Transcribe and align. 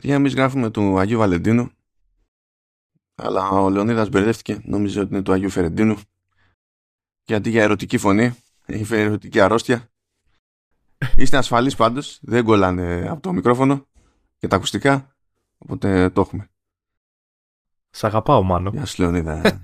Για 0.00 0.14
εμείς 0.14 0.34
γράφουμε 0.34 0.70
του 0.70 0.98
Αγίου 0.98 1.18
Βαλεντίνου. 1.18 1.70
Αλλά 3.14 3.48
ο 3.48 3.70
Λεωνίδας 3.70 4.08
μπερδεύτηκε. 4.08 4.60
Νόμιζε 4.64 5.00
ότι 5.00 5.14
είναι 5.14 5.22
του 5.22 5.32
Αγίου 5.32 5.50
Φερεντίνου. 5.50 5.96
Και 7.22 7.34
αντί 7.34 7.50
για 7.50 7.62
ερωτική 7.62 7.98
φωνή, 7.98 8.36
έχει 8.66 8.84
φέρει 8.84 9.02
ερωτική 9.02 9.40
αρρώστια. 9.40 9.88
Είστε 11.16 11.36
ασφαλείς 11.36 11.74
πάντως. 11.74 12.18
Δεν 12.22 12.44
κολλάνε 12.44 13.08
από 13.08 13.20
το 13.20 13.32
μικρόφωνο 13.32 13.86
και 14.38 14.48
τα 14.48 14.56
ακουστικά. 14.56 15.16
Οπότε 15.58 16.10
το 16.10 16.20
έχουμε. 16.20 16.48
Σ' 17.90 18.04
αγαπάω, 18.04 18.42
Μάνο. 18.42 18.70
Γεια 18.70 18.84
σου, 18.84 19.02
Λεωνίδα. 19.02 19.42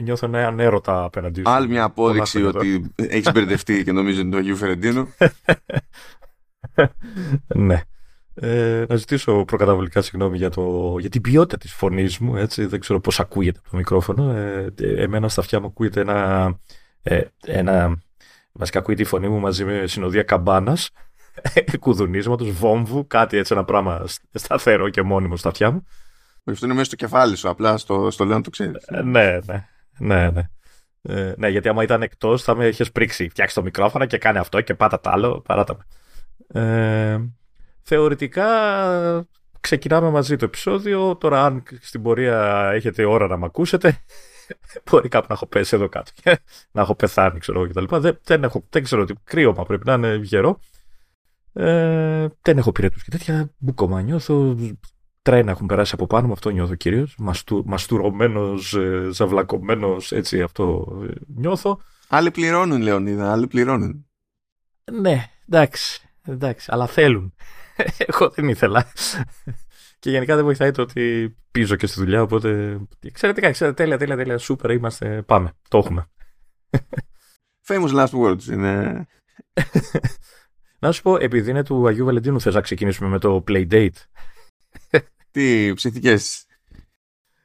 Νιώθω 0.00 0.26
ένα 0.26 0.62
έρωτα 0.62 1.04
απέναντί 1.04 1.40
σου. 1.40 1.50
Άλλη 1.50 1.68
μια 1.68 1.84
απόδειξη 1.84 2.42
ότι 2.42 2.92
έχεις 2.96 3.32
μπερδευτεί 3.32 3.84
και 3.84 3.92
νομίζω 3.92 4.18
ότι 4.18 4.26
είναι 4.26 4.36
του 4.36 4.42
Αγίου 4.42 4.56
Φερεντίνου. 4.56 5.08
ναι. 7.54 7.82
Ε, 8.34 8.84
να 8.88 8.96
ζητήσω 8.96 9.44
προκαταβολικά 9.44 10.02
συγγνώμη 10.02 10.36
για, 10.36 10.50
το, 10.50 10.96
για 10.98 11.08
την 11.08 11.20
ποιότητα 11.20 11.56
της 11.56 11.72
φωνής 11.72 12.18
μου. 12.18 12.36
Έτσι. 12.36 12.66
Δεν 12.66 12.80
ξέρω 12.80 13.00
πώς 13.00 13.20
ακούγεται 13.20 13.58
από 13.58 13.70
το 13.70 13.76
μικρόφωνο. 13.76 14.30
Ε, 14.30 14.72
εμένα 14.80 15.28
στα 15.28 15.40
αυτιά 15.40 15.60
μου 15.60 15.66
ακούγεται 15.66 16.00
ένα, 16.00 16.58
ε, 17.02 17.20
ένα... 17.44 17.98
Βασικά 18.52 18.78
ακούγεται 18.78 19.02
η 19.02 19.06
φωνή 19.06 19.28
μου 19.28 19.38
μαζί 19.38 19.64
με 19.64 19.86
συνοδεία 19.86 20.22
καμπάνας, 20.22 20.90
κουδουνίσματος, 21.80 22.50
βόμβου, 22.50 23.06
κάτι 23.06 23.36
έτσι 23.36 23.52
ένα 23.54 23.64
πράγμα 23.64 24.04
σταθερό 24.32 24.88
και 24.88 25.02
μόνιμο 25.02 25.36
στα 25.36 25.48
αυτιά 25.48 25.70
μου. 25.70 25.86
Αυτό 26.44 26.64
είναι 26.64 26.74
μέσα 26.74 26.86
στο 26.86 26.96
κεφάλι 26.96 27.36
σου, 27.36 27.48
απλά 27.48 27.76
στο, 27.76 28.10
στο 28.10 28.24
λέω 28.24 28.36
να 28.36 28.42
το 28.42 28.50
ξέρεις. 28.50 28.84
Ε, 28.86 29.02
ναι, 29.02 29.38
ναι, 29.44 29.66
ναι, 29.98 30.30
ναι. 30.30 30.42
Ε, 31.02 31.34
ναι, 31.36 31.48
γιατί 31.48 31.68
άμα 31.68 31.82
ήταν 31.82 32.02
εκτός 32.02 32.42
θα 32.42 32.54
με 32.54 32.66
είχες 32.66 32.92
πρίξει. 32.92 33.28
Φτιάξει 33.28 33.54
το 33.54 33.62
μικρόφωνο 33.62 34.06
και 34.06 34.18
κάνει 34.18 34.38
αυτό 34.38 34.60
και 34.60 34.74
πάτα 34.74 35.00
τ' 35.00 35.06
άλλο. 35.06 35.40
Παράτα 35.40 35.76
με. 35.76 35.84
Ε, 36.60 37.20
θεωρητικά 37.82 38.46
ξεκινάμε 39.60 40.10
μαζί 40.10 40.36
το 40.36 40.44
επεισόδιο. 40.44 41.16
Τώρα, 41.16 41.44
αν 41.44 41.62
στην 41.80 42.02
πορεία 42.02 42.70
έχετε 42.74 43.04
ώρα 43.04 43.26
να 43.26 43.36
με 43.36 43.46
ακούσετε, 43.46 43.98
μπορεί 44.90 45.08
κάπου 45.08 45.26
να 45.28 45.34
έχω 45.34 45.46
πέσει 45.46 45.76
εδώ 45.76 45.88
κάτω 45.88 46.12
να 46.72 46.80
έχω 46.80 46.94
πεθάνει, 46.94 47.38
ξέρω 47.38 47.60
εγώ 47.60 47.68
κτλ. 47.68 47.96
Δεν, 47.96 48.18
δεν, 48.24 48.44
έχω, 48.44 48.66
δεν 48.70 48.82
ξέρω 48.82 49.04
τι 49.04 49.14
κρύωμα 49.24 49.64
πρέπει 49.64 49.86
να 49.86 49.92
είναι 49.92 50.20
γερό. 50.22 50.60
Ε, 51.52 52.26
δεν 52.42 52.58
έχω 52.58 52.72
πυρετούς 52.72 53.04
και 53.04 53.10
τέτοια 53.10 53.50
μπουκόμα. 53.58 54.02
Νιώθω 54.02 54.56
τρένα 55.22 55.50
έχουν 55.50 55.66
περάσει 55.66 55.94
από 55.94 56.06
πάνω 56.06 56.26
μου, 56.26 56.32
αυτό 56.32 56.50
νιώθω 56.50 56.74
κυρίως. 56.74 57.14
Μαστου, 57.18 57.62
μαστουρωμένος, 57.66 58.74
ε, 58.74 59.08
ζαυλακωμένο, 59.12 59.96
έτσι 60.10 60.42
αυτό 60.42 60.96
ε, 61.08 61.12
νιώθω. 61.26 61.80
Άλλοι 62.08 62.30
πληρώνουν, 62.30 62.82
Λεωνίδα, 62.82 63.32
άλλοι 63.32 63.46
πληρώνουν. 63.46 64.06
Ναι, 64.92 65.30
εντάξει, 65.48 66.08
εντάξει, 66.26 66.68
αλλά 66.70 66.86
θέλουν. 66.86 67.34
Εγώ 68.06 68.30
δεν 68.30 68.48
ήθελα. 68.48 68.92
Και 70.00 70.10
γενικά 70.10 70.34
δεν 70.34 70.44
βοηθάει 70.44 70.70
το 70.70 70.82
ότι 70.82 71.36
πίζω 71.50 71.76
και 71.76 71.86
στη 71.86 72.00
δουλειά, 72.00 72.22
οπότε. 72.22 72.80
Εξαιρετικά, 73.00 73.50
ξέρετε, 73.50 73.82
τέλεια, 73.82 73.98
τέλεια, 73.98 74.16
τέλεια. 74.16 74.38
Σούπερ, 74.38 74.70
είμαστε. 74.70 75.22
Πάμε. 75.22 75.52
Το 75.68 75.78
έχουμε. 75.78 76.06
Famous 77.68 77.94
last 77.94 78.10
words 78.10 78.42
είναι. 78.42 79.06
να 80.78 80.92
σου 80.92 81.02
πω, 81.02 81.16
επειδή 81.16 81.50
είναι 81.50 81.64
του 81.64 81.86
Αγίου 81.86 82.04
Βαλεντίνου, 82.04 82.40
θες 82.40 82.54
να 82.54 82.60
ξεκινήσουμε 82.60 83.08
με 83.08 83.18
το 83.18 83.44
Playdate. 83.46 83.88
Τι 85.30 85.72
ψηθικές. 85.74 86.44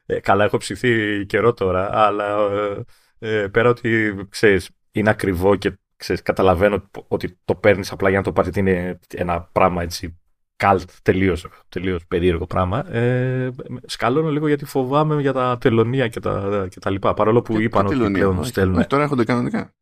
Ε, 0.05 0.19
καλά, 0.19 0.43
έχω 0.43 0.57
ψηθεί 0.57 1.25
καιρό 1.25 1.53
τώρα, 1.53 2.05
αλλά 2.05 2.51
ε, 2.51 2.83
ε, 3.19 3.47
πέρα 3.47 3.69
ότι 3.69 4.15
ξέρεις, 4.29 4.69
είναι 4.91 5.09
ακριβό 5.09 5.55
και 5.55 5.79
ξέρεις, 5.95 6.21
καταλαβαίνω 6.21 6.89
ότι 7.07 7.39
το 7.45 7.55
παίρνεις 7.55 7.91
απλά 7.91 8.09
για 8.09 8.17
να 8.17 8.23
το 8.23 8.31
πάρει 8.31 8.49
είναι 8.55 8.99
ένα 9.13 9.41
πράγμα 9.41 9.81
έτσι 9.83 10.19
καλτ, 10.55 10.89
τελείως 11.01 11.47
τελείως 11.69 12.05
περίεργο 12.07 12.45
πράγμα. 12.45 12.91
Ε, 12.93 13.51
σκαλώνω 13.85 14.29
λίγο 14.29 14.47
γιατί 14.47 14.65
φοβάμαι 14.65 15.21
για 15.21 15.33
τα 15.33 15.57
τελωνία 15.57 16.07
και 16.07 16.19
τα, 16.19 16.67
και 16.69 16.79
τα 16.79 16.89
λοιπά. 16.89 17.13
Παρόλο 17.13 17.41
που 17.41 17.53
και, 17.55 17.63
είπαν 17.63 17.85
ότι 17.85 18.11
πλέον 18.11 18.43
στέλνουν. 18.43 18.87
τώρα 18.87 19.03
έρχονται 19.03 19.23
κανονικά. 19.23 19.73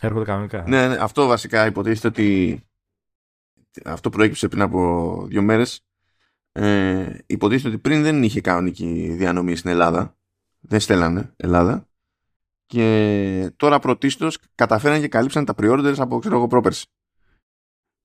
Έρχονται 0.00 0.24
κανονικά. 0.24 0.64
Ναι, 0.68 0.88
ναι, 0.88 0.96
αυτό 1.00 1.26
βασικά 1.26 1.66
υποτίθεται 1.66 2.06
ότι 2.06 2.60
αυτό 3.84 4.10
προέκυψε 4.10 4.48
πριν 4.48 4.62
από 4.62 5.24
δύο 5.28 5.42
μέρες 5.42 5.84
ε, 6.52 7.18
υποτίθεται 7.26 7.68
ότι 7.68 7.78
πριν 7.78 8.02
δεν 8.02 8.22
είχε 8.22 8.40
κανονική 8.40 9.14
διανομή 9.16 9.56
στην 9.56 9.70
Ελλάδα. 9.70 10.16
Δεν 10.60 10.80
στέλνανε 10.80 11.32
Ελλάδα. 11.36 11.88
Και 12.66 13.52
τώρα 13.56 13.78
πρωτίστως 13.78 14.38
καταφέραν 14.54 15.00
και 15.00 15.08
καλύψαν 15.08 15.44
τα 15.44 15.54
pre 15.56 15.94
από 15.98 16.18
ξέρω 16.18 16.36
εγώ 16.36 16.46
πρόπερση. 16.46 16.86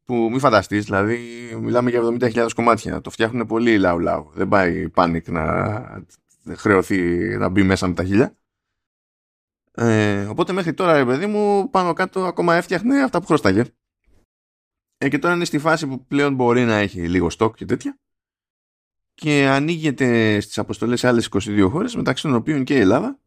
Που 0.06 0.30
μη 0.32 0.40
φανταστείς, 0.40 0.86
δηλαδή 0.86 1.18
μιλάμε 1.62 1.90
για 1.90 2.02
70.000 2.02 2.50
κομμάτια. 2.56 3.02
Το 3.02 3.10
φτιάχνουν 3.10 3.48
πολύ 3.48 3.78
λαού 3.78 4.00
λαού. 4.00 4.32
Δεν 4.34 4.48
πάει 4.48 4.90
πάνικ 4.90 5.28
να 5.28 6.06
χρεωθεί 6.56 6.98
να 7.38 7.50
μπει 7.50 7.64
μέσα 7.64 7.88
με 7.88 7.94
τα 7.94 8.04
χίλια. 8.04 8.38
Ε, 9.72 10.26
οπότε 10.26 10.54
μέχρι 10.54 10.74
τώρα, 10.74 10.98
ρε 10.98 11.06
παιδί 11.06 11.26
μου, 11.26 11.70
πάνω 11.70 11.94
κάτω 11.94 12.26
ακόμα 12.26 12.56
έφτιαχνε 12.56 13.04
αυτά 13.04 13.20
που 13.20 13.26
χρωστάγε. 13.26 13.64
Ε, 14.98 15.10
και 15.10 15.20
τώρα 15.20 15.34
είναι 15.34 15.46
στη 15.46 15.60
φάση 15.60 15.88
που 15.88 16.06
πλέον 16.06 16.34
μπορεί 16.36 16.64
να 16.64 16.76
έχει 16.76 17.08
λίγο 17.08 17.30
στόκ 17.30 17.56
και 17.56 17.66
τέτοια 17.66 18.00
και 19.14 19.48
ανοίγεται 19.48 20.40
στις 20.40 20.58
αποστολές 20.58 21.00
σε 21.00 21.08
άλλες 21.08 21.30
22 21.32 21.68
χώρες 21.72 21.96
μεταξύ 21.96 22.24
των 22.24 22.34
οποίων 22.34 22.64
και 22.64 22.76
η 22.76 22.80
Ελλάδα 22.80 23.20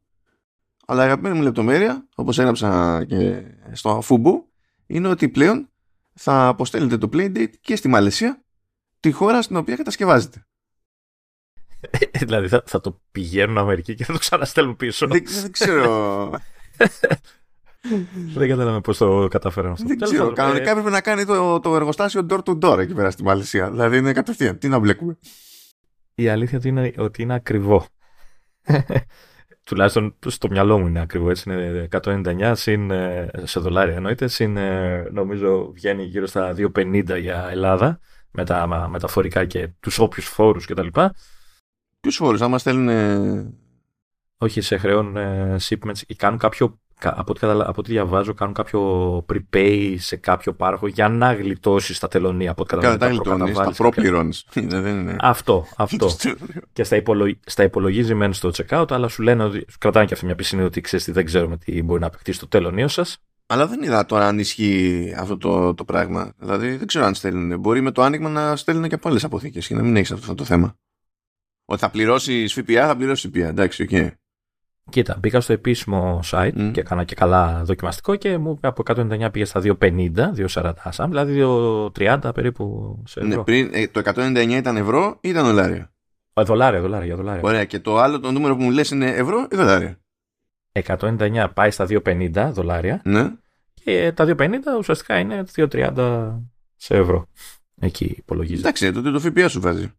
αλλά 0.86 1.02
η 1.02 1.04
αγαπημένη 1.04 1.36
μου 1.36 1.42
λεπτομέρεια 1.42 2.08
όπως 2.14 2.38
έγραψα 2.38 3.04
και 3.04 3.42
στο 3.72 4.00
Φούμπου 4.00 4.48
είναι 4.86 5.08
ότι 5.08 5.28
πλέον 5.28 5.70
θα 6.18 6.46
αποστέλλετε 6.48 6.98
το 6.98 7.08
Playdate 7.12 7.52
και 7.60 7.76
στη 7.76 7.88
Μαλαισία 7.88 8.44
τη 9.00 9.10
χώρα 9.10 9.42
στην 9.42 9.56
οποία 9.56 9.76
κατασκευάζεται. 9.76 10.46
δηλαδή 12.26 12.48
θα, 12.48 12.62
θα 12.66 12.80
το 12.80 13.00
πηγαίνουν 13.10 13.58
Αμερική 13.58 13.94
και 13.94 14.04
θα 14.04 14.12
το 14.12 14.18
ξαναστέλνουν 14.18 14.76
πίσω. 14.76 15.06
Δεν, 15.06 15.24
δεν 15.26 15.52
ξέρω. 15.52 16.30
δεν 18.34 18.48
κατάλαβα 18.48 18.80
πώς 18.80 18.96
το 18.98 19.28
καταφέραμε 19.28 19.72
αυτό. 19.72 19.86
Δεν 19.86 19.98
ξέρω. 19.98 20.32
Κανονικά 20.32 20.70
έπρεπε 20.70 20.90
να 20.90 21.00
κάνει 21.00 21.24
το, 21.24 21.60
το 21.60 21.76
εργοστάσιο 21.76 22.26
door 22.30 22.40
to 22.44 22.58
door 22.58 22.78
εκεί 22.78 22.94
πέρα 22.94 23.10
στη 23.10 23.22
Μαλαισία. 23.22 23.70
Δηλαδή 23.70 23.98
είναι 23.98 24.12
κατευθείαν. 24.12 24.58
Τι 24.58 24.68
να 24.68 24.78
μπλέκουμε 24.78 25.18
η 26.22 26.28
αλήθεια 26.28 26.60
είναι 26.64 26.92
ότι 26.96 27.22
είναι 27.22 27.34
ακριβό. 27.34 27.86
Τουλάχιστον 29.68 30.14
στο 30.26 30.48
μυαλό 30.50 30.78
μου 30.78 30.86
είναι 30.86 31.00
ακριβό. 31.00 31.30
Έτσι 31.30 31.52
είναι 31.52 31.88
199 31.90 32.52
συν, 32.54 32.90
ε, 32.90 33.30
σε 33.42 33.60
δολάρια 33.60 33.94
εννοείται. 33.94 34.28
Συν, 34.28 34.56
ε, 34.56 35.08
νομίζω 35.12 35.72
βγαίνει 35.72 36.04
γύρω 36.04 36.26
στα 36.26 36.54
250 36.54 37.16
για 37.20 37.48
Ελλάδα 37.50 38.00
με 38.30 38.44
τα 38.44 38.88
μεταφορικά 38.88 39.44
και 39.44 39.68
τους 39.80 39.98
όποιους 39.98 40.26
φόρους 40.26 40.66
κτλ. 40.66 40.86
Ποιους 42.00 42.16
φόρους, 42.16 42.40
άμα 42.40 42.58
στέλνουν... 42.58 43.54
Όχι, 44.38 44.60
σε 44.60 44.76
χρεών 44.76 45.16
ε, 45.16 45.56
shipments 45.60 46.00
ή 46.06 46.14
κάνουν 46.14 46.38
κάποιο 46.38 46.80
από 47.02 47.32
ό,τι, 47.32 47.46
από 47.46 47.74
ό,τι 47.76 47.90
διαβάζω, 47.90 48.34
κάνουν 48.34 48.54
κάποιο 48.54 48.80
prepay 49.32 49.94
σε 49.98 50.16
κάποιο 50.16 50.52
πάροχο 50.52 50.86
για 50.86 51.08
να 51.08 51.32
γλιτώσεις 51.32 51.98
τα 51.98 52.08
τελωνία. 52.08 52.50
Από 52.50 52.62
ό,τι 52.62 52.74
καταλαβαίνω. 52.74 53.22
Κατά 53.22 53.52
τα 53.52 53.64
τα 53.64 53.72
προπληρώνει. 53.76 54.32
Αυτό, 55.20 55.66
αυτό. 55.76 56.08
και 56.72 56.84
στα, 56.84 56.96
υπολογ... 56.96 57.34
στα 57.46 57.62
υπολογίζει 57.62 58.14
μεν 58.14 58.32
στο 58.32 58.50
checkout, 58.56 58.90
αλλά 58.90 59.08
σου 59.08 59.22
λένε 59.22 59.44
ότι 59.44 59.64
σου 59.70 59.78
κρατάνε 59.78 60.06
και 60.06 60.14
αυτή 60.14 60.26
μια 60.26 60.34
πισίνη 60.34 60.62
ότι 60.62 60.80
ξέρεις 60.80 61.04
τι 61.04 61.12
δεν 61.12 61.24
ξέρουμε 61.24 61.56
τι 61.56 61.82
μπορεί 61.82 62.00
να 62.00 62.06
απαιτήσει 62.06 62.38
το 62.38 62.48
τελωνίο 62.48 62.88
σας. 62.88 63.18
Αλλά 63.46 63.66
δεν 63.66 63.82
είδα 63.82 64.04
τώρα 64.04 64.26
αν 64.26 64.38
ισχύει 64.38 65.14
αυτό 65.18 65.36
το, 65.36 65.74
το 65.74 65.84
πράγμα. 65.84 66.32
Δηλαδή 66.38 66.76
δεν 66.76 66.86
ξέρω 66.86 67.04
αν 67.04 67.14
στέλνουν. 67.14 67.60
Μπορεί 67.60 67.80
με 67.80 67.90
το 67.90 68.02
άνοιγμα 68.02 68.28
να 68.28 68.56
στέλνουν 68.56 68.88
και 68.88 68.94
από 68.94 69.08
άλλες 69.08 69.24
αποθήκες 69.24 69.66
και 69.66 69.74
να 69.74 69.82
μην 69.82 69.96
έχεις 69.96 70.12
αυτό 70.12 70.34
το 70.34 70.44
θέμα. 70.44 70.74
Ότι 71.64 71.80
θα 71.80 71.90
πληρώσεις 71.90 72.52
ΦΠΑ, 72.52 72.86
θα 72.86 72.96
πληρώσεις 72.96 73.30
ΦΠΑ. 73.30 73.46
Εντάξει, 73.46 73.82
οκ. 73.82 73.88
Okay. 73.92 74.10
Κοίτα, 74.90 75.16
μπήκα 75.20 75.40
στο 75.40 75.52
επίσημο 75.52 76.20
site 76.24 76.70
και 76.72 76.80
έκανα 76.80 77.04
και 77.04 77.14
καλά 77.14 77.62
δοκιμαστικό 77.64 78.16
και 78.16 78.38
μου 78.38 78.58
από 78.62 78.82
199 78.86 79.28
πήγε 79.32 79.44
στα 79.44 79.62
250, 79.80 80.10
240 80.48 80.72
σαν, 80.88 81.08
δηλαδή 81.08 81.42
230 81.94 82.30
περίπου 82.34 82.96
σε 83.06 83.20
ναι, 83.20 83.26
ευρώ. 83.26 83.38
Ναι, 83.38 83.44
πριν, 83.44 83.70
ε, 83.72 83.88
το 83.88 84.02
199 84.04 84.48
ήταν 84.50 84.76
ευρώ 84.76 85.18
ή 85.20 85.28
ήταν 85.28 85.44
δολάρια. 85.44 85.92
Ε, 86.34 86.42
δολάρια, 86.42 86.80
δολάρια, 86.80 87.16
δολάρια. 87.16 87.42
Ωραία, 87.44 87.64
και 87.64 87.78
το 87.78 87.98
άλλο 87.98 88.20
το 88.20 88.30
νούμερο 88.30 88.56
που 88.56 88.62
μου 88.62 88.70
λες 88.70 88.90
είναι 88.90 89.10
ευρώ 89.10 89.46
ή 89.50 89.56
δολάρια. 89.56 89.98
199 90.86 91.46
πάει 91.54 91.70
στα 91.70 91.86
250 92.04 92.50
δολάρια 92.52 93.00
ναι. 93.04 93.30
και 93.74 94.12
τα 94.16 94.34
250 94.38 94.50
ουσιαστικά 94.78 95.18
είναι 95.18 95.44
230 95.56 96.34
σε 96.76 96.96
ευρώ. 96.96 97.26
Εκεί 97.80 98.14
υπολογίζει. 98.18 98.60
Εντάξει, 98.60 98.92
τότε 98.92 99.10
το 99.10 99.20
ΦΠΑ 99.20 99.48
σου 99.48 99.60
βάζει 99.60 99.92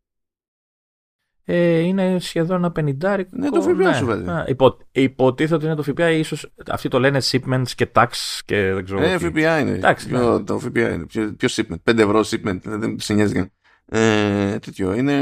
ε, 1.51 1.80
είναι 1.80 2.18
σχεδόν 2.19 2.57
ένα 2.57 2.72
πενιντάρικο. 2.72 3.30
Ναι, 3.34 3.50
το 3.50 3.62
ΦΠΑ 3.62 3.94
σου 3.94 4.06
βάζει. 4.06 4.24
Υπο, 4.48 4.78
υποτίθεται 4.92 5.56
ότι 5.56 5.66
είναι 5.66 5.75
το 5.75 5.84
ΦΠΑ, 5.84 6.10
ίσως 6.10 6.54
αυτοί 6.69 6.88
το 6.88 7.00
λένε 7.00 7.19
shipments 7.31 7.69
και 7.75 7.88
tax 7.94 8.07
και 8.46 8.72
δεν 8.74 8.86
ξέρω. 8.86 9.01
Ε, 9.01 9.18
ΦΠΑ 9.18 9.60
είναι. 9.60 9.72
Εντάξει, 9.72 10.07
ποιο, 10.07 10.38
ναι. 10.38 10.44
Το 10.44 10.60
ΦΠΑ 10.60 10.94
είναι. 10.94 11.06
Ποιο, 11.06 11.34
ποιος 11.38 11.60
shipment, 11.60 11.92
5 11.92 11.98
ευρώ 11.98 12.19
shipment, 12.19 12.60
δεν 12.63 13.00
σε 13.00 13.13
νοιάζει 13.13 13.51
ε, 13.86 14.60
τέτοιο, 14.60 14.94
είναι, 14.94 15.13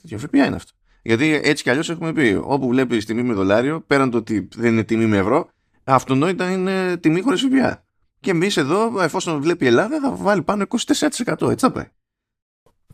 τέτοιο 0.00 0.18
ΦΠΑ 0.18 0.46
είναι 0.46 0.56
αυτό. 0.56 0.72
Γιατί 1.02 1.40
έτσι 1.44 1.62
κι 1.62 1.70
αλλιώς 1.70 1.90
έχουμε 1.90 2.12
πει, 2.12 2.40
όπου 2.42 2.68
βλέπεις 2.68 3.04
τιμή 3.04 3.22
με 3.22 3.34
δολάριο, 3.34 3.80
πέραν 3.86 4.10
το 4.10 4.16
ότι 4.18 4.48
δεν 4.56 4.72
είναι 4.72 4.84
τιμή 4.84 5.06
με 5.06 5.16
ευρώ, 5.16 5.48
αυτονόητα 5.84 6.50
είναι 6.50 6.96
τιμή 6.96 7.20
χωρίς 7.20 7.40
ΦΠΑ. 7.40 7.84
Και 8.20 8.30
εμείς 8.30 8.56
εδώ, 8.56 9.00
εφόσον 9.02 9.40
βλέπει 9.40 9.64
η 9.64 9.68
Ελλάδα, 9.68 10.00
θα 10.00 10.10
βάλει 10.10 10.42
πάνω 10.42 10.64
24%. 10.68 11.50
Έτσι 11.50 11.66
θα 11.66 11.70
πάει. 11.72 11.86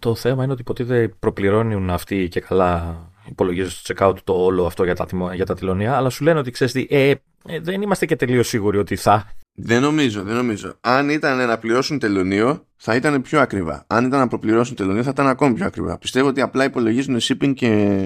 Το 0.02 0.14
θέμα 0.14 0.42
είναι 0.42 0.52
ότι 0.52 0.60
υποτίθεται 0.60 1.14
προπληρώνουν 1.18 1.90
αυτοί 1.90 2.28
και 2.28 2.40
καλά 2.40 2.96
υπολογίζει 3.28 3.70
στο 3.70 3.94
checkout 3.94 4.16
το 4.24 4.32
όλο 4.32 4.66
αυτό 4.66 4.84
για 4.84 4.94
τα, 4.94 5.06
για 5.34 5.46
τα 5.46 5.54
τηλωνία, 5.54 5.96
αλλά 5.96 6.10
σου 6.10 6.24
λένε 6.24 6.38
ότι 6.38 6.50
ξέρεις 6.50 6.72
τι, 6.72 6.86
ε, 6.90 7.14
ε, 7.46 7.60
δεν 7.60 7.82
είμαστε 7.82 8.06
και 8.06 8.16
τελείως 8.16 8.48
σίγουροι 8.48 8.78
ότι 8.78 8.96
θα. 8.96 9.30
Δεν 9.54 9.82
νομίζω, 9.82 10.22
δεν 10.22 10.36
νομίζω. 10.36 10.76
Αν 10.80 11.08
ήταν 11.08 11.46
να 11.46 11.58
πληρώσουν 11.58 11.98
τελωνίο, 11.98 12.66
θα 12.76 12.94
ήταν 12.94 13.22
πιο 13.22 13.40
ακριβά. 13.40 13.84
Αν 13.86 14.04
ήταν 14.04 14.18
να 14.18 14.28
προπληρώσουν 14.28 14.76
τελωνίο, 14.76 15.02
θα 15.02 15.10
ήταν 15.10 15.26
ακόμη 15.26 15.54
πιο 15.54 15.66
ακριβά. 15.66 15.98
Πιστεύω 15.98 16.28
ότι 16.28 16.40
απλά 16.40 16.64
υπολογίζουν 16.64 17.18
shipping 17.20 17.52
και, 17.54 17.98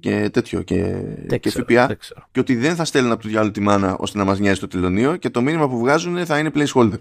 και 0.00 0.30
τέτοιο 0.32 0.62
και, 0.62 1.02
και 1.40 1.50
ΦΠΑ 1.50 1.96
και 2.30 2.40
ότι 2.40 2.56
δεν 2.56 2.74
θα 2.74 2.84
στέλνουν 2.84 3.12
από 3.12 3.22
το 3.22 3.28
διάλογο 3.28 3.52
τη 3.52 3.60
μάνα 3.60 3.96
ώστε 3.96 4.18
να 4.18 4.24
μας 4.24 4.38
νοιάζει 4.38 4.60
το 4.60 4.68
τελωνίο 4.68 5.16
και 5.16 5.30
το 5.30 5.42
μήνυμα 5.42 5.68
που 5.68 5.78
βγάζουν 5.78 6.26
θα 6.26 6.38
είναι 6.38 6.50
placeholder. 6.54 6.98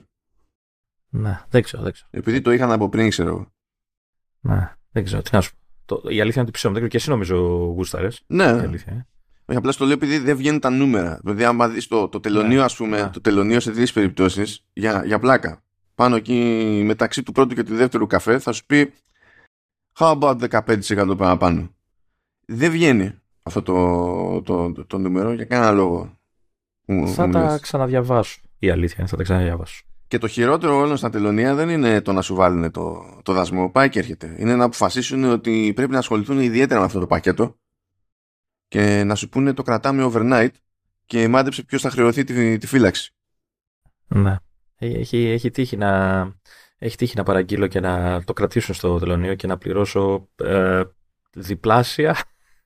Ναι, 1.10 1.40
δεν 1.50 1.62
ξέρω, 1.62 1.84
δεν 1.84 1.92
ξέρω. 1.92 2.10
Επειδή 2.12 2.42
το 2.42 2.52
είχαν 2.52 2.72
από 2.72 2.90
πριν, 2.90 3.10
ξέρω 3.10 3.30
εγώ. 3.30 3.52
Ναι, 4.44 4.72
δεν 4.92 5.04
ξέρω. 5.04 5.22
Τι 5.22 5.30
να 5.34 5.42
σου 5.42 5.52
πω. 5.86 5.96
η 5.96 6.22
αλήθεια 6.22 6.42
είναι 6.42 6.42
ότι 6.42 6.52
ψέμα. 6.52 6.74
Δεν 6.74 6.74
ξέρω 6.74 6.88
και 6.88 6.98
εσύ 6.98 7.10
νομίζω 7.10 7.36
γούσταρες. 7.76 8.24
Ναι. 8.28 8.44
Η 8.44 8.48
αλήθεια, 8.48 8.94
ε. 8.94 9.06
Όχι, 9.46 9.58
απλά 9.58 9.72
στο 9.72 9.86
λέω 9.86 9.94
επειδή 9.94 10.18
δεν 10.18 10.38
βγαίνουν 10.38 10.60
τα 10.60 10.70
νούμερα. 10.70 11.20
Δηλαδή, 11.24 11.44
άμα 11.44 11.70
δεις 11.70 11.88
το, 11.88 12.08
το 12.08 12.20
τελωνίο, 12.20 12.58
ναι, 12.58 12.64
ας 12.64 12.76
πούμε, 12.76 13.02
ναι. 13.02 13.10
το 13.10 13.22
τελωνίο 13.22 13.60
σε 13.60 13.72
τρεις 13.72 13.94
περιπτώσεις, 13.94 14.66
για, 14.74 15.04
για 15.06 15.20
πλάκα, 15.20 15.64
πάνω 15.96 16.16
εκεί 16.16 16.82
μεταξύ 16.86 17.24
του 17.24 17.32
πρώτου 17.32 17.56
και 17.56 17.64
του 17.64 17.76
δεύτερου 17.76 18.08
καφέ, 18.08 18.40
θα 18.40 18.52
σου 18.52 18.66
πει 18.66 18.94
How 20.00 20.20
about 20.20 20.50
15% 20.50 21.18
παραπάνω. 21.18 21.70
Δεν 22.46 22.72
βγαίνει 22.72 23.22
αυτό 23.44 23.62
το, 23.62 24.42
το, 24.42 24.72
το, 24.72 24.86
το 24.86 24.98
νούμερο 24.98 25.34
για 25.34 25.46
κανένα 25.46 25.72
λόγο. 25.72 26.18
Θα 27.06 27.30
τα 27.30 27.60
ξαναδιαβάσω. 27.62 28.42
Η 28.60 28.70
αλήθεια 28.70 28.96
είναι, 29.00 29.08
θα 29.08 29.18
τα 29.18 29.24
ξαναδιαβάσω. 29.24 29.84
Και 30.14 30.20
το 30.20 30.28
χειρότερο 30.28 30.78
όλων 30.78 30.98
στα 30.98 31.10
τελωνία 31.10 31.56
δεν 31.56 31.70
είναι 31.70 32.02
το 32.02 32.14
να 32.14 32.22
σου 32.22 32.36
βάλουν 32.36 32.72
το, 32.72 33.20
το 33.24 33.34
δασμό. 33.34 33.70
Πάει 33.70 33.90
και 33.90 34.00
έρχεται. 34.00 34.36
Είναι 34.38 34.56
να 34.56 34.64
αποφασίσουν 34.64 35.24
ότι 35.24 35.72
πρέπει 35.76 35.92
να 35.92 35.98
ασχοληθούν 35.98 36.40
ιδιαίτερα 36.40 36.80
με 36.80 36.86
αυτό 36.86 37.00
το 37.00 37.08
πακέτο 37.08 37.56
και 38.68 39.04
να 39.04 39.16
σου 39.16 39.30
πούνε 39.30 39.54
το 39.54 39.64
κρατάμε 39.64 40.12
overnight 40.14 40.50
και 41.06 41.28
μάντεψε 41.28 41.64
ποιος 41.64 41.82
θα 41.82 41.90
χρεωθεί 41.90 42.24
τη, 42.24 42.58
τη 42.58 42.68
φύλαξη. 42.68 43.14
Ναι. 44.08 44.36
Έχει, 44.78 45.18
έχει, 45.18 45.52
τύχει 45.52 45.78
να, 45.78 46.22
έχει 46.78 46.96
τύχει 46.98 47.18
να 47.18 47.24
παραγγείλω 47.24 47.68
και 47.68 47.80
να 47.80 48.24
το 48.24 48.34
κρατήσουν 48.34 48.76
στο 48.76 49.00
τελωνίο 49.00 49.36
και 49.36 49.48
να 49.48 49.58
πληρώσω 49.58 50.30
ε, 50.36 50.82
διπλάσια 51.32 52.16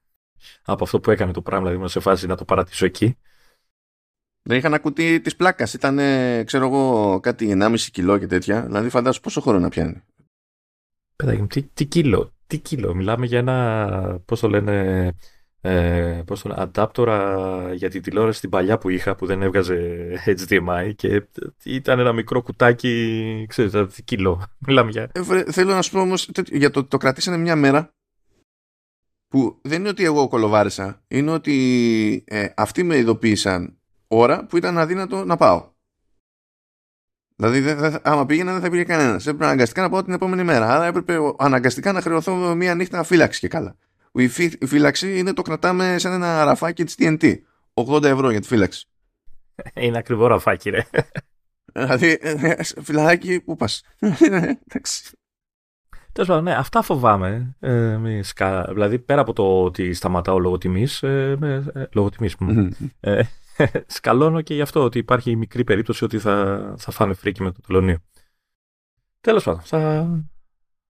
από 0.71 0.83
αυτό 0.83 0.99
που 0.99 1.11
έκανε 1.11 1.31
το 1.31 1.41
πράγμα, 1.41 1.69
δηλαδή 1.69 1.89
σε 1.89 1.99
φάση 1.99 2.27
να 2.27 2.35
το 2.35 2.45
παρατήσω 2.45 2.85
εκεί. 2.85 3.17
Δεν 4.47 4.57
είχα 4.57 4.67
ένα 4.67 4.79
κουτί 4.79 5.19
τη 5.19 5.35
πλάκας. 5.35 5.73
Ήταν, 5.73 5.99
ξέρω 6.45 6.65
εγώ, 6.65 7.19
κάτι 7.19 7.57
1,5 7.59 7.75
κιλό 7.77 8.17
και 8.17 8.27
τέτοια. 8.27 8.61
Δηλαδή, 8.61 8.89
φαντάζομαι 8.89 9.23
πόσο 9.23 9.41
χρόνο 9.41 9.59
να 9.59 9.69
πιάνει. 9.69 10.01
Παιδάκι 11.15 11.41
μου, 11.41 11.47
τι, 11.47 11.63
τι 11.63 11.85
κιλό, 11.85 12.33
τι 12.47 12.57
κιλό. 12.57 12.93
Μιλάμε 12.93 13.25
για 13.25 13.39
ένα, 13.39 14.21
πώς 14.25 14.39
το 14.39 14.49
λένε, 14.49 15.07
ε, 15.61 16.21
πώς 16.25 16.41
το 16.41 16.49
λένε, 16.49 16.61
αντάπτορα 16.61 17.73
για 17.73 17.89
την 17.89 18.01
τηλεόραση 18.01 18.39
την 18.39 18.49
παλιά 18.49 18.77
που 18.77 18.89
είχα 18.89 19.15
που 19.15 19.25
δεν 19.25 19.41
έβγαζε 19.41 20.07
HDMI 20.25 20.91
και 20.95 21.27
ήταν 21.63 21.99
ένα 21.99 22.13
μικρό 22.13 22.41
κουτάκι, 22.41 23.45
ξέρετε, 23.49 23.87
κιλό. 24.03 24.43
Μιλάμε 24.67 24.91
για... 24.91 25.11
Ε, 25.11 25.51
θέλω 25.51 25.73
να 25.73 25.81
σου 25.81 25.91
πω 25.91 25.99
όμως, 25.99 26.29
για 26.45 26.69
το, 26.69 26.83
το 26.83 26.97
κρατήσανε 26.97 27.37
μια 27.37 27.55
μέρα 27.55 27.91
που 29.27 29.59
δεν 29.61 29.79
είναι 29.79 29.89
ότι 29.89 30.03
εγώ 30.03 30.27
κολοβάρισα, 30.27 31.03
είναι 31.07 31.31
ότι 31.31 32.23
ε, 32.27 32.47
αυτοί 32.55 32.83
με 32.83 32.97
ειδοποίησαν 32.97 33.77
ώρα 34.07 34.45
που 34.45 34.57
ήταν 34.57 34.77
αδύνατο 34.77 35.25
να 35.25 35.37
πάω. 35.37 35.75
Δηλαδή, 37.35 37.59
δεν, 37.59 37.77
δεν, 37.77 37.97
άμα 38.01 38.25
πήγαινα 38.25 38.51
δεν 38.51 38.61
θα 38.61 38.69
πήγε 38.69 38.83
κανένας. 38.83 39.27
Έπρεπε 39.27 39.45
αναγκαστικά 39.45 39.81
να 39.81 39.89
πάω 39.89 40.03
την 40.03 40.13
επόμενη 40.13 40.43
μέρα. 40.43 40.75
Άρα 40.75 40.85
έπρεπε 40.85 41.17
αναγκαστικά 41.37 41.91
να 41.91 42.01
χρεωθώ 42.01 42.55
μία 42.55 42.75
νύχτα 42.75 43.03
φύλαξη 43.03 43.39
και 43.39 43.47
καλά. 43.47 43.75
Η, 44.11 44.27
φύλαξη 44.67 45.17
είναι 45.17 45.33
το 45.33 45.41
κρατάμε 45.41 45.97
σε 45.97 46.07
ένα 46.07 46.43
ραφάκι 46.43 46.83
της 46.83 46.95
TNT. 46.99 47.35
80 47.73 48.03
ευρώ 48.03 48.29
για 48.29 48.41
τη 48.41 48.47
φύλαξη. 48.47 48.87
Είναι 49.73 49.97
ακριβό 49.97 50.27
ραφάκι, 50.27 50.69
ρε. 50.69 50.85
Δηλαδή, 51.73 52.19
φυλάκι, 52.81 53.41
πού 53.41 53.55
πας. 53.55 53.83
Εντάξει. 54.67 55.17
Τέλος 56.11 56.29
πάντων, 56.29 56.43
ναι, 56.43 56.53
αυτά 56.53 56.81
φοβάμαι. 56.81 57.55
Ε, 57.59 57.97
δηλαδή, 58.69 58.99
πέρα 58.99 59.21
από 59.21 59.33
το 59.33 59.63
ότι 59.63 59.93
σταματάω 59.93 60.39
λόγω 60.39 60.57
τιμής. 60.57 61.03
Ε, 61.03 61.37
ε, 61.41 61.87
λόγω 61.93 62.09
τιμής. 62.09 62.35
ε, 62.99 63.21
σκαλώνω 63.97 64.41
και 64.41 64.53
γι' 64.53 64.61
αυτό 64.61 64.83
ότι 64.83 64.97
υπάρχει 64.97 65.35
μικρή 65.35 65.63
περίπτωση 65.63 66.03
ότι 66.03 66.19
θα, 66.19 66.75
θα 66.77 66.91
φάνε 66.91 67.13
φρίκι 67.13 67.43
με 67.43 67.51
το 67.51 67.59
τελωνίο. 67.67 67.97
Τέλος 69.21 69.43
πάντων, 69.43 69.61
θα, 69.61 70.09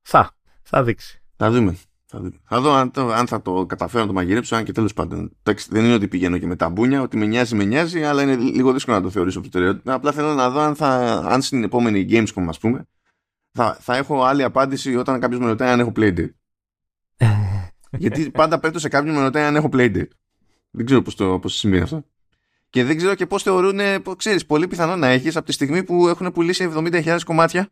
θα, 0.01 0.35
θα 0.61 0.83
δείξει. 0.83 1.21
Θα 1.35 1.51
δούμε. 1.51 1.77
Θα, 2.05 2.17
δούμε. 2.17 2.39
θα 2.43 2.61
δω 2.61 2.73
αν, 2.73 2.91
το, 2.91 3.11
αν 3.11 3.27
θα 3.27 3.41
το 3.41 3.65
καταφέρω 3.65 4.01
να 4.01 4.07
το 4.07 4.13
μαγειρέψω, 4.13 4.55
αν 4.55 4.63
και 4.63 4.71
τέλος 4.71 4.93
πάντων. 4.93 5.37
Δεν 5.69 5.83
είναι 5.85 5.93
ότι 5.93 6.07
πηγαίνω 6.07 6.37
και 6.37 6.47
με 6.47 6.55
τα 6.55 6.69
μπούνια, 6.69 7.01
ότι 7.01 7.17
με 7.17 7.25
νοιάζει, 7.25 7.55
με 7.55 7.63
νοιάζει, 7.63 8.03
αλλά 8.03 8.21
είναι 8.21 8.35
λίγο 8.35 8.73
δύσκολο 8.73 8.97
να 8.97 9.03
το 9.03 9.09
θεωρήσω 9.09 9.39
προτεραιότητα. 9.39 9.93
Απλά 9.93 10.11
θέλω 10.11 10.33
να 10.33 10.49
δω 10.49 10.59
αν, 10.59 10.75
θα, 10.75 10.89
αν 11.27 11.41
στην 11.41 11.63
επόμενη 11.63 12.07
Gamescom, 12.09 12.45
ας 12.47 12.59
πούμε, 12.59 12.87
θα, 13.51 13.77
θα 13.79 13.95
έχω 13.97 14.23
άλλη 14.23 14.43
απάντηση 14.43 14.95
όταν 14.95 15.19
κάποιος 15.19 15.39
με 15.39 15.45
ρωτάει 15.45 15.69
αν 15.69 15.79
έχω 15.79 15.91
playdate. 15.95 16.29
Γιατί 17.97 18.31
πάντα 18.31 18.59
πέφτω 18.59 18.79
σε 18.79 18.89
κάποιον 18.89 19.15
με 19.15 19.21
ρωτάει 19.21 19.43
αν 19.43 19.55
έχω 19.55 19.69
playdate. 19.73 20.07
Δεν 20.71 20.85
ξέρω 20.85 21.01
πώς 21.01 21.15
το 21.15 21.39
πώς 21.39 21.55
συμβαίνει 21.55 21.83
αυτό. 21.83 22.05
Και 22.69 22.83
δεν 22.83 22.97
ξέρω 22.97 23.15
και 23.15 23.25
πώς 23.25 23.43
θεωρούν, 23.43 23.79
ξέρεις, 24.17 24.45
πολύ 24.45 24.67
πιθανό 24.67 24.95
να 24.95 25.07
έχεις 25.07 25.35
από 25.35 25.45
τη 25.45 25.51
στιγμή 25.51 25.83
που 25.83 26.07
έχουν 26.07 26.31
πουλήσει 26.31 26.71
70.000 26.75 27.17
κομμάτια 27.25 27.69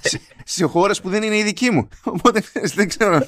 σε, 0.00 0.20
σε 0.44 0.64
χώρες 0.64 1.00
που 1.00 1.08
δεν 1.08 1.22
είναι 1.22 1.36
η 1.36 1.42
δική 1.42 1.70
μου. 1.70 1.88
Οπότε 2.16 2.42
δεν 2.74 2.88
ξέρω. 2.88 3.26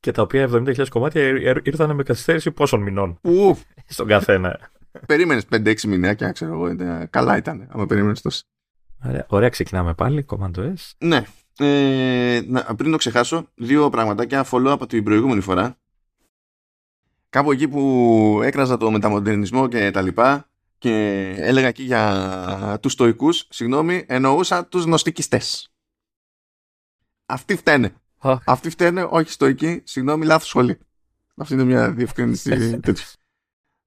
Και 0.00 0.10
τα 0.10 0.22
οποία 0.22 0.48
70.000 0.52 0.88
κομμάτια 0.88 1.22
ήρθαν 1.62 1.94
με 1.94 2.02
καθυστέρηση 2.02 2.50
πόσων 2.50 2.82
μηνών; 2.82 3.18
Ου. 3.22 3.58
Στον 3.86 4.06
καθένα. 4.06 4.70
Περίμενες 5.06 5.46
5-6 5.50 5.80
μηνάκια, 5.80 6.32
ξέρω 6.32 6.52
εγώ. 6.52 6.76
Καλά 7.10 7.36
ήταν, 7.36 7.68
άμα 7.70 7.86
περίμενες 7.86 8.20
τόσο. 8.20 8.42
Ωραία, 9.06 9.26
ωραία, 9.28 9.48
ξεκινάμε 9.48 9.94
πάλι. 9.94 10.26
Command 10.28 10.56
S. 10.56 10.90
Ναι. 10.98 11.24
Ε, 11.58 12.40
να, 12.46 12.74
πριν 12.74 12.90
το 12.90 12.96
ξεχάσω, 12.96 13.48
δύο 13.54 13.90
πραγματάκια 13.90 14.46
follow 14.50 14.68
από 14.68 14.86
την 14.86 15.04
προηγούμενη 15.04 15.40
φορά 15.40 15.76
κάπου 17.32 17.52
εκεί 17.52 17.68
που 17.68 18.40
έκραζα 18.42 18.76
το 18.76 18.90
μεταμοντερνισμό 18.90 19.68
και 19.68 19.90
τα 19.90 20.02
λοιπά 20.02 20.48
και 20.78 20.94
έλεγα 21.36 21.68
εκεί 21.68 21.82
για 21.82 22.78
τους 22.82 22.92
στοικούς, 22.92 23.46
συγγνώμη, 23.50 24.04
εννοούσα 24.06 24.66
τους 24.66 24.84
γνωστικιστές. 24.84 25.72
Αυτοί 27.26 27.56
φταίνε. 27.56 27.94
Αυτοί 28.46 28.70
φταίνε, 28.70 29.06
όχι 29.10 29.30
στοικοί, 29.30 29.82
συγγνώμη, 29.84 30.24
λάθος 30.24 30.48
σχολή. 30.48 30.78
Αυτή 31.36 31.54
είναι 31.54 31.64
μια 31.64 31.92
διευκρίνηση 31.92 32.50
τέτοια. 32.80 33.06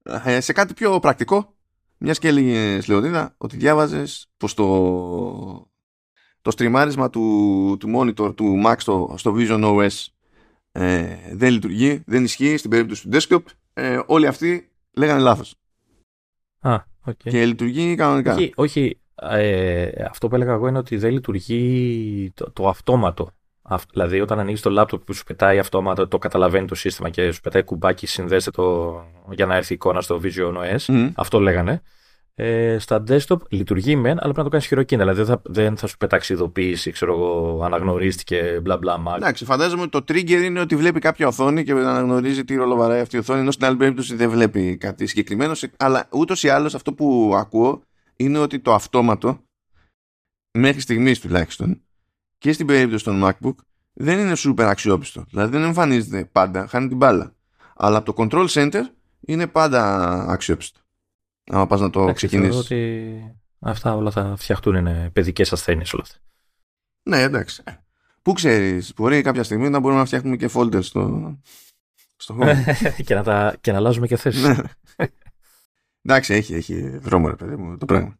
Ε, 0.02 0.40
σε 0.40 0.52
κάτι 0.52 0.74
πιο 0.74 0.98
πρακτικό, 0.98 1.54
μιας 1.98 2.18
και 2.18 2.28
έλεγε 2.28 2.80
Λεωνίδα 2.86 3.34
ότι 3.36 3.56
διάβαζες 3.56 4.30
πως 4.36 4.54
το, 4.54 5.70
το 6.42 6.50
στριμάρισμα 6.50 7.10
του, 7.10 7.76
του 7.80 7.92
monitor 7.96 8.36
του 8.36 8.62
Mac 8.66 8.74
στο, 8.78 9.14
στο 9.18 9.34
Vision 9.36 9.64
OS 9.64 10.06
ε, 10.76 11.16
δεν 11.32 11.52
λειτουργεί, 11.52 12.02
δεν 12.06 12.24
ισχύει 12.24 12.56
στην 12.56 12.70
περίπτωση 12.70 13.08
του 13.08 13.18
desktop. 13.18 13.42
Ε, 13.72 14.00
όλοι 14.06 14.26
αυτοί 14.26 14.70
λέγανε 14.92 15.20
λάθος. 15.20 15.54
Α, 16.60 16.76
okay. 17.06 17.14
Και 17.16 17.46
λειτουργεί 17.46 17.94
κανονικά. 17.94 18.34
Όχι, 18.34 18.52
όχι 18.54 19.00
ε, 19.14 20.04
αυτό 20.08 20.28
που 20.28 20.34
έλεγα 20.34 20.52
εγώ 20.52 20.68
είναι 20.68 20.78
ότι 20.78 20.96
δεν 20.96 21.12
λειτουργεί 21.12 22.32
το, 22.34 22.50
το 22.52 22.68
αυτόματο. 22.68 23.30
δηλαδή, 23.92 24.20
όταν 24.20 24.38
ανοίγεις 24.38 24.60
το 24.60 24.70
λάπτοπ 24.70 25.04
που 25.04 25.12
σου 25.12 25.24
πετάει 25.24 25.58
αυτόματα, 25.58 26.08
το 26.08 26.18
καταλαβαίνει 26.18 26.66
το 26.66 26.74
σύστημα 26.74 27.10
και 27.10 27.32
σου 27.32 27.40
πετάει 27.40 27.62
κουμπάκι, 27.62 28.06
συνδέστε 28.06 28.50
το 28.50 28.96
για 29.30 29.46
να 29.46 29.56
έρθει 29.56 29.72
η 29.72 29.74
εικόνα 29.74 30.00
στο 30.00 30.20
Vision 30.22 30.54
OS. 30.56 31.10
Αυτό 31.14 31.40
λέγανε. 31.40 31.82
Ε, 32.38 32.78
στα 32.78 33.04
desktop 33.08 33.48
λειτουργεί 33.48 33.96
μεν, 33.96 34.10
αλλά 34.10 34.18
πρέπει 34.18 34.36
να 34.36 34.44
το 34.44 34.48
κάνεις 34.48 34.66
χειροκίνητα. 34.66 35.12
Δηλαδή 35.12 35.30
δεν 35.30 35.40
θα, 35.42 35.50
δεν 35.52 35.76
θα 35.76 35.86
σου 35.86 35.96
πετάξει 35.96 36.32
ειδοποίηση, 36.32 36.90
ξέρω 36.90 37.12
εγώ, 37.12 37.60
αναγνωρίστηκε, 37.64 38.60
μπλα 38.62 38.76
μπλα 38.76 38.98
μάκ. 38.98 39.16
Εντάξει, 39.16 39.44
φαντάζομαι 39.44 39.82
ότι 39.82 39.90
το 39.90 40.04
trigger 40.08 40.42
είναι 40.44 40.60
ότι 40.60 40.76
βλέπει 40.76 41.00
κάποια 41.00 41.26
οθόνη 41.26 41.64
και 41.64 41.72
αναγνωρίζει 41.72 42.44
τι 42.44 42.54
ρόλο 42.54 42.76
βαράει 42.76 43.00
αυτή 43.00 43.16
η 43.16 43.18
οθόνη, 43.18 43.40
ενώ 43.40 43.50
στην 43.50 43.66
άλλη 43.66 43.76
περίπτωση 43.76 44.14
δεν 44.14 44.30
βλέπει 44.30 44.76
κάτι 44.76 45.06
συγκεκριμένο. 45.06 45.52
Αλλά 45.76 46.08
ούτως 46.10 46.42
ή 46.42 46.48
άλλως 46.48 46.74
αυτό 46.74 46.92
που 46.92 47.32
ακούω 47.36 47.82
είναι 48.16 48.38
ότι 48.38 48.58
το 48.58 48.74
αυτόματο, 48.74 49.40
μέχρι 50.58 50.80
στιγμής 50.80 51.20
τουλάχιστον, 51.20 51.82
και 52.38 52.52
στην 52.52 52.66
περίπτωση 52.66 53.04
των 53.04 53.22
MacBook, 53.24 53.54
δεν 53.92 54.18
είναι 54.18 54.32
super 54.36 54.64
αξιόπιστο. 54.64 55.24
Δηλαδή 55.30 55.50
δεν 55.50 55.62
εμφανίζεται 55.62 56.28
πάντα, 56.32 56.66
χάνει 56.66 56.88
την 56.88 56.96
μπάλα. 56.96 57.34
Αλλά 57.76 57.96
από 57.96 58.12
το 58.12 58.22
control 58.22 58.46
center 58.48 58.82
είναι 59.20 59.46
πάντα 59.46 60.04
αξιόπιστο. 60.28 60.80
Άμα 61.50 61.66
πας 61.66 61.80
να 61.80 61.90
το 61.90 62.12
ξεκινήσεις. 62.12 62.56
ότι 62.56 63.20
αυτά 63.58 63.94
όλα 63.94 64.10
θα 64.10 64.34
φτιαχτούν, 64.36 64.74
είναι 64.74 65.10
παιδικές 65.12 65.52
ασθένειες 65.52 65.92
όλα 65.92 66.02
αυτά. 66.02 66.18
Ναι, 67.02 67.20
εντάξει. 67.20 67.62
Πού 68.22 68.32
ξέρεις, 68.32 68.92
μπορεί 68.96 69.22
κάποια 69.22 69.42
στιγμή 69.42 69.68
να 69.68 69.78
μπορούμε 69.78 70.00
να 70.00 70.06
φτιάχνουμε 70.06 70.36
και 70.36 70.50
folders 70.54 70.82
στο, 70.84 71.36
στο 72.16 72.38
home. 72.40 72.56
και, 73.06 73.14
να 73.14 73.22
τα, 73.22 73.56
και 73.60 73.70
να 73.70 73.76
αλλάζουμε 73.76 74.06
και 74.06 74.16
θέσεις. 74.16 74.42
Ναι. 74.42 74.56
εντάξει, 76.02 76.34
έχει, 76.34 76.54
έχει 76.54 76.98
δρόμο 76.98 77.28
ρε 77.28 77.34
παιδί 77.34 77.56
μου 77.56 77.76
το 77.78 77.84
πράγμα. 77.84 78.18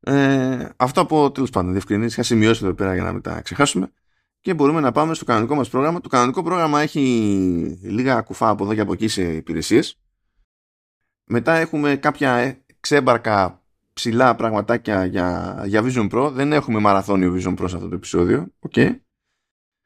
Ε, 0.00 0.68
αυτό 0.76 1.00
από 1.00 1.30
τέλος 1.30 1.50
πάντων 1.50 1.70
διευκρινήσει 1.70 2.12
είχα 2.12 2.22
σημειώσει 2.22 2.64
εδώ 2.64 2.74
πέρα 2.74 2.94
για 2.94 3.02
να 3.02 3.12
μην 3.12 3.22
τα 3.22 3.40
ξεχάσουμε. 3.40 3.92
και 4.40 4.54
μπορούμε 4.54 4.80
να 4.80 4.92
πάμε 4.92 5.14
στο 5.14 5.24
κανονικό 5.24 5.54
μας 5.54 5.68
πρόγραμμα. 5.68 6.00
Το 6.00 6.08
κανονικό 6.08 6.42
πρόγραμμα 6.42 6.80
έχει 6.80 7.00
λίγα 7.82 8.20
κουφά 8.20 8.48
από 8.48 8.64
εδώ 8.64 8.74
και 8.74 8.80
από 8.80 8.92
εκεί 8.92 9.08
σε 9.08 9.22
υπηρεσίες. 9.22 9.98
Μετά 11.32 11.54
έχουμε 11.54 11.96
κάποια 11.96 12.58
ξέμπαρκα 12.80 13.62
ψηλά 13.92 14.34
πραγματάκια 14.34 15.04
για, 15.04 15.62
για 15.66 15.82
Vision 15.84 16.10
Pro. 16.10 16.30
Δεν 16.32 16.52
έχουμε 16.52 16.78
μαραθώνιο 16.78 17.34
Vision 17.34 17.56
Pro 17.56 17.64
σε 17.68 17.76
αυτό 17.76 17.88
το 17.88 17.94
επεισόδιο. 17.94 18.46
Okay. 18.68 18.96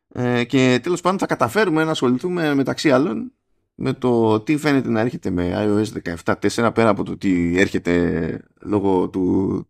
Ε, 0.09 0.45
και 0.45 0.81
τέλος 0.83 1.01
πάντων 1.01 1.19
θα 1.19 1.27
καταφέρουμε 1.27 1.85
να 1.85 1.91
ασχοληθούμε 1.91 2.55
μεταξύ 2.55 2.91
άλλων 2.91 3.33
με 3.75 3.93
το 3.93 4.41
τι 4.41 4.57
φαίνεται 4.57 4.89
να 4.89 5.01
έρχεται 5.01 5.31
με 5.31 5.53
iOS 5.55 6.15
17.4 6.25 6.71
πέρα 6.75 6.89
από 6.89 7.03
το 7.03 7.17
τι 7.17 7.59
έρχεται 7.61 8.45
λόγω 8.61 9.09
του 9.09 9.67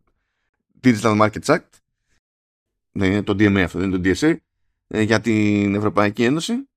Digital 0.82 1.20
Markets 1.20 1.54
Act. 1.54 1.68
Δεν 2.92 3.10
είναι 3.10 3.22
το 3.22 3.32
DMA 3.32 3.60
αυτό, 3.60 3.78
δεν 3.78 3.92
είναι 3.92 3.98
το 3.98 4.10
DSA. 4.10 4.36
Ε, 4.86 5.00
για 5.00 5.20
την 5.20 5.74
Ευρωπαϊκή 5.74 6.24
Ένωση. 6.24 6.68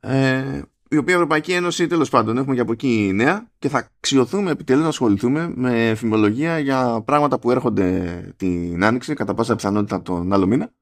Ε, 0.00 0.62
η 0.92 0.96
οποία 0.96 1.14
Ευρωπαϊκή 1.14 1.52
Ένωση 1.52 1.86
τέλος 1.86 2.08
πάντων 2.08 2.38
έχουμε 2.38 2.54
και 2.54 2.60
από 2.60 2.72
εκεί 2.72 3.10
νέα 3.14 3.50
και 3.58 3.68
θα 3.68 3.78
αξιωθούμε 3.78 4.50
επιτέλους 4.50 4.82
να 4.82 4.88
ασχοληθούμε 4.88 5.52
με 5.54 5.94
φημολογία 5.94 6.58
για 6.58 7.02
πράγματα 7.04 7.38
που 7.38 7.50
έρχονται 7.50 8.34
την 8.36 8.84
Άνοιξη 8.84 9.14
κατά 9.14 9.34
πάσα 9.34 9.54
πιθανότητα 9.54 10.02
τον 10.02 10.32
άλλο 10.32 10.46
μήνα. 10.46 10.72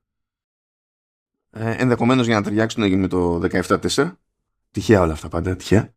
Ε, 1.50 1.70
Ενδεχομένως 1.70 2.26
για 2.26 2.34
να 2.34 2.42
ταιριάξουν 2.42 2.98
με 2.98 3.08
το 3.08 3.40
17-4. 3.50 4.12
Τυχαία 4.70 5.00
όλα 5.00 5.12
αυτά 5.12 5.28
πάντα, 5.28 5.56
τυχαία. 5.56 5.94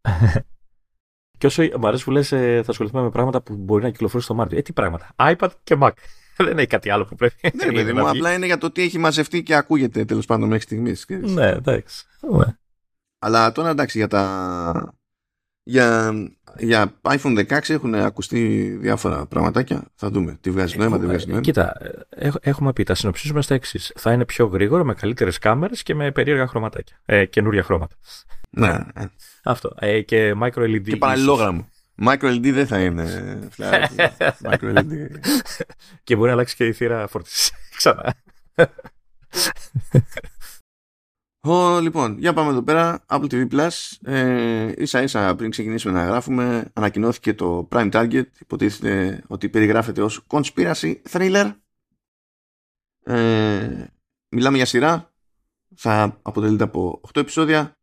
και 1.38 1.46
όσο 1.46 1.62
μου 1.78 1.86
αρέσει 1.86 2.04
που 2.04 2.10
λες, 2.10 2.32
ε, 2.32 2.60
θα 2.64 2.70
ασχοληθούμε 2.70 3.02
με 3.02 3.10
πράγματα 3.10 3.42
που 3.42 3.56
μπορεί 3.56 3.82
να 3.82 3.90
κυκλοφορήσει 3.90 4.24
στο 4.28 4.34
Μάρτιο. 4.36 4.58
Ε, 4.58 4.62
τι 4.62 4.72
πράγματα. 4.72 5.14
iPad 5.16 5.50
και 5.62 5.76
Mac. 5.80 5.92
Δεν 6.36 6.58
έχει 6.58 6.66
κάτι 6.66 6.90
άλλο 6.90 7.04
που 7.04 7.14
πρέπει. 7.14 7.34
Ναι, 7.54 7.72
παιδί 7.72 7.92
μου, 7.92 8.08
απλά 8.08 8.34
είναι 8.34 8.46
για 8.46 8.58
το 8.58 8.70
τι 8.70 8.82
έχει 8.82 8.98
μαζευτεί 8.98 9.42
και 9.42 9.54
ακούγεται 9.54 10.04
τέλος 10.04 10.26
πάντων 10.26 10.48
μέχρι 10.48 10.62
στιγμής. 10.62 11.06
Ναι, 11.08 11.48
εντάξει. 11.48 12.04
Ναι. 12.30 12.56
Αλλά 13.24 13.52
τώρα 13.52 13.68
εντάξει 13.68 13.98
για 13.98 14.08
τα. 14.08 14.94
Για, 15.66 16.12
για 16.58 17.00
iPhone 17.02 17.46
16 17.48 17.68
έχουν 17.68 17.94
ακουστεί 17.94 18.68
διάφορα 18.80 19.26
πραγματάκια. 19.26 19.84
Θα 19.94 20.10
δούμε 20.10 20.38
τι 20.40 20.50
βγάζει 20.50 20.78
νόημα, 20.78 20.98
τι 20.98 21.06
βγάζει 21.06 21.26
νόημα. 21.26 21.40
Κοίτα, 21.40 21.72
έχουμε 22.40 22.72
πει, 22.72 22.82
τα 22.82 22.94
συνοψίζουμε 22.94 23.42
στα 23.42 23.54
εξής. 23.54 23.92
Θα 23.96 24.12
είναι 24.12 24.24
πιο 24.24 24.46
γρήγορο, 24.46 24.84
με 24.84 24.94
καλύτερες 24.94 25.38
κάμερες 25.38 25.82
και 25.82 25.94
με 25.94 26.10
περίεργα 26.10 26.46
χρωματάκια. 26.46 26.96
Ε, 27.04 27.24
καινούρια 27.24 27.62
χρώματα. 27.62 27.94
Ναι. 28.50 28.78
Αυτό. 29.44 29.74
Ε, 29.78 30.00
και 30.00 30.34
micro 30.42 30.62
LED. 30.62 30.82
Και 30.82 30.96
παραλληλόγραμμο. 30.96 31.68
Micro 32.06 32.34
LED 32.34 32.50
δεν 32.52 32.66
θα 32.66 32.80
είναι. 32.80 33.38
micro 34.50 34.74
LED. 34.74 35.08
και 36.04 36.16
μπορεί 36.16 36.26
να 36.26 36.32
αλλάξει 36.32 36.56
και 36.56 36.66
η 36.66 36.72
θύρα 36.72 37.06
φόρτισης. 37.06 37.52
Ξανά. 37.76 38.14
Oh, 41.46 41.78
λοιπόν, 41.82 42.18
για 42.18 42.32
πάμε 42.32 42.50
εδώ 42.50 42.62
πέρα. 42.62 43.04
Apple 43.08 43.26
TV 43.30 43.48
Plus. 43.50 43.70
Ε, 44.02 44.72
ίσα 44.76 45.02
ίσα 45.02 45.34
πριν 45.34 45.50
ξεκινήσουμε 45.50 45.92
να 45.92 46.04
γράφουμε, 46.04 46.70
ανακοινώθηκε 46.72 47.34
το 47.34 47.68
Prime 47.70 47.90
Target. 47.92 48.24
Υποτίθεται 48.40 49.22
ότι 49.26 49.48
περιγράφεται 49.48 50.02
ως 50.02 50.26
conspiracy 50.26 50.94
thriller. 51.10 51.54
Ε, 53.04 53.84
μιλάμε 54.28 54.56
για 54.56 54.66
σειρά. 54.66 55.12
Θα 55.74 56.18
αποτελείται 56.22 56.64
από 56.64 57.00
8 57.12 57.20
επεισόδια. 57.20 57.76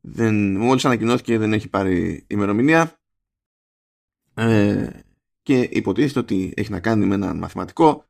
Δεν, 0.00 0.56
μόλις 0.56 0.84
ανακοινώθηκε 0.84 1.38
δεν 1.38 1.52
έχει 1.52 1.68
πάρει 1.68 2.24
ημερομηνία. 2.26 3.00
Ε, 4.34 4.90
και 5.42 5.60
υποτίθεται 5.60 6.18
ότι 6.18 6.52
έχει 6.56 6.70
να 6.70 6.80
κάνει 6.80 7.06
με 7.06 7.14
ένα 7.14 7.34
μαθηματικό 7.34 8.04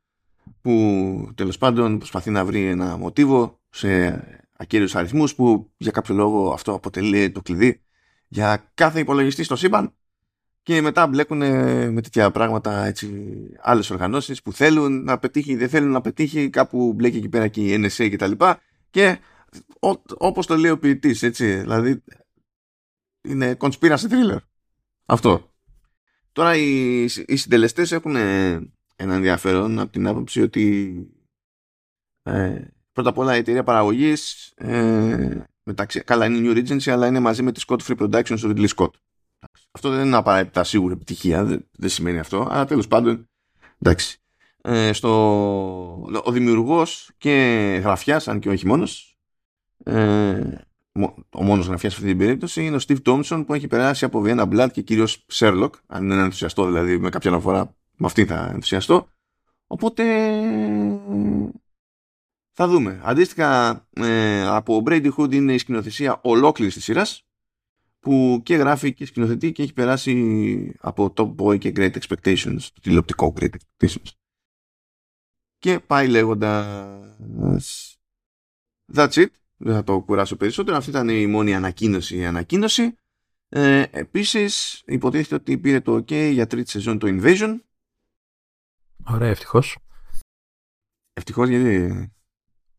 που 0.61 1.31
τέλος 1.35 1.57
πάντων 1.57 1.97
προσπαθεί 1.97 2.29
να 2.29 2.45
βρει 2.45 2.65
ένα 2.65 2.97
μοτίβο 2.97 3.59
σε 3.69 4.40
ακύρους 4.61 4.95
αριθμούς 4.95 5.35
που 5.35 5.71
για 5.77 5.91
κάποιο 5.91 6.15
λόγο 6.15 6.51
αυτό 6.53 6.73
αποτελεί 6.73 7.31
το 7.31 7.41
κλειδί 7.41 7.81
για 8.27 8.71
κάθε 8.73 8.99
υπολογιστή 8.99 9.43
στο 9.43 9.55
σύμπαν 9.55 9.93
και 10.63 10.81
μετά 10.81 11.07
μπλέκουν 11.07 11.37
με 11.93 12.01
τέτοια 12.01 12.31
πράγματα 12.31 12.85
έτσι, 12.85 13.35
άλλες 13.61 13.89
οργανώσεις 13.89 14.41
που 14.41 14.53
θέλουν 14.53 15.03
να 15.03 15.19
πετύχει, 15.19 15.55
δεν 15.55 15.69
θέλουν 15.69 15.91
να 15.91 16.01
πετύχει, 16.01 16.49
κάπου 16.49 16.93
μπλέκει 16.93 17.17
εκεί 17.17 17.29
πέρα 17.29 17.47
και 17.47 17.61
η 17.61 17.83
NSA 17.85 18.09
και 18.09 18.15
τα 18.15 18.27
λοιπά 18.27 18.61
και 18.89 19.19
όπως 20.17 20.45
το 20.45 20.57
λέει 20.57 20.71
ο 20.71 20.79
ποιητής, 20.79 21.23
έτσι, 21.23 21.55
δηλαδή 21.55 22.03
είναι 23.21 23.57
conspiracy 23.59 23.95
thriller. 24.09 24.37
Αυτό. 25.05 25.53
Τώρα 26.31 26.55
οι, 26.55 27.03
οι 27.03 27.35
συντελεστές 27.35 27.91
έχουν 27.91 28.15
ένα 28.95 29.13
ενδιαφέρον 29.13 29.79
από 29.79 29.91
την 29.91 30.07
άποψη 30.07 30.41
ότι 30.41 30.95
ε, 32.23 32.61
πρώτα 32.93 33.09
απ' 33.09 33.17
όλα 33.17 33.35
η 33.35 33.37
εταιρεία 33.37 33.63
παραγωγής. 33.63 34.51
Ε, 34.55 35.45
μεταξύ, 35.63 36.01
καλά 36.03 36.25
είναι 36.25 36.37
η 36.37 36.41
New 36.45 36.57
Regency, 36.57 36.89
αλλά 36.89 37.07
είναι 37.07 37.19
μαζί 37.19 37.43
με 37.43 37.51
τη 37.51 37.61
Scott 37.67 37.77
Free 37.87 37.97
Productions 37.97 38.37
στο 38.37 38.49
Ridley 38.55 38.67
Scott. 38.75 38.89
Αυτό 39.71 39.89
δεν 39.89 40.05
είναι 40.05 40.15
απαραίτητα 40.15 40.63
σίγουρη 40.63 40.93
επιτυχία, 40.93 41.43
δεν, 41.43 41.67
δεν 41.71 41.89
σημαίνει 41.89 42.19
αυτό, 42.19 42.47
αλλά 42.51 42.65
τέλος 42.65 42.87
πάντων. 42.87 43.29
Εντάξει. 43.79 44.19
Ε, 44.61 44.93
στο, 44.93 45.11
ο 46.23 46.31
δημιουργός 46.31 47.11
και 47.17 47.31
γραφιάς, 47.83 48.27
αν 48.27 48.39
και 48.39 48.49
όχι 48.49 48.67
μόνος, 48.67 49.17
ε, 49.83 50.41
ο 51.29 51.43
μόνος 51.43 51.67
γραφιάς 51.67 51.93
σε 51.93 51.97
αυτή 51.97 52.09
την 52.09 52.17
περίπτωση 52.17 52.65
είναι 52.65 52.75
ο 52.75 52.79
Steve 52.87 53.01
Thompson 53.05 53.43
που 53.45 53.53
έχει 53.53 53.67
περάσει 53.67 54.05
από 54.05 54.23
Vienna 54.25 54.49
Blood 54.49 54.67
και 54.71 54.81
κυρίως 54.81 55.25
Sherlock. 55.33 55.69
Αν 55.87 56.03
είναι 56.03 56.21
ενθουσιαστό 56.21 56.65
δηλαδή, 56.65 56.97
με 56.97 57.09
κάποια 57.09 57.29
αναφορά 57.29 57.75
με 57.97 58.05
αυτή 58.05 58.25
θα 58.25 58.49
ενθουσιαστώ. 58.53 59.07
Οπότε 59.67 60.03
θα 62.51 62.67
δούμε. 62.67 63.01
Αντίστοιχα, 63.03 63.69
ε, 63.93 64.47
από 64.47 64.83
Brady 64.85 65.11
Hood 65.17 65.33
είναι 65.33 65.53
η 65.53 65.57
σκηνοθεσία 65.57 66.19
ολόκληρης 66.23 66.73
της 66.73 66.83
σειράς 66.83 67.25
που 67.99 68.41
και 68.43 68.55
γράφει 68.55 68.93
και 68.93 69.05
σκηνοθετεί 69.05 69.51
και 69.51 69.63
έχει 69.63 69.73
περάσει 69.73 70.75
από 70.79 71.13
Top 71.15 71.35
Boy 71.35 71.59
και 71.59 71.71
Great 71.75 71.91
Expectations, 71.91 72.59
το 72.73 72.81
τηλεοπτικό 72.81 73.33
Great 73.39 73.49
Expectations. 73.49 74.11
Και 75.57 75.79
πάει 75.79 76.07
λέγοντας. 76.07 77.97
That's 78.93 79.13
it. 79.13 79.27
Δεν 79.57 79.73
θα 79.73 79.83
το 79.83 80.01
κουράσω 80.01 80.35
περισσότερο. 80.35 80.77
Αυτή 80.77 80.89
ήταν 80.89 81.09
η 81.09 81.27
μόνη 81.27 81.55
ανακοίνωση. 81.55 82.17
Η 82.17 82.25
ανακοίνωση. 82.25 82.95
Ε, 83.49 83.83
επίσης 83.91 84.83
υποτίθεται 84.85 85.35
ότι 85.35 85.57
πήρε 85.57 85.79
το 85.79 85.95
OK 85.95 86.29
για 86.31 86.47
τρίτη 86.47 86.69
σεζόν 86.69 86.99
το 86.99 87.07
Invasion. 87.09 87.59
Ωραία, 89.05 89.29
ευτυχώς. 89.29 89.77
Ευτυχώς 91.13 91.49
γιατί 91.49 92.11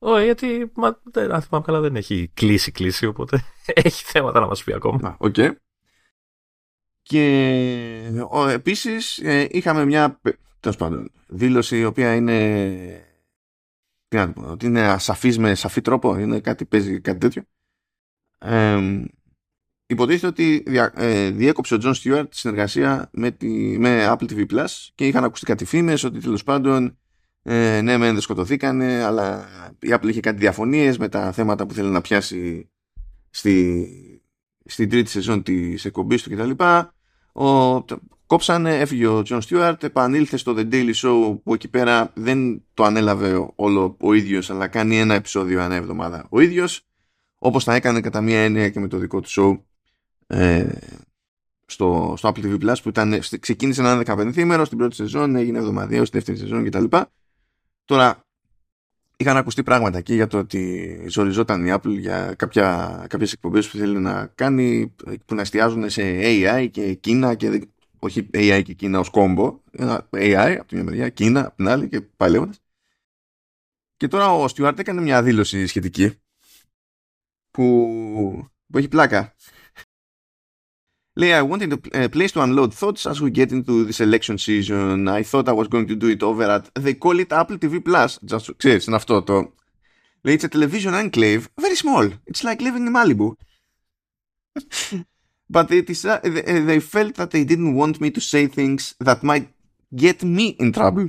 όχι, 0.05 0.25
γιατί 0.25 0.73
μα, 0.75 1.01
αν 1.15 1.43
θυμάμαι 1.43 1.65
καλά 1.65 1.81
δεν 1.81 1.97
έχει 1.97 2.31
κλείσει 2.35 2.71
κλείσει, 2.73 3.07
οπότε 3.07 3.45
έχει 3.85 4.05
θέματα 4.05 4.41
να 4.41 4.47
μας 4.47 4.65
πει 4.65 4.73
ακόμα. 4.73 5.17
Οκ. 5.19 5.35
Okay. 5.37 5.51
Και 7.03 8.25
ο, 8.31 8.49
επίσης 8.49 9.19
ε, 9.19 9.49
είχαμε 9.51 9.85
μια 9.85 10.21
τέλος 10.61 10.77
πάντων, 10.77 11.13
δήλωση 11.27 11.79
η 11.79 11.85
οποία 11.85 12.15
είναι 12.15 13.07
τι 14.09 14.17
να 14.17 14.33
πω, 14.33 14.51
ότι 14.51 14.67
είναι 14.67 14.89
ασαφής 14.89 15.39
με 15.39 15.55
σαφή 15.55 15.81
τρόπο, 15.81 16.19
είναι 16.19 16.41
κάτι 16.41 16.65
παίζει 16.65 17.01
κάτι 17.01 17.19
τέτοιο. 17.19 17.43
Ε, 18.39 19.05
υποτίθεται 19.87 20.27
ότι 20.27 20.63
δια, 20.67 20.93
ε, 20.97 21.31
διέκοψε 21.31 21.75
ο 21.75 21.79
Τζον 21.79 21.95
Στιούαρτ 21.95 22.31
τη 22.31 22.37
συνεργασία 22.37 23.11
με, 23.13 23.31
τη, 23.31 23.79
με 23.79 24.07
Apple 24.09 24.31
TV 24.31 24.47
Plus 24.51 24.67
και 24.95 25.07
είχαν 25.07 25.25
ακουστεί 25.25 25.47
κάτι 25.47 25.65
φήμες 25.65 26.05
ότι 26.05 26.21
τέλος 26.21 26.43
πάντων 26.45 26.97
ε, 27.43 27.81
ναι, 27.81 27.97
μεν 27.97 28.13
δεν 28.13 28.21
σκοτωθήκανε, 28.21 29.05
αλλά 29.05 29.49
η 29.79 29.89
Apple 29.91 30.09
είχε 30.09 30.21
κάτι 30.21 30.39
διαφωνίες 30.39 30.99
με 30.99 31.09
τα 31.09 31.33
θέματα 31.33 31.67
που 31.67 31.75
θέλει 31.75 31.89
να 31.89 32.01
πιάσει 32.01 32.71
στη, 33.31 33.89
στην 34.65 34.89
τρίτη 34.89 35.11
σεζόν 35.11 35.43
της 35.43 35.85
εκπομπής 35.85 36.23
του 36.23 36.31
κτλ. 36.31 36.51
Ο, 37.33 37.85
κόψανε, 38.27 38.79
έφυγε 38.79 39.07
ο 39.07 39.23
Τζον 39.23 39.41
Στιούαρτ, 39.41 39.85
επανήλθε 39.85 40.37
στο 40.37 40.55
The 40.57 40.73
Daily 40.73 40.95
Show 40.95 41.39
που 41.43 41.55
εκεί 41.55 41.69
πέρα 41.69 42.13
δεν 42.15 42.63
το 42.75 42.85
ανέλαβε 42.85 43.49
όλο 43.55 43.97
ο 44.01 44.13
ίδιος 44.13 44.51
αλλά 44.51 44.69
κάνει 44.69 44.99
ένα 44.99 45.15
επεισόδιο 45.15 45.63
ανά 45.63 45.75
εβδομάδα 45.75 46.27
ο 46.29 46.41
ίδιος 46.41 46.87
όπως 47.39 47.65
θα 47.65 47.75
έκανε 47.75 48.01
κατά 48.01 48.21
μία 48.21 48.45
έννοια 48.45 48.69
και 48.69 48.81
με 48.81 48.89
το 48.89 48.99
δικό 48.99 49.21
του 49.21 49.29
show 49.31 49.61
ε, 50.27 50.69
στο, 51.67 52.15
στο 52.17 52.29
Apple 52.29 52.45
TV 52.45 52.61
Plus 52.61 52.75
που 52.83 52.89
ήταν, 52.89 53.21
ξεκίνησε 53.41 53.81
ένα 53.81 54.03
15 54.07 54.37
ημέρο 54.37 54.65
στην 54.65 54.79
πρώτη 54.79 54.95
σεζόν, 54.95 55.37
έγινε 55.37 55.59
εβδομαδιαίο 55.59 56.05
στη 56.05 56.17
δεύτερη 56.17 56.39
σεζόν 56.39 56.65
κτλ. 56.65 56.85
Τώρα, 57.85 58.25
είχαν 59.17 59.37
ακουστεί 59.37 59.63
πράγματα 59.63 59.99
εκεί 59.99 60.15
για 60.15 60.27
το 60.27 60.39
ότι 60.39 61.05
ζοριζόταν 61.09 61.67
η 61.67 61.73
Apple 61.75 61.99
για 61.99 62.35
κάποια, 62.35 63.07
κάποιες 63.09 63.33
εκπομπές 63.33 63.69
που 63.69 63.77
θέλει 63.77 63.99
να 63.99 64.27
κάνει 64.27 64.95
που 65.25 65.35
να 65.35 65.41
εστιάζουν 65.41 65.91
σε 65.91 66.03
AI 66.23 66.69
και 66.71 66.95
Κίνα 66.95 67.35
και 67.35 67.69
όχι 67.99 68.29
AI 68.33 68.63
και 68.65 68.73
Κίνα 68.73 68.99
ως 68.99 69.11
κόμπο 69.11 69.61
AI 70.11 70.57
από 70.59 70.69
τη 70.69 70.75
μια 70.75 70.85
μεριά, 70.85 71.09
Κίνα 71.09 71.47
από 71.47 71.57
την 71.57 71.69
άλλη 71.69 71.89
και 71.89 72.01
πάλι 72.01 72.33
λέγοντας. 72.33 72.61
Και 73.97 74.09
τώρα 74.09 74.33
ο 74.33 74.49
Στιουάρτ 74.49 74.79
έκανε 74.79 75.01
μια 75.01 75.23
δήλωση 75.23 75.67
σχετική 75.67 76.21
που, 77.51 78.51
που 78.67 78.79
έχει 78.79 78.89
πλάκα 78.89 79.35
Λέει, 81.14 81.32
I 81.32 81.42
wanted 81.42 81.72
a 81.94 82.10
place 82.10 82.32
to 82.32 82.42
unload 82.42 82.74
thoughts 82.74 83.06
as 83.12 83.20
we 83.22 83.32
get 83.32 83.52
into 83.52 83.86
this 83.86 84.00
election 84.00 84.38
season. 84.38 85.08
I 85.08 85.24
thought 85.24 85.50
I 85.50 85.56
was 85.62 85.68
going 85.68 85.88
to 85.88 85.96
do 85.96 86.08
it 86.16 86.22
over 86.22 86.44
at... 86.56 86.64
They 86.86 86.94
call 86.94 87.20
it 87.20 87.32
Apple 87.32 87.58
TV 87.58 87.80
Plus. 87.90 88.20
Just, 88.30 88.54
ξέρεις, 88.58 88.86
είναι 88.86 88.96
αυτό 88.96 89.24
το... 89.24 89.54
Λέει, 90.22 90.40
it's 90.40 90.46
a 90.46 90.58
television 90.58 90.94
enclave, 90.94 91.42
very 91.62 91.76
small. 91.76 92.10
It's 92.32 92.44
like 92.44 92.62
living 92.62 92.86
in 92.88 92.94
Malibu. 92.94 93.36
But 95.50 95.72
it 95.72 95.90
is, 95.90 96.06
uh, 96.06 96.20
they 96.70 96.80
felt 96.80 97.16
that 97.16 97.32
they 97.32 97.44
didn't 97.46 97.74
want 97.76 98.02
me 98.02 98.10
to 98.12 98.22
say 98.32 98.48
things 98.48 98.96
that 99.08 99.24
might 99.24 99.48
get 99.96 100.24
me 100.24 100.56
in 100.60 100.72
trouble. 100.72 101.08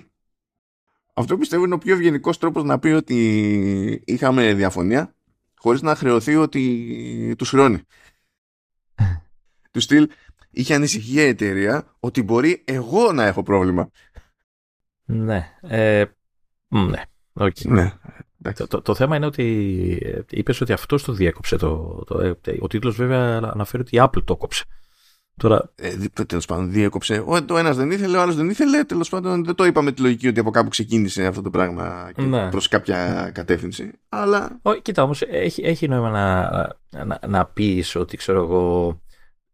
Αυτό 1.14 1.36
πιστεύω 1.36 1.64
είναι 1.64 1.74
ο 1.74 1.78
πιο 1.78 1.94
ευγενικό 1.94 2.30
τρόπο 2.30 2.62
να 2.62 2.78
πει 2.78 2.88
ότι 2.88 4.02
είχαμε 4.04 4.54
διαφωνία 4.54 5.14
χωρίς 5.58 5.82
να 5.82 5.94
χρεωθεί 5.94 6.36
ότι 6.36 7.34
του 7.38 7.44
χρεώνει. 7.44 7.80
του 9.73 9.79
στυλ 9.79 10.09
είχε 10.51 10.73
ανησυχία 10.73 11.23
η 11.23 11.27
εταιρεία 11.27 11.95
ότι 11.99 12.23
μπορεί 12.23 12.63
εγώ 12.65 13.11
να 13.11 13.25
έχω 13.25 13.43
πρόβλημα. 13.43 13.89
Ναι. 15.05 15.49
Ε, 15.61 16.05
ναι. 16.67 17.01
Okay. 17.39 17.67
ναι. 17.67 17.93
Το, 18.55 18.67
το, 18.67 18.81
το, 18.81 18.95
θέμα 18.95 19.15
είναι 19.15 19.25
ότι 19.25 19.99
ε, 20.03 20.19
είπες 20.29 20.61
ότι 20.61 20.73
αυτός 20.73 21.03
το 21.03 21.13
διέκοψε. 21.13 21.55
Το, 21.55 22.03
το, 22.05 22.19
ε, 22.19 22.33
ο 22.59 22.67
τίτλος 22.67 22.95
βέβαια 22.95 23.37
αναφέρει 23.37 23.83
ότι 23.83 23.95
η 23.95 23.99
Apple 24.03 24.23
το 24.23 24.35
κόψε. 24.35 24.63
Τώρα... 25.37 25.71
Ε, 25.75 26.23
τέλος 26.25 26.45
πάντων, 26.45 26.71
διέκοψε. 26.71 27.23
Ο, 27.25 27.43
το 27.45 27.57
ένας 27.57 27.77
δεν 27.77 27.91
ήθελε, 27.91 28.17
ο 28.17 28.21
άλλος 28.21 28.35
δεν 28.35 28.49
ήθελε. 28.49 28.83
Τέλος 28.83 29.09
πάντων, 29.09 29.45
δεν 29.45 29.55
το 29.55 29.65
είπαμε 29.65 29.91
τη 29.91 30.01
λογική 30.01 30.27
ότι 30.27 30.39
από 30.39 30.51
κάπου 30.51 30.69
ξεκίνησε 30.69 31.25
αυτό 31.25 31.41
το 31.41 31.49
πράγμα 31.49 32.11
ναι. 32.15 32.49
προς 32.49 32.67
κάποια 32.67 33.29
κατεύθυνση. 33.33 33.91
Αλλά. 34.09 34.59
Ο, 34.61 34.73
κοίτα, 34.73 35.03
όμως 35.03 35.21
έχει, 35.21 35.61
έχει 35.63 35.87
νόημα 35.87 36.09
να, 36.09 37.05
να, 37.05 37.19
να 37.27 37.45
πεις 37.45 37.95
ότι 37.95 38.17
ξέρω 38.17 38.43
εγώ. 38.43 39.01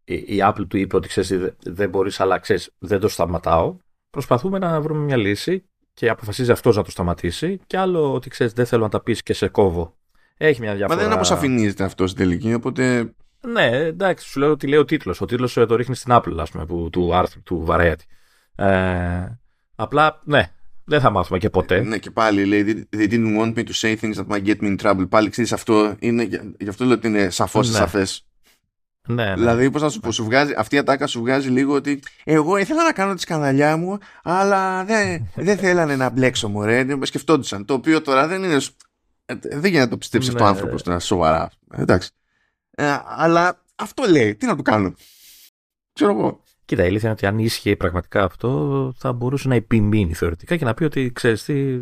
Η, 0.04 0.42
Apple 0.42 0.66
του 0.68 0.76
είπε 0.76 0.96
ότι 0.96 1.08
ξέρεις, 1.08 1.54
δεν 1.62 1.88
μπορείς, 1.88 2.20
αλλά 2.20 2.38
ξέρεις, 2.38 2.70
δεν 2.78 3.00
το 3.00 3.08
σταματάω. 3.08 3.76
Προσπαθούμε 4.10 4.58
να 4.58 4.80
βρούμε 4.80 5.00
μια 5.00 5.16
λύση 5.16 5.64
και 5.94 6.08
αποφασίζει 6.08 6.50
αυτός 6.50 6.76
να 6.76 6.82
το 6.82 6.90
σταματήσει. 6.90 7.60
Και 7.66 7.78
άλλο 7.78 8.14
ότι 8.14 8.30
ξέρεις, 8.30 8.52
δεν 8.52 8.66
θέλω 8.66 8.82
να 8.82 8.88
τα 8.88 9.00
πεις 9.00 9.22
και 9.22 9.32
σε 9.32 9.48
κόβω. 9.48 9.94
Έχει 10.36 10.60
μια 10.60 10.74
διαφορά. 10.74 10.98
Μα 10.98 11.04
δεν 11.04 11.12
αποσαφηνίζεται 11.12 11.84
αυτό 11.84 12.06
στην 12.06 12.18
τελική, 12.18 12.54
οπότε 12.54 13.14
ναι, 13.46 13.66
εντάξει, 13.76 14.28
σου 14.28 14.38
λέω 14.38 14.50
ότι 14.50 14.66
λέει 14.66 14.78
ο 14.78 14.84
τίτλος. 14.84 15.20
Ο 15.20 15.24
τίτλος 15.24 15.56
ε, 15.56 15.66
το 15.66 15.74
ρίχνει 15.74 15.94
στην 15.94 16.12
Apple, 16.16 16.36
ας 16.38 16.50
πούμε, 16.50 16.66
που, 16.66 16.88
του 16.92 17.14
άρθρου, 17.14 17.42
του 17.42 17.64
Variety. 17.68 17.94
Ε, 18.54 19.38
απλά, 19.74 20.20
ναι, 20.24 20.52
δεν 20.84 21.00
θα 21.00 21.10
μάθουμε 21.10 21.38
και 21.38 21.50
ποτέ. 21.50 21.76
Ε, 21.76 21.80
ναι, 21.80 21.98
και 21.98 22.10
πάλι 22.10 22.44
λέει, 22.44 22.88
they 22.96 23.10
didn't 23.10 23.38
want 23.40 23.54
me 23.54 23.64
to 23.64 23.72
say 23.80 23.96
things 23.96 24.14
that 24.14 24.26
might 24.26 24.44
get 24.44 24.56
me 24.60 24.76
in 24.76 24.78
trouble. 24.82 25.08
Πάλι 25.08 25.28
ξέρεις 25.30 25.52
αυτό, 25.52 25.96
είναι, 25.98 26.28
γι' 26.58 26.68
αυτό 26.68 26.84
λέω 26.84 26.94
ότι 26.94 27.06
είναι 27.06 27.30
σαφώς 27.30 27.70
ναι. 27.70 27.76
σαφές. 27.76 28.24
Ναι, 29.06 29.24
ναι. 29.24 29.34
Δηλαδή, 29.34 29.70
πώς 29.70 29.82
να 29.82 29.88
σου 29.88 30.00
πω, 30.00 30.12
σου 30.12 30.24
βγάζει, 30.24 30.54
αυτή 30.56 30.74
η 30.74 30.78
ατάκα 30.78 31.06
σου 31.06 31.20
βγάζει 31.20 31.48
λίγο 31.48 31.74
ότι 31.74 32.02
εγώ 32.24 32.56
ήθελα 32.56 32.84
να 32.84 32.92
κάνω 32.92 33.14
τη 33.14 33.20
σκανδαλιά 33.20 33.76
μου, 33.76 33.98
αλλά 34.22 34.84
δεν, 34.84 35.28
δεν 35.34 35.58
θέλανε 35.58 35.96
να 35.96 36.10
μπλέξω, 36.10 36.48
μωρέ. 36.48 36.86
Σκεφτόντουσαν. 37.02 37.64
Το 37.64 37.74
οποίο 37.74 38.02
τώρα 38.02 38.26
δεν 38.26 38.42
είναι. 38.42 38.60
Ε, 39.24 39.34
δεν 39.34 39.64
γίνεται 39.64 39.84
να 39.84 39.88
το 39.88 39.96
πιστέψει 39.96 40.28
ναι. 40.28 40.34
αυτό 40.34 40.46
ο 40.46 40.48
άνθρωπος 40.48 40.82
τώρα 40.82 40.98
σοβαρά. 40.98 41.50
Εντάξει. 41.70 42.10
Ε, 42.70 42.96
αλλά 43.04 43.62
αυτό 43.76 44.02
λέει. 44.08 44.34
Τι 44.34 44.46
να 44.46 44.56
του 44.56 44.62
κάνω. 44.62 44.94
Ξέρω 45.92 46.10
εγώ. 46.10 46.42
Κοίτα, 46.64 46.82
η 46.82 46.86
αλήθεια 46.86 47.08
είναι 47.08 47.12
ότι 47.12 47.26
αν 47.26 47.38
ίσχυε 47.38 47.76
πραγματικά 47.76 48.24
αυτό, 48.24 48.92
θα 48.96 49.12
μπορούσε 49.12 49.48
να 49.48 49.54
επιμείνει 49.54 50.14
θεωρητικά 50.14 50.56
και 50.56 50.64
να 50.64 50.74
πει 50.74 50.84
ότι 50.84 51.12
ξέρεις 51.14 51.44
τι, 51.44 51.78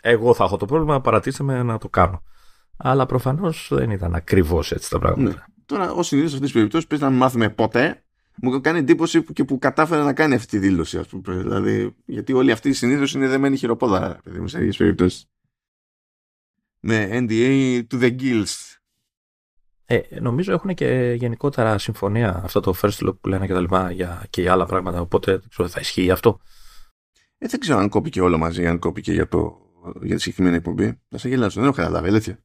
εγώ 0.00 0.34
θα 0.34 0.44
έχω 0.44 0.56
το 0.56 0.66
πρόβλημα, 0.66 1.00
παρατήστε 1.00 1.44
με 1.44 1.62
να 1.62 1.78
το 1.78 1.88
κάνω. 1.88 2.22
Αλλά 2.76 3.06
προφανώς 3.06 3.68
δεν 3.72 3.90
ήταν 3.90 4.14
ακριβώς 4.14 4.72
έτσι 4.72 4.90
τα 4.90 4.98
πράγματα. 4.98 5.30
Ναι. 5.30 5.55
Τώρα, 5.66 5.92
ως 5.92 6.06
συνήθω 6.06 6.28
σε 6.28 6.34
αυτέ 6.34 6.46
τι 6.46 6.52
περιπτώσει, 6.52 6.86
πρέπει 6.86 7.02
να 7.02 7.10
μην 7.10 7.18
μάθουμε 7.18 7.50
ποτέ. 7.50 8.04
Μου 8.42 8.60
κάνει 8.60 8.78
εντύπωση 8.78 9.22
που 9.22 9.32
και 9.32 9.44
που 9.44 9.58
κατάφερε 9.58 10.02
να 10.02 10.12
κάνει 10.12 10.34
αυτή 10.34 10.48
τη 10.48 10.58
δήλωση, 10.58 10.98
ας 10.98 11.06
πούμε. 11.06 11.36
Δηλαδή, 11.36 11.96
γιατί 12.04 12.32
όλοι 12.32 12.50
αυτοί 12.50 12.72
συνήθω 12.72 13.18
είναι 13.18 13.28
δεμένοι 13.28 13.56
χειροπόδα, 13.56 14.20
παιδί 14.24 14.48
σε 14.48 14.58
τέτοιε 14.58 14.72
περιπτώσεις. 14.78 15.26
Με 16.80 17.08
NDA 17.12 17.82
to 17.90 18.00
the 18.00 18.20
gills 18.20 18.76
ε, 19.88 20.00
νομίζω 20.20 20.52
έχουν 20.52 20.74
και 20.74 21.14
γενικότερα 21.18 21.78
συμφωνία 21.78 22.40
αυτό 22.44 22.60
το 22.60 22.74
first 22.82 23.06
look 23.06 23.18
που 23.20 23.28
λένε 23.28 23.46
και 23.46 23.52
τα 23.52 23.60
λοιπά 23.60 23.90
για, 23.90 24.26
και 24.30 24.40
για 24.40 24.52
άλλα 24.52 24.66
πράγματα. 24.66 25.00
Οπότε 25.00 25.40
ξέρω, 25.48 25.68
θα 25.68 25.80
ισχύει 25.80 26.10
αυτό. 26.10 26.40
Ε, 27.38 27.46
δεν 27.46 27.60
ξέρω 27.60 27.78
αν 27.78 27.88
κόπηκε 27.88 28.20
όλο 28.20 28.38
μαζί, 28.38 28.66
αν 28.66 28.78
κόπηκε 28.78 29.12
για, 29.12 29.28
το, 29.28 29.58
για 30.02 30.16
τη 30.16 30.22
συγκεκριμένη 30.22 30.56
εκπομπή. 30.56 31.00
Θα 31.08 31.18
σε 31.18 31.28
γελάσω, 31.28 31.60
δεν 31.60 31.68
έχω 31.68 31.76
καταλάβει, 31.76 32.08
αλήθεια. 32.08 32.38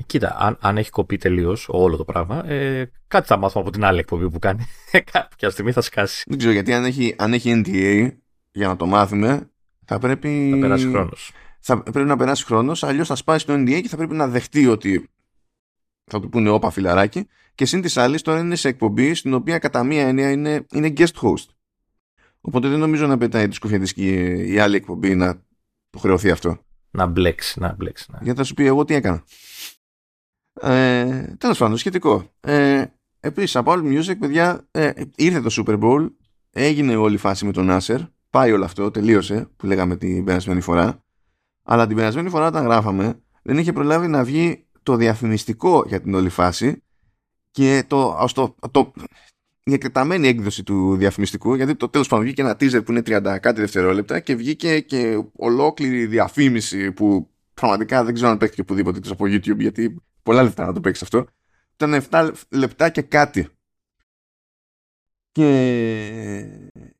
Ε, 0.00 0.02
κοίτα, 0.06 0.36
αν, 0.38 0.56
αν 0.60 0.76
έχει 0.76 0.90
κοπεί 0.90 1.16
τελείως 1.16 1.66
όλο 1.70 1.96
το 1.96 2.04
πράγμα, 2.04 2.48
ε, 2.48 2.90
κάτι 3.08 3.26
θα 3.26 3.36
μάθουμε 3.36 3.64
από 3.64 3.72
την 3.72 3.84
άλλη 3.84 3.98
εκπομπή 3.98 4.30
που 4.30 4.38
κάνει. 4.38 4.66
Ε, 4.90 5.00
κάποια 5.12 5.50
στιγμή 5.50 5.72
θα 5.72 5.80
σκάσει. 5.80 6.24
Δεν 6.26 6.38
ξέρω 6.38 6.52
γιατί 6.52 6.72
αν 6.72 6.84
έχει, 6.84 7.14
αν 7.18 7.32
έχει 7.32 7.62
NTA 7.64 8.10
για 8.50 8.66
να 8.66 8.76
το 8.76 8.86
μάθουμε, 8.86 9.50
θα 9.84 9.98
πρέπει. 9.98 10.50
Θα 10.52 10.58
περάσει 10.58 10.90
χρόνος. 10.90 11.32
Θα 11.60 11.82
πρέπει 11.82 12.08
να 12.08 12.16
περάσει 12.16 12.44
χρόνος, 12.44 12.82
αλλιώς 12.82 13.08
θα 13.08 13.14
σπάσει 13.14 13.46
το 13.46 13.52
NDA 13.52 13.80
και 13.82 13.88
θα 13.88 13.96
πρέπει 13.96 14.14
να 14.14 14.28
δεχτεί 14.28 14.66
ότι 14.66 15.08
θα 16.04 16.20
του 16.20 16.28
πούνε 16.28 16.48
όπα 16.48 16.70
φιλαράκι 16.70 17.26
και 17.54 17.64
συν 17.64 17.80
της 17.80 17.96
άλλης 17.96 18.22
τώρα 18.22 18.38
είναι 18.38 18.56
σε 18.56 18.68
εκπομπή 18.68 19.14
στην 19.14 19.34
οποία 19.34 19.58
κατά 19.58 19.84
μία 19.84 20.06
έννοια 20.06 20.30
είναι, 20.30 20.66
είναι 20.72 20.92
guest 20.96 21.14
host. 21.20 21.46
Οπότε 22.40 22.68
δεν 22.68 22.78
νομίζω 22.78 23.06
να 23.06 23.18
πετάει 23.18 23.48
τη 23.48 23.54
σκουφιαντική 23.54 24.12
η 24.52 24.58
άλλη 24.58 24.76
εκπομπή 24.76 25.14
να 25.14 25.42
το 25.90 25.98
χρεωθεί 25.98 26.30
αυτό. 26.30 26.58
Να 26.90 27.06
μπλέξει, 27.06 27.60
να 27.60 27.74
μπλέξει. 27.74 28.06
Να. 28.12 28.18
Γιατί 28.22 28.38
θα 28.38 28.44
σου 28.44 28.54
πει 28.54 28.66
εγώ 28.66 28.84
τι 28.84 28.94
έκανα. 28.94 29.24
Ε, 30.60 31.34
Τέλος 31.38 31.58
πάντων, 31.58 31.76
σχετικό. 31.76 32.32
Ε, 32.40 32.84
Επίσης, 33.20 33.56
από 33.56 33.72
Apple 33.72 33.98
Music, 33.98 34.18
παιδιά, 34.18 34.68
ε, 34.70 34.90
ήρθε 35.16 35.40
το 35.40 35.50
Super 35.56 35.78
Bowl, 35.80 36.10
έγινε 36.50 36.96
όλη 36.96 37.14
η 37.14 37.18
φάση 37.18 37.44
με 37.44 37.52
τον 37.52 37.68
Nasser, 37.70 37.98
πάει 38.30 38.52
όλο 38.52 38.64
αυτό, 38.64 38.90
τελείωσε, 38.90 39.48
που 39.56 39.66
λέγαμε 39.66 39.96
την 39.96 40.24
περασμένη 40.24 40.60
φορά. 40.60 41.04
Αλλά 41.62 41.86
την 41.86 41.96
περασμένη 41.96 42.28
φορά, 42.28 42.46
όταν 42.46 42.64
γράφαμε, 42.64 43.20
δεν 43.42 43.58
είχε 43.58 43.72
προλάβει 43.72 44.08
να 44.08 44.24
βγει 44.24 44.66
το 44.82 44.96
διαφημιστικό 44.96 45.84
για 45.86 46.00
την 46.00 46.14
όλη 46.14 46.28
φάση 46.28 46.82
και 47.50 47.84
το, 47.86 48.26
το, 48.34 48.54
το, 48.70 48.92
η 49.62 49.72
εκτεταμένη 49.72 50.28
έκδοση 50.28 50.62
του 50.62 50.96
διαφημιστικού, 50.96 51.54
γιατί 51.54 51.74
το 51.74 51.88
τέλος 51.88 52.08
πάντων 52.08 52.24
βγήκε 52.24 52.42
ένα 52.42 52.52
teaser 52.52 52.84
που 52.84 52.90
είναι 52.90 53.02
30 53.06 53.38
κάτι 53.40 53.60
δευτερόλεπτα 53.60 54.20
και 54.20 54.34
βγήκε 54.34 54.80
και 54.80 55.22
ολόκληρη 55.36 56.06
διαφήμιση 56.06 56.92
που 56.92 57.30
πραγματικά 57.54 58.04
δεν 58.04 58.14
ξέρω 58.14 58.30
αν 58.30 58.38
παίχτηκε 58.38 58.60
οπουδήποτε 58.60 59.10
από 59.10 59.24
YouTube, 59.24 59.58
γιατί 59.58 60.02
πολλά 60.28 60.42
λεπτά 60.42 60.66
να 60.66 60.72
το 60.72 60.80
παίξεις 60.80 61.02
αυτό. 61.02 61.26
Ήταν 61.74 62.04
7 62.10 62.32
λεπτά 62.50 62.90
και 62.90 63.02
κάτι. 63.02 63.48
Και 65.32 65.48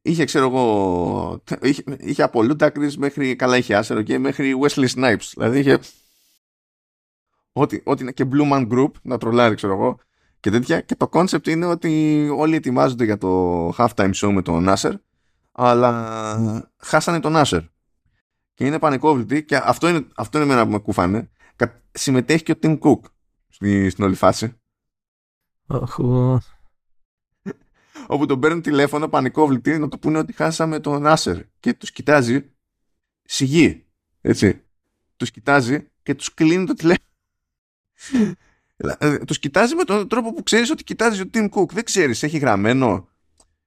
είχε, 0.02 0.24
ξέρω 0.24 0.46
εγώ, 0.46 1.42
είχε, 1.60 1.82
είχε 1.98 2.22
από 2.22 2.40
Ludacris 2.40 2.94
μέχρι, 2.96 3.36
καλά 3.36 3.56
είχε 3.56 3.74
άσερο 3.74 4.02
και 4.02 4.18
μέχρι 4.18 4.54
Wesley 4.62 4.88
Snipes. 4.88 5.30
Δηλαδή 5.34 5.58
είχε 5.58 5.78
ό,τι, 7.52 7.80
ό,τι 7.84 8.02
είναι 8.02 8.12
και 8.12 8.28
Blue 8.32 8.52
Man 8.52 8.68
Group, 8.68 8.90
να 9.02 9.18
τρολάρει 9.18 9.54
ξέρω 9.54 9.72
εγώ, 9.72 9.98
και 10.40 10.50
τέτοια. 10.50 10.80
Και 10.80 10.94
το 10.94 11.08
concept 11.12 11.48
είναι 11.48 11.66
ότι 11.66 12.28
όλοι 12.36 12.54
ετοιμάζονται 12.56 13.04
για 13.04 13.18
το 13.18 13.68
halftime 13.68 14.12
show 14.14 14.30
με 14.32 14.42
τον 14.42 14.66
Nasser, 14.68 14.92
αλλά 15.52 16.72
χάσανε 16.76 17.20
τον 17.20 17.32
Nasser. 17.36 17.68
Και 18.54 18.66
είναι 18.66 18.78
πανικόβλητοι 18.78 19.44
και 19.44 19.56
αυτό 19.56 19.88
είναι, 19.88 20.06
αυτό 20.16 20.38
είναι 20.38 20.46
εμένα 20.46 20.64
που 20.64 20.72
με 20.72 20.78
κουφάνε. 20.78 21.30
Συμμετέχει 21.92 22.42
και 22.42 22.52
ο 22.52 22.58
Tim 22.62 22.78
Cook 22.78 23.00
στη, 23.58 23.90
στην 23.90 24.04
όλη 24.04 24.14
φάση. 24.14 24.60
Όπου 28.06 28.26
τον 28.26 28.40
παίρνουν 28.40 28.62
τηλέφωνο 28.62 29.08
πανικόβλητοι 29.08 29.78
να 29.78 29.88
το 29.88 29.98
πούνε 29.98 30.18
ότι 30.18 30.32
χάσαμε 30.32 30.80
τον 30.80 31.02
Nasser. 31.06 31.40
Και 31.60 31.74
τους 31.74 31.92
κοιτάζει 31.92 32.50
σιγή. 33.22 33.86
Έτσι. 34.20 34.64
Τους 35.16 35.30
κοιτάζει 35.30 35.90
και 36.02 36.14
τους 36.14 36.34
κλείνει 36.34 36.66
το 36.66 36.74
τηλέφωνο. 36.74 37.06
Ε, 38.76 39.18
τους 39.18 39.38
κοιτάζει 39.38 39.74
με 39.74 39.84
τον 39.84 40.08
τρόπο 40.08 40.32
που 40.34 40.42
ξέρεις 40.42 40.70
ότι 40.70 40.84
κοιτάζει 40.84 41.22
ο 41.22 41.30
Tim 41.32 41.48
Cook. 41.48 41.68
Δεν 41.68 41.84
ξέρεις, 41.84 42.22
έχει 42.22 42.38
γραμμένο. 42.38 43.08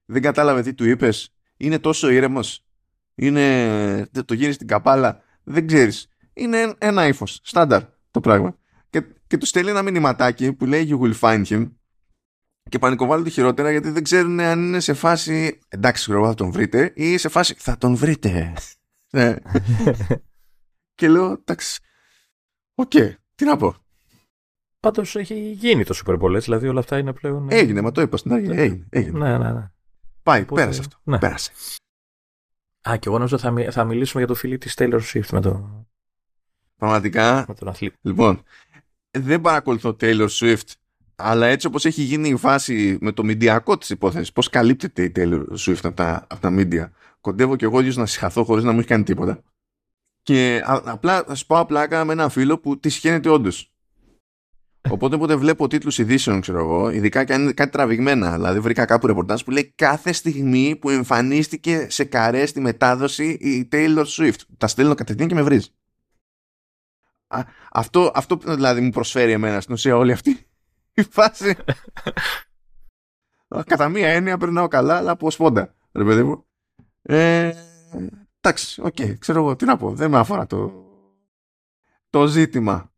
Δεν 0.04 0.22
κατάλαβε 0.22 0.62
τι 0.62 0.74
του 0.74 0.84
είπες. 0.84 1.34
Είναι 1.56 1.78
τόσο 1.78 2.10
ήρεμος. 2.10 2.64
Είναι. 3.14 4.06
Το 4.24 4.34
γύρει 4.34 4.52
στην 4.52 4.66
καπάλα. 4.66 5.22
Δεν 5.42 5.66
ξέρεις. 5.66 6.08
Είναι 6.32 6.74
ένα 6.78 7.06
ύφος. 7.06 7.40
Στάνταρ 7.42 7.82
το 8.10 8.20
πράγμα. 8.20 8.56
Και, 9.32 9.38
και 9.38 9.44
του 9.44 9.50
στέλνει 9.50 9.70
ένα 9.70 9.82
μηνυματάκι 9.82 10.52
που 10.52 10.66
λέει 10.66 10.88
You 10.90 11.00
will 11.00 11.18
find 11.20 11.44
him. 11.44 11.70
Και 12.68 12.78
πανικοβάλλονται 12.78 13.30
χειρότερα 13.30 13.70
γιατί 13.70 13.90
δεν 13.90 14.02
ξέρουν 14.02 14.40
αν 14.40 14.66
είναι 14.66 14.80
σε 14.80 14.92
φάση 14.92 15.58
εντάξει, 15.68 16.02
ξέρω 16.02 16.26
θα 16.26 16.34
τον 16.34 16.50
βρείτε 16.50 16.92
ή 16.94 17.16
σε 17.16 17.28
φάση 17.28 17.54
θα 17.58 17.78
τον 17.78 17.94
βρείτε. 17.94 18.52
ναι. 19.16 19.36
και 20.94 21.08
λέω 21.08 21.32
εντάξει. 21.32 21.80
Οκ, 22.74 22.90
τι 23.34 23.44
να 23.44 23.56
πω. 23.56 23.74
Πάντως 24.80 25.16
έχει 25.16 25.34
γίνει 25.34 25.84
το 25.84 26.00
Super 26.04 26.20
Bowl, 26.20 26.40
δηλαδή 26.40 26.68
όλα 26.68 26.80
αυτά 26.80 26.98
είναι 26.98 27.12
πλέον. 27.12 27.50
Ε, 27.50 27.56
έγινε, 27.56 27.80
μα 27.80 27.92
το 27.92 28.00
είπα 28.00 28.16
στην 28.16 28.32
αρχή. 28.32 28.46
Ναι. 28.46 28.60
Έγινε, 28.62 28.86
έγινε. 28.88 29.18
Ναι, 29.18 29.38
ναι, 29.38 29.52
ναι. 29.52 29.70
Πάει, 30.22 30.42
Οπότε, 30.42 30.60
πέρασε 30.60 30.80
αυτό. 30.80 30.96
Ναι. 31.02 31.18
Πέρασε. 31.18 31.52
Α, 32.88 32.96
και 32.96 33.08
εγώ 33.08 33.16
νομίζω 33.16 33.38
θα, 33.38 33.54
θα 33.70 33.84
μιλήσουμε 33.84 34.24
για 34.24 34.34
το 34.34 34.40
φίλο 34.40 34.58
της 34.58 34.74
Taylor 34.78 35.00
Swift 35.12 35.28
με 35.32 35.40
το. 35.40 35.86
Πραγματικά. 36.76 37.44
Με 37.48 37.54
τον 37.54 37.68
αθλήτη. 37.68 37.96
Λοιπόν, 38.00 38.42
δεν 39.18 39.40
παρακολουθώ 39.40 39.96
Taylor 40.00 40.28
Swift, 40.28 40.72
αλλά 41.16 41.46
έτσι 41.46 41.66
όπως 41.66 41.84
έχει 41.84 42.02
γίνει 42.02 42.28
η 42.28 42.36
φάση 42.36 42.98
με 43.00 43.12
το 43.12 43.24
μηντιακό 43.24 43.78
της 43.78 43.90
υπόθεσης, 43.90 44.32
πώς 44.32 44.48
καλύπτεται 44.48 45.02
η 45.02 45.12
Taylor 45.16 45.44
Swift 45.58 45.80
από 45.82 45.96
τα, 45.96 46.26
από 46.28 46.40
τα 46.40 46.54
media, 46.58 46.88
κοντεύω 47.20 47.56
και 47.56 47.64
εγώ 47.64 47.80
ίδιος 47.80 47.96
να 47.96 48.06
συγχαθώ 48.06 48.44
χωρίς 48.44 48.64
να 48.64 48.72
μου 48.72 48.78
έχει 48.78 48.88
κάνει 48.88 49.02
τίποτα. 49.02 49.42
Και 50.22 50.62
απλά 50.66 51.22
θα 51.22 51.34
σου 51.34 51.46
πω 51.46 51.58
απλά 51.58 52.04
με 52.04 52.12
ένα 52.12 52.28
φίλο 52.28 52.58
που 52.58 52.78
τη 52.78 52.88
σχένεται 52.88 53.28
όντως. 53.28 53.72
Οπότε 54.90 55.14
όποτε 55.14 55.36
βλέπω 55.36 55.68
τίτλους 55.68 55.98
ειδήσεων, 55.98 56.40
ξέρω 56.40 56.58
εγώ, 56.58 56.90
ειδικά 56.90 57.24
και 57.24 57.32
αν 57.32 57.42
είναι 57.42 57.52
κάτι 57.52 57.70
τραβηγμένα, 57.70 58.32
δηλαδή 58.32 58.60
βρήκα 58.60 58.84
κάπου 58.84 59.06
ρεπορτάζ 59.06 59.42
που 59.42 59.50
λέει 59.50 59.72
κάθε 59.74 60.12
στιγμή 60.12 60.76
που 60.76 60.90
εμφανίστηκε 60.90 61.86
σε 61.90 62.04
καρέ 62.04 62.46
στη 62.46 62.60
μετάδοση 62.60 63.24
η 63.30 63.68
Taylor 63.72 64.04
Swift. 64.04 64.40
Τα 64.58 64.66
στέλνω 64.66 64.94
κατευθείαν 64.94 65.28
και 65.28 65.34
με 65.34 65.42
βρίζει. 65.42 65.68
Αυτό, 67.72 68.10
αυτό 68.14 68.38
δηλαδή 68.44 68.80
μου 68.80 68.90
προσφέρει 68.90 69.32
εμένα 69.32 69.60
στην 69.60 69.74
ουσία 69.74 69.96
όλη 69.96 70.12
αυτή 70.12 70.46
η 70.92 71.02
φάση. 71.02 71.56
Κατά 73.66 73.88
μία 73.88 74.08
έννοια 74.08 74.38
περνάω 74.38 74.68
καλά, 74.68 74.96
αλλά 74.96 75.10
από 75.10 75.30
σπόντα, 75.30 75.74
ρε 75.92 76.04
παιδί 76.04 76.22
μου. 76.22 76.44
Ε, 77.02 77.52
εντάξει, 78.40 78.80
οκ, 78.80 78.94
okay, 78.98 79.18
ξέρω 79.18 79.38
εγώ 79.38 79.56
τι 79.56 79.64
να 79.64 79.76
πω. 79.76 79.94
Δεν 79.94 80.10
με 80.10 80.18
αφορά 80.18 80.46
το, 80.46 80.72
το 82.10 82.26
ζήτημα. 82.26 82.92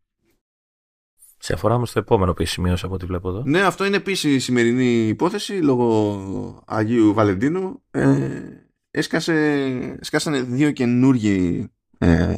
Σε 1.39 1.53
αφορά 1.53 1.75
όμως 1.75 1.93
το 1.93 1.99
επόμενο 1.99 2.35
που 2.35 2.45
σημείωσα 2.45 2.87
από 2.87 2.95
ό,τι 2.95 3.07
βλέπω 3.07 3.29
εδώ. 3.29 3.43
Ναι, 3.47 3.63
αυτό 3.63 3.85
είναι 3.85 3.97
επίσης 3.97 4.35
η 4.35 4.39
σημερινή 4.39 5.09
υπόθεση 5.09 5.53
λόγω 5.53 6.63
Αγίου 6.67 7.15
Βαλεντίνου. 7.15 7.83
Ε, 7.91 8.43
έσκασε, 8.91 9.99
σκάσανε 10.01 10.41
δύο 10.41 10.71
καινούργιοι 10.71 11.73
ε, 11.99 12.37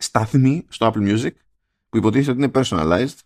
σταθμοί 0.00 0.66
στο 0.68 0.92
Apple 0.94 1.08
Music 1.08 1.32
που 1.88 1.96
υποτίθεται 1.96 2.30
ότι 2.30 2.40
είναι 2.42 2.50
personalized. 2.54 3.18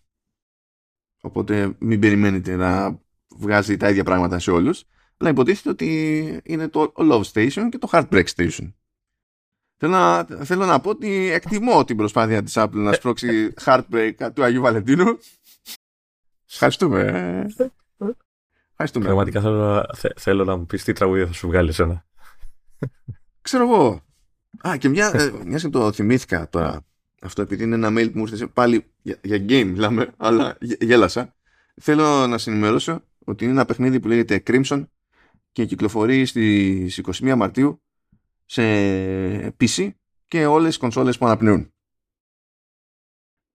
Οπότε 1.21 1.75
μην 1.79 1.99
περιμένετε 1.99 2.55
να 2.55 2.99
βγάζει 3.35 3.77
τα 3.77 3.89
ίδια 3.89 4.03
πράγματα 4.03 4.39
σε 4.39 4.51
όλους. 4.51 4.83
Αλλά 5.17 5.29
υποτίθεται 5.29 5.69
ότι 5.69 6.41
είναι 6.43 6.67
το 6.67 6.93
Love 6.95 7.23
Station 7.33 7.67
και 7.69 7.77
το 7.77 7.89
Heartbreak 7.91 8.25
Station. 8.35 8.73
Θέλω 9.77 9.91
να, 9.91 10.23
θέλω 10.23 10.65
να 10.65 10.79
πω 10.79 10.89
ότι 10.89 11.29
εκτιμώ 11.31 11.83
την 11.83 11.97
προσπάθεια 11.97 12.43
της 12.43 12.53
Apple 12.57 12.69
να 12.73 12.93
σπρώξει 12.93 13.53
Heartbreak 13.65 14.29
του 14.33 14.43
Αγίου 14.43 14.61
Βαλεντίνου. 14.61 15.17
Ευχαριστούμε. 16.49 17.01
Ευχαριστούμε. 18.69 19.05
Πραγματικά 19.05 19.41
θέλω, 19.41 19.85
θέλω 20.15 20.43
να 20.43 20.55
μου 20.55 20.65
πεις 20.65 20.83
τι 20.83 20.93
τραγούδια 20.93 21.27
θα 21.27 21.33
σου 21.33 21.47
βγάλει 21.47 21.73
ένα. 21.77 22.05
Ξέρω 23.41 23.63
εγώ. 23.63 24.03
Α, 24.67 24.77
και 24.77 24.89
μια, 24.89 25.11
ε, 25.13 25.31
μιας 25.45 25.61
και 25.61 25.69
το 25.69 25.91
θυμήθηκα 25.91 26.49
τώρα. 26.49 26.85
Αυτό 27.21 27.41
επειδή 27.41 27.63
είναι 27.63 27.75
ένα 27.75 27.89
mail 27.89 28.11
που 28.11 28.19
μου 28.19 28.25
ήρθε 28.31 28.47
πάλι 28.47 28.85
για, 29.01 29.17
για 29.23 29.37
game 29.37 29.65
μιλάμε, 29.65 30.13
αλλά 30.17 30.57
γέλασα. 30.59 31.35
Θέλω 31.81 32.27
να 32.27 32.37
συνημερώσω 32.37 33.03
ότι 33.25 33.43
είναι 33.43 33.53
ένα 33.53 33.65
παιχνίδι 33.65 33.99
που 33.99 34.07
λέγεται 34.07 34.43
Crimson 34.47 34.85
και 35.51 35.65
κυκλοφορεί 35.65 36.25
στις 36.25 37.01
21 37.03 37.35
Μαρτίου 37.35 37.81
σε 38.45 38.61
PC 39.47 39.89
και 40.25 40.45
όλες 40.45 40.67
τις 40.67 40.77
κονσόλες 40.77 41.17
που 41.17 41.25
αναπνέουν. 41.25 41.73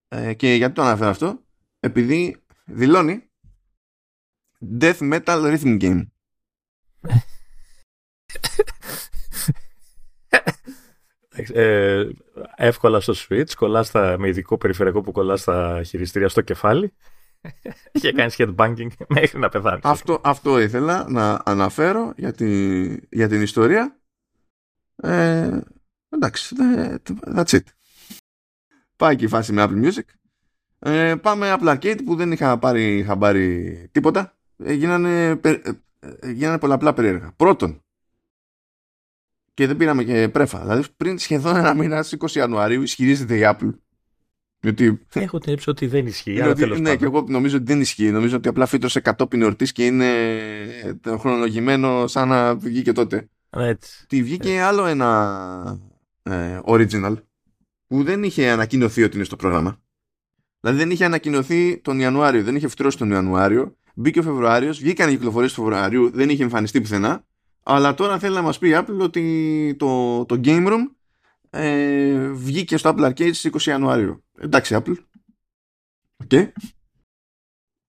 Ε, 0.09 0.35
και 0.35 0.53
γιατί 0.53 0.75
το 0.75 0.83
αναφέρω 0.83 1.11
αυτό, 1.11 1.45
επειδή 1.81 2.37
δηλώνει 2.65 3.31
Death 4.81 4.99
Metal 4.99 5.59
Rhythm 5.59 5.81
Game. 5.81 6.07
Ε, 11.37 12.09
εύκολα 12.57 13.01
στο 13.01 13.15
Switch, 13.17 13.51
κολλάς 13.57 13.91
τα, 13.91 14.17
με 14.19 14.29
ειδικό 14.29 14.59
περιφερειακό 14.59 15.01
που 15.01 15.13
κολλάς 15.13 15.41
στα 15.41 15.83
χειριστήρια 15.85 16.29
στο 16.29 16.41
κεφάλι 16.41 16.93
και 18.01 18.13
κάνεις 18.13 18.35
headbanging 18.39 18.89
μέχρι 19.09 19.39
να 19.39 19.49
πεθάνεις. 19.49 19.85
Αυτό, 19.85 20.21
αυτό 20.25 20.61
ήθελα 20.61 21.07
να 21.09 21.41
αναφέρω 21.45 22.13
για, 22.17 22.35
για 23.11 23.29
την 23.29 23.43
ιστορία 23.43 24.01
ε, 25.03 25.61
εντάξει, 26.09 26.57
that's 27.35 27.51
it. 27.51 27.65
Πάει 28.97 29.17
και 29.17 29.25
η 29.25 29.29
φάση 29.29 29.53
με 29.53 29.67
Apple 29.69 29.85
Music. 29.85 30.05
Ε, 30.79 31.15
πάμε 31.15 31.57
Apple 31.59 31.77
Arcade 31.77 32.01
που 32.05 32.15
δεν 32.15 32.33
είχα 32.33 32.59
πάρει 32.59 33.03
χαμπάρι 33.07 33.89
τίποτα. 33.93 34.37
Ε, 34.57 34.73
γίνανε, 34.73 35.29
ε, 35.29 35.51
ε, 36.01 36.31
γίνανε 36.31 36.59
πολλαπλά 36.59 36.95
περίεργα. 36.95 37.33
Πρώτον, 37.37 37.85
και 39.61 39.67
δεν 39.67 39.77
πήραμε 39.77 40.05
και 40.05 40.29
πρέφα. 40.29 40.61
Δηλαδή 40.61 40.83
πριν 40.97 41.19
σχεδόν 41.19 41.57
ένα 41.57 41.75
μήνα 41.75 42.03
στις 42.03 42.19
20 42.21 42.31
Ιανουαρίου 42.31 42.83
ισχυρίζεται 42.83 43.37
η 43.37 43.41
Apple. 43.45 43.71
Γιατί... 44.61 45.01
Έχω 45.15 45.39
την 45.39 45.53
έψη 45.53 45.71
ότι 45.71 45.87
δεν 45.87 46.07
ισχύει. 46.07 46.41
ότι, 46.41 46.81
ναι, 46.81 46.97
και 46.97 47.05
εγώ 47.05 47.25
νομίζω 47.29 47.57
ότι 47.57 47.65
δεν 47.65 47.81
ισχύει. 47.81 48.11
Νομίζω 48.11 48.37
ότι 48.37 48.49
απλά 48.49 48.67
φύτρωσε 48.67 49.01
κατόπιν 49.01 49.43
εορτής 49.43 49.73
και 49.73 49.87
είναι 49.87 50.09
χρονολογημένο 51.19 52.07
σαν 52.07 52.29
να 52.29 52.57
βγήκε 52.57 52.93
τότε. 52.93 53.29
Έτσι. 53.51 54.07
Τι 54.07 54.23
βγήκε 54.23 54.61
άλλο 54.61 54.87
ένα 54.87 55.81
ε, 56.23 56.59
original 56.65 57.17
που 57.87 58.03
δεν 58.03 58.23
είχε 58.23 58.49
ανακοινωθεί 58.49 59.03
ότι 59.03 59.17
είναι 59.17 59.25
στο 59.25 59.37
πρόγραμμα. 59.37 59.81
Δηλαδή 60.61 60.79
δεν 60.79 60.91
είχε 60.91 61.05
ανακοινωθεί 61.05 61.79
τον 61.79 62.01
Ιανουάριο, 62.01 62.43
δεν 62.43 62.57
είχε 62.57 62.69
φτρώσει 62.69 62.99
τον 62.99 63.11
Ιανουάριο. 63.11 63.77
Μπήκε 63.95 64.19
ο 64.19 64.23
Φεβρουάριος, 64.23 64.79
βγήκαν 64.79 65.09
οι 65.09 65.13
κυκλοφορίες 65.13 65.53
του 65.53 65.63
Φεβρουαρίου, 65.63 66.11
δεν 66.11 66.29
είχε 66.29 66.43
εμφανιστεί 66.43 66.81
πουθενά. 66.81 67.25
Αλλά 67.63 67.95
τώρα 67.95 68.19
θέλει 68.19 68.35
να 68.35 68.43
μας 68.43 68.59
πει 68.59 68.69
η 68.69 68.73
Apple 68.77 68.99
ότι 69.01 69.77
το, 69.79 70.25
το 70.25 70.41
Game 70.45 70.69
Room 70.69 70.83
ε, 71.51 72.29
βγήκε 72.29 72.77
στο 72.77 72.95
Apple 72.95 73.05
Arcade 73.05 73.35
στις 73.35 73.51
20 73.53 73.61
Ιανουαρίου. 73.61 74.25
Εντάξει, 74.39 74.77
Apple. 74.79 74.97
Οκ. 76.17 76.29
Okay. 76.31 76.49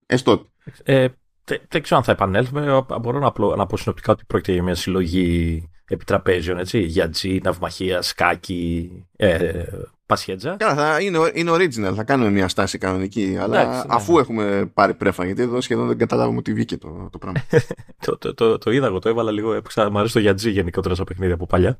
Έστω. 0.06 0.46
Ε, 0.82 1.08
δεν 1.44 1.82
ξέρω 1.82 1.96
αν 1.96 2.04
θα 2.04 2.12
επανέλθουμε. 2.12 2.84
Μπορώ 3.00 3.18
να, 3.18 3.26
απλώ, 3.26 3.56
να 3.56 3.66
πω 3.66 3.76
συνοπτικά 3.76 4.12
ότι 4.12 4.24
πρόκειται 4.24 4.52
για 4.52 4.62
μια 4.62 4.74
συλλογή 4.74 5.70
επιτραπέζιων, 5.84 6.58
έτσι, 6.58 6.80
για 6.80 7.08
τζι, 7.08 7.40
ναυμαχίας, 7.42 8.06
σκάκι, 8.06 8.90
ε, 9.16 9.64
πασιέντζα. 10.12 10.56
Καλά, 10.56 10.74
θα 10.74 11.00
είναι, 11.00 11.18
είναι 11.34 11.50
original, 11.50 11.92
θα 11.94 12.04
κάνουμε 12.04 12.30
μια 12.30 12.48
στάση 12.48 12.78
κανονική, 12.78 13.36
αλλά 13.40 13.64
ναι, 13.64 13.82
αφού 13.88 14.14
ναι. 14.14 14.20
έχουμε 14.20 14.70
πάρει 14.74 14.94
πρέφα, 14.94 15.24
γιατί 15.24 15.42
εδώ 15.42 15.60
σχεδόν 15.60 15.86
δεν 15.86 15.98
καταλάβουμε 15.98 16.38
ότι 16.38 16.52
βγήκε 16.52 16.76
το, 16.76 17.08
το 17.12 17.18
πράγμα. 17.18 17.40
το, 18.06 18.18
το, 18.18 18.34
το, 18.34 18.58
το, 18.58 18.70
είδα 18.70 18.86
εγώ, 18.86 18.98
το 18.98 19.08
έβαλα 19.08 19.30
λίγο, 19.30 19.60
μου 19.90 19.98
αρέσει 19.98 20.12
το 20.12 20.18
γιατζί 20.18 20.50
γενικότερα 20.50 20.94
σαν 20.94 21.04
παιχνίδι 21.04 21.32
από 21.32 21.46
παλιά. 21.46 21.78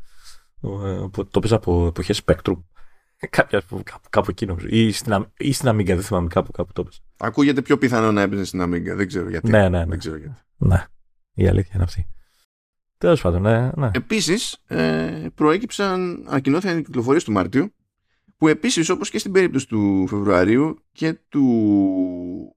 Ε, 0.62 1.22
το 1.30 1.40
πήσα 1.40 1.56
από 1.56 1.86
εποχές 1.86 2.22
Spectrum. 2.24 2.62
Κάποια 3.30 3.62
που 3.68 3.82
κάπου, 3.84 4.08
κάπου 4.10 4.30
εκεί 4.30 4.46
νομίζω. 4.46 4.66
Ή 4.70 4.92
στην, 4.92 5.26
ή 5.36 5.52
στην 5.52 5.68
Amiga, 5.68 5.84
δεν 5.84 6.02
θυμάμαι 6.02 6.28
κάπου, 6.28 6.52
κάπου 6.52 6.72
το 6.72 6.84
πες. 6.84 7.02
Ακούγεται 7.16 7.62
πιο 7.62 7.78
πιθανό 7.78 8.12
να 8.12 8.22
έπαιζε 8.22 8.44
στην 8.44 8.62
Amiga, 8.62 8.94
δεν 8.96 9.06
ξέρω 9.06 9.28
γιατί. 9.28 9.50
Ναι, 9.50 9.58
ναι, 9.58 9.68
ναι. 9.68 9.84
Δεν 9.84 9.98
ξέρω 9.98 10.16
γιατί. 10.16 10.34
Ναι, 10.56 10.84
η 11.34 11.46
αλήθεια 11.46 11.72
είναι 11.74 11.84
αυτή. 11.84 12.06
Τέλος 12.98 13.20
πάντων, 13.20 13.42
ναι. 13.42 13.70
ναι. 13.74 13.90
Επίσης, 13.94 14.56
ε, 14.66 15.26
προέκυψαν, 15.34 16.24
ανακοινώθηκαν 16.28 16.78
οι 16.78 16.82
κυκλοφορίες 16.82 17.24
του 17.24 17.32
Μαρτίου, 17.32 17.74
που 18.42 18.48
επίσης 18.48 18.88
όπως 18.88 19.10
και 19.10 19.18
στην 19.18 19.32
περίπτωση 19.32 19.68
του 19.68 20.06
Φεβρουαρίου 20.06 20.84
και 20.92 21.12
του 21.12 22.56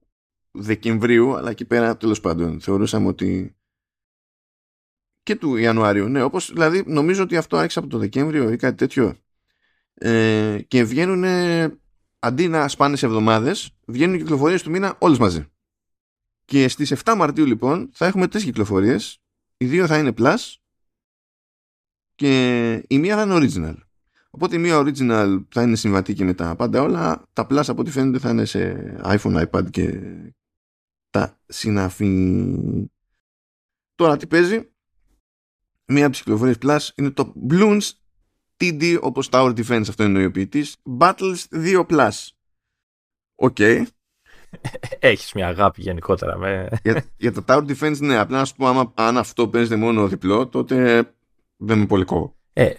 Δεκεμβρίου, 0.50 1.36
αλλά 1.36 1.50
εκεί 1.50 1.64
πέρα 1.64 1.96
τέλος 1.96 2.20
πάντων 2.20 2.60
θεωρούσαμε 2.60 3.08
ότι. 3.08 3.56
και 5.22 5.36
του 5.36 5.56
Ιανουαρίου, 5.56 6.08
ναι, 6.08 6.22
όπως 6.22 6.52
δηλαδή 6.52 6.84
νομίζω 6.86 7.22
ότι 7.22 7.36
αυτό 7.36 7.56
άρχισε 7.56 7.78
από 7.78 7.88
το 7.88 7.98
Δεκέμβριο 7.98 8.50
ή 8.50 8.56
κάτι 8.56 8.76
τέτοιο. 8.76 9.16
Ε, 9.94 10.58
και 10.68 10.84
βγαίνουν 10.84 11.24
αντί 12.18 12.48
να 12.48 12.68
σπάνε 12.68 12.96
σε 12.96 13.06
εβδομάδες 13.06 13.70
βγαίνουν 13.86 14.14
οι 14.14 14.18
κυκλοφορίες 14.18 14.62
του 14.62 14.70
μήνα 14.70 14.96
όλες 14.98 15.18
μαζί. 15.18 15.46
Και 16.44 16.68
στις 16.68 16.92
7 17.04 17.14
Μαρτίου 17.16 17.44
λοιπόν 17.44 17.90
θα 17.92 18.06
έχουμε 18.06 18.28
τρεις 18.28 18.44
κυκλοφορίες. 18.44 19.22
Οι 19.56 19.66
δύο 19.66 19.86
θα 19.86 19.98
είναι 19.98 20.12
Plus 20.18 20.54
και 22.14 22.72
η 22.88 22.98
μία 22.98 23.16
θα 23.16 23.22
είναι 23.22 23.34
Original 23.36 23.85
οπότε 24.36 24.56
η 24.56 24.58
μία 24.58 24.78
Original 24.78 25.44
θα 25.48 25.62
είναι 25.62 25.76
συμβατή 25.76 26.14
και 26.14 26.24
με 26.24 26.34
τα 26.34 26.56
πάντα 26.56 26.82
όλα. 26.82 27.22
Τα 27.32 27.46
Plus 27.50 27.64
από 27.66 27.80
ό,τι 27.80 27.90
φαίνεται 27.90 28.18
θα 28.18 28.30
είναι 28.30 28.44
σε 28.44 28.96
iPhone, 29.02 29.46
iPad 29.46 29.70
και 29.70 30.00
τα 31.10 31.38
συναφή. 31.46 32.56
Τώρα 33.94 34.16
τι 34.16 34.26
παίζει; 34.26 34.68
Μία 35.88 36.02
από 36.02 36.12
τις 36.12 36.22
κυκλοφορίες 36.22 36.56
Plus 36.62 36.78
είναι 36.94 37.10
το 37.10 37.34
Bloons 37.50 37.90
TD 38.56 38.98
όπως 39.00 39.28
Tower 39.30 39.56
Defense 39.56 39.84
αυτό 39.88 40.04
είναι 40.04 40.18
ο 40.18 40.22
ειδοποιητής 40.22 40.76
Battles 40.98 41.36
2 41.50 41.86
Plus. 41.86 42.10
Οκ. 43.34 43.56
Okay. 43.58 43.82
Έχεις 44.98 45.32
μια 45.32 45.46
αγάπη 45.46 45.82
γενικότερα 45.82 46.38
με... 46.38 46.68
για, 46.82 47.04
για 47.16 47.32
το 47.32 47.44
Tower 47.46 47.66
Defense 47.66 47.98
ναι. 47.98 48.18
Απλά 48.18 48.38
να 48.38 48.44
σου 48.44 48.54
πω 48.54 48.66
άμα, 48.66 48.92
αν 48.96 49.18
αυτό 49.18 49.48
παίζεται 49.48 49.76
μόνο 49.76 50.08
διπλό 50.08 50.48
τότε 50.48 51.08
δεν 51.56 51.78
με 51.78 51.86
πολύ 51.86 52.04
κόβω. 52.04 52.36
Ε, 52.52 52.72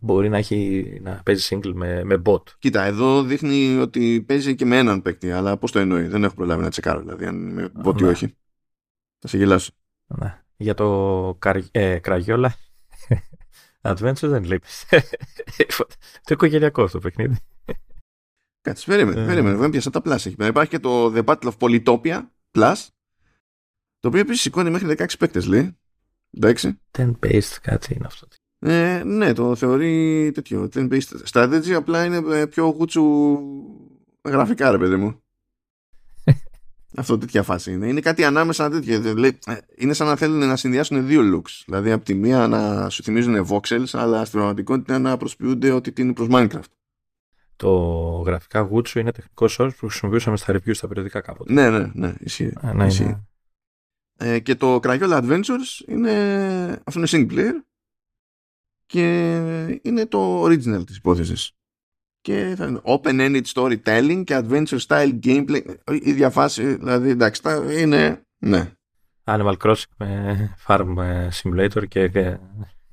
Μπορεί 0.00 0.28
να, 0.28 0.36
έχει, 0.36 0.98
να 1.02 1.20
παίζει 1.24 1.48
single 1.50 1.72
με, 1.74 2.04
με 2.04 2.22
bot. 2.24 2.42
Κοίτα, 2.58 2.84
εδώ 2.84 3.22
δείχνει 3.22 3.76
ότι 3.76 4.24
παίζει 4.26 4.54
και 4.54 4.64
με 4.64 4.78
έναν 4.78 5.02
παίκτη, 5.02 5.30
αλλά 5.30 5.56
πώς 5.56 5.72
το 5.72 5.78
εννοεί. 5.78 6.06
Δεν 6.06 6.24
έχω 6.24 6.34
προλάβει 6.34 6.62
να 6.62 6.70
τσεκάρω, 6.70 7.00
δηλαδή, 7.00 7.24
αν 7.24 7.52
με 7.52 7.72
bot 7.84 8.00
ή 8.00 8.02
ναι. 8.02 8.08
όχι. 8.08 8.36
Θα 9.18 9.28
σε 9.28 9.36
γελάσω. 9.36 9.72
Ναι. 10.06 10.42
Για 10.56 10.74
το 10.74 11.36
καρ, 11.38 11.56
ε, 11.70 11.98
κραγιόλα 11.98 12.54
Adventure 13.88 14.28
δεν 14.28 14.44
λείπεις. 14.44 14.84
το 16.24 16.30
οικογενειακό 16.34 16.82
αυτό 16.82 16.98
το 16.98 17.08
παιχνίδι. 17.08 17.36
Κάτσε, 18.60 18.86
περίμενε, 18.86 19.22
ε. 19.22 19.26
περίμενε. 19.26 19.56
Δεν 19.56 19.70
πιάσα 19.70 19.90
τα 19.90 20.02
Plus. 20.04 20.32
Υπάρχει 20.38 20.70
και 20.70 20.78
το 20.78 21.12
The 21.14 21.24
Battle 21.24 21.50
of 21.50 21.56
Polytopia 21.58 22.22
Plus, 22.58 22.86
το 23.98 24.08
οποίο 24.08 24.20
επίσης 24.20 24.42
σηκώνει 24.42 24.70
μέχρι 24.70 24.94
16 24.98 25.06
παίκτες, 25.18 25.46
λέει. 25.46 25.78
Εντάξει. 26.30 26.80
Ten 26.98 27.12
based 27.22 27.56
κάτι 27.62 27.94
είναι 27.94 28.06
αυτό. 28.06 28.26
Ε, 28.60 29.02
ναι, 29.04 29.32
το 29.32 29.54
θεωρεί 29.54 30.30
τέτοιο. 30.34 30.68
Turn-based 30.74 31.30
strategy, 31.32 31.70
απλά 31.70 32.04
είναι 32.04 32.22
ε, 32.36 32.46
πιο 32.46 32.66
γούτσου 32.66 33.02
γραφικά, 34.24 34.70
ρε 34.70 34.78
παιδί 34.78 34.96
μου. 34.96 35.22
Αυτό 36.96 37.18
τέτοια 37.18 37.42
φάση 37.42 37.72
είναι. 37.72 37.86
Είναι 37.86 38.00
κάτι 38.00 38.24
ανάμεσα 38.24 38.70
τέτοιο. 38.70 38.94
Ε, 39.46 39.58
είναι 39.76 39.92
σαν 39.92 40.06
να 40.06 40.16
θέλουν 40.16 40.38
να 40.38 40.56
συνδυάσουν 40.56 41.06
δύο 41.06 41.20
looks. 41.34 41.62
Δηλαδή, 41.66 41.90
από 41.90 42.04
τη 42.04 42.14
μία 42.14 42.46
να 42.46 42.88
σου 42.90 43.02
θυμίζουν 43.02 43.46
voxels, 43.48 43.88
αλλά 43.92 44.24
στην 44.24 44.38
πραγματικότητα 44.38 44.98
να 44.98 45.16
προσποιούνται 45.16 45.70
ότι 45.70 45.92
είναι 45.96 46.12
προς 46.12 46.26
Minecraft. 46.30 46.72
Το 47.56 47.70
γραφικά 48.26 48.60
γούτσου 48.60 48.98
είναι 48.98 49.12
τεχνικό 49.12 49.48
όρο 49.58 49.70
που 49.70 49.86
χρησιμοποιούσαμε 49.86 50.36
στα 50.36 50.54
reviews 50.54 50.74
στα 50.74 50.88
περιοδικά 50.88 51.20
κάποτε. 51.20 51.52
Ναι, 51.52 51.70
ναι, 51.70 51.90
ναι. 51.94 52.14
Ισχύει. 52.18 52.52
Ε, 52.62 52.72
ναι, 52.72 52.86
ισχύει. 52.86 53.04
ναι. 53.04 53.18
Ε, 54.20 54.38
και 54.38 54.54
το 54.54 54.80
Crayola 54.82 55.22
Adventures 55.22 55.86
είναι, 55.86 56.12
αυτό 56.84 57.00
είναι 57.00 57.08
single 57.10 57.32
player 57.32 57.67
και 58.88 59.80
είναι 59.82 60.06
το 60.06 60.44
original 60.44 60.86
της 60.86 60.96
υπόθεσης. 60.96 61.52
Και 62.20 62.54
θα 62.56 62.66
είναι 62.66 62.80
open-ended 62.84 63.42
storytelling 63.52 64.22
και 64.24 64.40
adventure 64.42 64.78
style 64.86 65.18
gameplay. 65.24 65.62
Η 66.02 66.12
διαφάση, 66.12 66.74
δηλαδή 66.74 67.10
εντάξει, 67.10 67.42
τα 67.42 67.64
είναι, 67.78 68.22
ναι. 68.38 68.72
Animal 69.24 69.54
Crossing 69.62 69.92
με 69.96 70.56
Farm 70.66 70.94
Simulator 71.42 71.88
και, 71.88 72.08
και 72.08 72.38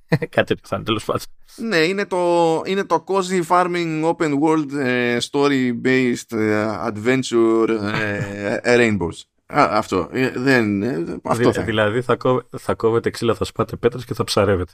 κάτι 0.07 0.43
τέτοιο 0.43 0.63
θα 0.63 0.75
είναι 0.75 0.85
τέλος 0.85 1.05
πάντων. 1.05 1.23
Ναι, 1.55 1.77
είναι 1.77 2.05
το, 2.05 2.61
είναι 2.65 2.83
το 2.83 3.03
cozy 3.07 3.43
farming 3.47 4.15
open 4.15 4.39
world 4.39 4.73
ε, 4.77 5.17
story 5.31 5.73
based 5.85 6.37
ε, 6.37 6.65
adventure 6.87 7.69
ε, 7.93 8.59
ε, 8.61 8.75
rainbows. 8.77 9.21
Α, 9.45 9.67
αυτό. 9.71 10.09
Ε, 10.11 10.29
δεν, 10.29 10.83
ε, 10.83 11.19
αυτό 11.23 11.53
θα 11.53 11.61
είναι. 11.61 11.69
δηλαδή 11.69 12.01
θα, 12.01 12.15
κόβε, 12.15 12.43
θα 12.57 12.75
κόβετε 12.75 13.09
ξύλα, 13.09 13.35
θα 13.35 13.45
σπάτε 13.45 13.75
πέτρες 13.75 14.05
και 14.05 14.13
θα 14.13 14.23
ψαρεύετε. 14.23 14.73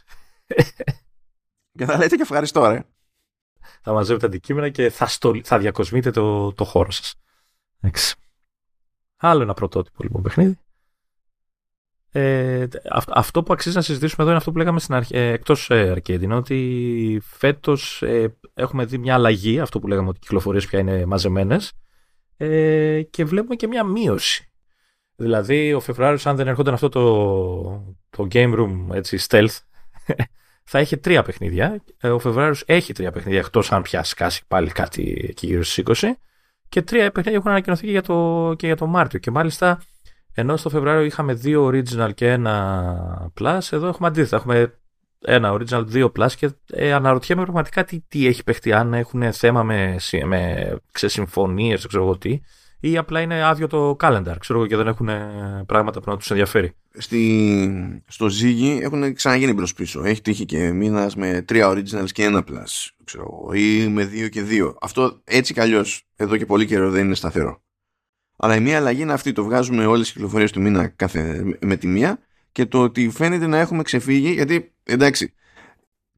Και 1.77 1.85
θα 1.85 1.97
λέτε 1.97 2.15
και 2.15 2.21
ευχαριστώ, 2.21 2.67
ρε. 2.67 2.83
θα 3.81 3.93
μαζεύετε 3.93 4.25
αντικείμενα 4.25 4.69
και 4.69 4.89
θα, 4.89 5.05
στολ, 5.05 5.41
θα 5.43 5.57
διακοσμείτε 5.57 6.11
το, 6.11 6.53
το 6.53 6.63
χώρο 6.63 6.91
σας. 6.91 7.15
Εντάξει. 7.81 8.15
Άλλο 9.17 9.41
ένα 9.41 9.53
πρωτότυπο 9.53 10.03
λοιπόν 10.03 10.21
παιχνίδι. 10.21 10.59
Ε, 12.13 12.67
αυ- 12.89 13.17
αυτό 13.17 13.43
που 13.43 13.53
αξίζει 13.53 13.75
να 13.75 13.81
συζητήσουμε 13.81 14.21
εδώ 14.21 14.29
είναι 14.29 14.37
αυτό 14.39 14.51
που 14.51 14.57
λέγαμε 14.57 14.79
στην 14.79 14.93
αρχή, 14.93 15.15
ε, 15.15 15.31
εκτός 15.31 15.69
ε, 15.69 15.91
arcade, 15.95 16.21
είναι 16.21 16.35
ότι 16.35 17.21
φέτος 17.23 18.01
ε, 18.01 18.37
έχουμε 18.53 18.85
δει 18.85 18.97
μια 18.97 19.13
αλλαγή, 19.13 19.59
αυτό 19.59 19.79
που 19.79 19.87
λέγαμε 19.87 20.07
ότι 20.07 20.17
οι 20.17 20.21
κυκλοφορίες 20.21 20.65
πια 20.67 20.79
είναι 20.79 21.05
μαζεμένες 21.05 21.71
ε, 22.37 23.01
και 23.01 23.25
βλέπουμε 23.25 23.55
και 23.55 23.67
μια 23.67 23.83
μείωση. 23.83 24.51
Δηλαδή 25.15 25.73
ο 25.73 25.79
Φεβρουάριος 25.79 26.25
αν 26.25 26.35
δεν 26.35 26.47
ερχόταν 26.47 26.73
αυτό 26.73 26.89
το, 26.89 27.95
το 28.09 28.27
game 28.31 28.59
room 28.59 28.87
έτσι, 28.95 29.17
stealth 29.29 29.57
θα 30.63 30.79
είχε 30.79 30.97
τρία 30.97 31.23
παιχνίδια. 31.23 31.83
Ε, 31.99 32.09
Ο 32.09 32.19
Φεβρουάριος 32.19 32.63
έχει 32.65 32.93
τρία 32.93 33.11
παιχνίδια 33.11 33.39
εκτός 33.39 33.71
αν 33.71 33.81
πια 33.81 34.03
σκάσει 34.03 34.41
πάλι 34.47 34.69
κάτι 34.69 35.25
εκεί 35.29 35.47
γύρω 35.47 35.63
στις 35.63 35.83
20 36.01 36.07
και 36.69 36.81
τρία 36.81 37.11
παιχνίδια 37.11 37.39
έχουν 37.39 37.51
ανακοινωθεί 37.51 37.85
και 37.85 37.91
για 37.91 38.01
το, 38.01 38.53
και 38.57 38.65
για 38.65 38.75
το 38.75 38.85
Μάρτιο 38.87 39.19
και 39.19 39.31
μάλιστα 39.31 39.81
ενώ 40.33 40.57
στο 40.57 40.69
Φεβρουάριο 40.69 41.03
είχαμε 41.03 41.33
δύο 41.33 41.65
original 41.67 42.13
και 42.13 42.31
ένα 42.31 43.31
plus, 43.41 43.59
εδώ 43.71 43.87
έχουμε 43.87 44.07
αντίθετα. 44.07 44.35
Έχουμε 44.35 44.73
ένα 45.25 45.53
original, 45.53 45.83
δύο 45.85 46.11
plus 46.19 46.31
και 46.37 46.49
ε, 46.73 46.93
αναρωτιέμαι 46.93 47.41
πραγματικά 47.43 47.83
τι, 47.83 47.99
τι 48.07 48.27
έχει 48.27 48.43
παιχτεί, 48.43 48.73
αν 48.73 48.93
έχουν 48.93 49.33
θέμα 49.33 49.63
με, 49.63 49.95
συ- 49.99 50.23
με 50.23 50.75
ξεσυμφωνίες, 50.91 51.79
δεν 51.79 51.87
ξέρω 51.87 52.03
εγώ 52.03 52.17
τι, 52.17 52.39
ή 52.83 52.97
απλά 52.97 53.21
είναι 53.21 53.43
άδειο 53.43 53.67
το 53.67 53.97
calendar, 53.99 54.35
ξέρω 54.39 54.59
εγώ 54.59 54.67
και 54.67 54.75
δεν 54.75 54.87
έχουν 54.87 55.09
ε, 55.09 55.63
πράγματα 55.67 56.01
που 56.01 56.09
να 56.09 56.17
τους 56.17 56.31
ενδιαφέρει. 56.31 56.75
Στη, 56.97 58.03
στο 58.07 58.25
Ziggy 58.25 58.79
έχουν 58.81 59.13
ξαναγίνει 59.13 59.53
μπρος 59.53 59.73
πίσω. 59.73 60.03
Έχει 60.03 60.21
τύχει 60.21 60.45
και 60.45 60.71
μήνας 60.71 61.15
με 61.15 61.41
τρία 61.41 61.69
originals 61.69 62.11
και 62.11 62.23
ένα 62.23 62.43
plus. 62.47 62.89
Ξέρω, 63.03 63.23
εγώ, 63.23 63.53
ή 63.53 63.87
με 63.87 64.05
δύο 64.05 64.27
και 64.27 64.41
δύο. 64.41 64.77
Αυτό 64.81 65.21
έτσι 65.23 65.53
κι 65.53 65.59
αλλιώς 65.59 66.03
εδώ 66.15 66.37
και 66.37 66.45
πολύ 66.45 66.65
καιρό 66.65 66.89
δεν 66.89 67.05
είναι 67.05 67.15
σταθερό. 67.15 67.61
Αλλά 68.37 68.55
η 68.55 68.59
μία 68.59 68.77
αλλαγή 68.77 69.01
είναι 69.01 69.13
αυτή. 69.13 69.31
Το 69.31 69.43
βγάζουμε 69.43 69.85
όλες 69.85 70.01
τις 70.05 70.11
κυκλοφορίες 70.11 70.51
του 70.51 70.61
μήνα 70.61 70.87
κάθε, 70.87 71.43
με 71.61 71.75
τη 71.75 71.87
μία 71.87 72.19
και 72.51 72.65
το 72.65 72.81
ότι 72.81 73.09
φαίνεται 73.09 73.47
να 73.47 73.57
έχουμε 73.57 73.83
ξεφύγει 73.83 74.31
γιατί 74.31 74.73
εντάξει 74.83 75.33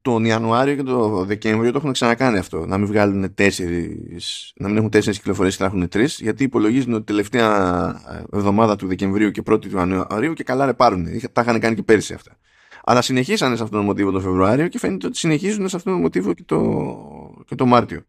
τον 0.04 0.26
Ιανουάριο 0.26 0.76
και 0.76 0.84
τον 0.84 1.26
Δεκέμβριο 1.26 1.72
το 1.72 1.78
έχουν 1.78 1.92
ξανακάνει 1.92 2.38
αυτό. 2.38 2.66
Να 2.66 2.78
μην 2.78 2.88
βγάλουν 2.88 3.34
τέσσερις, 3.34 4.54
να 4.56 4.68
μην 4.68 4.78
έχουν 4.78 4.90
τέσσερις 4.90 5.18
κυκλοφορίες 5.18 5.56
και 5.58 5.64
να 5.64 5.70
έχουν 5.70 5.88
τρεις 5.88 6.20
γιατί 6.20 6.44
υπολογίζουν 6.44 6.94
ότι 6.94 7.04
τελευταία 7.04 8.02
εβδομάδα 8.32 8.76
του 8.76 8.88
Δεκεμβρίου 8.88 9.32
και 9.32 9.42
πρώτη 9.42 9.70
του 9.70 9.78
Ιανουαρίου 9.78 10.34
και 10.34 10.44
καλά 10.44 10.66
ρε 10.66 10.74
πάρουν. 10.74 11.06
Τα 11.32 11.42
είχαν 11.42 11.60
κάνει 11.60 11.76
και 11.76 11.84
πέρυσι 11.84 12.14
αυτά. 12.14 12.38
Αλλά 12.84 13.02
συνεχίσανε 13.02 13.56
σε 13.56 13.64
αυτόν 13.64 13.78
τον 13.78 13.88
μοτίβο 13.88 14.12
τον 14.12 14.22
Φεβρουάριο 14.22 14.68
και 14.68 14.80
φαίνεται 14.80 15.08
ότι 15.08 15.18
συνεχίζουν 15.18 15.70
σε 15.70 15.76
αυτόν 15.76 15.94
τον 15.94 16.02
μοτίβο 16.02 16.34
και 16.34 16.44
το, 16.44 17.44
και 17.46 17.56
το 17.56 17.66
Μάρτιο. 17.66 18.04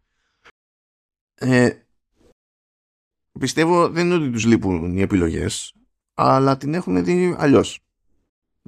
Ε, 1.34 1.70
πιστεύω 3.38 3.88
δεν 3.88 4.06
είναι 4.06 4.14
ότι 4.14 4.30
τους 4.30 4.44
λείπουν 4.44 4.96
οι 4.96 5.00
επιλογές 5.00 5.74
αλλά 6.14 6.56
την 6.56 6.74
έχουν 6.74 7.04
δει 7.04 7.34
αλλιώς 7.38 7.72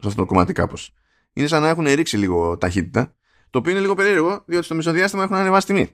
σε 0.00 0.08
αυτό 0.08 0.20
το 0.20 0.26
κομμάτι 0.26 0.52
κάπως. 0.52 0.94
Είναι 1.36 1.46
σαν 1.48 1.62
να 1.62 1.68
έχουν 1.68 1.84
ρίξει 1.84 2.16
λίγο 2.16 2.58
ταχύτητα 2.58 3.14
το 3.50 3.58
οποίο 3.58 3.72
είναι 3.72 3.80
λίγο 3.80 3.94
περίεργο 3.94 4.42
διότι 4.46 4.64
στο 4.64 4.74
μισοδιάστημα 4.74 5.22
έχουν 5.22 5.36
ανεβάσει 5.36 5.66
τιμή. 5.66 5.90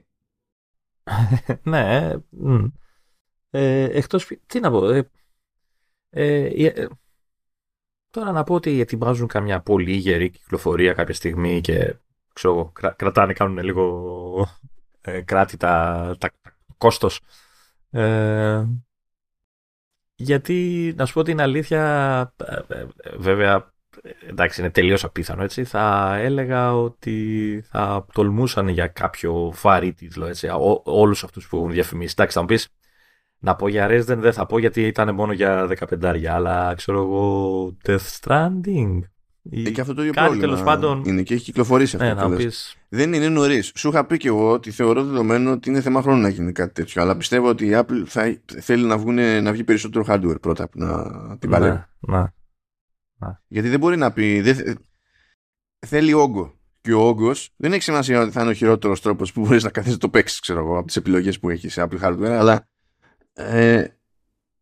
ναι, 1.63 2.13
μ. 2.29 2.65
ε, 3.49 3.83
εκτός, 3.83 4.31
τι 4.45 4.59
να 4.59 4.71
πω, 4.71 4.89
ε, 4.89 5.09
ε, 6.09 6.45
ε, 6.65 6.87
τώρα 8.09 8.31
να 8.31 8.43
πω 8.43 8.53
ότι 8.53 8.79
ετοιμάζουν 8.79 9.27
καμιά 9.27 9.61
πολύ 9.61 9.91
γερή 9.91 10.29
κυκλοφορία 10.29 10.93
κάποια 10.93 11.13
στιγμή 11.13 11.61
και 11.61 11.95
ξέρω, 12.33 12.53
εγώ, 12.53 12.71
κρα- 12.75 12.93
κρατάνε, 12.93 13.33
κάνουν 13.33 13.57
λίγο 13.63 14.47
ε, 15.01 15.21
κράτη 15.21 15.57
τα, 15.57 16.15
τα 16.19 16.31
κόστος. 16.77 17.19
Ε, 17.91 18.65
γιατί, 20.15 20.93
να 20.97 21.05
σου 21.05 21.13
πω 21.13 21.23
την 21.23 21.41
αλήθεια, 21.41 22.33
ε, 22.45 22.79
ε, 22.79 22.85
βέβαια, 23.17 23.55
ε, 23.55 23.72
εντάξει, 24.29 24.61
είναι 24.61 24.69
τελείως 24.69 25.03
απίθανο, 25.03 25.43
έτσι, 25.43 25.63
θα 25.63 26.15
έλεγα 26.17 26.75
ότι 26.75 27.63
θα 27.69 28.05
τολμούσαν 28.13 28.67
για 28.67 28.87
κάποιο 28.87 29.53
βαρύ 29.61 29.93
τίτλο, 29.93 30.25
έτσι, 30.25 30.47
ό, 30.47 30.81
όλους 30.85 31.23
αυτούς 31.23 31.47
που 31.47 31.57
έχουν 31.57 31.71
διαφημίσει. 31.71 32.13
Εντάξει, 32.17 32.35
θα 32.35 32.41
μου 32.41 32.47
πεις, 32.47 32.67
να 33.39 33.55
πω 33.55 33.67
για 33.67 33.87
Resident 33.87 34.17
δεν 34.17 34.33
θα 34.33 34.45
πω 34.45 34.57
γιατί 34.57 34.81
ήταν 34.81 35.15
μόνο 35.15 35.31
για 35.31 35.67
15, 35.67 36.25
αλλά 36.25 36.73
ξέρω 36.75 37.01
εγώ, 37.01 37.77
Death 37.85 38.19
Stranding. 38.21 38.99
Ή 39.49 39.67
Ε, 39.67 39.69
και 39.69 39.81
αυτό 39.81 39.93
το 39.93 40.01
ίδιο 40.01 40.13
κάτι 40.13 40.27
πρόβλημα 40.27 40.53
τέλος 40.53 40.63
πάντων. 40.63 41.03
είναι 41.05 41.21
και 41.21 41.33
έχει 41.33 41.43
κυκλοφορήσει 41.43 41.95
αυτό. 41.95 42.07
Ναι, 42.07 42.13
να 42.13 42.21
κιόλας. 42.21 42.39
μου 42.39 42.45
πεις, 42.45 42.75
Δεν 42.89 43.13
είναι 43.13 43.29
νωρίς. 43.29 43.71
Σου 43.75 43.89
είχα 43.89 44.05
πει 44.05 44.17
και 44.17 44.27
εγώ 44.27 44.51
ότι 44.51 44.71
θεωρώ 44.71 45.03
δεδομένο 45.03 45.51
ότι 45.51 45.69
είναι 45.69 45.81
θέμα 45.81 46.01
χρόνου 46.01 46.21
να 46.21 46.29
γίνει 46.29 46.51
κάτι 46.51 46.73
τέτοιο. 46.73 47.01
Αλλά 47.01 47.17
πιστεύω 47.17 47.49
ότι 47.49 47.65
η 47.65 47.71
Apple 47.73 48.03
θα 48.05 48.37
θέλει 48.61 48.85
να, 48.85 48.97
βγουνε, 48.97 49.41
να 49.41 49.51
βγει 49.51 49.63
περισσότερο 49.63 50.05
hardware 50.07 50.41
πρώτα 50.41 50.69
που 50.69 50.79
να 50.79 51.03
την 51.39 51.49
παλεύει. 51.49 51.83
ναι, 51.99 52.17
ναι. 52.17 52.23
Γιατί 53.47 53.69
δεν 53.69 53.79
μπορεί 53.79 53.97
να 53.97 54.11
πει. 54.13 54.41
Δεν, 54.41 54.55
θε- 54.55 54.77
θέλει 55.85 56.13
όγκο. 56.13 56.57
Και 56.81 56.93
ο 56.93 56.99
όγκος 57.07 57.53
δεν 57.55 57.73
έχει 57.73 57.81
σημασία 57.81 58.21
ότι 58.21 58.31
θα 58.31 58.41
είναι 58.41 58.49
ο 58.49 58.53
χειρότερος 58.53 59.01
τρόπος 59.01 59.33
που 59.33 59.41
μπορείς 59.41 59.63
να 59.63 59.69
καθίσει 59.69 59.97
το 59.97 60.09
παίξεις, 60.09 60.39
ξέρω 60.39 60.59
εγώ, 60.59 60.77
από 60.77 60.87
τις 60.87 60.95
επιλογές 60.95 61.39
που 61.39 61.49
έχεις 61.49 61.73
σε 61.73 61.87
Apple 61.89 62.01
hardware. 62.01 62.25
Αλλά 62.39 62.69
ε, 63.33 63.87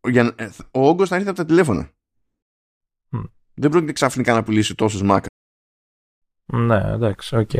για, 0.08 0.22
να- 0.22 0.34
ε, 0.36 0.50
ο 0.70 0.88
όγκος 0.88 1.08
θα 1.08 1.16
έρθει 1.16 1.28
από 1.28 1.36
τα 1.36 1.44
τηλέφωνα. 1.44 1.90
Μμ. 3.08 3.22
Δεν 3.54 3.70
πρόκειται 3.70 3.92
ξαφνικά 3.92 4.34
να 4.34 4.42
πουλήσει 4.42 4.74
τόσους 4.74 5.00
Mac. 5.04 5.24
Ναι, 6.44 6.92
εντάξει, 6.92 7.36
οκ. 7.36 7.50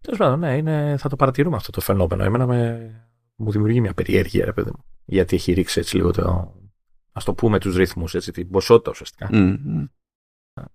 Τέλος 0.00 0.18
πάντων, 0.18 0.38
ναι, 0.38 0.56
είναι, 0.56 0.96
θα 0.98 1.08
το 1.08 1.16
παρατηρούμε 1.16 1.56
αυτό 1.56 1.70
το 1.72 1.80
φαινόμενο. 1.80 2.24
Εμένα 2.24 2.46
με, 2.46 3.10
μου 3.34 3.50
δημιουργεί 3.50 3.80
μια 3.80 3.94
περιέργεια, 3.94 4.44
ρε 4.44 4.52
παιδί 4.52 4.70
μου. 4.70 4.84
Γιατί 5.04 5.36
έχει 5.36 5.52
ρίξει 5.52 5.80
έτσι 5.80 5.96
λίγο 5.96 6.10
το. 6.10 6.54
Ας 7.12 7.20
το 7.24 7.34
πούμε 7.34 7.58
τους 7.58 7.76
ρυθμούς, 7.76 8.14
έτσι, 8.14 8.32
την 8.32 8.50
ποσότητα 8.50 8.90
ουσιαστικά 8.90 9.28
Μμ, 9.32 9.56
μμ. 9.64 9.84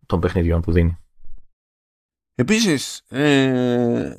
των 0.05 0.19
παιχνιδιών 0.19 0.61
που 0.61 0.71
δίνει. 0.71 0.97
Επίσης, 2.35 3.03
ε, 3.09 4.15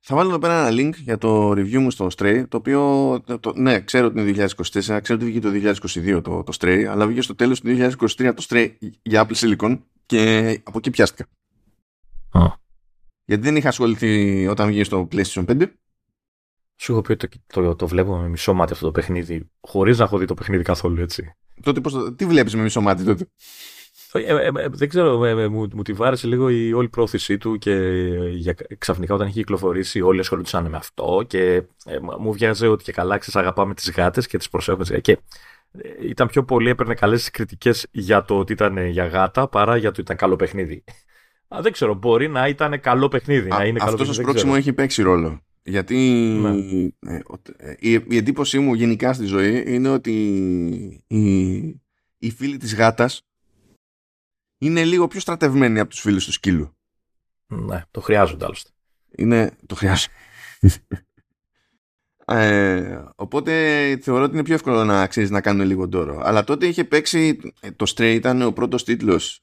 θα 0.00 0.16
βάλω 0.16 0.28
εδώ 0.28 0.38
πέρα 0.38 0.66
ένα 0.66 0.76
link 0.80 0.94
για 0.94 1.18
το 1.18 1.50
review 1.50 1.78
μου 1.78 1.90
στο 1.90 2.06
Stray, 2.16 2.44
το 2.48 2.56
οποίο, 2.56 2.80
το, 3.26 3.38
το- 3.38 3.52
ναι, 3.56 3.80
ξέρω 3.80 4.06
ότι 4.06 4.20
είναι 4.20 4.30
2024, 4.30 4.80
ξέρω 5.02 5.18
ότι 5.18 5.24
βγήκε 5.24 5.40
το 5.40 5.50
2022 5.50 6.20
το, 6.24 6.42
το 6.42 6.52
Stray, 6.60 6.84
αλλά 6.84 7.06
βγήκε 7.06 7.22
στο 7.22 7.34
τέλος 7.34 7.60
του 7.60 7.66
2023 7.68 8.32
το 8.36 8.46
Stray 8.48 8.76
για 9.02 9.26
Apple 9.28 9.34
Silicon 9.34 9.78
και 10.06 10.48
από 10.64 10.78
εκεί 10.78 10.90
πιάστηκα. 10.90 11.26
Α. 12.30 12.46
Γιατί 13.24 13.42
δεν 13.42 13.56
είχα 13.56 13.68
ασχοληθεί 13.68 14.46
όταν 14.46 14.66
βγήκε 14.68 14.84
στο 14.84 15.08
PlayStation 15.12 15.44
5. 15.46 15.72
Σου 16.80 16.92
έχω 16.92 17.00
πει 17.00 17.12
ότι 17.12 17.28
το, 17.46 17.62
το, 17.62 17.74
το 17.76 17.86
βλέπω 17.88 18.16
με 18.16 18.28
μισό 18.28 18.54
μάτι 18.54 18.72
αυτό 18.72 18.84
το 18.86 18.92
παιχνίδι, 18.92 19.50
χωρίς 19.60 19.98
να 19.98 20.04
έχω 20.04 20.18
δει 20.18 20.24
το 20.24 20.34
παιχνίδι 20.34 20.62
καθόλου 20.62 21.00
έτσι. 21.02 21.32
Τότε 21.62 21.80
πώς, 21.80 21.92
το- 21.92 22.12
τι 22.14 22.26
βλέπεις 22.26 22.54
με 22.54 22.62
μισό 22.62 22.80
μάτι 22.80 23.04
τότε; 23.04 23.26
Ε, 24.12 24.20
ε, 24.20 24.46
ε, 24.46 24.68
δεν 24.68 24.88
ξέρω, 24.88 25.24
ε, 25.24 25.30
ε, 25.30 25.48
μου, 25.48 25.68
μου 25.74 25.82
τη 25.82 25.92
βάρεσε 25.92 26.26
λίγο 26.26 26.48
η 26.48 26.72
όλη 26.72 26.88
πρόθεσή 26.88 27.38
του 27.38 27.58
και 27.58 27.74
για, 28.30 28.54
ξαφνικά 28.78 29.14
όταν 29.14 29.26
είχε 29.26 29.38
κυκλοφορήσει 29.38 30.00
όλοι 30.00 30.20
ασχολούνταν 30.20 30.70
με 30.70 30.76
αυτό 30.76 31.24
και 31.26 31.62
ε, 31.84 31.98
μου 32.18 32.32
βγάζε 32.32 32.66
ότι 32.66 32.84
και 32.84 32.92
καλά 32.92 33.18
ξέρεις 33.18 33.40
αγαπάμε 33.40 33.74
τις 33.74 33.90
γάτες 33.90 34.26
και 34.26 34.38
τις 34.38 34.48
προσέχουμε 34.48 35.00
και 35.00 35.12
ε, 35.72 35.88
ήταν 36.08 36.28
πιο 36.28 36.44
πολύ 36.44 36.68
έπαιρνε 36.70 36.94
καλές 36.94 37.30
κριτικές 37.30 37.86
για 37.90 38.24
το 38.24 38.38
ότι 38.38 38.52
ήταν 38.52 38.86
για 38.86 39.06
γάτα 39.06 39.48
παρά 39.48 39.72
για 39.76 39.82
το 39.82 39.88
ότι 39.88 40.00
ήταν 40.00 40.16
καλό 40.16 40.36
παιχνίδι. 40.36 40.84
Α, 41.48 41.58
δεν 41.62 41.72
ξέρω, 41.72 41.94
μπορεί 41.94 42.28
να 42.28 42.48
ήταν 42.48 42.80
καλό 42.80 43.08
παιχνίδι. 43.08 43.50
Α, 43.50 43.58
να 43.58 43.64
είναι 43.64 43.78
αυτός 43.82 43.94
καλό 43.96 44.06
το 44.06 44.12
σπρώξιμο 44.12 44.52
έχει 44.56 44.72
παίξει 44.72 45.02
ρόλο. 45.02 45.40
Γιατί 45.68 45.96
Ναι. 46.40 47.12
ε, 47.12 47.20
ε, 47.56 47.74
η, 47.78 48.04
η 48.08 48.16
εντύπωσή 48.16 48.58
μου 48.58 48.74
γενικά 48.74 49.12
στη 49.12 49.24
ζωή 49.24 49.64
είναι 49.66 49.88
ότι 49.88 50.12
οι, 51.06 51.56
οι 52.18 52.30
φίλοι 52.30 52.56
της 52.56 52.74
γάτας 52.74 53.22
είναι 54.58 54.84
λίγο 54.84 55.08
πιο 55.08 55.20
στρατευμένοι 55.20 55.78
από 55.78 55.90
τους 55.90 56.00
φίλους 56.00 56.24
του 56.24 56.32
σκύλου. 56.32 56.76
Ναι, 57.46 57.82
το 57.90 58.00
χρειάζονται 58.00 58.44
άλλωστε. 58.44 58.70
Είναι, 59.16 59.56
το 59.66 59.74
χρειάζεται. 59.74 60.12
Ε, 62.28 63.04
οπότε 63.16 63.52
θεωρώ 64.02 64.22
ότι 64.24 64.32
είναι 64.34 64.42
πιο 64.42 64.54
εύκολο 64.54 64.84
να 64.84 65.06
ξέρεις 65.06 65.30
να 65.30 65.40
κάνουν 65.40 65.66
λίγο 65.66 65.88
ντόρο. 65.88 66.20
Αλλά 66.24 66.44
τότε 66.44 66.66
είχε 66.66 66.84
παίξει, 66.84 67.38
ε, 67.60 67.70
το 67.70 67.92
Stray 67.94 68.12
ήταν 68.14 68.42
ο 68.42 68.52
πρώτος 68.52 68.84
τίτλος 68.84 69.40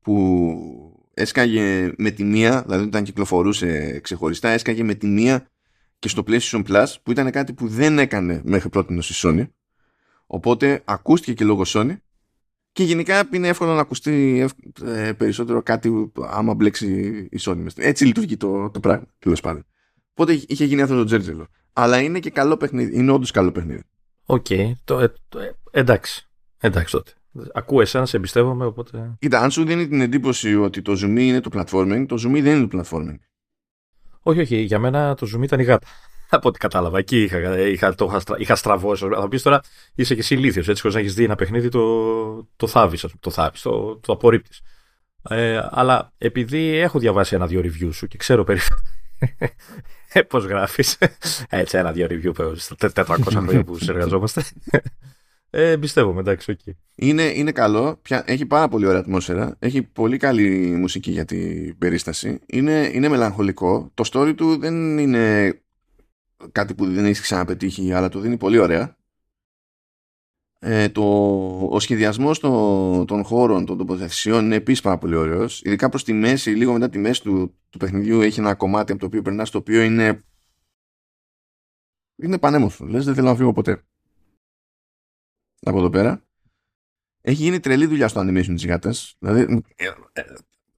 που 0.00 1.06
έσκαγε 1.14 1.92
με 1.96 2.10
τη 2.10 2.24
μία, 2.24 2.62
δηλαδή 2.62 2.84
όταν 2.84 3.04
κυκλοφορούσε 3.04 4.00
ξεχωριστά, 4.00 4.48
έσκαγε 4.48 4.82
με 4.82 4.94
τη 4.94 5.06
μία 5.06 5.50
και 5.98 6.08
στο 6.08 6.22
PlayStation 6.26 6.64
Plus, 6.68 6.86
που 7.02 7.10
ήταν 7.10 7.30
κάτι 7.30 7.52
που 7.52 7.68
δεν 7.68 7.98
έκανε 7.98 8.40
μέχρι 8.44 8.68
πρώτη 8.68 8.94
η 8.94 9.00
Sony. 9.02 9.46
Οπότε 10.26 10.82
ακούστηκε 10.84 11.32
και 11.32 11.44
λόγω 11.44 11.62
Sony 11.66 11.96
και 12.72 12.82
γενικά 12.84 13.28
είναι 13.32 13.48
εύκολο 13.48 13.74
να 13.74 13.80
ακουστεί 13.80 14.38
ευ- 14.40 14.82
ε, 14.88 15.12
περισσότερο 15.12 15.62
κάτι 15.62 15.90
που- 15.90 16.12
άμα 16.30 16.54
μπλέξει 16.54 16.86
η 17.30 17.38
Sony. 17.40 17.56
μες. 17.56 17.74
Έτσι 17.76 18.04
λειτουργεί 18.04 18.36
το, 18.36 18.70
το 18.70 18.80
πράγμα, 18.80 19.06
τέλος 19.18 19.40
πάντων. 19.40 19.66
Οπότε 20.10 20.32
είχε 20.46 20.64
γίνει 20.64 20.82
αυτό 20.82 20.96
το 20.96 21.04
τζέρτζελο. 21.04 21.46
Αλλά 21.72 22.00
είναι 22.00 22.18
και 22.18 22.30
καλό 22.30 22.56
παιχνίδι. 22.56 22.98
Είναι 22.98 23.10
όντως 23.12 23.30
καλό 23.30 23.52
παιχνίδι. 23.52 23.82
Οκ, 24.24 24.46
το, 24.84 24.98
ε, 24.98 25.12
το- 25.28 25.38
ε, 25.38 25.54
εντάξει. 25.70 26.28
Εντάξει 26.60 26.92
τότε. 26.92 27.12
Ακούω 27.54 27.80
εσένα, 27.80 28.06
σε 28.06 28.16
εμπιστεύομαι, 28.16 28.64
οπότε. 28.64 29.16
Κοίτα, 29.18 29.40
αν 29.40 29.50
σου 29.50 29.64
δίνει 29.64 29.88
την 29.88 30.00
εντύπωση 30.00 30.54
ότι 30.56 30.82
το 30.82 30.92
ζουμί 30.92 31.16
είναι 31.18 31.40
το 31.40 31.50
platforming, 31.52 32.04
το 32.08 32.14
ζουμί 32.14 32.40
δεν 32.42 32.56
είναι 32.56 32.66
το 32.66 32.78
platforming. 32.82 33.14
Όχι, 34.28 34.40
όχι, 34.40 34.56
για 34.56 34.78
μένα 34.78 35.14
το 35.14 35.26
ζουμί 35.34 35.42
ήταν 35.42 35.60
η 35.60 35.62
γάτα. 35.62 35.86
Από 36.28 36.48
ό,τι 36.48 36.58
κατάλαβα. 36.58 36.98
Εκεί 36.98 37.22
είχα, 37.22 37.58
είχα, 37.58 37.94
το, 37.94 38.04
είχα, 38.04 38.20
στρα, 38.20 38.36
είχα 38.38 38.54
στραβώσει. 38.54 39.08
Θα 39.14 39.28
πεις 39.28 39.42
τώρα, 39.42 39.60
είσαι 39.94 40.14
και 40.14 40.20
εσύ 40.20 40.34
ηλίθιος. 40.34 40.68
Έτσι, 40.68 40.80
χωρίς 40.80 40.96
να 40.96 41.02
έχεις 41.02 41.14
δει 41.14 41.24
ένα 41.24 41.34
παιχνίδι, 41.34 41.68
το, 41.68 42.48
το 42.56 42.66
θάβεις, 42.66 43.06
το 43.20 43.30
θάβεις, 43.30 43.62
το, 43.62 43.96
το 43.96 44.12
απορρίπτεις. 44.12 44.62
Ε, 45.28 45.60
αλλά 45.70 46.12
επειδή 46.18 46.76
έχω 46.76 46.98
διαβάσει 46.98 47.34
ένα-δύο 47.34 47.60
review 47.60 47.88
σου 47.92 48.06
και 48.06 48.16
ξέρω 48.16 48.44
περίπου 48.44 48.60
πώς 50.28 50.44
γράφεις; 50.44 50.98
Έτσι, 51.48 51.78
ένα-δύο 51.78 52.06
review 52.10 52.34
που 52.34 52.54
στα 52.56 53.04
400 53.06 53.16
χρόνια 53.24 53.64
που 53.64 53.78
συνεργαζόμαστε. 53.78 54.44
Ε, 55.50 55.70
εμπιστεύομαι, 55.70 56.20
εντάξει, 56.20 56.50
οκ. 56.50 56.58
Είναι, 56.94 57.22
είναι 57.22 57.52
καλό, 57.52 57.98
πια, 58.02 58.24
έχει 58.26 58.46
πάρα 58.46 58.68
πολύ 58.68 58.86
ωραία 58.86 59.00
ατμόσφαιρα, 59.00 59.56
έχει 59.58 59.82
πολύ 59.82 60.16
καλή 60.16 60.76
μουσική 60.76 61.10
για 61.10 61.24
την 61.24 61.78
περίσταση, 61.78 62.38
είναι, 62.46 62.90
είναι 62.92 63.08
μελαγχολικό, 63.08 63.90
το 63.94 64.04
story 64.12 64.34
του 64.36 64.58
δεν 64.58 64.98
είναι 64.98 65.54
κάτι 66.52 66.74
που 66.74 66.86
δεν 66.92 67.04
έχει 67.04 67.20
ξαναπετύχει, 67.20 67.92
αλλά 67.92 68.08
το 68.08 68.20
δίνει 68.20 68.36
πολύ 68.36 68.58
ωραία. 68.58 68.96
Ε, 70.58 70.88
το, 70.88 71.02
ο 71.70 71.80
σχεδιασμός 71.80 72.38
των, 72.38 73.06
των 73.06 73.24
χώρων, 73.24 73.64
των 73.66 73.78
τοποθεσιών 73.78 74.44
είναι 74.44 74.54
επίσης 74.54 74.80
πάρα 74.82 74.98
πολύ 74.98 75.14
ωραίος, 75.14 75.62
ειδικά 75.62 75.88
προς 75.88 76.04
τη 76.04 76.12
μέση, 76.12 76.50
λίγο 76.50 76.72
μετά 76.72 76.88
τη 76.88 76.98
μέση 76.98 77.22
του, 77.22 77.54
του 77.70 77.78
παιχνιδιού 77.78 78.20
έχει 78.20 78.40
ένα 78.40 78.54
κομμάτι 78.54 78.92
από 78.92 79.00
το 79.00 79.06
οποίο 79.06 79.22
περνάς, 79.22 79.50
το 79.50 79.58
οποίο 79.58 79.82
είναι 79.82 80.24
είναι 82.16 82.38
πανέμορφο, 82.38 82.86
λες 82.86 83.04
δεν 83.04 83.14
θέλω 83.14 83.28
να 83.28 83.36
φύγω 83.36 83.52
ποτέ 83.52 83.82
από 85.70 85.78
εδώ 85.78 85.90
πέρα. 85.90 86.22
Έχει 87.20 87.42
γίνει 87.42 87.60
τρελή 87.60 87.86
δουλειά 87.86 88.08
στο 88.08 88.20
animation 88.20 88.52
της 88.54 88.66
γάτας. 88.66 89.16
Δηλαδή, 89.18 89.62
ε, 89.76 89.86
ε, 90.12 90.22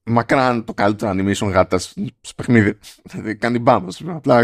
μακράν 0.03 0.65
το 0.65 0.73
καλύτερο 0.73 1.11
animation 1.11 1.51
γάτας 1.51 1.95
στο 2.21 2.33
παιχνίδι. 2.35 2.77
Δηλαδή, 3.03 3.35
κάνει 3.35 3.59
μπαμ. 3.59 3.87
Απλά 4.07 4.39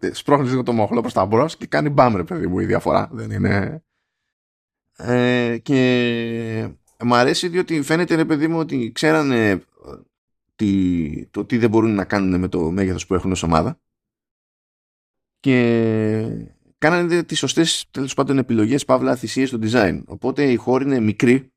ε, 0.00 0.12
σπρώχνεις 0.12 0.50
λίγο 0.50 0.62
το 0.62 0.72
μοχλό 0.72 1.00
προς 1.00 1.12
τα 1.12 1.26
μπρος 1.26 1.56
και 1.56 1.66
κάνει 1.66 1.88
μπαμ, 1.88 2.16
ρε 2.16 2.24
παιδί 2.24 2.46
μου, 2.46 2.58
η 2.58 2.64
διαφορά. 2.64 3.08
Δεν 3.12 3.30
είναι... 3.30 3.82
Ε, 4.96 5.58
και 5.58 6.68
μου 7.04 7.14
αρέσει 7.14 7.48
διότι 7.48 7.82
φαίνεται, 7.82 8.14
ρε 8.14 8.24
παιδί 8.24 8.48
μου, 8.48 8.58
ότι 8.58 8.92
ξέρανε 8.92 9.50
ε, 9.50 9.58
τι, 10.56 11.26
το 11.26 11.44
τι 11.44 11.58
δεν 11.58 11.70
μπορούν 11.70 11.94
να 11.94 12.04
κάνουν 12.04 12.40
με 12.40 12.48
το 12.48 12.70
μέγεθος 12.70 13.06
που 13.06 13.14
έχουν 13.14 13.32
ως 13.32 13.42
ομάδα 13.42 13.80
και 15.40 16.48
κάνανε 16.82 17.22
τις 17.22 17.38
σωστές 17.38 17.86
τέλος 17.90 18.14
πάντων 18.14 18.38
επιλογές 18.38 18.84
παύλα 18.84 19.16
θυσίες 19.16 19.48
στο 19.48 19.58
design. 19.62 20.02
Οπότε 20.06 20.50
η 20.50 20.56
χώρη 20.56 20.84
είναι 20.84 21.00
μικρή 21.00 21.52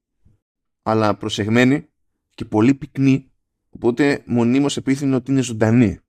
αλλά 0.81 1.15
προσεγμένη 1.15 1.87
και 2.29 2.45
πολύ 2.45 2.73
πυκνή 2.73 3.31
οπότε 3.69 4.23
μονίμως 4.25 4.77
επίθυνο 4.77 5.15
ότι 5.15 5.31
είναι 5.31 5.41
ζωντανή. 5.41 5.99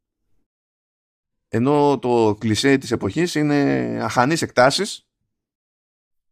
Ενώ 1.48 1.98
το 1.98 2.36
κλισέ 2.40 2.78
της 2.78 2.90
εποχής 2.90 3.34
είναι 3.34 3.54
αχανείς 4.02 4.42
εκτάσεις 4.42 5.08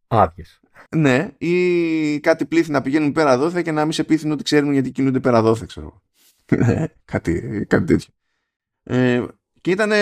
Άδειες. 0.07 0.61
ναι, 0.97 1.31
ή 1.39 2.21
κάτι 2.21 2.47
πλήθη 2.47 2.71
να 2.71 2.83
πηγαίνουν 2.83 3.13
πέρα 3.13 3.39
δόθε 3.39 3.63
και 3.63 3.73
να 3.73 3.83
μην 3.83 3.93
σε 3.93 4.05
πείθουν 4.05 4.31
ότι 4.31 4.43
ξέρουν 4.43 4.73
γιατί 4.73 4.91
κινούνται 4.91 5.21
πέρα 5.21 5.43
δόθε, 5.43 5.65
ξέρω. 5.67 5.87
εγώ. 5.87 6.89
κάτι, 7.13 7.65
κάτι 7.69 7.85
τέτοιο. 7.85 8.13
Ε, 8.83 9.25
και 9.61 9.71
ήταν, 9.71 9.93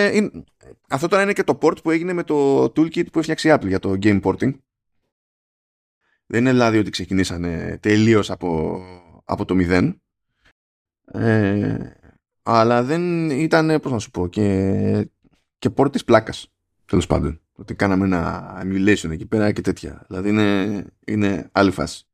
αυτό 0.89 1.07
τώρα 1.07 1.23
είναι 1.23 1.33
και 1.33 1.43
το 1.43 1.57
port 1.61 1.83
που 1.83 1.91
έγινε 1.91 2.13
με 2.13 2.23
το 2.23 2.63
toolkit 2.63 3.11
που 3.11 3.19
έφτιαξε 3.19 3.49
η 3.49 3.51
Apple 3.55 3.67
για 3.67 3.79
το 3.79 3.97
game 4.01 4.21
porting. 4.21 4.53
Δεν 6.25 6.41
είναι 6.41 6.51
δηλαδή 6.51 6.77
ότι 6.77 6.89
ξεκινήσανε 6.89 7.77
τελείως 7.81 8.31
από, 8.31 8.81
από 9.23 9.45
το 9.45 9.55
μηδέν. 9.55 10.01
Ε, 11.05 11.91
αλλά 12.43 12.83
δεν 12.83 13.29
ήταν, 13.29 13.79
πώς 13.79 13.91
να 13.91 13.99
σου 13.99 14.11
πω, 14.11 14.27
και, 14.27 15.09
και 15.59 15.69
port 15.75 15.91
της 15.91 16.03
πλάκας, 16.03 16.53
τέλος 16.85 17.07
πάντων. 17.07 17.41
Ότι 17.55 17.75
κάναμε 17.75 18.05
ένα 18.05 18.61
emulation 18.65 19.09
εκεί 19.09 19.25
πέρα 19.25 19.51
και 19.51 19.61
τέτοια. 19.61 20.05
Δηλαδή 20.07 20.29
είναι, 20.29 20.85
είναι 21.05 21.49
άλλη 21.51 21.71
φάση. 21.71 22.05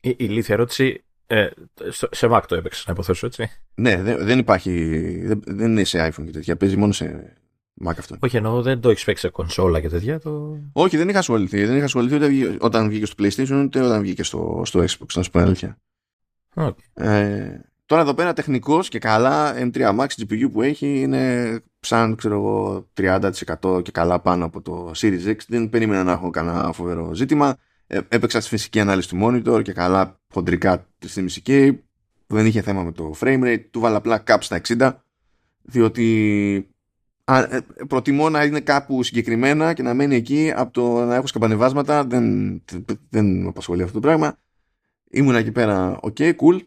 Η, 0.00 0.08
η 0.08 0.16
ηλίθια 0.18 0.54
ερώτηση. 0.54 1.04
Ε, 1.30 1.48
σε 2.10 2.28
Mac 2.30 2.42
το 2.48 2.54
έπαιξες, 2.54 2.86
να 2.86 2.92
υποθέσω 2.92 3.26
έτσι. 3.26 3.50
Ναι, 3.74 4.02
δεν, 4.02 4.24
δεν 4.24 4.38
υπάρχει. 4.38 4.72
Δεν, 5.26 5.42
δεν 5.46 5.70
είναι 5.70 5.84
σε 5.84 6.06
iPhone 6.06 6.24
και 6.24 6.30
τέτοια. 6.30 6.56
Παίζει 6.56 6.76
μόνο 6.76 6.92
σε 6.92 7.36
Mac 7.84 7.94
αυτό. 7.98 8.16
Όχι, 8.18 8.36
εννοώ 8.36 8.62
δεν 8.62 8.80
το 8.80 8.90
έχεις 8.90 9.04
παίξει 9.04 9.22
σε 9.22 9.28
κονσόλα 9.28 9.80
και 9.80 9.88
τέτοια. 9.88 10.18
Το... 10.18 10.58
Όχι, 10.72 10.96
δεν 10.96 11.08
είχα 11.08 11.18
ασχοληθεί. 11.18 11.64
Δεν 11.64 11.76
είχα 11.76 11.84
ασχοληθεί 11.84 12.14
ούτε 12.14 12.26
βγή- 12.26 12.56
όταν 12.62 12.88
βγήκε 12.88 13.06
στο 13.06 13.14
PlayStation 13.18 13.62
ούτε 13.64 13.80
όταν 13.80 14.00
βγήκε 14.00 14.22
στο, 14.22 14.62
στο 14.64 14.80
Xbox, 14.80 15.06
να 15.14 15.22
σου 15.22 15.30
πω 15.30 15.38
την 15.38 15.46
αλήθεια. 15.46 15.78
Okay. 16.54 16.72
Ε, 16.94 17.60
τώρα 17.86 18.02
εδώ 18.02 18.14
πέρα 18.14 18.32
τεχνικός 18.32 18.88
και 18.88 18.98
καλά 18.98 19.54
M3 19.58 19.98
Max 19.98 20.06
GPU 20.06 20.50
που 20.52 20.62
έχει 20.62 21.00
είναι 21.00 21.58
σαν 21.80 22.16
ξέρω 22.16 22.34
εγώ 22.34 22.88
30% 23.60 23.82
και 23.82 23.90
καλά 23.90 24.20
πάνω 24.20 24.44
από 24.44 24.62
το 24.62 24.90
Series 24.96 25.26
X. 25.26 25.36
Δεν 25.48 25.68
περίμενα 25.68 26.04
να 26.04 26.12
έχω 26.12 26.30
κανένα 26.30 26.72
φοβερό 26.72 27.14
ζήτημα. 27.14 27.56
Ε, 27.90 28.00
έπαιξα 28.08 28.40
στη 28.40 28.48
φυσική 28.48 28.80
ανάλυση 28.80 29.08
του 29.08 29.18
monitor 29.22 29.62
και 29.62 29.72
καλά 29.72 30.20
χοντρικά 30.32 30.86
3,5K 31.06 31.76
που 32.26 32.34
δεν 32.34 32.46
είχε 32.46 32.62
θέμα 32.62 32.82
με 32.82 32.92
το 32.92 33.14
frame 33.20 33.42
rate. 33.44 33.64
Του 33.70 33.80
βάλα 33.80 33.96
απλά 33.96 34.22
cap 34.26 34.36
στα 34.40 34.60
60 34.68 34.92
διότι 35.62 36.68
α, 37.24 37.38
ε, 37.38 37.64
προτιμώ 37.88 38.30
να 38.30 38.44
είναι 38.44 38.60
κάπου 38.60 39.02
συγκεκριμένα 39.02 39.72
και 39.72 39.82
να 39.82 39.94
μένει 39.94 40.14
εκεί 40.14 40.52
από 40.56 40.72
το 40.72 41.04
να 41.04 41.14
έχω 41.14 41.26
σκαμπανεβάσματα. 41.26 42.04
Δεν, 42.04 42.24
δεν 43.08 43.42
με 43.42 43.48
απασχολεί 43.48 43.82
αυτό 43.82 43.94
το 43.94 44.00
πράγμα. 44.00 44.38
Ήμουνα 45.10 45.38
εκεί 45.38 45.52
πέρα, 45.52 46.00
ok, 46.02 46.20
cool. 46.20 46.60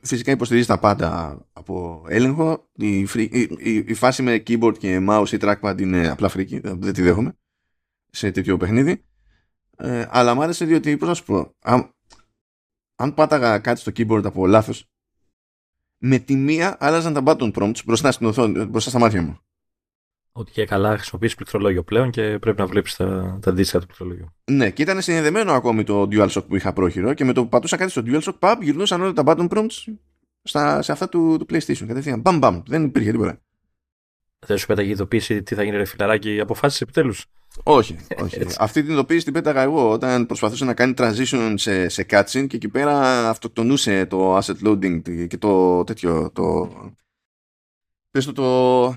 Φυσικά 0.00 0.30
υποστηρίζει 0.30 0.66
τα 0.66 0.78
πάντα 0.78 1.38
από 1.52 2.04
έλεγχο. 2.08 2.68
Η, 2.72 3.06
free- 3.14 3.28
η, 3.30 3.40
η, 3.58 3.84
η 3.86 3.94
φάση 3.94 4.22
με 4.22 4.42
keyboard 4.46 4.78
και 4.78 5.06
mouse 5.08 5.28
ή 5.32 5.36
trackpad 5.40 5.74
είναι 5.80 6.08
απλά 6.08 6.28
φρίκη. 6.28 6.60
Δεν 6.62 6.92
τη 6.92 7.02
δέχομαι 7.02 7.36
σε 8.10 8.30
τέτοιο 8.30 8.56
παιχνίδι. 8.56 9.04
Ε, 9.76 10.06
αλλά 10.10 10.34
μου 10.34 10.42
άρεσε 10.42 10.64
διότι, 10.64 10.96
πώς 10.96 11.08
να 11.08 11.14
σου 11.14 11.24
πω, 11.24 11.54
αν, 11.62 11.94
αν 12.94 13.14
πάταγα 13.14 13.58
κάτι 13.58 13.80
στο 13.80 13.92
keyboard 13.96 14.24
από 14.24 14.46
λάθος, 14.46 14.88
με 15.98 16.18
τη 16.18 16.34
μία 16.34 16.76
άλλαζαν 16.80 17.12
τα 17.12 17.22
button 17.24 17.52
prompts 17.52 17.84
μπροστά 17.84 18.12
στην 18.12 18.26
οθόνη, 18.26 18.64
μπροστά 18.64 18.90
στα 18.90 18.98
μάτια 18.98 19.22
μου. 19.22 19.38
Ότι 20.32 20.52
και 20.52 20.64
καλά 20.64 20.96
χρησιμοποιεί 20.96 21.34
πληκτρολόγιο 21.34 21.82
πλέον 21.82 22.10
και 22.10 22.38
πρέπει 22.38 22.60
να 22.60 22.66
βλέπεις 22.66 22.96
τα, 22.96 23.38
τα 23.42 23.50
αντίστοιχα 23.50 23.80
του 23.80 23.86
πληκτρολογίου. 23.86 24.34
Ναι, 24.50 24.70
και 24.70 24.82
ήταν 24.82 25.02
συνδεδεμένο 25.02 25.52
ακόμη 25.52 25.84
το 25.84 26.02
DualShock 26.02 26.44
που 26.48 26.56
είχα 26.56 26.72
πρόχειρο 26.72 27.14
και 27.14 27.24
με 27.24 27.32
το 27.32 27.42
που 27.42 27.48
πατούσα 27.48 27.76
κάτι 27.76 27.90
στο 27.90 28.02
DualShock, 28.06 28.38
παπ, 28.38 28.62
γυρνούσαν 28.62 29.02
όλα 29.02 29.12
τα 29.12 29.22
button 29.26 29.48
prompts 29.48 29.94
στα, 30.42 30.82
σε 30.82 30.92
αυτά 30.92 31.08
του, 31.08 31.36
του 31.38 31.46
PlayStation. 31.50 31.84
Κατευθείαν. 31.86 32.20
Μπαμ, 32.20 32.38
μπαμ. 32.38 32.62
Δεν 32.66 32.84
υπήρχε 32.84 33.10
τίποτα. 33.10 33.40
Δεν 34.46 34.58
σου 34.58 34.66
πέταγε 34.66 34.90
ειδοποίηση 34.90 35.42
τι 35.42 35.54
θα 35.54 35.62
γίνει, 35.62 35.76
ρε 35.76 35.84
φιλαράκι, 35.84 36.40
αποφάσει 36.40 36.78
επιτέλους. 36.82 37.26
Όχι, 37.62 37.96
όχι. 38.22 38.46
Αυτή 38.58 38.82
την 38.82 38.92
ειδοποίηση 38.92 39.24
την 39.24 39.32
πέταγα 39.32 39.62
εγώ 39.62 39.90
όταν 39.90 40.26
προσπαθούσα 40.26 40.64
να 40.64 40.74
κάνει 40.74 40.94
transition 40.96 41.54
σε, 41.56 41.88
σε 41.88 42.06
cutscene 42.10 42.46
και 42.46 42.56
εκεί 42.56 42.68
πέρα 42.68 43.28
αυτοκτονούσε 43.28 44.06
το 44.06 44.36
asset 44.36 44.66
loading 44.66 45.26
και 45.28 45.38
το 45.38 45.84
τέτοιο. 45.84 46.30
Το, 46.32 46.70
πες 48.10 48.24
το, 48.24 48.32
το, 48.32 48.88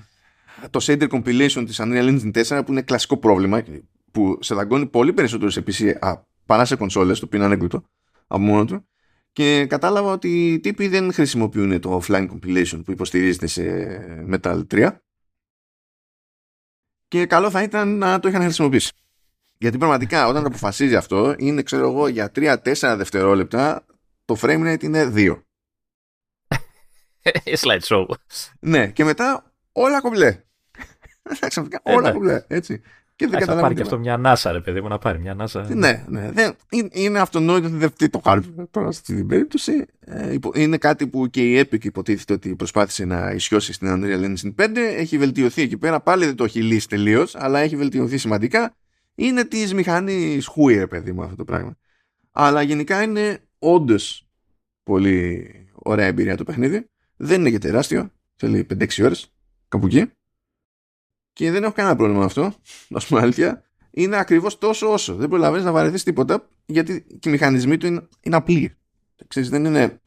το 0.70 0.80
shader 0.82 1.08
compilation 1.08 1.62
της 1.66 1.80
Unreal 1.82 2.18
Engine 2.20 2.44
4 2.44 2.62
που 2.64 2.72
είναι 2.72 2.82
κλασικό 2.82 3.16
πρόβλημα 3.16 3.62
που 4.10 4.38
σε 4.40 4.54
δαγκώνει 4.54 4.86
πολύ 4.86 5.12
περισσότερο 5.12 5.50
σε 5.50 5.64
PC 5.66 5.94
α, 6.00 6.22
παρά 6.46 6.64
σε 6.64 6.76
κονσόλες 6.76 7.18
το 7.18 7.24
οποίο 7.24 7.38
είναι 7.38 7.46
ανέκδοτο 7.46 7.88
από 8.26 8.42
μόνο 8.42 8.64
του 8.64 8.88
Και 9.32 9.66
κατάλαβα 9.66 10.12
ότι 10.12 10.52
οι 10.52 10.60
τύποι 10.60 10.88
δεν 10.88 11.12
χρησιμοποιούν 11.12 11.80
το 11.80 12.02
offline 12.02 12.28
compilation 12.28 12.80
που 12.84 12.90
υποστηρίζεται 12.90 13.46
σε 13.46 13.64
Metal 14.30 14.62
3 14.70 14.90
και 17.08 17.26
καλό 17.26 17.50
θα 17.50 17.62
ήταν 17.62 17.98
να 17.98 18.20
το 18.20 18.28
είχαν 18.28 18.42
χρησιμοποιήσει. 18.42 18.92
Γιατί 19.58 19.78
πραγματικά 19.78 20.26
όταν 20.26 20.42
το 20.42 20.48
αποφασίζει 20.48 20.96
αυτό 20.96 21.34
είναι 21.38 21.62
ξέρω 21.62 21.88
εγώ 21.88 22.08
για 22.08 22.30
3-4 22.34 22.56
δευτερόλεπτα 22.96 23.86
το 24.24 24.36
frame 24.40 24.72
rate 24.72 24.82
είναι 24.82 25.12
2. 25.14 25.42
Slideshow. 27.62 28.06
ναι 28.60 28.90
και 28.90 29.04
μετά 29.04 29.52
όλα 29.72 30.00
κομπλέ. 30.00 30.42
όλα 31.82 32.12
κομπλέ 32.12 32.44
έτσι. 32.46 32.82
Και 33.18 33.26
δεν 33.26 33.40
θα 33.40 33.56
πάρει 33.60 33.74
και 33.74 33.82
αυτό 33.82 33.98
μια 33.98 34.20
NASA, 34.24 34.50
ρε 34.52 34.60
παιδί 34.60 34.80
μου, 34.80 34.88
να 34.88 34.98
πάρει 34.98 35.18
μια 35.18 35.36
NASA. 35.38 35.64
Ναι, 35.68 36.04
ναι. 36.08 36.30
Δεν, 36.32 36.56
είναι 36.92 37.18
αυτονόητο 37.18 37.66
ότι 37.66 37.76
δεν 37.76 38.10
το 38.10 38.18
κάνουμε 38.18 38.66
τώρα 38.70 38.92
στην 38.92 39.26
περίπτωση. 39.26 39.86
Ε, 40.00 40.36
είναι 40.54 40.76
κάτι 40.76 41.06
που 41.06 41.26
και 41.26 41.52
η 41.52 41.60
Epic 41.60 41.84
υποτίθεται 41.84 42.32
ότι 42.32 42.56
προσπάθησε 42.56 43.04
να 43.04 43.30
ισιώσει 43.30 43.72
στην 43.72 43.88
Unreal 43.90 44.24
Engine 44.24 44.54
5. 44.64 44.76
Έχει 44.76 45.18
βελτιωθεί 45.18 45.62
εκεί 45.62 45.78
πέρα. 45.78 46.00
Πάλι 46.00 46.24
δεν 46.24 46.34
το 46.34 46.44
έχει 46.44 46.62
λύσει 46.62 46.88
τελείως, 46.88 47.34
αλλά 47.36 47.58
έχει 47.58 47.76
βελτιωθεί 47.76 48.18
σημαντικά. 48.18 48.74
Είναι 49.14 49.44
της 49.44 49.74
μηχανής 49.74 50.46
χούι, 50.46 50.74
ρε 50.74 50.86
παιδί 50.86 51.12
μου, 51.12 51.22
αυτό 51.22 51.36
το 51.36 51.44
πράγμα. 51.44 51.76
Αλλά 52.32 52.62
γενικά 52.62 53.02
είναι 53.02 53.38
όντως 53.58 54.28
πολύ 54.82 55.50
ωραία 55.72 56.06
εμπειρία 56.06 56.36
το 56.36 56.44
παιχνίδι. 56.44 56.88
Δεν 57.16 57.40
είναι 57.40 57.50
και 57.50 57.58
τεράστιο. 57.58 58.10
Θέλει 58.36 58.66
5-6 58.78 59.04
ώρες. 59.04 59.32
Κάπου 59.68 59.86
εκεί 59.86 60.10
και 61.38 61.50
δεν 61.50 61.62
έχω 61.62 61.72
κανένα 61.72 61.96
πρόβλημα 61.96 62.18
με 62.20 62.24
αυτό, 62.24 62.54
να 62.88 63.00
πούμε 63.00 63.20
αλήθεια, 63.20 63.62
είναι 63.90 64.16
ακριβώς 64.16 64.58
τόσο 64.58 64.92
όσο. 64.92 65.14
Δεν 65.14 65.28
προλαβαίνεις 65.28 65.64
να 65.64 65.72
βαρεθείς 65.72 66.02
τίποτα, 66.02 66.48
γιατί 66.66 67.06
και 67.20 67.28
οι 67.28 67.32
μηχανισμοί 67.32 67.76
του 67.76 67.86
είναι, 67.86 68.08
είναι 68.20 68.36
απλοί. 68.36 68.76
Ξέρεις, 69.28 69.48
δεν 69.48 69.64
είναι... 69.64 70.00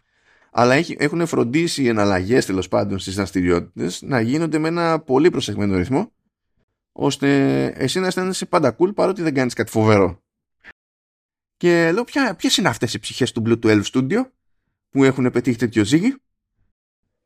Αλλά 0.51 0.73
έχει, 0.73 0.95
έχουν 0.99 1.25
φροντίσει 1.25 1.83
οι 1.83 1.87
εναλλαγές 1.87 2.45
τέλος 2.45 2.67
πάντων 2.67 2.99
στις 2.99 3.15
δραστηριότητες 3.15 4.01
να 4.01 4.21
γίνονται 4.21 4.57
με 4.57 4.67
ένα 4.67 4.99
πολύ 4.99 5.29
προσεγμένο 5.29 5.77
ρυθμό, 5.77 6.11
ώστε 6.91 7.65
εσύ 7.65 7.99
να 7.99 8.07
αισθάνεσαι 8.07 8.45
πάντα 8.45 8.75
cool 8.79 8.95
παρότι 8.95 9.21
δεν 9.21 9.33
κάνεις 9.33 9.53
κάτι 9.53 9.71
φοβερό. 9.71 10.23
Και 11.57 11.91
λέω, 11.91 12.03
ποιες 12.37 12.57
είναι 12.57 12.67
αυτές 12.67 12.93
οι 12.93 12.99
ψυχές 12.99 13.31
του 13.31 13.43
Blue 13.45 13.59
12 13.65 13.83
Studio 13.83 14.21
που 14.89 15.03
έχουν 15.03 15.31
πετύχει 15.31 15.57
τέτοιο 15.57 15.83
ζύγι 15.83 16.15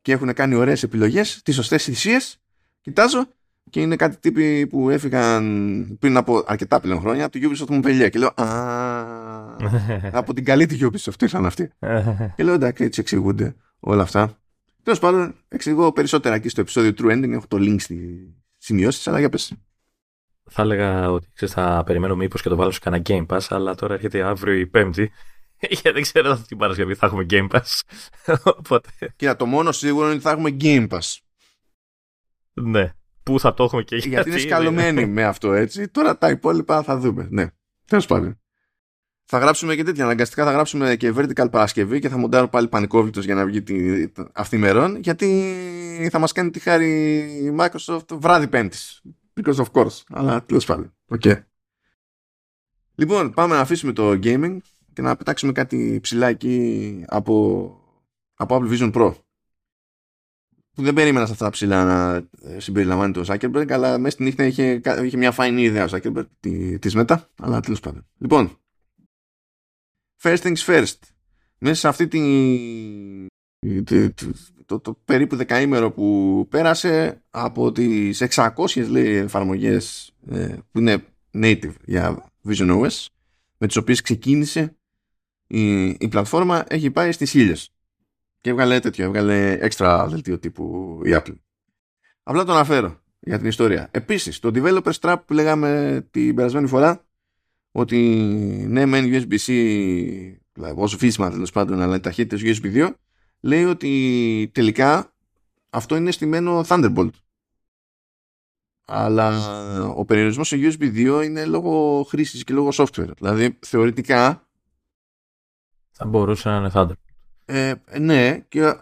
και 0.02 0.12
έχουν 0.12 0.34
κάνει 0.34 0.56
ωραίες 0.56 0.84
επιλογές, 0.84 1.42
τις 1.44 1.56
σωστές 1.56 1.84
θυσίες; 1.84 2.40
Κοιτάζω 2.82 3.28
και 3.70 3.82
είναι 3.82 3.96
κάτι 3.96 4.18
τύποι 4.18 4.68
που 4.68 4.90
έφυγαν 4.90 5.98
πριν 6.00 6.18
από 6.18 6.44
αρκετά 6.48 6.80
πλέον 6.80 7.00
χρόνια 7.00 7.26
από 7.26 7.40
το 7.40 7.50
Ubisoft 7.50 7.74
Montpellier 7.74 8.10
και 8.12 8.20
λέω 8.20 8.32
Α, 8.36 9.56
από 10.20 10.34
την 10.34 10.46
καλή 10.46 10.66
τη 10.66 10.78
Ubisoft 10.82 11.22
ήρθαν 11.22 11.46
αυτοί. 11.46 11.72
και 12.36 12.44
λέω 12.44 12.54
εντάξει, 12.54 12.84
έτσι 12.84 13.00
εξηγούνται 13.00 13.56
όλα 13.80 14.02
αυτά. 14.02 14.38
Τέλος 14.84 15.00
πάντων, 15.00 15.36
εξηγώ 15.48 15.92
περισσότερα 15.92 16.36
εκεί 16.36 16.50
στο 16.50 16.62
επεισόδιο 16.62 16.94
True 16.98 17.12
Ending. 17.12 17.32
Έχω 17.32 17.48
το 17.48 17.58
link 17.60 17.76
στη 17.80 18.30
σημειώσεις, 18.58 19.08
αλλά 19.08 19.20
για 19.20 19.30
πες. 19.30 19.54
Θα 20.50 20.62
έλεγα 20.62 21.12
ότι 21.12 21.28
ξέρεις, 21.34 21.54
θα 21.54 21.84
περιμένω 21.86 22.16
μήπως 22.16 22.42
και 22.42 22.50
το 22.50 22.56
βάλω 22.56 22.72
σε 22.72 22.80
κανένα 22.80 23.04
Game 23.06 23.26
Pass, 23.26 23.46
αλλά 23.50 23.76
τώρα 23.76 23.94
έρχεται 23.94 24.24
αύριο 24.24 24.54
η 24.54 24.68
Πέμπτη. 24.68 25.12
Γιατί 25.70 25.92
δεν 25.92 26.02
ξέρω 26.02 26.32
αυτή 26.32 26.48
την 26.48 26.58
Παρασκευή 26.58 26.96
θα 26.96 27.06
έχουμε 27.06 27.26
Game 27.30 27.48
Pass. 27.48 27.82
Οπότε... 28.44 28.90
Κοίτα, 29.16 29.36
το 29.36 29.46
μόνο 29.46 29.72
σίγουρο 29.72 30.06
είναι 30.06 30.14
ότι 30.14 30.24
θα 30.24 30.32
έχουμε 30.32 30.58
Game 30.60 30.88
Pass. 30.88 31.18
Ναι 32.54 32.94
πού 33.26 33.40
θα 33.40 33.54
το 33.54 33.64
έχουμε 33.64 33.84
και 33.84 33.96
γιατί. 33.96 34.10
Γιατί 34.10 34.30
είναι 34.30 34.40
σκαλωμένοι 34.40 35.06
με 35.06 35.24
αυτό 35.24 35.54
έτσι. 35.54 35.88
Τώρα 35.88 36.18
τα 36.18 36.30
υπόλοιπα 36.30 36.84
θα 36.84 36.98
δούμε. 36.98 37.28
Ναι, 37.32 37.48
τέλος 37.86 38.06
πάντων. 38.06 38.40
Θα 39.26 39.38
γράψουμε 39.38 39.76
και 39.76 39.84
τέτοια. 39.84 40.04
Αναγκαστικά 40.04 40.46
θα 40.46 40.52
γράψουμε 40.52 40.96
και 40.96 41.14
vertical 41.16 41.52
Παρασκευή 41.52 42.00
και 42.00 42.10
θα 42.10 42.18
μοντάρω 42.18 42.48
πάλι 42.48 42.68
πανικόβλητος 42.68 43.26
για 43.26 43.36
να 43.36 43.46
βγει 43.46 43.62
τη, 43.62 44.06
αυτή 44.34 44.58
μερών. 44.58 44.96
Γιατί 44.96 45.56
θα 46.12 46.20
μας 46.20 46.32
κάνει 46.32 46.50
τη 46.50 46.60
χάρη 46.60 47.20
η 47.20 47.56
Microsoft 47.60 48.06
βράδυ 48.14 48.48
Πέμπτης. 48.48 49.02
Because 49.34 49.56
of 49.56 49.66
course. 49.72 50.02
Αλλά 50.10 50.44
τέλος 50.44 50.66
πάντων. 50.66 50.94
Okay. 51.18 51.44
Λοιπόν, 52.96 53.34
πάμε 53.34 53.54
να 53.56 53.60
αφήσουμε 53.60 53.92
το 53.92 54.10
gaming 54.12 54.58
και 54.94 55.02
να 55.02 55.16
πετάξουμε 55.16 55.52
κάτι 55.52 56.00
ψηλά 56.02 56.28
εκεί 56.28 57.04
από, 57.08 57.78
από 58.34 58.58
Apple 58.58 58.72
Vision 58.72 58.94
Pro 58.94 59.14
που 60.76 60.82
δεν 60.84 60.94
περίμενα 60.94 61.26
σε 61.26 61.32
αυτά 61.32 61.46
τα 61.46 61.52
ψηλά 61.52 61.84
να 61.84 62.16
ε, 62.42 62.60
συμπεριλαμβάνει 62.60 63.14
το 63.14 63.24
Zuckerberg, 63.28 63.72
αλλά 63.72 63.98
μέσα 63.98 64.16
στη 64.16 64.24
νύχτα 64.24 64.46
είχε, 64.46 64.82
είχε 65.04 65.18
μια 65.18 65.32
φάινη 65.32 65.62
ιδέα 65.62 65.86
ο 65.86 65.88
Zuckerberg 65.92 66.26
τη 66.80 66.96
μετά, 66.96 67.30
αλλά 67.40 67.60
τέλος 67.60 67.80
πάντων. 67.80 68.06
Λοιπόν, 68.18 68.58
first 70.22 70.38
things 70.38 70.58
first. 70.66 71.00
Μέσα 71.58 71.76
σε 71.76 71.88
αυτή 71.88 72.08
τη, 72.08 73.84
το, 73.84 74.14
το, 74.66 74.80
το, 74.80 74.94
περίπου 75.06 75.36
δεκαήμερο 75.36 75.92
που 75.92 76.48
πέρασε 76.50 77.22
από 77.30 77.72
τις 77.72 78.24
600 78.30 78.88
λέει 78.88 79.16
εφαρμογές 79.16 80.14
ε, 80.30 80.56
που 80.72 80.80
είναι 80.80 81.04
native 81.34 81.74
για 81.86 82.30
Vision 82.48 82.82
OS 82.82 83.06
με 83.58 83.68
τις 83.68 83.76
οποίες 83.76 84.02
ξεκίνησε 84.02 84.78
η, 85.48 85.86
η 85.88 86.08
πλατφόρμα 86.10 86.64
έχει 86.68 86.92
πάει 86.92 87.12
στις 87.12 87.30
χίλιες 87.30 87.75
και 88.46 88.52
έβγαλε 88.52 88.80
τέτοιο, 88.80 89.06
έβγαλε 89.06 89.52
έξτρα 89.52 90.08
δελτίο 90.08 90.40
τύπου 90.40 91.00
η 91.04 91.10
Apple. 91.14 91.36
Απλά 92.24 92.44
το 92.44 92.52
αναφέρω 92.52 93.00
για 93.20 93.38
την 93.38 93.48
ιστορία. 93.48 93.88
Επίσης, 93.92 94.40
το 94.40 94.52
developer 94.54 94.92
strap 95.00 95.16
που 95.26 95.34
λέγαμε 95.34 96.02
την 96.12 96.36
περασμένη 96.36 96.68
φορά, 96.68 97.06
ότι 97.72 97.98
ναι, 98.68 98.86
μεν 98.86 99.06
USB-C, 99.06 99.48
δηλαδή 100.54 100.74
όσο 100.76 100.98
φύσιμα 100.98 101.32
τέλος 101.32 101.52
πάντων, 101.52 101.82
αλλά 101.82 102.00
ταχύτητες 102.00 102.60
USB 102.62 102.88
2, 102.88 102.94
λέει 103.40 103.64
ότι 103.64 104.52
τελικά 104.54 105.14
αυτό 105.70 105.96
είναι 105.96 106.12
στημένο 106.12 106.64
Thunderbolt. 106.68 107.10
Αλλά 108.86 109.40
ο 109.96 110.06
περιορισμός 110.06 110.48
σε 110.48 110.58
USB 110.60 110.82
2 110.82 111.22
είναι 111.24 111.46
λόγω 111.46 112.04
χρήσης 112.04 112.44
και 112.44 112.54
λόγω 112.54 112.70
software. 112.74 113.12
Δηλαδή, 113.18 113.58
θεωρητικά... 113.60 114.48
Θα 115.92 116.06
μπορούσε 116.06 116.50
να 116.50 116.56
είναι 116.58 116.72
Thunderbolt. 116.74 117.05
Ε, 117.46 117.74
ναι, 118.00 118.40
και 118.40 118.76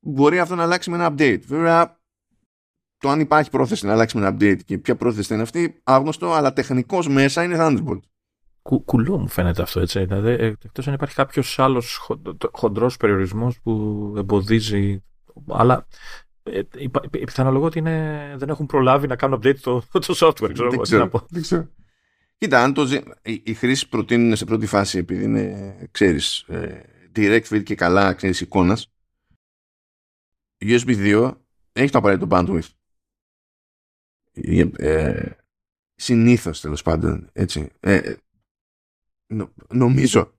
μπορεί 0.00 0.38
αυτό 0.38 0.54
να 0.54 0.62
αλλάξει 0.62 0.90
με 0.90 0.96
ένα 0.96 1.14
update. 1.14 1.40
Βέβαια, 1.46 2.00
το 2.98 3.08
αν 3.08 3.20
υπάρχει 3.20 3.50
πρόθεση 3.50 3.86
να 3.86 3.92
αλλάξει 3.92 4.18
με 4.18 4.26
ένα 4.26 4.36
update 4.36 4.64
και 4.64 4.78
ποια 4.78 4.96
πρόθεση 4.96 5.34
είναι 5.34 5.42
αυτή, 5.42 5.80
άγνωστο, 5.84 6.32
αλλά 6.32 6.52
τεχνικώ 6.52 7.02
μέσα 7.08 7.42
είναι 7.42 7.56
Thunderbolt. 7.58 8.00
Κου, 8.62 8.84
κουλό 8.84 9.18
μου 9.18 9.28
φαίνεται 9.28 9.62
αυτό 9.62 9.80
έτσι. 9.80 10.04
Δηλαδή, 10.04 10.30
ε, 10.30 10.46
εκτός 10.46 10.88
αν 10.88 10.94
υπάρχει 10.94 11.14
κάποιος 11.14 11.58
άλλος 11.58 12.08
χοντρός 12.52 12.96
περιορισμός 12.96 13.60
που 13.60 14.14
εμποδίζει. 14.16 15.04
Αλλά 15.48 15.86
ε, 16.42 16.60
πιθανολογώ 17.10 17.64
ότι 17.64 17.78
είναι, 17.78 18.34
δεν 18.36 18.48
έχουν 18.48 18.66
προλάβει 18.66 19.06
να 19.06 19.16
κάνουν 19.16 19.38
update 19.38 19.58
το, 19.58 19.82
το 19.92 20.14
software. 20.16 20.50
Ξέρω, 20.52 20.70
δεν, 20.70 20.80
ξέρω, 20.80 21.10
δεν 21.28 21.42
ξέρω. 21.42 21.68
Κοίτα, 22.38 22.62
αν 22.62 22.74
το, 22.74 22.82
η, 23.22 23.42
η 23.44 23.54
χρήση 23.54 23.88
προτείνουν 23.88 24.36
σε 24.36 24.44
πρώτη 24.44 24.66
φάση 24.66 24.98
επειδή 24.98 25.24
είναι, 25.24 25.76
ξέρεις, 25.90 26.38
ε, 26.48 26.82
direct 27.16 27.44
feed 27.44 27.62
και 27.62 27.74
καλά 27.74 28.14
ξέρεις 28.14 28.40
εικόνας. 28.40 28.92
USB 30.60 30.86
2 30.86 31.36
έχεις 31.72 31.90
το 31.90 31.98
απαραίτητο 31.98 32.26
bandwidth. 32.30 32.68
Ε, 34.32 34.64
ε, 34.76 35.30
συνήθως 35.94 36.60
τέλος 36.60 36.82
πάντων 36.82 37.30
έτσι. 37.32 37.70
Ε, 37.80 37.96
ε 37.96 38.16
νομίζω. 39.68 40.32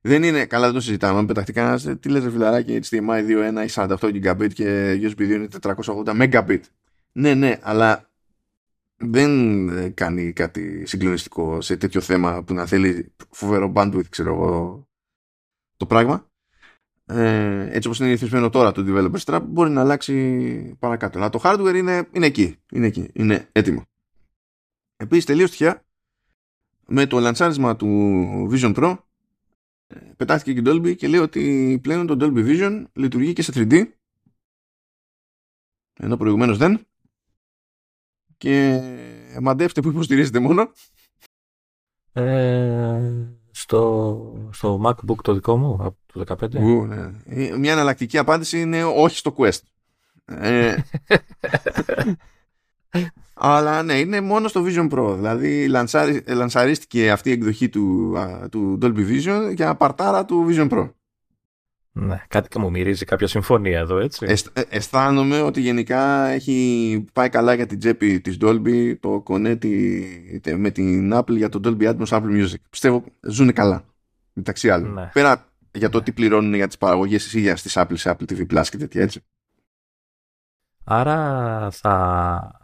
Δεν 0.00 0.22
είναι 0.22 0.46
καλά 0.46 0.64
δεν 0.64 0.74
το 0.74 0.80
συζητάμε. 0.80 1.26
Πεταχτικά 1.26 1.78
τι 2.00 2.08
λες 2.08 2.24
ρε 2.24 2.30
φιλαράκι 2.30 2.80
HDMI 2.82 3.26
2.1 3.28 3.68
ή 3.68 3.70
48 3.74 3.96
GB 3.98 4.52
και 4.52 4.92
USB 5.02 5.18
2 5.18 5.20
είναι 5.20 5.48
480 5.62 6.30
Mbit 6.30 6.60
ναι 7.12 7.34
ναι 7.34 7.58
αλλά 7.62 8.10
δεν 8.96 9.94
κάνει 9.94 10.32
κάτι 10.32 10.86
συγκλονιστικό 10.86 11.60
σε 11.60 11.76
τέτοιο 11.76 12.00
θέμα 12.00 12.42
που 12.42 12.54
να 12.54 12.66
θέλει 12.66 13.12
φοβερό 13.30 13.72
bandwidth 13.76 14.08
ξέρω 14.08 14.34
εγώ 14.34 14.85
το 15.76 15.86
πράγμα. 15.86 16.30
Ε, 17.06 17.68
έτσι 17.70 17.88
όπως 17.88 18.00
είναι 18.00 18.08
ρυθμισμένο 18.08 18.50
τώρα 18.50 18.72
το 18.72 18.84
developer 18.86 19.18
strap 19.24 19.42
μπορεί 19.46 19.70
να 19.70 19.80
αλλάξει 19.80 20.76
παρακάτω. 20.78 21.18
Αλλά 21.18 21.28
το 21.30 21.40
hardware 21.44 21.74
είναι, 21.74 22.08
είναι 22.12 22.26
εκεί 22.26 22.56
είναι 22.72 22.86
εκεί, 22.86 23.10
είναι 23.12 23.48
έτοιμο. 23.52 23.82
Επίσης 24.96 25.24
τελείως 25.24 25.50
τυχαία 25.50 25.84
με 26.86 27.06
το 27.06 27.18
λανσάρισμα 27.18 27.76
του 27.76 28.50
Vision 28.52 28.74
Pro 28.74 28.98
ε, 29.86 29.98
πετάχθηκε 30.16 30.52
και 30.52 30.70
η 30.70 30.72
Dolby 30.72 30.96
και 30.96 31.08
λέει 31.08 31.20
ότι 31.20 31.78
πλέον 31.82 32.06
το 32.06 32.16
Dolby 32.20 32.46
Vision 32.46 32.84
λειτουργεί 32.92 33.32
και 33.32 33.42
σε 33.42 33.52
3D 33.54 33.86
ενώ 35.98 36.16
προηγουμένως 36.16 36.58
δεν. 36.58 36.86
Και 38.36 38.80
μαντέψτε 39.40 39.80
που 39.80 39.88
υποστηρίζετε 39.88 40.38
μόνο. 40.38 40.72
Ε, 42.12 43.35
στο, 43.58 44.48
στο 44.52 44.80
MacBook 44.84 45.16
το 45.22 45.34
δικό 45.34 45.56
μου 45.56 45.78
από 45.80 45.96
το 46.12 46.36
15. 46.40 46.54
Ου, 46.60 46.84
ναι. 46.84 47.10
Ε, 47.26 47.56
μια 47.56 47.72
εναλλακτική 47.72 48.18
απάντηση 48.18 48.60
είναι 48.60 48.84
όχι 48.84 49.16
στο 49.16 49.34
Quest. 49.38 49.60
Ε, 50.24 50.74
Αλλά 53.34 53.82
ναι, 53.82 53.98
είναι 53.98 54.20
μόνο 54.20 54.48
στο 54.48 54.64
Vision 54.66 54.90
Pro. 54.90 55.14
Δηλαδή 55.16 55.68
λανσαρίστηκε 56.26 57.10
αυτή 57.10 57.28
η 57.28 57.32
εκδοχή 57.32 57.68
του, 57.68 58.16
του 58.50 58.78
Dolby 58.82 59.10
Vision 59.10 59.52
για 59.54 59.74
παρτάρα 59.74 60.24
του 60.24 60.46
Vision 60.48 60.68
Pro. 60.68 60.90
Ναι, 61.98 62.22
κάτι 62.28 62.48
και 62.48 62.58
μου 62.58 62.70
μυρίζει 62.70 63.04
κάποια 63.04 63.26
συμφωνία 63.26 63.78
εδώ, 63.78 63.98
έτσι. 63.98 64.26
Ε, 64.52 64.62
αισθάνομαι 64.68 65.40
ότι 65.40 65.60
γενικά 65.60 66.26
έχει 66.26 67.04
πάει 67.12 67.28
καλά 67.28 67.54
για 67.54 67.66
την 67.66 67.78
τσέπη 67.78 68.20
της 68.20 68.36
Dolby 68.40 68.94
το 69.00 69.20
κονέτι 69.20 70.40
με 70.56 70.70
την 70.70 71.12
Apple 71.14 71.36
για 71.36 71.48
το 71.48 71.60
Dolby 71.64 71.94
Atmos 71.94 72.06
Apple 72.06 72.42
Music. 72.42 72.54
Πιστεύω 72.70 73.04
ζουν 73.20 73.52
καλά, 73.52 73.84
μεταξύ 74.32 74.70
άλλων. 74.70 74.92
Ναι. 74.92 75.10
Πέρα 75.12 75.48
για 75.72 75.88
το 75.88 76.02
τι 76.02 76.12
πληρώνουν 76.12 76.54
για 76.54 76.66
τις 76.66 76.78
παραγωγές 76.78 77.22
της 77.22 77.34
ίδιας 77.34 77.62
της 77.62 77.74
Apple 77.76 77.96
σε 77.96 78.16
Apple 78.16 78.32
TV 78.32 78.46
Plus 78.54 78.66
και 78.70 78.76
τέτοια 78.76 79.02
έτσι. 79.02 79.20
Άρα 80.84 81.70
θα, 81.70 82.60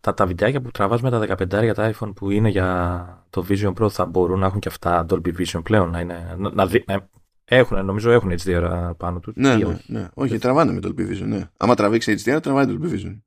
τα, 0.00 0.14
τα 0.14 0.26
βιντεάκια 0.26 0.60
που 0.60 0.70
τραβάς 0.70 1.02
με 1.02 1.10
τα 1.10 1.36
15 1.38 1.62
για 1.62 1.74
τα 1.74 1.92
iPhone 1.94 2.12
που 2.14 2.30
είναι 2.30 2.48
για 2.48 3.26
το 3.30 3.46
Vision 3.48 3.72
Pro 3.74 3.90
θα 3.90 4.06
μπορούν 4.06 4.38
να 4.38 4.46
έχουν 4.46 4.60
και 4.60 4.68
αυτά 4.68 5.06
Dolby 5.08 5.32
Vision 5.38 5.60
πλέον 5.62 5.90
να, 5.90 6.00
είναι, 6.00 6.34
να, 6.38 6.50
να, 6.86 7.08
έχουν, 7.44 7.84
νομίζω 7.84 8.10
έχουν 8.10 8.32
HDR 8.42 8.90
πάνω 8.96 9.20
τους. 9.20 9.34
Ναι, 9.36 9.56
ναι, 9.56 9.78
ναι. 9.86 10.08
Όχι, 10.14 10.38
τραβάνε 10.38 10.72
με 10.72 10.78
Dolby 10.82 11.10
Vision. 11.10 11.26
Ναι. 11.26 11.50
Άμα 11.56 11.74
τραβήξει 11.74 12.14
HDR, 12.24 12.38
τραβάει 12.42 12.64
Dolby 12.68 12.92
Vision. 12.92 13.20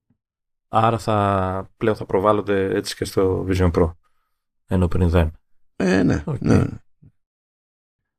Άρα 0.68 0.97
θα, 0.97 1.70
πλέον 1.78 1.95
θα 1.95 2.05
προβάλλονται 2.05 2.76
έτσι 2.76 2.95
και 2.95 3.05
στο 3.05 3.45
Vision 3.49 3.72
Pro. 3.72 3.91
Ενώ 4.68 4.88
πριν 4.88 5.09
δεν. 5.09 5.32
Ε, 5.76 6.03
ναι. 6.03 6.24
Okay. 6.26 6.39
ναι. 6.39 6.63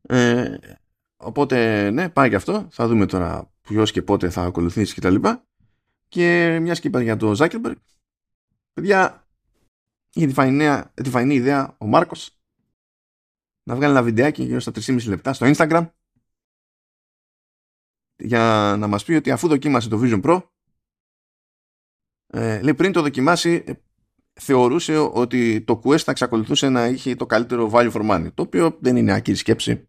Ε, 0.02 0.58
οπότε, 1.16 1.90
ναι, 1.90 2.08
πάει 2.08 2.28
και 2.28 2.36
αυτό. 2.36 2.66
Θα 2.70 2.86
δούμε 2.88 3.06
τώρα 3.06 3.50
ποιος 3.60 3.92
και 3.92 4.02
πότε 4.02 4.30
θα 4.30 4.42
ακολουθήσει 4.42 4.94
κτλ. 4.94 5.14
Και, 5.14 5.38
και 6.08 6.58
μιας 6.62 6.80
και 6.80 6.88
είπα 6.88 7.02
για 7.02 7.16
το 7.16 7.34
Zuckerberg. 7.38 7.76
Παιδιά, 8.72 9.26
είχε 10.12 10.26
τη 10.26 10.32
φανή, 10.32 10.82
τη 10.94 11.10
φανή 11.10 11.34
ιδέα 11.34 11.74
ο 11.78 11.86
Μάρκος 11.86 12.35
να 13.66 13.74
βγάλει 13.74 13.92
ένα 13.92 14.02
βιντεάκι 14.02 14.42
γύρω 14.42 14.60
στα 14.60 14.72
3,5 14.74 15.06
λεπτά 15.06 15.32
στο 15.32 15.52
Instagram 15.54 15.90
για 18.16 18.74
να 18.78 18.86
μας 18.86 19.04
πει 19.04 19.12
ότι 19.12 19.30
αφού 19.30 19.48
δοκίμασε 19.48 19.88
το 19.88 20.00
Vision 20.02 20.22
Pro 20.22 20.42
ε, 22.26 22.60
λέει 22.62 22.74
πριν 22.74 22.92
το 22.92 23.02
δοκιμάσει 23.02 23.64
ε, 23.66 23.72
θεωρούσε 24.32 24.98
ότι 24.98 25.60
το 25.60 25.80
Quest 25.84 25.98
θα 25.98 26.10
εξακολουθούσε 26.10 26.68
να 26.68 26.86
είχε 26.86 27.14
το 27.14 27.26
καλύτερο 27.26 27.70
value 27.72 27.92
for 27.92 28.10
money 28.10 28.32
το 28.34 28.42
οποίο 28.42 28.78
δεν 28.80 28.96
είναι 28.96 29.12
άκυρη 29.12 29.36
σκέψη. 29.36 29.88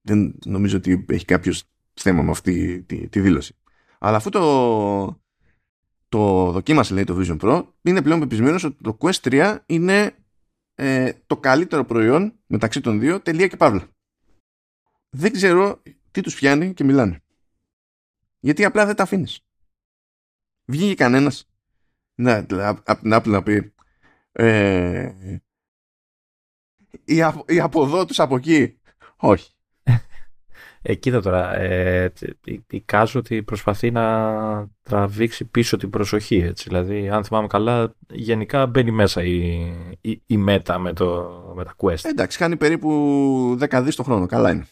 Δεν 0.00 0.38
νομίζω 0.44 0.76
ότι 0.76 1.04
έχει 1.08 1.24
κάποιος 1.24 1.64
θέμα 1.94 2.22
με 2.22 2.30
αυτή 2.30 2.82
τη, 2.82 3.08
τη, 3.08 3.20
δήλωση. 3.20 3.56
Αλλά 3.98 4.16
αφού 4.16 4.30
το 4.30 5.20
το 6.08 6.50
δοκίμασε 6.50 6.94
λέει 6.94 7.04
το 7.04 7.20
Vision 7.20 7.40
Pro 7.40 7.66
είναι 7.82 8.02
πλέον 8.02 8.20
πεπισμένος 8.20 8.64
ότι 8.64 8.76
το 8.82 8.96
Quest 9.00 9.20
3 9.22 9.58
είναι 9.66 10.21
ε, 10.74 11.12
το 11.26 11.36
καλύτερο 11.36 11.84
προϊόν 11.84 12.38
μεταξύ 12.46 12.80
των 12.80 13.00
δύο 13.00 13.20
τελεία 13.20 13.48
και 13.48 13.56
παύλα. 13.56 13.88
Δεν 15.10 15.32
ξέρω 15.32 15.82
τι 16.10 16.20
τους 16.20 16.34
πιάνει 16.34 16.74
και 16.74 16.84
μιλάνε. 16.84 17.22
Γιατί 18.40 18.64
απλά 18.64 18.86
δεν 18.86 18.96
τα 18.96 19.02
αφήνεις. 19.02 19.40
Βγήκε 20.64 20.94
κανένας 20.94 21.50
να, 22.14 22.36
από 22.84 23.00
την 23.00 23.12
Apple 23.14 23.26
να 23.26 23.42
πει 23.42 23.74
ε, 24.32 25.40
η, 27.04 27.22
απο, 27.22 27.44
η 27.48 27.60
από 27.60 28.06
από 28.16 28.36
εκεί. 28.36 28.80
Όχι. 29.16 29.51
Ε, 30.82 30.94
κοίτα 30.94 31.20
τώρα, 31.20 31.56
ε, 31.56 32.12
εικάζω 32.70 33.18
ότι 33.18 33.42
προσπαθεί 33.42 33.90
να 33.90 34.70
τραβήξει 34.82 35.44
πίσω 35.44 35.76
την 35.76 35.90
προσοχή. 35.90 36.36
Έτσι. 36.36 36.68
Δηλαδή, 36.68 37.08
αν 37.08 37.24
θυμάμαι 37.24 37.46
καλά, 37.46 37.94
γενικά 38.10 38.66
μπαίνει 38.66 38.90
μέσα 38.90 39.22
η, 39.22 39.40
η, 40.00 40.22
η 40.26 40.44
Meta 40.48 40.76
με, 40.78 40.92
το, 40.92 41.30
με 41.56 41.64
τα 41.64 41.74
Quest. 41.76 42.04
εντάξει, 42.04 42.38
κάνει 42.38 42.56
περίπου 42.56 43.58
10 43.60 43.80
δις 43.84 43.96
το 43.96 44.02
χρόνο. 44.02 44.26
Καλά 44.26 44.50
είναι. 44.50 44.66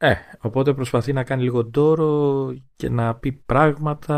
Ε, 0.00 0.14
οπότε 0.40 0.74
προσπαθεί 0.74 1.12
να 1.12 1.24
κάνει 1.24 1.42
λίγο 1.42 1.66
τόρο 1.66 2.54
και 2.76 2.88
να 2.88 3.14
πει 3.14 3.32
πράγματα 3.32 4.16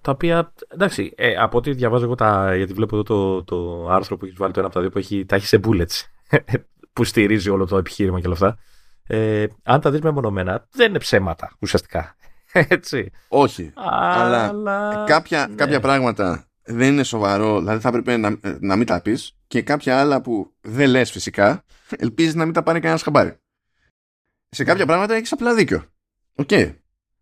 τα 0.00 0.12
οποία. 0.12 0.52
Εντάξει, 0.68 1.12
ε, 1.16 1.34
από 1.34 1.58
ό,τι 1.58 1.72
διαβάζω 1.72 2.04
εγώ, 2.04 2.14
τα, 2.14 2.56
γιατί 2.56 2.72
βλέπω 2.72 2.96
εδώ 2.96 3.04
το, 3.04 3.44
το 3.44 3.88
άρθρο 3.88 4.16
που 4.16 4.24
έχει 4.24 4.34
βάλει 4.38 4.52
το 4.52 4.58
ένα 4.58 4.68
από 4.68 4.76
τα 4.76 4.80
δύο 4.82 4.90
που 4.90 4.98
έχει, 4.98 5.24
τα 5.24 5.36
έχει 5.36 5.46
σε 5.46 5.60
bullets 5.64 6.26
που 6.92 7.04
στηρίζει 7.04 7.50
όλο 7.50 7.66
το 7.66 7.76
επιχείρημα 7.76 8.20
και 8.20 8.26
όλα 8.26 8.34
αυτά 8.34 8.58
ε, 9.14 9.46
αν 9.62 9.80
τα 9.80 9.90
δεις 9.90 10.00
μεμονωμένα, 10.00 10.66
δεν 10.70 10.88
είναι 10.88 10.98
ψέματα 10.98 11.56
ουσιαστικά. 11.58 12.16
Έτσι. 12.52 13.10
Όχι. 13.28 13.72
Αλλά, 13.74 15.04
κάποια, 15.06 15.46
ναι. 15.46 15.54
κάποια 15.54 15.80
πράγματα 15.80 16.46
δεν 16.62 16.92
είναι 16.92 17.02
σοβαρό, 17.02 17.58
δηλαδή 17.58 17.80
θα 17.80 17.88
έπρεπε 17.88 18.16
να, 18.16 18.38
να 18.60 18.76
μην 18.76 18.86
τα 18.86 19.00
πεις 19.00 19.36
και 19.46 19.62
κάποια 19.62 20.00
άλλα 20.00 20.20
που 20.20 20.52
δεν 20.60 20.88
λες 20.88 21.10
φυσικά, 21.10 21.64
ελπίζεις 21.96 22.34
να 22.34 22.44
μην 22.44 22.54
τα 22.54 22.62
πάρει 22.62 22.80
κανένας 22.80 23.02
χαμπάρι. 23.02 23.36
Σε 24.48 24.64
κάποια 24.64 24.86
πράγματα 24.86 25.14
έχεις 25.14 25.32
απλά 25.32 25.54
δίκιο. 25.54 25.84
OK. 26.34 26.48
Okay. 26.50 26.74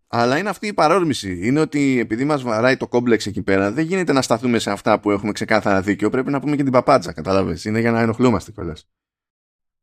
Αλλά 0.07 0.37
είναι 0.37 0.49
αυτή 0.49 0.67
η 0.67 0.73
παρόρμηση. 0.73 1.47
Είναι 1.47 1.59
ότι 1.59 1.99
επειδή 1.99 2.23
μας 2.23 2.41
βαράει 2.41 2.77
το 2.77 2.87
κόμπλεξ 2.87 3.25
εκεί 3.25 3.41
πέρα, 3.41 3.71
δεν 3.71 3.85
γίνεται 3.85 4.13
να 4.13 4.21
σταθούμε 4.21 4.59
σε 4.59 4.71
αυτά 4.71 4.99
που 4.99 5.11
έχουμε 5.11 5.31
ξεκάθαρα 5.31 5.81
δίκιο. 5.81 6.09
Πρέπει 6.09 6.31
να 6.31 6.39
πούμε 6.39 6.55
και 6.55 6.63
την 6.63 6.71
παπάντζα, 6.71 7.13
κατάλαβες. 7.13 7.65
Είναι 7.65 7.79
για 7.79 7.91
να 7.91 7.99
ενοχλούμαστε 8.01 8.51
κιόλας. 8.51 8.87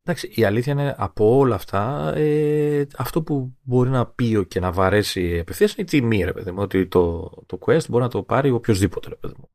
Εντάξει, 0.09 0.33
η 0.35 0.45
αλήθεια 0.45 0.73
είναι 0.73 0.95
από 0.99 1.37
όλα 1.37 1.55
αυτά, 1.55 2.13
ε, 2.17 2.87
αυτό 2.97 3.23
που 3.23 3.57
μπορεί 3.63 3.91
να 3.91 4.07
πει 4.07 4.47
και 4.47 4.61
να 4.61 4.73
βαρέσει 4.73 5.39
απευθείας 5.39 5.75
είναι 5.75 5.87
η 5.87 5.91
τιμή, 5.91 6.25
ρε 6.25 6.33
παιδί 6.33 6.51
μου. 6.51 6.63
Ότι 6.63 6.87
το, 6.87 7.31
το 7.47 7.59
Quest 7.61 7.89
μπορεί 7.89 8.03
να 8.03 8.09
το 8.09 8.23
πάρει 8.23 8.51
οποιοδήποτε, 8.51 9.09
ρε 9.09 9.15
παιδί 9.15 9.35
μου. 9.39 9.51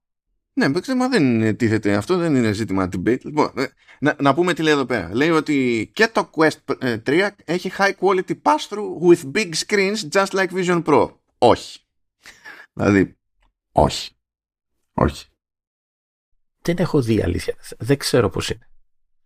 Ναι, 0.54 0.95
μα 0.95 1.10
δεν 1.10 1.58
τίθεται. 1.58 1.95
Αυτό 1.95 2.18
δεν 2.18 2.36
είναι 2.36 2.51
ζήτημα 2.51 2.89
debate. 2.91 3.22
Λοιπόν, 3.22 3.51
ε, 3.56 3.66
να, 3.99 4.16
να 4.20 4.34
πούμε 4.34 4.54
τι 4.54 4.62
λέει 4.62 4.74
εδώ 4.74 4.86
πέρα. 4.86 5.16
Λέει 5.16 5.30
ότι 5.30 5.89
και 5.93 6.08
το 6.08 6.30
Quest 6.36 6.76
3 6.80 7.08
ε, 7.08 7.30
έχει 7.45 7.72
high 7.78 7.93
quality 7.99 8.34
pass-through 8.41 9.10
with 9.10 9.32
big 9.32 9.49
screens 9.66 9.95
just 10.12 10.30
like 10.30 10.49
Vision 10.54 10.84
Pro. 10.84 11.12
Όχι. 11.38 11.80
δηλαδή, 12.74 13.18
όχι. 13.72 14.12
Όχι. 14.93 15.26
Δεν 16.62 16.76
έχω 16.78 17.01
δει 17.01 17.22
αλήθεια. 17.22 17.56
Δεν 17.78 17.97
ξέρω 17.97 18.30
πώς 18.30 18.49
είναι. 18.49 18.68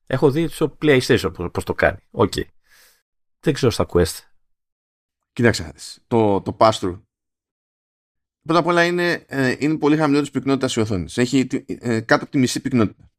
Έχω 0.07 0.31
δει 0.31 0.47
στο 0.47 0.77
PlayStation 0.81 1.49
πώς 1.51 1.63
το 1.63 1.73
κάνει. 1.73 1.97
Οκ. 2.11 2.33
Okay. 2.35 2.43
Δεν 3.39 3.53
ξέρω 3.53 3.71
στα 3.71 3.85
Quest. 3.89 4.19
Κοίταξε, 5.33 5.73
το, 6.07 6.41
το 6.41 6.57
pass-through 6.59 7.01
Πρώτα 8.47 8.59
απ' 8.61 8.67
όλα 8.67 8.85
είναι, 8.85 9.25
ε, 9.27 9.55
είναι 9.59 9.77
πολύ 9.77 9.97
χαμηλότερη 9.97 10.31
πυκνότητας 10.31 10.75
η 10.75 10.79
οθόνη. 10.79 11.05
Έχει 11.15 11.47
ε, 11.65 11.99
κάτω 11.99 12.23
από 12.23 12.31
τη 12.31 12.37
μισή 12.37 12.61
πυκνότητα. 12.61 13.11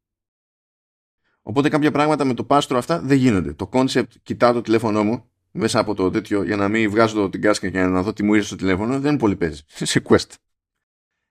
Οπότε 1.41 1.69
κάποια 1.69 1.91
πράγματα 1.91 2.25
με 2.25 2.33
το 2.33 2.45
pass 2.49 2.61
αυτά 2.69 2.99
δεν 2.99 3.17
γίνονται. 3.17 3.53
Το 3.53 3.69
concept, 3.73 4.07
κοιτάω 4.23 4.53
το 4.53 4.61
τηλέφωνό 4.61 5.03
μου 5.03 5.29
μέσα 5.51 5.79
από 5.79 5.93
το 5.93 6.09
τέτοιο 6.09 6.43
για 6.43 6.55
να 6.55 6.67
μην 6.67 6.89
βγάζω 6.89 7.29
την 7.29 7.41
κάσκα 7.41 7.69
και 7.69 7.81
να 7.83 8.01
δω 8.01 8.13
τι 8.13 8.23
μου 8.23 8.33
ήρθε 8.33 8.47
στο 8.47 8.55
τηλέφωνο, 8.55 8.99
δεν 8.99 9.17
πολύ 9.17 9.35
παίζει. 9.35 9.61
σε 9.91 10.01
Quest. 10.09 10.33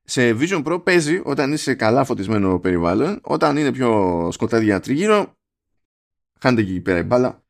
Σε 0.05 0.37
Vision 0.41 0.65
Pro 0.65 0.85
παίζει 0.85 1.21
όταν 1.25 1.53
είσαι 1.53 1.75
καλά 1.75 2.05
φωτισμένο 2.05 2.61
περιβάλλον, 2.61 3.21
όταν 3.23 3.57
είναι 3.57 3.73
πιο 3.73 4.29
σκοτάδια 4.33 4.81
τριγύρω, 4.81 5.38
χάνεται 6.41 6.63
εκεί 6.63 6.81
πέρα 6.81 6.99
η 6.99 7.03
μπάλα. 7.03 7.43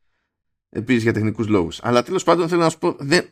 Επίσης 0.69 1.03
για 1.03 1.13
τεχνικούς 1.13 1.49
λόγους. 1.49 1.83
Αλλά 1.83 2.03
τέλος 2.03 2.25
πάντων 2.25 2.49
θέλω 2.49 2.61
να 2.61 2.69
σου 2.69 2.79
πω, 2.79 2.97
δεν, 2.99 3.31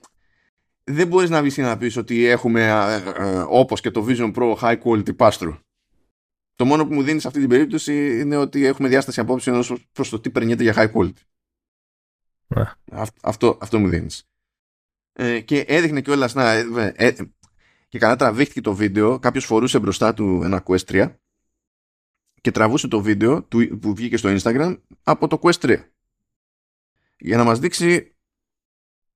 δεν 0.85 1.07
μπορείς 1.07 1.31
να 1.31 1.41
βγεις 1.43 1.57
να 1.57 1.77
πεις 1.77 1.97
ότι 1.97 2.25
έχουμε 2.25 2.67
ε, 2.67 3.23
ε, 3.23 3.45
όπως 3.49 3.81
και 3.81 3.91
το 3.91 4.07
Vision 4.09 4.35
Pro 4.35 4.55
high 4.55 4.79
quality 4.83 5.17
pass-through. 5.17 5.59
Το 6.55 6.65
μόνο 6.65 6.87
που 6.87 6.95
μου 6.95 7.03
δίνεις 7.03 7.23
σε 7.23 7.29
αυτή 7.29 7.41
την 7.41 7.49
περίπτωση 7.49 8.21
είναι 8.21 8.37
ότι 8.37 8.65
έχουμε 8.65 8.89
διάσταση 8.89 9.21
απόψεων 9.21 9.65
προς 9.93 10.09
το 10.09 10.21
τι 10.21 10.31
περνιέται 10.31 10.63
για 10.63 10.75
high 10.77 10.93
quality. 10.93 11.21
Ναι. 12.47 12.65
αυτό, 13.23 13.59
αυτό 13.61 13.79
μου 13.79 13.89
δίνεις. 13.89 14.29
Ε, 15.13 15.41
και 15.41 15.61
έδειχνε 15.61 16.01
κιόλας 16.01 16.35
να. 16.35 16.53
Ε, 16.53 16.93
ε, 16.97 17.13
και 17.89 17.99
καλά 17.99 18.17
τραβήχτηκε 18.17 18.61
το 18.61 18.75
βίντεο. 18.75 19.19
Κάποιος 19.19 19.45
φορούσε 19.45 19.79
μπροστά 19.79 20.15
του 20.15 20.41
ένα 20.45 20.63
Quest 20.67 20.85
3 20.85 21.15
και 22.47 22.53
τραβούσε 22.53 22.89
το 22.89 23.01
βίντεο 23.01 23.43
του, 23.43 23.79
που 23.79 23.95
βγήκε 23.95 24.17
στο 24.17 24.35
Instagram 24.37 24.79
από 25.03 25.29
το 25.29 25.39
Quest 25.43 25.61
3. 25.61 25.77
Για 27.19 27.37
να 27.37 27.45
μας 27.45 27.59
δείξει... 27.59 28.17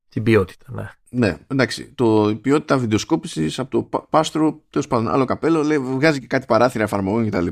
Την 0.08 0.22
ποιότητα, 0.22 0.66
ναι. 0.68 0.90
Ναι, 1.08 1.38
εντάξει. 1.46 1.92
Το, 1.94 2.28
η 2.28 2.34
ποιότητα 2.34 2.78
βιντεοσκόπησης 2.78 3.58
από 3.58 3.70
το 3.70 4.00
Πάστρο, 4.10 4.64
τέλος 4.70 4.86
πάντων, 4.86 5.08
άλλο 5.08 5.24
καπέλο, 5.24 5.62
λέει, 5.62 5.78
βγάζει 5.78 6.20
και 6.20 6.26
κάτι 6.26 6.46
παράθυρα 6.46 6.84
εφαρμογών 6.84 7.30
κτλ. 7.30 7.46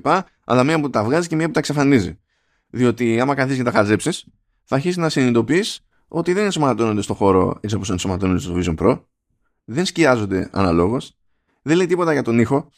Αλλά 0.44 0.64
μία 0.64 0.80
που 0.80 0.90
τα 0.90 1.04
βγάζει 1.04 1.28
και 1.28 1.36
μία 1.36 1.46
που 1.46 1.52
τα 1.52 1.58
εξαφανίζει. 1.58 2.18
Διότι 2.70 3.20
άμα 3.20 3.34
καθίσεις 3.34 3.58
και 3.58 3.64
τα 3.64 3.70
χαζέψεις, 3.70 4.26
θα 4.64 4.74
αρχίσεις 4.74 4.96
να 4.96 5.08
συνειδητοποιείς 5.08 5.86
ότι 6.08 6.32
δεν 6.32 6.44
ενσωματώνονται 6.44 7.02
στο 7.02 7.14
χώρο 7.14 7.58
έτσι 7.60 7.76
όπως 7.76 7.90
ενσωματώνονται 7.90 8.40
στο 8.40 8.54
Vision 8.56 8.76
Pro. 8.76 9.00
Δεν 9.64 9.84
σκιάζονται 9.84 10.48
αναλόγως. 10.52 11.16
Δεν 11.62 11.76
λέει 11.76 11.86
τίποτα 11.86 12.12
για 12.12 12.22
τον 12.22 12.38
ήχο. 12.38 12.70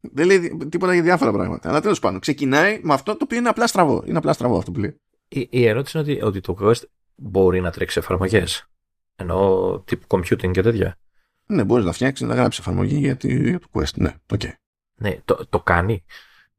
Δεν 0.00 0.26
λέει 0.26 0.56
τίποτα 0.68 0.94
για 0.94 1.02
διάφορα 1.02 1.32
πράγματα. 1.32 1.68
Αλλά 1.68 1.80
τέλος 1.80 1.98
πάντων, 1.98 2.20
ξεκινάει 2.20 2.80
με 2.82 2.94
αυτό 2.94 3.12
το 3.12 3.18
οποίο 3.22 3.38
είναι 3.38 3.48
απλά 3.48 3.66
στραβό. 3.66 4.02
Είναι 4.06 4.18
απλά 4.18 4.32
στραβό 4.32 4.58
αυτό 4.58 4.70
που 4.70 4.80
λέει. 4.80 5.00
Η, 5.28 5.48
η 5.50 5.66
ερώτηση 5.66 5.98
είναι 5.98 6.10
ότι, 6.10 6.22
ότι 6.22 6.40
το 6.40 6.56
Quest 6.60 6.82
μπορεί 7.14 7.60
να 7.60 7.70
τρέξει 7.70 7.98
εφαρμογές. 7.98 8.68
Εννοώ 9.16 9.78
τύπου 9.80 10.06
computing 10.08 10.50
και 10.50 10.62
τέτοια. 10.62 10.96
Ναι, 11.46 11.64
μπορείς 11.64 11.84
να 11.84 11.92
φτιάξεις, 11.92 12.26
να 12.26 12.34
γράψεις 12.34 12.60
εφαρμογή 12.60 12.96
για, 12.96 13.16
τη, 13.16 13.48
για 13.48 13.58
το 13.58 13.66
Quest. 13.72 13.94
Ναι, 13.94 14.14
OK. 14.32 14.40
Okay. 14.44 14.52
Ναι, 14.94 15.18
το, 15.24 15.46
το 15.48 15.60
κάνει. 15.60 16.04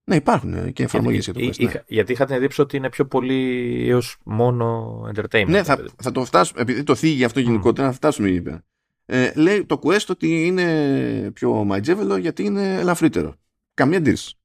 Ναι, 0.03 0.15
υπάρχουν 0.15 0.53
ε, 0.53 0.71
και 0.71 0.83
εφαρμογές 0.83 1.25
για 1.25 1.33
το 1.33 1.39
Quest. 1.39 1.63
Ναι. 1.63 1.83
γιατί 1.87 2.11
είχα 2.11 2.25
την 2.25 2.35
εντύπωση 2.35 2.61
ότι 2.61 2.77
είναι 2.77 2.89
πιο 2.89 3.05
πολύ 3.05 3.85
έως 3.89 4.17
μόνο 4.23 5.01
entertainment. 5.15 5.47
Ναι, 5.47 5.63
θα, 5.63 5.85
θα 6.01 6.11
το 6.11 6.25
φτάσουμε, 6.25 6.61
επειδή 6.61 6.83
το 6.83 6.95
θίγει 6.95 7.23
αυτό 7.23 7.39
γενικότερα, 7.39 7.87
mm. 7.87 7.91
θα 7.91 7.97
φτάσουμε 7.97 8.29
είπε. 8.29 8.63
Ε, 9.12 9.32
λέει 9.36 9.66
το 9.66 9.80
Quest 9.84 10.05
ότι 10.07 10.45
είναι 10.45 11.32
πιο 11.34 11.64
μαϊτζέβελο 11.64 12.18
γιατί 12.18 12.43
είναι 12.43 12.74
ελαφρύτερο. 12.74 13.36
Καμία 13.74 13.97
αντίρρηση. 13.97 14.38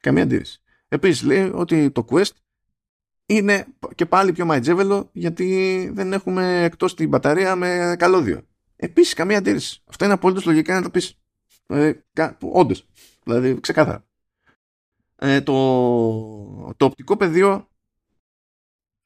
Καμία 0.00 0.22
αντίρρηση. 0.22 0.62
Επίσης 0.88 1.22
λέει 1.22 1.50
ότι 1.54 1.90
το 1.90 2.04
Quest 2.10 2.30
είναι 3.26 3.66
και 3.94 4.06
πάλι 4.06 4.32
πιο 4.32 4.44
μαϊτζέβελο 4.44 5.10
γιατί 5.12 5.90
δεν 5.94 6.12
έχουμε 6.12 6.64
εκτός 6.64 6.94
την 6.94 7.08
μπαταρία 7.08 7.56
με 7.56 7.94
καλώδιο. 7.98 8.42
Επίσης, 8.76 9.14
καμία 9.14 9.38
αντίρρηση. 9.38 9.82
Αυτό 9.84 10.04
είναι 10.04 10.14
απολύτω 10.14 10.40
λογικά 10.44 10.74
να 10.74 10.82
το 10.82 10.90
πεις. 10.90 11.14
Ε, 11.66 11.92
Όντως. 12.40 12.86
Δηλαδή, 13.24 13.60
ξεκάθαρα. 13.60 14.06
Ε, 15.16 15.40
το, 15.40 15.54
το 16.76 16.84
οπτικό 16.84 17.16
πεδίο 17.16 17.68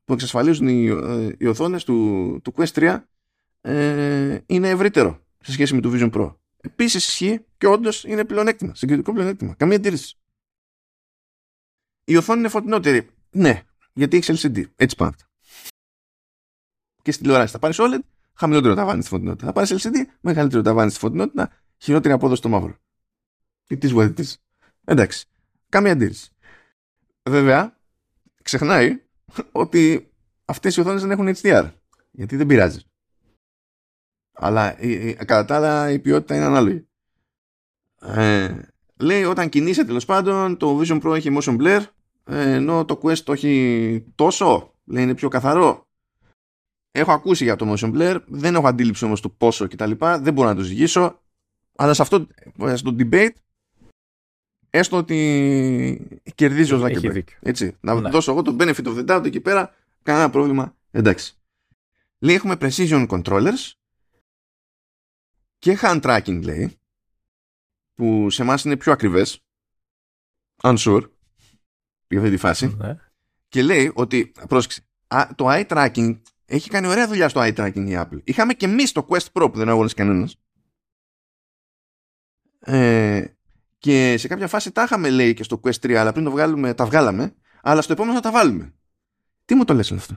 που 0.05 0.13
εξασφαλίζουν 0.13 0.69
οι, 0.69 0.87
ε, 0.87 1.35
οι 1.39 1.47
οθόνες 1.47 1.85
του, 1.85 2.41
του 2.45 2.55
Quest 2.57 2.73
3 2.73 3.05
ε, 3.67 4.39
είναι 4.47 4.69
ευρύτερο 4.69 5.27
σε 5.41 5.53
σχέση 5.53 5.75
με 5.75 5.81
το 5.81 5.91
Vision 5.93 6.13
Pro. 6.13 6.37
Επίσης 6.61 7.07
ισχύει 7.07 7.45
και 7.59 7.67
όντως 7.67 8.05
είναι 8.05 8.25
πλεονέκτημα, 8.25 8.75
συγκριτικό 8.75 9.13
πλεονέκτημα. 9.13 9.55
Καμία 9.55 9.77
αντίρρηση. 9.77 10.17
Η 12.05 12.17
οθόνη 12.17 12.39
είναι 12.39 12.49
φωτεινότερη. 12.49 13.11
Ναι, 13.31 13.63
γιατί 13.93 14.17
έχει 14.17 14.33
LCD. 14.37 14.65
Έτσι 14.77 14.97
πάντα. 14.97 15.17
Και 17.03 17.13
στην 17.13 17.25
τηλεόραση 17.25 17.53
θα 17.53 17.59
πάρεις 17.59 17.77
OLED, 17.81 17.99
χαμηλότερο 18.35 18.75
ταβάνι 18.75 19.01
στη 19.01 19.11
φωτεινότητα. 19.11 19.47
Θα 19.47 19.53
πάρεις 19.53 19.83
LCD, 19.83 19.97
μεγαλύτερο 20.21 20.63
ταβάνι 20.63 20.91
στη 20.91 20.99
φωτεινότητα, 20.99 21.51
χειρότερη 21.79 22.15
απόδοση 22.15 22.39
στο 22.39 22.49
μαύρο. 22.49 22.77
Τι 23.67 23.77
τη 23.77 23.93
what 23.95 24.23
Εντάξει. 24.85 25.27
Καμία 25.69 25.93
αντίρρηση. 25.93 26.31
Βέβαια, 27.23 27.81
ξεχνάει 28.43 29.03
ότι 29.53 30.13
αυτές 30.45 30.77
οι 30.77 30.81
οθόνες 30.81 31.01
δεν 31.01 31.11
έχουν 31.11 31.35
HDR. 31.35 31.71
Γιατί 32.11 32.37
δεν 32.37 32.47
πειράζει. 32.47 32.81
Αλλά 34.35 34.77
κατά 35.17 35.45
τα 35.45 35.57
άλλα 35.57 35.91
η 35.91 35.99
ποιότητα 35.99 36.35
είναι 36.35 36.45
ανάλογη. 36.45 36.87
Ε, 38.01 38.55
λέει 38.97 39.25
όταν 39.25 39.49
κινείσαι 39.49 39.85
τέλος 39.85 40.05
πάντων 40.05 40.57
το 40.57 40.81
Vision 40.81 41.03
Pro 41.03 41.15
έχει 41.15 41.39
motion 41.41 41.57
blur 41.61 41.81
ενώ 42.25 42.85
το 42.85 43.01
Quest 43.03 43.19
το 43.19 43.33
έχει 43.33 44.05
τόσο 44.15 44.75
λέει 44.85 45.03
είναι 45.03 45.15
πιο 45.15 45.29
καθαρό 45.29 45.87
έχω 46.91 47.13
ακούσει 47.13 47.45
για 47.45 47.57
το 47.57 47.73
motion 47.73 47.95
blur 47.95 48.21
δεν 48.27 48.55
έχω 48.55 48.69
αντίληψη 48.69 49.05
όμως 49.05 49.21
του 49.21 49.37
πόσο 49.37 49.69
κτλ 49.69 49.91
δεν 49.99 50.33
μπορώ 50.33 50.49
να 50.49 50.55
το 50.55 50.63
ζυγίσω 50.63 51.21
αλλά 51.77 51.95
σε 51.95 52.03
αυτό 52.03 52.27
στο 52.75 52.97
debate 52.99 53.33
έστω 54.71 54.97
ότι 54.97 56.21
κερδίζει 56.35 56.75
ο 56.75 56.79
Ζάκερμπεργκ 56.79 57.27
έτσι 57.41 57.77
να 57.81 58.01
ναι. 58.01 58.11
δώσω 58.11 58.31
εγώ 58.31 58.43
το 58.43 58.57
benefit 58.59 58.85
of 58.85 58.99
the 58.99 59.07
doubt 59.07 59.25
εκεί 59.25 59.41
πέρα 59.41 59.75
κανένα 60.03 60.31
πρόβλημα 60.31 60.77
εντάξει 60.91 61.35
λέει 62.19 62.35
έχουμε 62.35 62.57
precision 62.61 63.07
controllers 63.09 63.73
και 65.65 65.79
hand 65.83 66.01
tracking 66.03 66.43
λέει 66.43 66.79
που 67.95 68.31
σε 68.31 68.43
εμάς 68.43 68.65
είναι 68.65 68.77
πιο 68.77 68.93
ακριβές 68.93 69.45
unsure 70.63 71.03
για 72.09 72.19
αυτή 72.19 72.31
τη 72.31 72.37
φάση. 72.37 72.77
Ναι. 72.77 72.97
και 73.49 73.63
λέει 73.63 73.93
ότι 73.95 74.33
πρόσεξε 74.49 74.87
το 75.35 75.47
eye 75.49 75.67
tracking 75.67 76.21
έχει 76.45 76.71
κάνει 76.71 76.87
ωραία 76.87 77.09
δουλειά 77.09 77.29
στο 77.29 77.41
eye 77.41 77.55
tracking 77.55 77.87
η 77.87 77.95
Apple. 77.97 78.21
Είχαμε 78.25 78.55
και 78.55 78.67
εμείς 78.67 78.93
το 78.93 79.07
Quest 79.09 79.27
Pro 79.33 79.49
που 79.53 79.59
δεν 79.59 79.69
αγώνασε 79.69 79.95
κανένας. 79.95 80.37
Ε, 82.59 83.25
και 83.79 84.17
σε 84.19 84.29
κάποια 84.29 84.49
φάση 84.49 84.73
τα 84.73 84.83
είχαμε 84.83 85.11
λέει 85.11 85.35
και 85.35 85.43
στο 85.43 85.61
Quest 85.65 85.81
3 85.81 85.93
αλλά 85.93 86.13
πριν 86.13 86.25
το 86.25 86.31
βγάλουμε 86.31 86.75
τα 86.75 86.87
βγάλαμε 86.87 87.35
αλλά 87.63 87.83
στο 87.83 87.93
επόμενο 87.93 88.15
θα 88.15 88.21
τα 88.21 88.31
βάλουμε. 88.31 88.75
Τι 89.45 89.55
μου 89.55 89.65
το 89.65 89.75
λες 89.75 89.91
όλο 89.91 90.01
αυτό; 90.01 90.17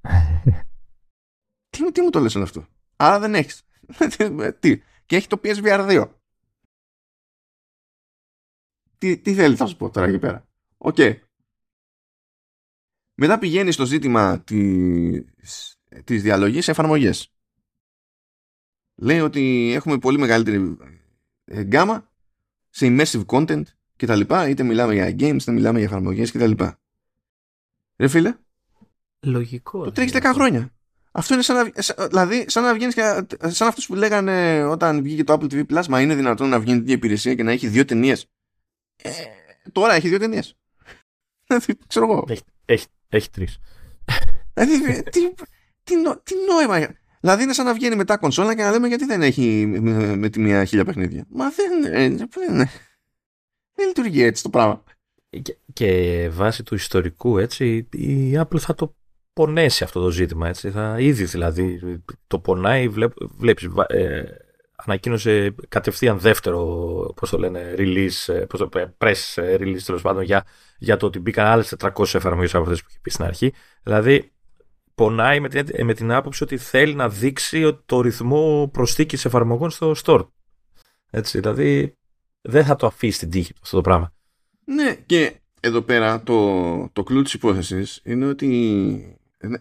Τι, 1.70 1.92
τι 1.92 2.00
μου 2.00 2.10
το 2.10 2.20
λες 2.20 2.34
όλο 2.34 2.44
αυτό; 2.44 2.66
Άρα 2.96 3.18
δεν 3.18 3.34
έχεις 3.34 3.64
τι 4.60 4.82
και 5.06 5.16
έχει 5.16 5.26
το 5.26 5.40
PSVR 5.42 5.88
2 5.88 6.08
τι, 9.04 9.18
τι 9.18 9.34
θέλεις 9.34 9.58
θα 9.58 9.66
σου 9.66 9.76
πω 9.76 9.90
τώρα 9.90 10.06
εκεί 10.06 10.18
πέρα. 10.18 10.48
OK. 10.76 10.94
Okay. 10.98 11.14
Μετά 13.14 13.38
πηγαίνει 13.38 13.72
στο 13.72 13.86
ζήτημα 13.86 14.40
της, 14.40 15.78
της 16.04 16.22
διαλογής 16.22 16.64
σε 16.64 16.70
εφαρμογές. 16.70 17.34
Λέει 18.94 19.20
ότι 19.20 19.72
έχουμε 19.74 19.98
πολύ 19.98 20.18
μεγαλύτερη 20.18 20.76
ε, 21.44 21.62
γκάμα 21.62 22.10
σε 22.68 22.86
immersive 22.88 23.24
content 23.26 23.62
και 23.96 24.06
τα 24.06 24.16
λοιπά, 24.16 24.48
είτε 24.48 24.62
μιλάμε 24.62 24.94
για 24.94 25.08
games, 25.08 25.40
είτε 25.40 25.52
μιλάμε 25.52 25.78
για 25.78 25.88
εφαρμογές 25.88 26.30
και 26.30 26.38
τα 26.38 26.46
λοιπά. 26.46 26.80
Ρε 27.96 28.08
φίλε. 28.08 28.36
Λογικό. 29.20 29.84
Το 29.84 29.92
τρέχεις 29.92 30.12
10 30.14 30.30
χρόνια. 30.34 30.73
Αυτό 31.16 31.34
είναι 31.34 31.42
σαν 31.42 31.56
να, 31.56 32.06
δηλαδή, 32.06 32.44
σαν 32.48 32.62
να 32.62 32.74
βγαίνεις 32.74 32.94
και, 32.94 33.26
σαν 33.40 33.68
αυτούς 33.68 33.86
που 33.86 33.94
λέγανε 33.94 34.64
όταν 34.64 35.02
βγήκε 35.02 35.24
το 35.24 35.32
Apple 35.32 35.52
TV 35.52 35.64
Plus, 35.66 35.86
μα 35.88 36.00
είναι 36.00 36.14
δυνατόν 36.14 36.48
να 36.48 36.60
βγαίνει 36.60 36.82
την 36.82 36.94
υπηρεσία 36.94 37.34
και 37.34 37.42
να 37.42 37.52
έχει 37.52 37.68
δύο 37.68 37.84
ταινίες 37.84 38.28
ε, 39.02 39.10
τώρα 39.72 39.94
έχει 39.94 40.08
δύο 40.08 40.18
ταινίες. 40.18 40.56
Ξέρω 41.86 42.04
εγώ. 42.10 42.24
Έχει, 42.28 42.42
έχει, 42.64 42.86
έχει 43.08 43.30
τρεις. 43.30 43.58
Δηλαδή, 44.54 45.02
τι, 45.02 45.20
τι, 45.82 45.96
νο, 45.96 46.20
τι 46.22 46.34
νόημα. 46.52 46.96
Δηλαδή 47.20 47.42
είναι 47.42 47.52
σαν 47.52 47.64
να 47.64 47.74
βγαίνει 47.74 47.96
μετά 47.96 48.16
κονσόλα 48.16 48.54
και 48.54 48.62
να 48.62 48.70
λέμε 48.70 48.88
γιατί 48.88 49.04
δεν 49.04 49.22
έχει 49.22 49.66
με, 49.66 50.16
με 50.16 50.28
τη 50.28 50.40
μία 50.40 50.64
χίλια 50.64 50.84
παιχνίδια. 50.84 51.26
Μα 51.28 51.50
δεν, 51.50 51.84
ε, 51.84 52.08
δεν, 52.08 52.68
δεν 53.74 53.86
λειτουργεί 53.86 54.22
έτσι 54.22 54.42
το 54.42 54.50
πράγμα. 54.50 54.82
Και, 55.42 55.56
και 55.72 56.28
βάσει 56.32 56.62
του 56.62 56.74
ιστορικού 56.74 57.38
έτσι 57.38 57.88
η 57.90 58.32
Apple 58.36 58.58
θα 58.58 58.74
το 58.74 58.96
πονέσει 59.34 59.84
αυτό 59.84 60.00
το 60.00 60.10
ζήτημα 60.10 60.48
έτσι. 60.48 60.70
Θα 60.70 60.96
ήδη 60.98 61.24
δηλαδή 61.24 61.80
το 62.26 62.38
πονάει 62.38 62.88
βλέπ, 62.88 63.12
βλέπεις 63.36 63.68
ε, 63.86 64.24
ανακοίνωσε 64.76 65.54
κατευθείαν 65.68 66.18
δεύτερο, 66.18 66.60
πώς 67.16 67.30
το 67.30 67.38
λένε, 67.38 67.74
release, 67.78 68.32
ε, 68.32 68.32
πώς 68.32 68.58
το 68.60 68.68
press 68.98 69.14
ε, 69.34 69.54
release 69.54 69.82
τέλος 69.84 70.02
πάντων 70.02 70.22
για, 70.22 70.46
για 70.78 70.96
το 70.96 71.06
ότι 71.06 71.18
μπήκαν 71.18 71.46
άλλες 71.46 71.74
400 71.78 72.14
εφαρμογές 72.14 72.54
από 72.54 72.62
αυτές 72.64 72.82
που 72.82 72.86
είχε 72.90 72.98
πει 73.02 73.10
στην 73.10 73.24
αρχή. 73.24 73.52
Δηλαδή, 73.82 74.32
πονάει 74.94 75.40
με 75.40 75.48
την, 75.48 75.84
με 75.84 75.94
την 75.94 76.12
άποψη 76.12 76.42
ότι 76.42 76.56
θέλει 76.56 76.94
να 76.94 77.08
δείξει 77.08 77.78
το 77.86 78.00
ρυθμό 78.00 78.70
προσθήκης 78.72 79.24
εφαρμογών 79.24 79.70
στο 79.70 79.94
store. 80.04 80.26
Έτσι, 81.10 81.40
δηλαδή, 81.40 81.96
δεν 82.40 82.64
θα 82.64 82.76
το 82.76 82.86
αφήσει 82.86 83.16
στην 83.16 83.30
τύχη 83.30 83.52
αυτό 83.62 83.76
το 83.76 83.82
πράγμα. 83.82 84.12
Ναι, 84.64 84.94
και 85.06 85.40
εδώ 85.60 85.80
πέρα 85.80 86.22
το, 86.22 86.88
το 86.92 87.02
κλου 87.02 87.22
της 87.22 87.34
υπόθεσης 87.34 88.00
είναι 88.04 88.26
ότι 88.26 89.18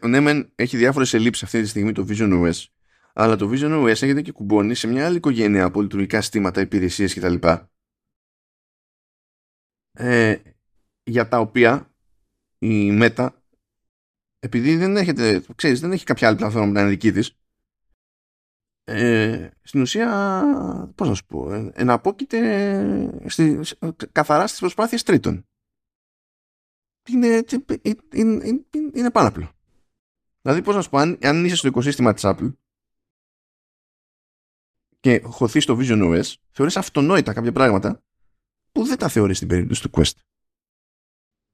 ναι, 0.08 0.20
μεν 0.20 0.52
έχει 0.56 0.78
διάφορες 0.78 1.14
ελλείψεις 1.14 1.44
αυτή 1.44 1.62
τη 1.62 1.68
στιγμή 1.68 1.92
το 1.92 2.06
Vision 2.10 2.44
OS 2.44 2.66
αλλά 3.14 3.36
το 3.36 3.50
Vision 3.54 3.84
OS 3.84 3.88
έχετε 3.88 4.22
και 4.22 4.32
κουμπώνει 4.32 4.76
σε 4.76 4.88
μια 4.88 5.06
άλλη 5.06 5.18
οικογένεια 5.18 5.66
από 5.66 5.82
λειτουργικά 5.82 6.22
συστήματα, 6.22 6.62
υπηρεσίε 6.62 7.08
κτλ. 7.08 7.36
Ε, 9.92 10.38
για 11.04 11.28
τα 11.28 11.40
οποία 11.40 11.94
η 12.58 13.00
Meta 13.02 13.30
επειδή 14.40 14.76
δεν 14.76 14.98
έχετε, 14.98 15.46
ξέρεις, 15.56 15.80
δεν 15.80 15.92
έχει 15.92 16.06
κάποια 16.06 16.28
άλλη 16.28 16.38
πλατφόρμα 16.38 16.68
που 16.68 16.74
να 16.74 16.82
είναι 16.82 16.90
δική 16.90 17.12
της 17.12 17.38
ε, 18.84 19.50
στην 19.62 19.82
ουσία 19.82 20.44
πώς 20.96 21.08
να 21.08 21.14
σου 21.14 21.26
πω 21.26 21.54
ε, 21.54 21.72
εναπόκειται 21.74 23.20
στη, 23.26 23.60
καθαρά 24.12 24.48
στις 24.48 24.60
προσπάθειες 24.60 25.04
τρίτων 25.04 25.48
είναι, 27.10 27.44
είναι, 27.82 27.98
είναι, 28.12 28.66
είναι 28.94 29.12
πάνω 29.12 29.28
απλό 29.28 29.52
δηλαδή 30.44 30.62
πώς 30.62 30.76
να 30.76 30.82
σου 30.82 30.90
πω 30.90 30.98
αν, 30.98 31.18
αν 31.22 31.46
είσαι 31.46 31.56
στο 31.56 31.68
οικοσύστημα 31.68 32.14
της 32.14 32.24
Apple 32.26 32.54
και 35.00 35.22
χωθεί 35.24 35.60
στο 35.60 35.78
Vision 35.80 36.02
OS, 36.02 36.34
θεωρείς 36.52 36.78
αυτονόητα 36.78 37.34
κάποια 37.34 37.52
πράγματα 37.52 38.04
που 38.72 38.84
δεν 38.84 38.98
τα 38.98 39.08
θεωρείς 39.08 39.38
στην 39.38 39.48
περίπτωση 39.48 39.82
του 39.82 39.90
Quest. 39.94 40.12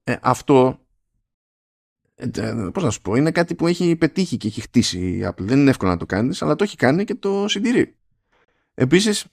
Ε, 0.03 0.15
αυτό, 0.21 0.85
ε, 2.15 2.29
ε, 2.35 2.69
πώς 2.73 2.83
να 2.83 2.89
σου 2.89 3.01
πω, 3.01 3.15
είναι 3.15 3.31
κάτι 3.31 3.55
που 3.55 3.67
έχει 3.67 3.95
πετύχει 3.95 4.37
και 4.37 4.47
έχει 4.47 4.61
χτίσει 4.61 4.99
η 4.99 5.27
Apple. 5.27 5.41
Δεν 5.41 5.59
είναι 5.59 5.69
εύκολο 5.69 5.91
να 5.91 5.97
το 5.97 6.05
κάνεις, 6.05 6.41
αλλά 6.41 6.55
το 6.55 6.63
έχει 6.63 6.75
κάνει 6.75 7.03
και 7.03 7.15
το 7.15 7.47
συντηρεί. 7.47 7.97
Επίσης, 8.73 9.25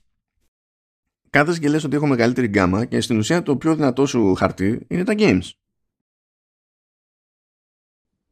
κάθεσαι 1.31 1.61
και 1.61 1.69
λες 1.69 1.85
ότι 1.85 1.97
έχω 1.97 2.07
μεγαλύτερη 2.07 2.47
γκάμα 2.47 2.85
και 2.85 3.01
στην 3.01 3.19
ουσία 3.19 3.43
το 3.43 3.57
πιο 3.57 3.75
δυνατό 3.75 4.07
σου 4.07 4.35
χαρτί 4.35 4.87
είναι 4.89 5.05
τα 5.05 5.15
games. 5.17 5.51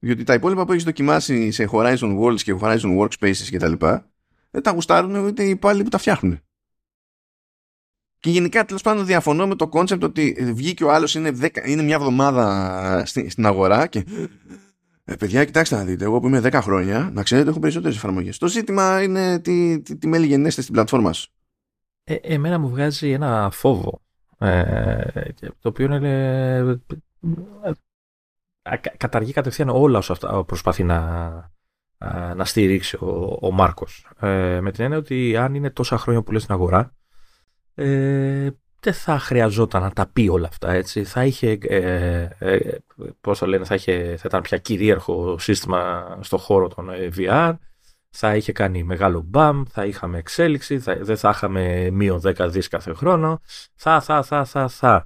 Διότι 0.05 0.25
τα 0.25 0.35
υπόλοιπα 0.35 0.65
που 0.65 0.73
έχεις 0.73 0.85
δοκιμάσει 0.85 1.51
σε 1.51 1.69
Horizon 1.73 2.19
Worlds 2.21 2.43
και 2.43 2.57
Horizon 2.61 2.99
Workspaces 2.99 3.49
κτλ 3.51 3.73
δεν 4.51 4.63
τα 4.63 4.71
γουστάρουν 4.71 5.15
ούτε 5.15 5.43
οι 5.43 5.49
υπάλληλοι 5.49 5.83
που 5.83 5.89
τα 5.89 5.99
φτιάχνουν. 5.99 6.41
Και 8.19 8.31
γενικά 8.31 8.65
τέλος 8.65 8.83
πάντων 8.83 9.07
διαφωνώ 9.07 9.47
με 9.47 9.55
το 9.55 9.69
concept 9.69 10.05
ότι 10.05 10.53
βγήκε 10.55 10.85
ο 10.85 10.93
άλλος 10.93 11.15
είναι, 11.15 11.33
είναι 11.65 11.83
μια 11.83 11.95
εβδομάδα 11.95 13.03
στην, 13.07 13.31
στην 13.31 13.47
αγορά 13.47 13.87
και. 13.87 14.05
Ε, 15.05 15.15
παιδιά, 15.15 15.45
κοιτάξτε 15.45 15.77
να 15.77 15.85
δείτε, 15.85 16.05
εγώ 16.05 16.21
που 16.21 16.27
είμαι 16.27 16.41
10 16.45 16.53
χρόνια, 16.53 17.11
να 17.13 17.23
ξέρετε, 17.23 17.51
έχω 17.51 17.59
περισσότερες 17.59 17.97
εφαρμογές. 17.97 18.39
Το 18.39 18.49
ζήτημα 18.49 19.03
είναι 19.03 19.39
τι, 19.39 19.81
τι, 19.81 19.97
τι 19.97 20.07
μέλλει 20.07 20.27
γενέσθαι 20.27 20.63
στην 20.63 20.75
πλατφόρμα 20.75 21.13
σου. 21.13 21.33
Ε, 22.05 22.15
εμένα 22.15 22.59
μου 22.59 22.69
βγάζει 22.69 23.11
ένα 23.11 23.51
φόβο. 23.53 24.01
Ε, 24.39 25.33
το 25.41 25.69
οποίο 25.69 25.95
είναι. 25.95 26.81
Ε, 28.67 28.77
καταργεί 28.97 29.33
κατευθείαν 29.33 29.69
όλα 29.69 29.99
όσα 29.99 30.13
αυτά 30.13 30.45
προσπαθεί 30.45 30.85
να, 30.85 31.31
να 32.37 32.45
στηρίξει 32.45 32.97
ο, 32.97 33.39
ο 33.41 33.51
Μάρκος. 33.51 34.07
Ε, 34.21 34.61
με 34.61 34.73
την 34.73 34.85
έννοια 34.85 34.99
ότι 34.99 35.37
αν 35.37 35.55
είναι 35.55 35.71
τόσα 35.71 35.99
χρόνια 35.99 36.23
που 36.23 36.31
λέει 36.31 36.41
στην 36.41 36.55
αγορά, 36.55 36.95
ε, 37.75 38.51
δεν 38.85 38.93
θα 38.93 39.19
χρειαζόταν 39.19 39.83
να 39.83 39.91
τα 39.91 40.07
πει 40.07 40.29
όλα 40.29 40.49
αυτά, 40.49 40.73
έτσι. 40.73 41.05
Θα 41.05 41.25
είχε, 41.25 41.59
ε, 41.61 42.29
ε, 42.39 42.79
πώς 43.21 43.39
το 43.39 43.47
λένε, 43.47 43.65
θα, 43.65 43.75
είχε, 43.75 44.17
θα 44.19 44.23
ήταν 44.27 44.41
πια 44.43 44.59
κυρίαρχο 44.59 45.39
σύστημα 45.39 46.19
στο 46.21 46.39
χώρο 46.39 46.69
των 46.69 46.91
ε, 46.91 47.09
VR, 47.17 47.55
θα 48.11 48.37
είχε 48.37 48.53
κάνει 48.53 48.83
μεγάλο 48.83 49.23
μπαμ, 49.27 49.63
θα 49.69 49.85
είχαμε 49.85 50.19
εξέλιξη, 50.19 50.79
θα, 50.79 50.97
δεν 51.01 51.17
θα 51.17 51.31
είχαμε 51.35 51.91
μείον 51.91 52.21
10 52.25 52.49
δις 52.51 52.69
κάθε 52.69 52.93
χρόνο, 52.93 53.41
θα, 53.75 54.01
θα, 54.01 54.23
θα, 54.23 54.45
θα, 54.45 54.69
θα. 54.69 55.05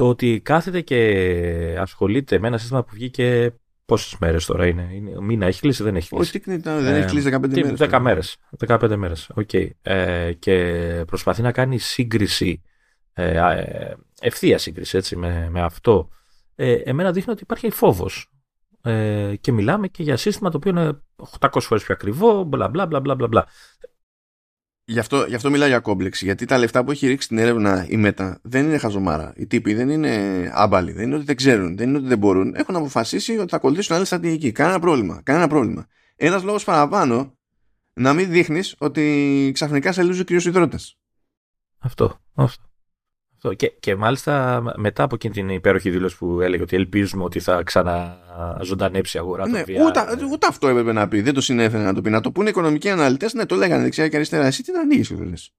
Το 0.00 0.08
ότι 0.08 0.40
κάθεται 0.40 0.80
και 0.80 1.76
ασχολείται 1.78 2.38
με 2.38 2.46
ένα 2.46 2.58
σύστημα 2.58 2.84
που 2.84 2.90
βγήκε 2.92 3.54
Πόσες 3.84 4.16
μέρες 4.18 4.46
τώρα 4.46 4.66
είναι, 4.66 4.88
είναι, 4.92 5.16
ο 5.16 5.22
μήνα 5.22 5.46
έχει 5.46 5.60
κλείσει, 5.60 5.82
δεν 5.82 5.96
έχει 5.96 6.08
κλείσει. 6.08 6.36
Όχι, 6.36 6.60
δεν 6.62 6.94
έχει 6.94 7.06
κλείσει 7.06 7.30
15 7.32 7.48
μέρες. 7.48 7.78
10 7.78 7.98
μέρες. 8.00 8.36
15 8.66 8.96
μέρες. 8.96 9.30
Okay. 9.34 9.68
Ε, 9.82 10.32
και 10.32 11.04
προσπαθεί 11.06 11.42
να 11.42 11.52
κάνει 11.52 11.78
σύγκριση, 11.78 12.62
ε, 13.12 13.36
ε, 13.36 13.94
ευθεία 14.20 14.58
σύγκριση 14.58 14.96
έτσι, 14.96 15.16
με, 15.16 15.48
με 15.50 15.60
αυτό. 15.60 16.08
Ε, 16.54 16.72
εμένα 16.72 17.12
δείχνει 17.12 17.32
ότι 17.32 17.42
υπάρχει 17.42 17.70
φόβος. 17.70 18.30
Ε, 18.82 19.34
και 19.40 19.52
μιλάμε 19.52 19.88
και 19.88 20.02
για 20.02 20.16
σύστημα 20.16 20.50
το 20.50 20.56
οποίο 20.56 20.70
είναι 20.70 21.00
800 21.38 21.48
φορές 21.60 21.84
πιο 21.84 21.94
ακριβό, 21.94 22.42
μπλα 22.44 22.68
μπλα 22.68 22.86
μπλα 22.86 23.00
μπλα 23.00 23.14
μπλα. 23.14 23.46
Γι' 24.90 24.98
αυτό, 24.98 25.24
γι 25.28 25.34
αυτό 25.34 25.50
μιλάω 25.50 25.68
για 25.68 25.80
κόμπλεξη. 25.80 26.24
Γιατί 26.24 26.44
τα 26.44 26.58
λεφτά 26.58 26.84
που 26.84 26.90
έχει 26.90 27.06
ρίξει 27.06 27.24
στην 27.24 27.38
έρευνα 27.38 27.86
η 27.88 27.96
ΜΕΤΑ 27.96 28.40
δεν 28.42 28.64
είναι 28.64 28.78
χαζομάρα. 28.78 29.32
Οι 29.36 29.46
τύποι 29.46 29.74
δεν 29.74 29.88
είναι 29.88 30.50
άμπαλοι. 30.54 30.92
Δεν 30.92 31.04
είναι 31.04 31.14
ότι 31.14 31.24
δεν 31.24 31.36
ξέρουν. 31.36 31.76
Δεν 31.76 31.88
είναι 31.88 31.98
ότι 31.98 32.06
δεν 32.06 32.18
μπορούν. 32.18 32.54
Έχουν 32.54 32.76
αποφασίσει 32.76 33.38
ότι 33.38 33.50
θα 33.50 33.56
ακολουθήσουν 33.56 33.96
άλλη 33.96 34.04
στρατηγική. 34.04 34.52
Κανένα 34.52 34.78
πρόβλημα. 34.78 35.20
Κανένα 35.22 35.48
πρόβλημα. 35.48 35.86
Ένας 36.16 36.42
λόγος 36.42 36.64
παραπάνω 36.64 37.38
να 37.92 38.12
μην 38.12 38.30
δείχνεις 38.30 38.74
ότι 38.78 39.50
ξαφνικά 39.54 39.92
σε 39.92 40.02
λύζουν 40.02 40.24
κυρίω 40.24 40.50
υδρότε. 40.50 40.78
Αυτό. 41.78 42.20
αυτό. 42.34 42.69
Και, 43.56 43.72
και 43.80 43.96
μάλιστα 43.96 44.62
μετά 44.76 45.02
από 45.02 45.14
εκείνη 45.14 45.34
την 45.34 45.48
υπέροχη 45.48 45.90
δήλωση 45.90 46.16
που 46.16 46.40
έλεγε 46.40 46.62
ότι 46.62 46.76
ελπίζουμε 46.76 47.24
ότι 47.24 47.40
θα 47.40 47.62
ξαναζωντανέψει 47.62 49.16
η 49.16 49.20
αγορά 49.20 49.48
ναι, 49.48 49.60
ούτε, 49.60 50.26
ούτε, 50.30 50.46
αυτό 50.46 50.68
έπρεπε 50.68 50.92
να 50.92 51.08
πει. 51.08 51.20
Δεν 51.20 51.34
το 51.34 51.40
συνέφερε 51.40 51.82
να 51.82 51.94
το 51.94 52.00
πει. 52.00 52.10
Να 52.10 52.20
το 52.20 52.32
πούνε 52.32 52.46
οι 52.46 52.50
οικονομικοί 52.50 52.90
αναλυτές, 52.90 53.34
ναι, 53.34 53.46
το 53.46 53.54
λέγανε 53.54 53.82
δεξιά 53.82 54.08
και 54.08 54.16
αριστερά. 54.16 54.46
Εσύ 54.46 54.62
τι 54.62 54.72
να 54.72 54.80
ανοίγεις, 54.80 55.10
λες. 55.10 55.52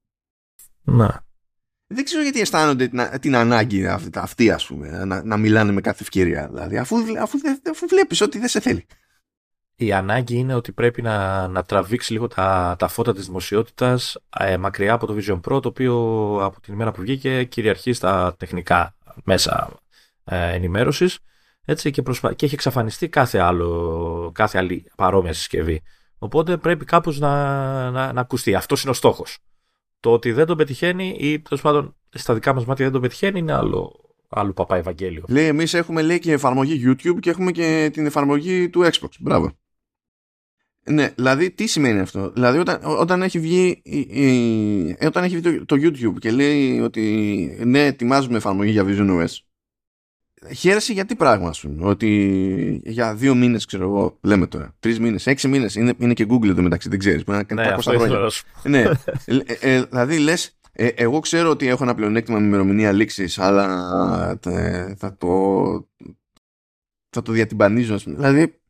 Να. 0.82 1.24
Δεν 1.86 2.04
ξέρω 2.04 2.22
γιατί 2.22 2.40
αισθάνονται 2.40 2.88
την, 2.88 3.00
την 3.20 3.36
ανάγκη 3.36 3.86
αυτή, 4.14 4.50
ας 4.50 4.66
πούμε, 4.66 5.04
να, 5.04 5.24
να 5.24 5.36
μιλάνε 5.36 5.72
με 5.72 5.80
κάθε 5.80 6.02
ευκαιρία. 6.02 6.48
Δηλαδή, 6.52 6.78
αφού, 6.78 6.96
αφού, 7.20 7.38
αφού 7.70 7.86
βλέπεις 7.86 8.20
ότι 8.20 8.38
δεν 8.38 8.48
σε 8.48 8.60
θέλει 8.60 8.86
η 9.76 9.92
ανάγκη 9.92 10.36
είναι 10.36 10.54
ότι 10.54 10.72
πρέπει 10.72 11.02
να, 11.02 11.48
να 11.48 11.62
τραβήξει 11.62 12.12
λίγο 12.12 12.28
τα, 12.28 12.76
τα 12.78 12.88
φώτα 12.88 13.12
της 13.12 13.26
δημοσιότητας 13.26 14.18
ε, 14.38 14.56
μακριά 14.56 14.92
από 14.92 15.06
το 15.06 15.16
Vision 15.18 15.40
Pro, 15.40 15.62
το 15.62 15.68
οποίο 15.68 15.94
από 16.42 16.60
την 16.60 16.74
ημέρα 16.74 16.92
που 16.92 17.00
βγήκε 17.00 17.44
κυριαρχεί 17.44 17.92
στα 17.92 18.34
τεχνικά 18.38 18.96
μέσα 19.24 19.70
ε, 20.24 20.52
ενημέρωσης 20.54 21.18
έτσι, 21.64 21.90
και, 21.90 22.02
προσπα... 22.02 22.34
και 22.34 22.44
έχει 22.44 22.54
εξαφανιστεί 22.54 23.08
κάθε, 23.08 23.38
άλλο, 23.38 24.30
κάθε 24.34 24.58
άλλη 24.58 24.90
παρόμοια 24.96 25.32
συσκευή. 25.32 25.82
Οπότε 26.18 26.56
πρέπει 26.56 26.84
κάπως 26.84 27.18
να, 27.18 27.90
να, 27.90 28.12
να 28.12 28.20
ακουστεί. 28.20 28.54
Αυτός 28.54 28.82
είναι 28.82 28.90
ο 28.90 28.94
στόχος. 28.94 29.38
Το 30.00 30.12
ότι 30.12 30.32
δεν 30.32 30.46
τον 30.46 30.56
πετυχαίνει 30.56 31.16
ή 31.18 31.40
τέλος 31.40 31.62
πάντων 31.62 31.96
στα 32.10 32.34
δικά 32.34 32.54
μας 32.54 32.64
μάτια 32.64 32.84
δεν 32.84 32.92
τον 32.92 33.02
πετυχαίνει 33.02 33.38
είναι 33.38 33.52
άλλο, 33.52 34.00
άλλο 34.28 34.52
παπά 34.52 34.76
Ευαγγέλιο. 34.76 35.24
Λέει, 35.28 35.46
εμείς 35.46 35.74
έχουμε 35.74 36.02
λέει 36.02 36.18
και 36.18 36.32
εφαρμογή 36.32 36.82
YouTube 36.86 37.18
και 37.20 37.30
έχουμε 37.30 37.50
και 37.50 37.90
την 37.92 38.06
εφαρμογή 38.06 38.68
του 38.68 38.80
Xbox. 38.84 39.10
Μπράβο. 39.20 39.50
Ναι, 40.84 41.08
δηλαδή 41.14 41.50
τι 41.50 41.66
σημαίνει 41.66 42.00
αυτό; 42.00 42.30
Δηλαδή 42.30 42.58
όταν, 42.58 42.80
όταν 42.82 43.22
έχει 43.22 43.38
βγει, 43.38 43.80
η, 43.82 45.06
όταν 45.06 45.24
έχει 45.24 45.38
βγει 45.38 45.64
το, 45.64 45.76
YouTube 45.76 46.14
και 46.18 46.30
λέει 46.30 46.80
ότι 46.80 47.58
ναι, 47.64 47.84
ετοιμάζουμε 47.84 48.36
εφαρμογή 48.36 48.70
για 48.70 48.84
Vision 48.86 49.20
OS. 49.20 49.28
Χαίρεσαι 50.54 50.92
για 50.92 51.04
τι 51.04 51.14
πράγμα, 51.14 51.48
α 51.48 51.54
πούμε. 51.60 51.88
Ότι 51.88 52.80
για 52.84 53.14
δύο 53.14 53.34
μήνες, 53.34 53.64
ξέρω 53.64 53.84
εγώ, 53.84 54.18
λέμε 54.22 54.46
τώρα, 54.46 54.74
τρεις 54.80 55.00
μήνες, 55.00 55.26
έξι 55.26 55.48
μήνες, 55.48 55.74
είναι, 55.74 55.94
είναι 55.98 56.12
και 56.12 56.26
Google 56.28 56.48
εδώ 56.48 56.62
μεταξύ, 56.62 56.88
δεν 56.88 56.98
ξέρεις. 56.98 57.24
Μπορεί 57.24 57.38
να 57.38 57.44
κάνει 57.44 57.68
ναι, 57.68 57.74
300 57.76 57.80
χρόνια. 57.96 58.30
ναι, 58.62 58.80
ε, 59.24 59.74
ε, 59.74 59.82
δηλαδή 59.82 60.18
λες, 60.18 60.58
ε, 60.72 60.86
εγώ 60.86 61.20
ξέρω 61.20 61.50
ότι 61.50 61.68
έχω 61.68 61.84
ένα 61.84 61.94
πλεονέκτημα 61.94 62.38
με 62.38 62.46
ημερομηνία 62.46 62.92
λήξης, 62.92 63.38
αλλά 63.38 64.38
ε, 64.46 64.94
θα 64.94 65.16
το. 65.16 65.88
Θα 67.14 67.22
το 67.22 67.32
διατυμπανίζω, 67.32 67.94
ας 67.94 68.02
πούμε. 68.02 68.16
Δηλαδή, 68.16 68.61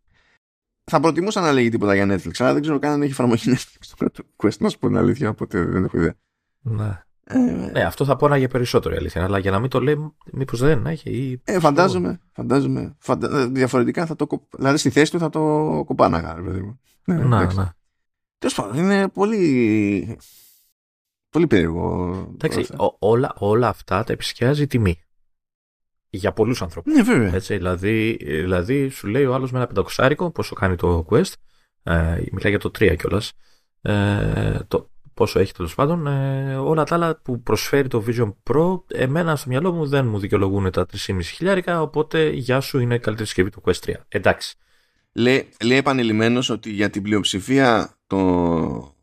θα 0.85 1.01
προτιμούσα 1.01 1.41
να 1.41 1.53
λέγει 1.53 1.69
τίποτα 1.69 1.95
για 1.95 2.05
Netflix, 2.05 2.33
αλλά 2.39 2.53
δεν 2.53 2.63
ξέρω 2.63 2.79
καν 2.79 2.93
αν 2.93 3.03
έχει 3.03 3.11
εφαρμογή 3.11 3.43
Netflix 3.47 3.79
στο 3.81 4.07
Quest, 4.37 4.57
να 4.59 4.69
σου 4.69 4.79
πω 4.79 4.87
την 4.87 4.97
αλήθεια, 4.97 5.29
οπότε 5.29 5.65
δεν 5.65 5.85
έχω 5.85 5.97
ιδέα. 5.97 6.15
Ναι. 6.61 7.03
Ε, 7.25 7.39
ναι, 7.73 7.83
αυτό 7.83 8.05
θα 8.05 8.17
πω 8.17 8.35
για 8.35 8.49
περισσότερο 8.49 8.97
αλήθεια, 8.97 9.25
αλλά 9.25 9.39
για 9.39 9.51
να 9.51 9.59
μην 9.59 9.71
το 9.71 9.81
λέει, 9.81 10.13
μήπως 10.33 10.61
δεν 10.61 10.87
έχει. 10.87 11.11
Ή... 11.11 11.41
Ε, 11.45 11.59
φαντάζομαι, 11.59 12.21
φαντάζομαι. 12.33 12.97
Φαντα... 12.99 13.41
Ε, 13.41 13.47
διαφορετικά 13.47 14.07
θα 14.07 14.17
το 14.17 14.27
Δηλαδή 14.57 14.77
στη 14.77 14.91
θέση 14.91 15.11
του 15.11 15.19
θα 15.19 15.29
το 15.29 15.41
κοπάναγα, 15.87 16.35
παιδί 16.35 16.61
μου. 16.61 16.81
Ναι, 17.05 17.15
ναι. 17.15 17.45
ναι. 17.45 17.69
Τέλος 18.39 18.55
πάντων, 18.55 18.77
είναι 18.77 19.09
πολύ. 19.09 20.19
Πολύ 21.31 21.47
περίεργο. 21.47 22.15
Εντάξει, 22.33 22.75
όλα, 22.99 23.33
όλα 23.39 23.69
αυτά 23.69 24.05
τα 24.05 24.13
επισκιάζει 24.13 24.63
η 24.63 24.67
τιμή 24.67 25.03
για 26.17 26.33
πολλούς 26.33 26.63
ανθρώπους. 26.63 26.95
Ναι, 26.95 27.03
βέβαια. 27.03 27.35
Έτσι, 27.35 27.57
δηλαδή, 27.57 28.17
δηλαδή, 28.21 28.89
σου 28.89 29.07
λέει 29.07 29.25
ο 29.25 29.35
άλλος 29.35 29.53
με 29.53 29.59
ένα 29.59 29.67
πεντακοσάρικο 29.67 30.31
πόσο 30.31 30.55
κάνει 30.55 30.77
το 30.77 31.07
Quest. 31.11 31.33
Ε, 31.83 31.93
μιλάει 32.33 32.51
για 32.51 32.59
το 32.59 32.71
3 32.79 32.97
κιόλας. 32.97 33.33
Ε, 33.83 34.59
το, 34.69 34.91
πόσο 35.15 35.39
έχει 35.39 35.53
τέλος 35.53 35.75
πάντων. 35.75 36.07
Ε, 36.07 36.57
όλα 36.57 36.85
τα 36.85 36.95
άλλα 36.95 37.21
που 37.23 37.43
προσφέρει 37.43 37.89
το 37.89 38.05
Vision 38.07 38.33
Pro, 38.51 38.83
εμένα 38.87 39.37
στο 39.37 39.49
μυαλό 39.49 39.73
μου 39.73 39.87
δεν 39.87 40.07
μου 40.07 40.19
δικαιολογούν 40.19 40.71
τα 40.71 40.87
3,5 41.07 41.19
χιλιάρικα. 41.23 41.83
Οπότε 41.83 42.29
γεια 42.29 42.61
σου 42.61 42.79
είναι 42.79 42.95
η 42.95 42.99
καλύτερη 42.99 43.27
συσκευή 43.27 43.51
του 43.51 43.63
Quest 43.65 43.91
3. 43.91 43.93
Εντάξει. 44.09 44.57
Λέει, 45.13 45.49
λέει 45.65 45.79
επανειλημμένος 45.79 46.51
ότι 46.51 46.71
για 46.71 46.91
την 46.91 47.03
πλειοψηφία 47.03 47.97
των, 48.07 48.95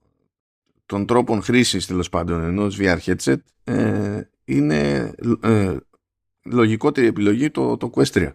των 0.86 1.06
τρόπων 1.06 1.42
χρήσης 1.42 1.86
τέλος 1.88 2.10
πάντων 2.10 2.44
ενός 2.44 2.78
VR 2.80 2.98
headset 3.06 3.38
ε, 3.64 4.22
είναι 4.46 5.14
ε, 5.42 5.76
λογικότερη 6.46 7.08
επιλογή 7.08 7.52
το, 7.52 7.78
το 7.78 7.90
Quest 7.94 8.12
3. 8.12 8.34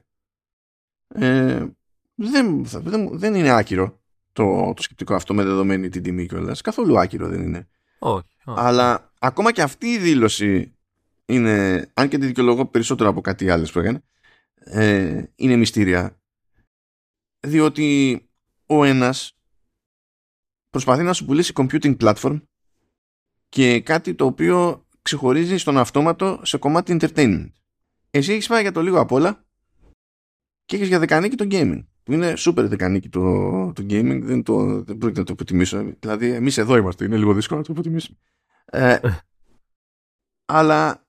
Ε, 1.09 1.67
δεν, 2.15 2.65
δεν, 2.65 3.19
δεν 3.19 3.35
είναι 3.35 3.51
άκυρο 3.51 4.01
το, 4.33 4.73
το 4.77 4.83
σκεπτικό 4.83 5.15
αυτό 5.15 5.35
με 5.35 5.45
δεδομένη 5.45 5.89
την 5.89 6.03
τιμή 6.03 6.27
κιόλας. 6.27 6.61
Καθόλου 6.61 6.99
άκυρο 6.99 7.29
δεν 7.29 7.43
είναι. 7.43 7.69
Όχι, 7.99 8.25
όχι. 8.45 8.61
Αλλά 8.61 9.13
ακόμα 9.19 9.53
και 9.53 9.63
αυτή 9.63 9.87
η 9.87 9.99
δήλωση 9.99 10.77
είναι, 11.27 11.87
αν 11.95 12.09
και 12.09 12.19
τη 12.19 12.27
δικαιολογώ 12.27 12.67
περισσότερο 12.67 13.09
από 13.09 13.21
κάτι 13.21 13.51
άλλο 13.51 13.69
που 13.73 13.79
έκανε, 13.79 14.03
ε, 14.55 15.23
είναι 15.35 15.57
μυστήρια. 15.57 16.21
Διότι 17.41 18.21
ο 18.67 18.85
ένας 18.85 19.37
προσπαθεί 20.71 21.03
να 21.03 21.13
σου 21.13 21.25
πουλήσει 21.25 21.53
computing 21.57 21.97
platform 21.97 22.41
και 23.49 23.81
κάτι 23.81 24.15
το 24.15 24.25
οποίο 24.25 24.87
ξεχωρίζει 25.03 25.57
στον 25.57 25.79
αυτόματο 25.79 26.41
σε 26.43 26.59
κομμάτι 26.59 26.97
entertainment. 27.01 27.49
Εσύ 28.15 28.33
έχεις 28.33 28.47
πάει 28.47 28.63
για 28.63 28.73
το 28.73 28.83
λίγο 28.83 29.01
απ' 29.01 29.13
όλα 29.13 29.45
και 30.65 30.77
έχεις 30.77 30.89
για 30.89 30.99
δεκανίκη 30.99 31.37
το 31.37 31.47
gaming. 31.51 31.85
Που 32.03 32.13
είναι 32.13 32.33
super 32.37 32.65
δεκανίκη 32.69 33.09
το, 33.09 33.21
το 33.73 33.87
gaming, 33.89 34.21
δεν, 34.23 34.43
το, 34.43 34.83
δεν 34.83 34.99
πρόκειται 34.99 35.21
να 35.21 35.27
το 35.27 35.33
υποτιμήσω. 35.33 35.95
Δηλαδή, 35.99 36.31
εμείς 36.31 36.59
εδώ 36.59 36.77
είμαστε, 36.77 37.05
είναι 37.05 37.17
λίγο 37.17 37.35
δύσκολο 37.35 37.61
να 37.61 37.67
το 37.67 37.73
υποτιμήσουμε. 37.73 38.19
Ε, 38.65 38.99
αλλά 40.59 41.07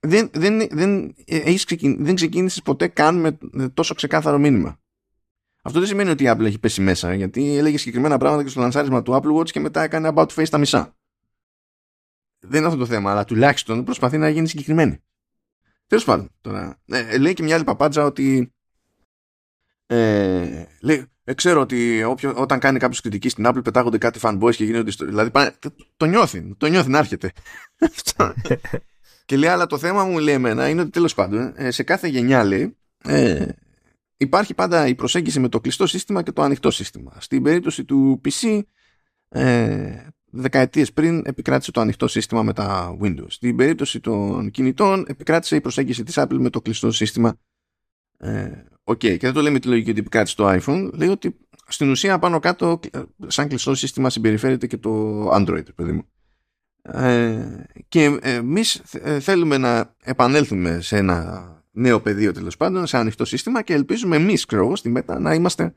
δεν, 0.00 0.30
δεν, 0.32 0.68
δεν, 0.70 1.14
έχεις 1.24 1.64
ξεκιν, 1.64 2.04
δεν 2.04 2.14
ξεκίνησες 2.14 2.62
ποτέ 2.62 2.88
καν 2.88 3.38
με 3.50 3.68
τόσο 3.68 3.94
ξεκάθαρο 3.94 4.38
μήνυμα. 4.38 4.80
Αυτό 5.62 5.78
δεν 5.78 5.88
σημαίνει 5.88 6.10
ότι 6.10 6.24
η 6.24 6.30
Apple 6.30 6.44
έχει 6.44 6.58
πέσει 6.58 6.80
μέσα, 6.80 7.14
γιατί 7.14 7.56
έλεγε 7.56 7.78
συγκεκριμένα 7.78 8.18
πράγματα 8.18 8.42
και 8.42 8.48
στο 8.48 8.60
λανσάρισμα 8.60 9.02
του 9.02 9.12
Apple 9.12 9.36
Watch 9.36 9.50
και 9.50 9.60
μετά 9.60 9.82
έκανε 9.82 10.10
about 10.14 10.28
face 10.28 10.48
τα 10.48 10.58
μισά. 10.58 10.96
Δεν 12.38 12.58
είναι 12.58 12.66
αυτό 12.66 12.78
το 12.78 12.86
θέμα, 12.86 13.10
αλλά 13.10 13.24
τουλάχιστον 13.24 13.84
προσπαθεί 13.84 14.18
να 14.18 14.28
γίνει 14.28 14.48
συγκεκριμένη. 14.48 15.00
Τέλος 15.86 16.04
πάντων, 16.04 16.30
τώρα. 16.40 16.80
Ε, 16.86 17.18
λέει 17.18 17.32
και 17.32 17.42
μια 17.42 17.54
άλλη 17.54 17.64
παπάντζα 17.64 18.04
ότι. 18.04 18.52
Ε, 19.86 20.66
λέει, 20.80 21.06
ε, 21.24 21.34
ξέρω 21.34 21.60
ότι 21.60 22.02
όποιο, 22.04 22.34
όταν 22.36 22.58
κάνει 22.58 22.78
κάποιος 22.78 23.00
κριτική 23.00 23.28
στην 23.28 23.46
Apple 23.46 23.64
πετάγονται 23.64 23.98
κάτι 23.98 24.18
fanboys 24.22 24.54
και 24.54 24.64
γίνονται. 24.64 24.90
Στο, 24.90 25.04
δηλαδή 25.04 25.30
πάνε, 25.30 25.54
το, 25.58 25.74
το 25.96 26.06
νιώθει, 26.06 26.54
το 26.58 26.66
νιώθει 26.66 26.90
να 26.90 26.98
έρχεται. 26.98 27.32
και 29.26 29.36
λέει, 29.36 29.50
αλλά 29.50 29.66
το 29.66 29.78
θέμα 29.78 30.04
μου 30.04 30.18
λέει 30.18 30.34
εμένα 30.34 30.68
είναι 30.68 30.80
ότι 30.80 30.90
τέλος 30.90 31.14
πάντων 31.14 31.52
ε, 31.56 31.70
σε 31.70 31.82
κάθε 31.82 32.08
γενιά 32.08 32.44
λέει. 32.44 32.76
Ε, 33.04 33.48
υπάρχει 34.16 34.54
πάντα 34.54 34.86
η 34.86 34.94
προσέγγιση 34.94 35.40
με 35.40 35.48
το 35.48 35.60
κλειστό 35.60 35.86
σύστημα 35.86 36.22
και 36.22 36.32
το 36.32 36.42
ανοιχτό 36.42 36.70
σύστημα. 36.70 37.12
Στην 37.18 37.42
περίπτωση 37.42 37.84
του 37.84 38.20
PC, 38.24 38.60
ε, 39.28 40.06
δεκαετίες 40.36 40.92
πριν 40.92 41.22
επικράτησε 41.26 41.70
το 41.70 41.80
ανοιχτό 41.80 42.08
σύστημα 42.08 42.42
με 42.42 42.52
τα 42.52 42.96
Windows. 43.02 43.26
Στην 43.28 43.56
περίπτωση 43.56 44.00
των 44.00 44.50
κινητών 44.50 45.04
επικράτησε 45.08 45.56
η 45.56 45.60
προσέγγιση 45.60 46.02
της 46.02 46.14
Apple 46.18 46.36
με 46.38 46.50
το 46.50 46.60
κλειστό 46.60 46.90
σύστημα. 46.90 47.36
Ε, 48.18 48.50
okay. 48.84 48.96
Και 48.98 49.18
δεν 49.18 49.32
το 49.32 49.40
λέμε 49.40 49.58
τη 49.58 49.68
λογική 49.68 49.90
ότι 49.90 50.00
επικράτησε 50.00 50.36
το 50.36 50.48
iPhone. 50.48 50.90
Λέει 50.92 51.08
ότι 51.08 51.36
στην 51.66 51.90
ουσία 51.90 52.18
πάνω 52.18 52.38
κάτω 52.38 52.80
σαν 53.26 53.48
κλειστό 53.48 53.74
σύστημα 53.74 54.10
συμπεριφέρεται 54.10 54.66
και 54.66 54.76
το 54.76 55.22
Android, 55.32 55.74
παιδί 55.74 55.92
μου. 55.92 56.04
Ε, 56.82 57.64
και 57.88 58.18
εμείς 58.20 58.82
θέλουμε 59.20 59.58
να 59.58 59.94
επανέλθουμε 60.02 60.80
σε 60.80 60.96
ένα 60.96 61.50
νέο 61.70 62.00
πεδίο 62.00 62.32
τέλος 62.32 62.56
πάντων, 62.56 62.86
σε 62.86 62.96
ανοιχτό 62.96 63.24
σύστημα 63.24 63.62
και 63.62 63.72
ελπίζουμε 63.72 64.16
εμείς, 64.16 64.44
ξέρω 64.44 64.76
στη 64.76 64.88
ΜΕΤΑ, 64.88 65.18
να 65.18 65.34
είμαστε 65.34 65.74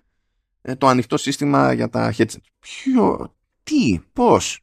ε, 0.61 0.75
το 0.75 0.87
ανοιχτό 0.87 1.17
σύστημα 1.17 1.73
για 1.73 1.89
τα 1.89 2.13
headset. 2.17 2.41
Ποιο, 2.59 3.35
τι, 3.69 3.99
πώς, 4.13 4.59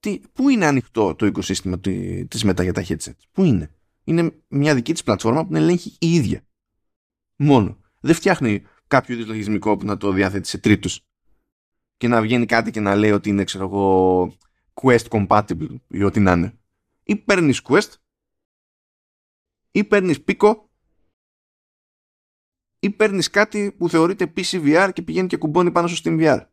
τι, 0.00 0.20
πού 0.32 0.48
είναι 0.48 0.66
ανοιχτό 0.66 1.14
το 1.14 1.26
οικοσύστημα 1.26 1.78
τη 1.78 2.44
ΜΕΤΑ 2.44 2.62
για 2.62 2.72
τα 2.72 2.84
headset, 2.88 3.16
πού 3.32 3.44
είναι; 3.44 3.74
Είναι 4.04 4.42
μια 4.48 4.74
δική 4.74 4.92
της 4.92 5.02
πλατφόρμα 5.02 5.40
που 5.40 5.46
την 5.46 5.56
ελέγχει 5.56 5.96
η 5.98 6.14
ίδια. 6.14 6.44
Μόνο. 7.36 7.78
Δεν 8.00 8.14
φτιάχνει 8.14 8.62
κάποιο 8.86 9.14
είδου 9.14 9.26
λογισμικό 9.26 9.76
που 9.76 9.86
να 9.86 9.96
το 9.96 10.12
διαθέτει 10.12 10.48
σε 10.48 10.58
τρίτους 10.58 11.00
και 11.96 12.08
να 12.08 12.22
βγαίνει 12.22 12.46
κάτι 12.46 12.70
και 12.70 12.80
να 12.80 12.94
λέει 12.94 13.10
ότι 13.10 13.28
είναι, 13.28 13.44
ξέρω 13.44 13.64
εγώ, 13.64 14.36
Quest 14.74 15.08
compatible 15.08 15.76
ή 15.88 16.02
ό,τι 16.02 16.20
να 16.20 16.32
είναι. 16.32 16.58
Ή 17.02 17.16
παίρνεις 17.16 17.62
Quest 17.64 17.92
ή 19.70 19.84
παίρνεις 19.84 20.24
Pico 20.26 20.54
ή 22.78 22.90
παίρνεις 22.90 23.30
κάτι 23.30 23.72
που 23.72 23.88
θεωρείται 23.88 24.32
PCVR 24.36 24.90
και 24.92 25.02
πηγαίνει 25.02 25.28
και 25.28 25.36
κουμπώνει 25.36 25.70
πάνω 25.70 25.88
στο 25.88 26.10
SteamVR. 26.10 26.46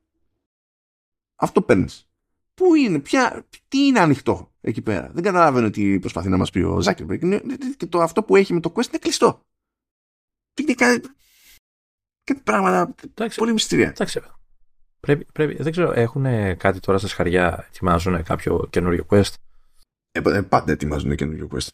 Αυτό 1.40 1.62
παίρνεις. 1.62 2.08
Πού 2.54 2.76
είναι, 2.76 3.00
ποια, 3.00 3.46
τι 3.68 3.86
είναι 3.86 4.00
ανοιχτό 4.00 4.52
εκεί 4.62 4.82
πέρα. 4.82 5.10
Δεν 5.14 5.24
καταλαβαίνω 5.24 5.70
τι 5.70 6.00
προσπαθεί 6.00 6.30
να 6.30 6.38
μας 6.38 6.50
πει 6.50 6.60
ο 6.60 6.82
Zuckerberg. 6.84 7.40
Και 7.78 7.86
το 7.86 8.02
αυτό 8.02 8.24
που 8.24 8.36
έχει 8.36 8.54
με 8.54 8.60
το 8.60 8.72
Quest 8.76 8.88
είναι 8.88 8.98
κλειστό. 8.98 9.42
Είναι 10.62 10.74
κάτι, 10.74 11.10
κάτι 12.24 12.42
πράγματα 12.44 12.96
Εντάξει, 13.10 13.38
πολύ 13.38 13.54
μυστηρία. 13.54 13.88
Εντάξει. 13.88 14.22
Πρέπει, 15.00 15.26
πρέπει, 15.34 15.64
δεν 15.64 15.72
ξέρω, 15.72 15.92
έχουν 15.92 16.24
κάτι 16.58 16.80
τώρα 16.80 16.98
στα 16.98 17.08
σχαριά, 17.08 17.66
ετοιμάζουν 17.68 18.24
κάποιο 18.24 18.68
καινούριο 18.70 19.06
Quest; 19.10 19.34
Ε, 20.12 20.38
ε 20.38 20.42
πάντα 20.42 20.72
ετοιμάζουν 20.72 21.16
καινούριο 21.16 21.48
Quest. 21.52 21.68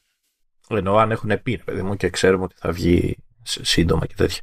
Εννοώ 0.68 0.98
αν 0.98 1.12
έχουν 1.12 1.42
πει, 1.44 1.58
παιδί 1.58 1.82
μου, 1.82 1.96
και 1.96 2.10
ξέρουμε 2.10 2.44
ότι 2.44 2.56
θα 2.58 2.72
βγει 2.72 3.18
σύντομα 3.44 4.06
και 4.06 4.16
τέτοια. 4.16 4.42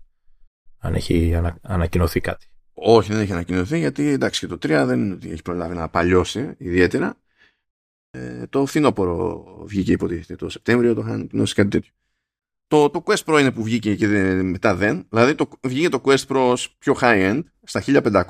Αν 0.78 0.94
έχει 0.94 1.34
ανα, 1.34 1.58
ανακοινωθεί 1.62 2.20
κάτι. 2.20 2.46
Όχι, 2.74 3.12
δεν 3.12 3.20
έχει 3.20 3.32
ανακοινωθεί 3.32 3.78
γιατί 3.78 4.06
εντάξει 4.06 4.40
και 4.40 4.46
το 4.46 4.54
3 4.54 4.84
δεν 4.86 5.00
είναι 5.00 5.14
ότι 5.14 5.30
έχει 5.30 5.42
προλάβει 5.42 5.74
να 5.74 5.88
παλιώσει 5.88 6.54
ιδιαίτερα. 6.58 7.16
Ε, 8.10 8.46
το 8.46 8.66
φθινόπωρο 8.66 9.44
βγήκε 9.66 9.92
υποτίθεται 9.92 10.36
το 10.36 10.48
Σεπτέμβριο, 10.48 10.94
το 10.94 11.00
είχαν 11.00 11.12
ανακοινώσει 11.12 11.54
κάτι 11.54 11.68
τέτοιο. 11.68 11.92
Το, 12.66 12.90
το 12.90 13.02
Quest 13.06 13.24
Pro 13.24 13.40
είναι 13.40 13.52
που 13.52 13.62
βγήκε 13.62 13.94
και 13.94 14.06
μετά 14.42 14.74
δεν. 14.74 15.06
Δηλαδή 15.08 15.34
το, 15.34 15.48
βγήκε 15.62 15.88
το 15.88 16.00
Quest 16.04 16.26
Pro 16.26 16.54
πιο 16.78 16.96
high-end 17.00 17.42
στα 17.62 17.82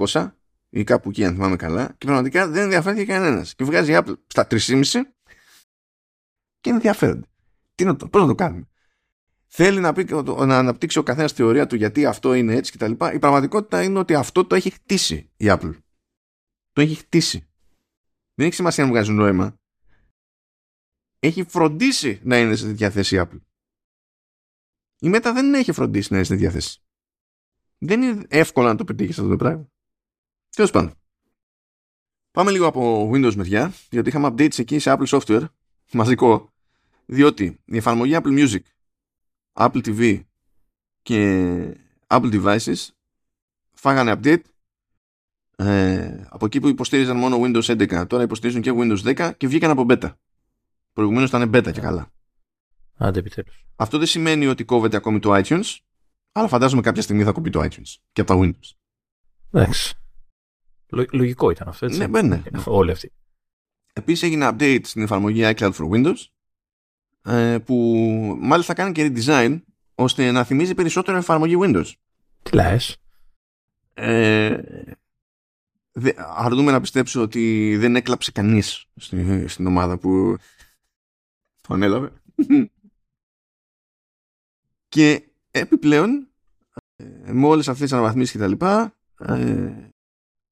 1500 0.08 0.30
ή 0.68 0.84
κάπου 0.84 1.08
εκεί 1.08 1.24
αν 1.24 1.34
θυμάμαι 1.34 1.56
καλά 1.56 1.94
και 1.98 2.06
πραγματικά 2.06 2.48
δεν 2.48 2.62
ενδιαφέρθηκε 2.62 3.04
κανένας. 3.04 3.54
Και 3.54 3.64
βγάζει 3.64 3.92
Apple 3.96 4.14
στα 4.26 4.46
3,5 4.50 4.82
και 6.60 6.70
ενδιαφέρονται. 6.70 7.26
Τι 7.74 7.84
να 7.84 7.96
το, 7.96 8.08
πώς 8.08 8.20
να 8.20 8.28
το 8.28 8.34
κάνουμε; 8.34 8.69
Θέλει 9.52 9.80
να, 9.80 9.92
πει, 9.92 10.04
να 10.46 10.58
αναπτύξει 10.58 10.98
ο 10.98 11.02
καθένας 11.02 11.32
θεωρία 11.32 11.66
του 11.66 11.76
γιατί 11.76 12.06
αυτό 12.06 12.34
είναι 12.34 12.54
έτσι 12.54 12.72
κτλ. 12.72 12.90
Η 12.90 13.18
πραγματικότητα 13.18 13.82
είναι 13.82 13.98
ότι 13.98 14.14
αυτό 14.14 14.44
το 14.44 14.54
έχει 14.54 14.70
χτίσει 14.70 15.30
η 15.36 15.44
Apple. 15.48 15.78
Το 16.72 16.80
έχει 16.80 16.94
χτίσει. 16.94 17.48
Δεν 18.34 18.46
έχει 18.46 18.54
σημασία 18.54 18.84
να 18.84 18.90
βγάζει 18.90 19.12
νόημα. 19.12 19.58
Έχει 21.18 21.44
φροντίσει 21.44 22.20
να 22.22 22.38
είναι 22.38 22.56
σε 22.56 22.66
τέτοια 22.66 22.90
θέση 22.90 23.16
η 23.16 23.20
Apple. 23.22 23.40
Η 24.98 25.10
Meta 25.14 25.30
δεν 25.34 25.54
έχει 25.54 25.72
φροντίσει 25.72 26.08
να 26.10 26.16
είναι 26.16 26.26
σε 26.26 26.32
τέτοια 26.34 26.50
θέση. 26.50 26.82
Δεν 27.78 28.02
είναι 28.02 28.26
εύκολο 28.28 28.66
να 28.66 28.76
το 28.76 28.84
πετύχει 28.84 29.10
αυτό 29.10 29.28
το 29.28 29.36
πράγμα. 29.36 29.68
Τέλος 30.50 30.70
πάντων. 30.70 30.94
Πάμε 32.30 32.50
λίγο 32.50 32.66
από 32.66 33.10
Windows 33.12 33.34
μεριά, 33.34 33.72
γιατί 33.90 34.08
είχαμε 34.08 34.28
updates 34.28 34.58
εκεί 34.58 34.78
σε 34.78 34.96
Apple 34.98 35.06
Software, 35.06 35.44
μαζικό, 35.92 36.52
διότι 37.06 37.60
η 37.64 37.76
εφαρμογή 37.76 38.16
Apple 38.16 38.38
Music 38.38 38.62
Apple 39.60 39.80
TV 39.84 40.20
και 41.02 41.76
Apple 42.06 42.32
Devices 42.32 42.88
φάγανε 43.72 44.12
update. 44.16 44.42
Ε, 45.56 46.24
από 46.28 46.46
εκεί 46.46 46.60
που 46.60 46.68
υποστήριζαν 46.68 47.16
μόνο 47.16 47.40
Windows 47.42 47.62
11 47.62 48.06
τώρα 48.08 48.22
υποστηρίζουν 48.22 48.62
και 48.62 48.72
Windows 48.74 49.16
10 49.16 49.32
και 49.36 49.46
βγήκαν 49.46 49.70
από 49.70 49.86
beta. 49.88 50.12
Προηγουμένως 50.92 51.28
ήταν 51.28 51.50
beta 51.54 51.72
και 51.72 51.80
καλά. 51.80 52.12
Άντε 52.96 53.18
επιτέλους. 53.18 53.66
Αυτό 53.76 53.98
δεν 53.98 54.06
σημαίνει 54.06 54.46
ότι 54.46 54.64
κόβεται 54.64 54.96
ακόμη 54.96 55.18
το 55.18 55.40
iTunes 55.44 55.76
αλλά 56.32 56.48
φαντάζομαι 56.48 56.82
κάποια 56.82 57.02
στιγμή 57.02 57.24
θα 57.24 57.32
κοπεί 57.32 57.50
το 57.50 57.60
iTunes 57.60 57.94
και 58.12 58.20
από 58.20 58.34
τα 58.34 58.40
Windows. 58.40 58.76
Εντάξει. 59.50 59.94
Λογικό 61.12 61.50
ήταν 61.50 61.68
αυτό 61.68 61.86
έτσι. 61.86 62.06
Ναι, 62.06 62.22
ναι. 62.22 62.42
όλοι 62.64 62.90
αυτοί. 62.90 63.12
Επίσης 63.92 64.22
έγινε 64.22 64.48
update 64.52 64.80
στην 64.82 65.02
εφαρμογή 65.02 65.42
iCloud 65.44 65.72
for 65.72 65.90
Windows. 65.90 66.14
ε, 66.14 66.39
που 67.64 67.74
μάλιστα 68.40 68.74
κάνει 68.74 68.92
και 68.92 69.12
redesign 69.14 69.60
ώστε 69.94 70.30
να 70.30 70.44
θυμίζει 70.44 70.74
περισσότερο 70.74 71.16
εφαρμογή 71.16 71.56
Windows. 71.60 71.92
Τι 72.42 72.54
λες; 72.54 72.96
Ε, 73.94 74.60
αρνούμε 76.36 76.72
να 76.72 76.80
πιστέψω 76.80 77.22
ότι 77.22 77.76
δεν 77.76 77.96
έκλαψε 77.96 78.32
κανείς 78.32 78.84
στην, 78.96 79.48
στην 79.48 79.66
ομάδα 79.66 79.98
που 79.98 80.36
το 81.60 81.74
ανέλαβε. 81.74 82.12
και 84.88 85.22
επιπλέον 85.50 86.28
ε, 86.96 87.32
με 87.32 87.46
όλες 87.46 87.68
αυτές 87.68 87.88
τις 87.88 87.92
αναβαθμίσεις 87.92 88.32
και 88.32 88.38
τα 88.38 88.46
λοιπά 88.46 88.96
ε, 89.18 89.90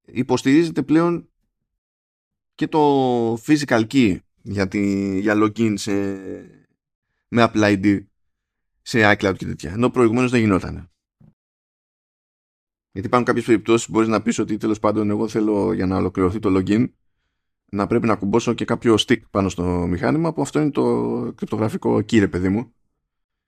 υποστηρίζεται 0.05 0.83
πλέον 0.83 1.29
και 2.55 2.69
το 2.69 3.33
physical 3.35 3.87
key 3.87 4.19
για, 4.43 4.69
τη, 4.69 5.19
για 5.19 5.35
login 5.37 5.75
σε, 5.77 5.93
με 7.29 7.51
Apple 7.53 7.63
ID 7.63 8.05
σε 8.83 9.13
iCloud 9.13 9.35
και 9.37 9.47
τέτοια. 9.47 9.73
Ενώ 9.73 9.91
προηγουμένως 9.91 10.31
δεν 10.31 10.41
γινόταν. 10.41 10.91
Γιατί 12.93 13.07
υπάρχουν 13.07 13.25
κάποιες 13.25 13.45
περιπτώσεις 13.45 13.87
που 13.87 13.93
μπορείς 13.93 14.09
να 14.09 14.23
πεις 14.23 14.39
ότι 14.39 14.57
τέλος 14.57 14.79
πάντων 14.79 15.11
εγώ 15.11 15.29
θέλω 15.29 15.73
για 15.73 15.87
να 15.87 15.97
ολοκληρωθεί 15.97 16.39
το 16.39 16.57
login 16.57 16.89
να 17.71 17.87
πρέπει 17.87 18.07
να 18.07 18.17
κουμπώσω 18.17 18.55
και 18.55 18.65
κάποιο 18.65 18.95
stick 18.95 19.21
πάνω 19.31 19.49
στο 19.49 19.65
μηχάνημα 19.65 20.33
που 20.33 20.43
αυτό 20.43 20.61
είναι 20.61 20.71
το 20.71 20.85
κρυπτογραφικό 21.35 22.01
κύριε 22.01 22.29
παιδί 22.29 22.49
μου. 22.49 22.73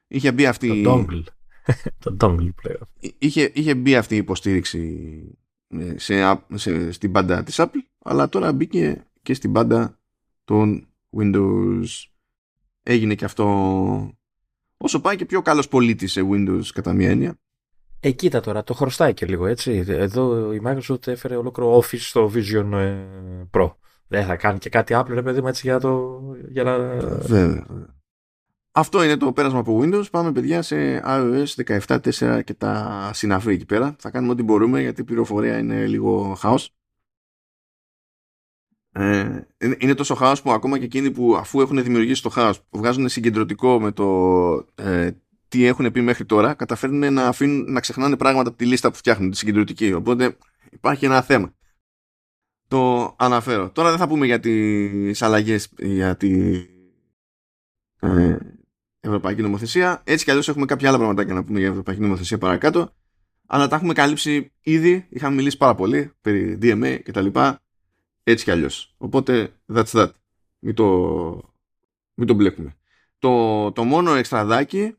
Είχε 0.06 0.32
μπει 0.32 0.46
αυτή... 0.46 0.82
Το 0.82 0.94
dongle. 0.94 1.22
το 2.04 2.16
dongle 2.20 2.48
πλέον. 2.62 2.88
Είχε, 3.18 3.50
είχε 3.54 3.74
μπει 3.74 3.96
αυτή 3.96 4.14
η 4.14 4.18
υποστήριξη 4.18 5.38
ε, 5.68 5.98
σε, 5.98 6.44
σε, 6.54 6.92
στην 6.92 7.12
πάντα 7.12 7.42
της 7.42 7.56
Apple 7.58 7.82
αλλά 7.98 8.28
τώρα 8.28 8.52
μπήκε 8.52 9.06
και 9.22 9.34
στην 9.34 9.52
πάντα 9.52 9.98
των 10.44 10.88
Windows 11.16 11.84
έγινε 12.90 13.14
και 13.14 13.24
αυτό 13.24 13.46
όσο 14.76 15.00
πάει 15.00 15.16
και 15.16 15.24
πιο 15.24 15.42
καλός 15.42 15.68
πολίτης 15.68 16.12
σε 16.12 16.26
Windows 16.30 16.64
κατά 16.74 16.92
μία 16.92 17.10
έννοια. 17.10 17.38
Ε, 18.00 18.10
κοίτα 18.10 18.40
τώρα, 18.40 18.64
το 18.64 18.74
χρωστάει 18.74 19.14
και 19.14 19.26
λίγο 19.26 19.46
έτσι. 19.46 19.84
Εδώ 19.88 20.52
η 20.52 20.60
Microsoft 20.64 21.06
έφερε 21.06 21.36
ολόκληρο 21.36 21.78
Office 21.78 21.98
στο 21.98 22.30
Vision 22.34 22.72
ε, 22.72 22.96
Pro. 23.50 23.72
Δεν 24.06 24.24
θα 24.24 24.36
κάνει 24.36 24.58
και 24.58 24.68
κάτι 24.68 24.94
Apple, 24.96 25.08
ρε 25.08 25.22
παιδί 25.22 25.40
μου, 25.40 25.48
έτσι 25.48 25.66
για, 25.66 25.80
το, 25.80 26.20
για 26.48 26.62
να... 26.62 26.78
Βέβαια. 27.18 27.66
Αυτό 28.72 29.02
είναι 29.02 29.16
το 29.16 29.32
πέρασμα 29.32 29.58
από 29.58 29.80
Windows. 29.82 30.10
Πάμε, 30.10 30.32
παιδιά, 30.32 30.62
σε 30.62 31.02
iOS 31.04 31.78
17.4 31.86 32.40
και 32.44 32.54
τα 32.54 33.10
συναφή 33.14 33.50
εκεί 33.50 33.66
πέρα. 33.66 33.96
Θα 33.98 34.10
κάνουμε 34.10 34.32
ό,τι 34.32 34.42
μπορούμε, 34.42 34.80
γιατί 34.80 35.00
η 35.00 35.04
πληροφορία 35.04 35.58
είναι 35.58 35.86
λίγο 35.86 36.34
χάος. 36.38 36.74
Ε, 38.92 39.40
είναι 39.78 39.94
τόσο 39.94 40.14
χάος 40.14 40.42
που 40.42 40.52
ακόμα 40.52 40.78
και 40.78 40.84
εκείνοι 40.84 41.10
που 41.10 41.36
αφού 41.36 41.60
έχουν 41.60 41.82
δημιουργήσει 41.82 42.22
το 42.22 42.28
χάος 42.28 42.60
βγάζουν 42.70 43.08
συγκεντρωτικό 43.08 43.80
με 43.80 43.92
το 43.92 44.06
ε, 44.74 45.10
τι 45.48 45.64
έχουν 45.64 45.92
πει 45.92 46.00
μέχρι 46.00 46.24
τώρα 46.24 46.54
καταφέρνουν 46.54 47.12
να, 47.12 47.26
αφήνουν, 47.26 47.72
να 47.72 47.80
ξεχνάνε 47.80 48.16
πράγματα 48.16 48.48
από 48.48 48.58
τη 48.58 48.66
λίστα 48.66 48.90
που 48.90 48.96
φτιάχνουν 48.96 49.30
τη 49.30 49.36
συγκεντρωτική. 49.36 49.92
Οπότε 49.92 50.36
υπάρχει 50.70 51.04
ένα 51.04 51.22
θέμα. 51.22 51.54
Το 52.68 53.14
αναφέρω. 53.18 53.70
Τώρα 53.70 53.88
δεν 53.88 53.98
θα 53.98 54.08
πούμε 54.08 54.26
για 54.26 54.40
τις 54.40 55.22
αλλαγές 55.22 55.72
για 55.78 56.16
τη 56.16 56.52
ε, 58.00 58.36
Ευρωπαϊκή 59.00 59.42
Νομοθεσία. 59.42 60.02
Έτσι 60.04 60.24
κι 60.24 60.30
αλλιώς 60.30 60.48
έχουμε 60.48 60.66
κάποια 60.66 60.88
άλλα 60.88 60.98
πράγματα 60.98 61.24
να 61.24 61.44
πούμε 61.44 61.58
για 61.58 61.68
Ευρωπαϊκή 61.68 62.00
Νομοθεσία 62.00 62.38
παρακάτω. 62.38 62.94
Αλλά 63.46 63.68
τα 63.68 63.76
έχουμε 63.76 63.92
καλύψει 63.92 64.52
ήδη. 64.60 65.06
Είχαμε 65.08 65.34
μιλήσει 65.34 65.56
πάρα 65.56 65.74
πολύ 65.74 66.12
περί 66.20 66.58
DMA 66.62 66.98
κτλ 67.02 67.26
έτσι 68.22 68.44
κι 68.44 68.50
αλλιώς. 68.50 68.94
Οπότε, 68.98 69.60
that's 69.66 69.84
that. 69.84 70.10
Μην 70.58 70.74
το, 70.74 70.86
μην 72.14 72.26
το 72.26 72.34
μπλέκουμε. 72.34 72.76
Το, 73.18 73.72
το 73.72 73.84
μόνο 73.84 74.14
εξτραδάκι 74.14 74.96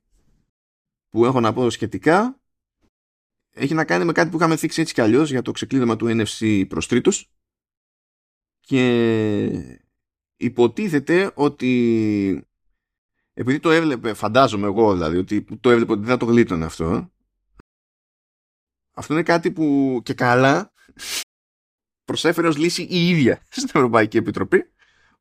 που 1.09 1.25
έχω 1.25 1.39
να 1.39 1.53
πω 1.53 1.69
σχετικά 1.69 2.41
έχει 3.51 3.73
να 3.73 3.85
κάνει 3.85 4.05
με 4.05 4.11
κάτι 4.11 4.29
που 4.29 4.37
είχαμε 4.37 4.55
θίξει 4.55 4.81
έτσι 4.81 4.93
κι 4.93 5.01
αλλιώς 5.01 5.29
για 5.29 5.41
το 5.41 5.51
ξεκλείδωμα 5.51 5.95
του 5.95 6.07
NFC 6.09 6.65
προς 6.67 6.87
τρίτους 6.87 7.31
και 8.59 9.79
υποτίθεται 10.37 11.31
ότι 11.33 12.45
επειδή 13.33 13.59
το 13.59 13.71
έβλεπε, 13.71 14.13
φαντάζομαι 14.13 14.67
εγώ 14.67 14.93
δηλαδή, 14.93 15.17
ότι 15.17 15.43
το 15.59 15.69
έβλεπε 15.69 15.91
ότι 15.91 16.01
δεν 16.01 16.09
θα 16.09 16.17
το 16.17 16.25
γλίτωνε 16.25 16.65
αυτό, 16.65 17.11
αυτό 18.91 19.13
είναι 19.13 19.23
κάτι 19.23 19.51
που 19.51 19.99
και 20.03 20.13
καλά 20.13 20.73
προσέφερε 22.05 22.47
ως 22.47 22.57
λύση 22.57 22.83
η 22.83 23.09
ίδια 23.09 23.41
στην 23.49 23.69
Ευρωπαϊκή 23.73 24.17
Επιτροπή 24.17 24.71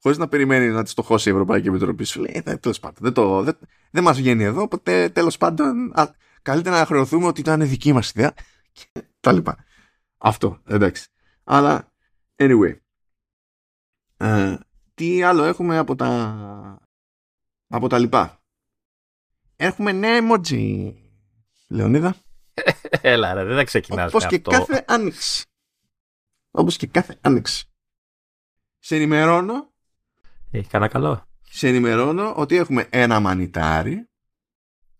χωρίς 0.02 0.18
να 0.18 0.28
περιμένει 0.28 0.68
να 0.68 0.82
τη 0.82 0.90
στοχώσει 0.90 1.28
η 1.28 1.32
Ευρωπαϊκή 1.32 1.68
Επιτροπή. 1.68 2.04
Σου 2.04 2.20
λέει, 2.20 2.42
«Ε, 2.44 2.56
τέλος 2.56 2.78
πάντων, 2.80 2.96
δεν, 3.00 3.12
το, 3.12 3.42
δεν, 3.42 3.58
δεν 3.90 4.02
μας 4.02 4.16
βγαίνει 4.16 4.44
εδώ, 4.44 4.62
οπότε 4.62 5.08
τέλος 5.08 5.36
πάντων 5.36 5.92
α, 5.94 6.14
καλύτερα 6.42 6.78
να 6.78 6.86
χρεωθούμε 6.86 7.26
ότι 7.26 7.40
ήταν 7.40 7.68
δική 7.68 7.92
μας 7.92 8.10
ιδέα 8.10 8.34
και 8.72 9.02
τα 9.20 9.32
λοιπά. 9.32 9.64
Αυτό, 10.18 10.60
εντάξει. 10.66 11.08
Αλλά, 11.44 11.92
anyway. 12.36 12.76
Ε, 14.16 14.56
τι 14.94 15.22
άλλο 15.22 15.44
έχουμε 15.44 15.78
από 15.78 15.96
τα 15.96 16.88
από 17.68 17.88
τα 17.88 17.98
λοιπά; 17.98 18.42
Έχουμε 19.56 19.92
νέα 19.92 20.18
emoji, 20.22 20.92
Λεωνίδα. 21.68 22.16
Έλα 23.00 23.34
ρε, 23.34 23.44
δεν 23.44 23.56
θα 23.56 23.64
ξεκινάς 23.64 24.08
Όπως 24.08 24.26
και 24.26 24.36
αυτό. 24.36 24.50
κάθε 24.50 24.84
άνοιξη. 24.88 25.44
Όπως 26.50 26.76
και 26.76 26.86
κάθε 26.86 27.18
άνοιξη. 27.20 27.64
Σε 28.78 28.96
ενημερώνω, 28.96 29.72
Έχει 30.50 30.68
κανένα 30.68 30.90
καλό. 30.90 31.28
σε 31.42 31.68
ενημερώνω 31.68 32.34
ότι 32.36 32.56
έχουμε 32.56 32.86
ένα 32.90 33.20
μανιτάρι, 33.20 34.08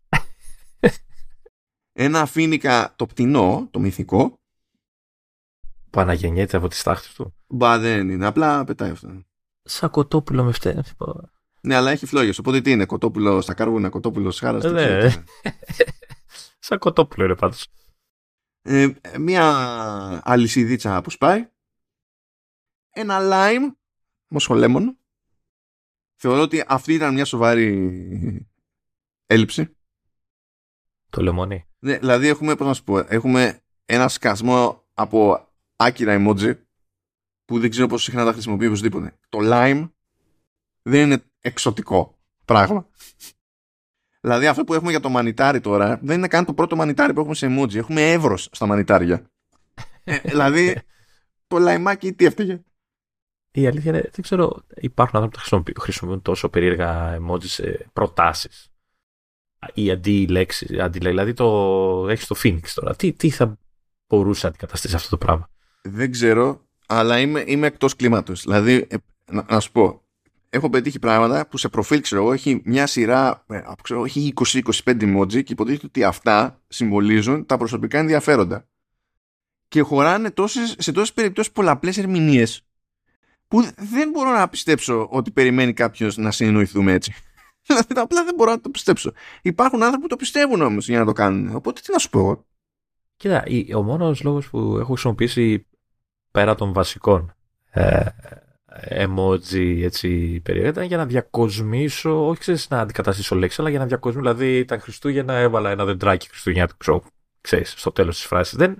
ένα 1.92 2.26
φίνικα 2.26 2.92
το 2.96 3.06
πτηνό, 3.06 3.68
το 3.70 3.78
μυθικό, 3.78 4.38
Που 5.90 6.00
αναγεννιέται 6.00 6.56
από 6.56 6.68
τις 6.68 6.82
τάχτες 6.82 7.14
του. 7.14 7.34
μπα 7.46 7.78
δεν 7.78 8.10
είναι, 8.10 8.26
απλά 8.26 8.64
πετάει 8.64 8.90
αυτό. 8.90 9.24
Σαν 9.62 9.90
κοτόπουλο 9.90 10.42
με 10.44 10.52
φταίνει. 10.52 10.82
Ναι, 11.62 11.74
αλλά 11.74 11.90
έχει 11.90 12.06
φλόγες, 12.06 12.38
οπότε 12.38 12.60
τι 12.60 12.70
είναι, 12.70 12.86
κοτόπουλο 12.86 13.40
στα 13.40 13.54
κάρβουνα, 13.54 13.88
κοτόπουλο 13.88 14.30
σχάρα. 14.30 14.58
Ε, 14.66 14.70
ναι. 14.70 15.24
Σαν 16.58 16.78
κοτόπουλο 16.78 17.24
είναι 17.24 17.34
πάντως. 17.34 17.66
Ε, 18.62 18.88
μια 19.18 20.20
αλυσιδίτσα 20.24 21.02
που 21.02 21.10
σπάει. 21.10 21.50
Ένα 22.90 23.18
lime 23.22 23.74
μοσχολέμονο. 24.28 24.98
Θεωρώ 26.14 26.42
ότι 26.42 26.64
αυτή 26.66 26.94
ήταν 26.94 27.14
μια 27.14 27.24
σοβαρή 27.24 28.48
έλλειψη. 29.26 29.76
Το 31.08 31.22
λεμόνι. 31.22 31.66
Ναι, 31.78 31.98
δηλαδή 31.98 32.26
έχουμε, 32.26 32.54
πώς 32.54 32.66
να 32.66 32.74
σου 32.74 32.84
πω, 32.84 32.98
έχουμε 32.98 33.62
ένα 33.84 34.08
σκασμό 34.08 34.84
από 34.94 35.48
άκυρα 35.76 36.16
emoji 36.18 36.58
που 37.44 37.60
δεν 37.60 37.70
ξέρω 37.70 37.86
πόσο 37.86 38.04
συχνά 38.04 38.24
τα 38.24 38.32
χρησιμοποιεί 38.32 38.66
οπωσδήποτε. 38.66 39.18
Το 39.28 39.38
lime 39.42 39.90
δεν 40.82 41.10
είναι 41.10 41.24
εξωτικό 41.40 42.18
πράγμα. 42.44 42.88
Δηλαδή 44.20 44.46
αυτό 44.46 44.64
που 44.64 44.74
έχουμε 44.74 44.90
για 44.90 45.00
το 45.00 45.08
μανιτάρι 45.08 45.60
τώρα 45.60 45.98
δεν 46.02 46.18
είναι 46.18 46.28
καν 46.28 46.44
το 46.44 46.54
πρώτο 46.54 46.76
μανιτάρι 46.76 47.12
που 47.12 47.20
έχουμε 47.20 47.34
σε 47.34 47.46
emoji. 47.50 47.74
Έχουμε 47.74 48.12
εύρος 48.12 48.48
στα 48.52 48.66
μανιτάρια. 48.66 49.30
Ε, 50.04 50.18
δηλαδή 50.18 50.80
το 51.46 51.58
λαϊμάκι 51.58 52.12
τι 52.12 52.24
έφταιγε; 52.24 52.60
Η 53.50 53.66
αλήθεια 53.66 53.90
είναι, 53.90 54.00
δεν 54.00 54.22
ξέρω, 54.22 54.62
υπάρχουν 54.76 55.16
άνθρωποι 55.16 55.36
που 55.36 55.40
χρησιμοποιούν, 55.40 55.76
χρησιμοποιούν 55.80 56.22
τόσο 56.22 56.48
περίεργα 56.48 57.18
emojis 57.20 57.44
σε 57.46 57.90
προτάσεις. 57.92 58.70
Ή 59.74 59.90
αντί 59.90 60.26
λέξη, 60.26 60.80
αντί, 60.80 60.98
δηλαδή 60.98 61.32
το 61.32 62.06
έχεις 62.08 62.26
το 62.26 62.36
Phoenix 62.42 62.68
τώρα. 62.74 62.96
Τι, 62.96 63.12
τι 63.12 63.30
θα 63.30 63.58
μπορούσε 64.06 64.40
να 64.42 64.48
αντικαταστήσει 64.48 64.94
αυτό 64.94 65.08
το 65.08 65.16
πράγμα; 65.16 65.50
Δεν 65.82 66.10
ξέρω, 66.10 66.66
αλλά 66.86 67.18
είμαι, 67.18 67.44
είμαι 67.46 67.66
εκτός 67.66 67.96
κλίματος. 67.96 68.42
Δηλαδή, 68.42 68.86
ε, 68.90 68.96
να, 69.30 69.46
να 69.50 69.60
σου 69.60 69.72
πω, 69.72 70.02
έχω 70.50 70.70
πετύχει 70.70 70.98
πράγματα 70.98 71.46
που 71.46 71.56
σε 71.58 71.68
προφίλ, 71.68 72.00
ξέρω 72.00 72.22
εγώ, 72.22 72.32
έχει 72.32 72.60
μια 72.64 72.86
σειρά, 72.86 73.44
ε, 73.48 73.56
από, 73.64 73.82
ξέρω, 73.82 74.04
έχει 74.04 74.32
20-25 74.46 74.62
emoji 74.84 75.42
και 75.44 75.52
υποτίθεται 75.52 75.86
ότι 75.86 76.04
αυτά 76.04 76.60
συμβολίζουν 76.68 77.46
τα 77.46 77.56
προσωπικά 77.56 77.98
ενδιαφέροντα. 77.98 78.68
Και 79.68 79.80
χωράνε 79.80 80.30
τόσες, 80.30 80.74
σε 80.78 80.92
τόσες 80.92 81.12
περιπτώσεις 81.12 81.52
πολλαπλές 81.52 81.98
ερμηνείες 81.98 82.64
που 83.48 83.62
δεν 83.76 84.10
μπορώ 84.10 84.30
να 84.30 84.48
πιστέψω 84.48 85.08
ότι 85.10 85.30
περιμένει 85.30 85.72
κάποιος 85.72 86.16
να 86.16 86.30
συνεννοηθούμε 86.30 86.92
έτσι. 86.92 87.12
Δηλαδή, 87.66 87.94
απλά 88.00 88.24
δεν 88.24 88.34
μπορώ 88.34 88.50
να 88.50 88.60
το 88.60 88.70
πιστέψω. 88.70 89.12
Υπάρχουν 89.42 89.82
άνθρωποι 89.82 90.02
που 90.02 90.08
το 90.08 90.16
πιστεύουν 90.16 90.62
όμως 90.62 90.88
για 90.88 90.98
να 90.98 91.04
το 91.04 91.12
κάνουν. 91.12 91.54
Οπότε 91.54 91.80
τι 91.84 91.92
να 91.92 91.98
σου 91.98 92.10
πω 92.10 92.18
εγώ. 92.18 92.46
Κοίτα, 93.16 93.42
η- 93.46 93.74
ο 93.74 93.82
μόνος 93.82 94.22
λόγος 94.22 94.48
που 94.50 94.58
έχω 94.78 94.92
χρησιμοποιήσει 94.92 95.66
πέρα 96.30 96.54
των 96.54 96.72
βασικών 96.72 97.34
ε, 97.70 98.06
emoji 98.78 99.80
έτσι 99.82 100.40
περίεργα 100.40 100.70
ήταν 100.70 100.84
για 100.84 100.96
να 100.96 101.06
διακοσμήσω, 101.06 102.28
όχι 102.28 102.40
ξέρεις 102.40 102.68
να 102.68 102.80
αντικαταστήσω 102.80 103.34
λέξη, 103.34 103.60
αλλά 103.60 103.70
για 103.70 103.78
να 103.78 103.86
διακοσμήσω, 103.86 104.20
δηλαδή 104.20 104.58
ήταν 104.58 104.80
Χριστούγεννα, 104.80 105.34
έβαλα 105.34 105.70
ένα 105.70 105.84
δεντράκι 105.84 106.28
Χριστούγεννα, 106.28 106.68
ξέρω, 106.76 107.02
ξέρεις, 107.40 107.74
στο 107.76 107.92
τέλος 107.92 108.16
της 108.16 108.26
φράσης. 108.26 108.56
Δεν, 108.56 108.78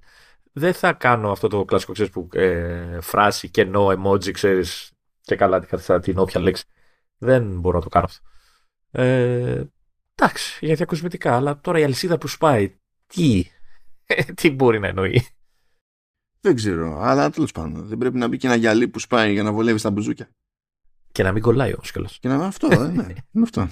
δεν 0.53 0.75
θα 0.75 0.93
κάνω 0.93 1.31
αυτό 1.31 1.49
το 1.49 1.65
κλασικό, 1.65 1.93
ξέρεις, 1.93 2.13
που 2.13 2.29
ε, 2.33 3.01
φράση, 3.01 3.49
κενό, 3.49 3.87
emoji, 3.87 4.31
ξέρεις, 4.31 4.93
και 5.21 5.37
καλά 5.37 5.57
αντικαταστά 5.57 6.01
την 6.01 6.19
όποια 6.19 6.41
λέξη. 6.41 6.65
Δεν 7.19 7.59
μπορώ 7.61 7.77
να 7.77 7.83
το 7.83 7.89
κάνω 7.89 8.05
αυτό. 8.05 8.29
Ε, 8.91 9.65
εντάξει, 10.15 10.67
για 10.67 10.75
διακοσμητικά, 10.75 11.37
αλλά 11.37 11.61
τώρα 11.61 11.79
η 11.79 11.83
αλυσίδα 11.83 12.19
που 12.19 12.29
σπάει, 12.29 12.79
τι, 13.07 13.45
τι 14.35 14.51
μπορεί 14.51 14.79
να 14.79 14.89
εννοεί; 14.89 15.27
Δεν 16.41 16.55
ξέρω, 16.55 17.01
αλλά 17.01 17.31
τέλος 17.31 17.53
πάντων. 17.53 17.87
Δεν 17.87 17.99
πρέπει 17.99 18.19
να 18.19 18.29
μπει 18.29 18.37
και 18.37 18.47
ένα 18.47 18.57
γυαλί 18.57 18.89
που 18.89 18.99
σπάει 18.99 19.33
για 19.33 19.43
να 19.43 19.53
βολεύει 19.53 19.79
στα 19.79 19.91
μπουζούκια. 19.91 20.29
Και 21.13 21.23
να 21.23 21.33
μην 21.33 21.43
κολλάει 21.43 21.73
όμως 21.75 21.91
κιόλας. 21.93 22.19
Και 22.19 22.29
να 22.29 22.47
αυτό, 22.47 22.69
ε, 22.71 22.77
ναι, 22.89 23.03
είναι 23.33 23.43
αυτό. 23.43 23.69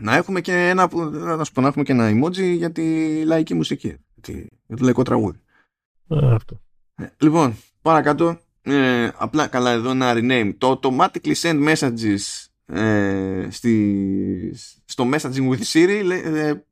Να 0.00 0.14
έχουμε 0.16 0.40
και 0.40 0.68
ένα, 0.68 0.88
που- 0.88 1.00
να 1.04 1.44
σου 1.44 1.52
πω, 1.52 1.60
να 1.60 1.68
έχουμε 1.68 1.84
και 1.84 1.92
ένα 1.92 2.10
emoji 2.10 2.56
για 2.56 2.72
τη 2.72 3.22
λαϊκή 3.24 3.54
μουσική. 3.54 3.88
Για 3.88 4.22
τη- 4.22 4.46
Για 4.66 4.76
το 4.76 4.82
λαϊκό 4.84 5.02
τραγούδι. 5.02 5.38
αυτό. 6.08 6.60
Ε, 6.94 7.06
λοιπόν, 7.18 7.56
παρακάτω. 7.82 8.38
Ε, 8.62 9.10
απλά 9.16 9.46
καλά 9.46 9.70
εδώ 9.70 9.90
ένα 9.90 10.12
rename. 10.14 10.54
Το 10.58 10.80
automatically 10.82 11.34
send 11.34 11.74
messages 11.74 12.18
ε, 12.66 13.48
στη, 13.50 14.54
στο 14.84 15.08
messaging 15.12 15.48
with 15.50 15.62
Siri 15.72 16.02
λέ- 16.04 16.24
ε, 16.24 16.64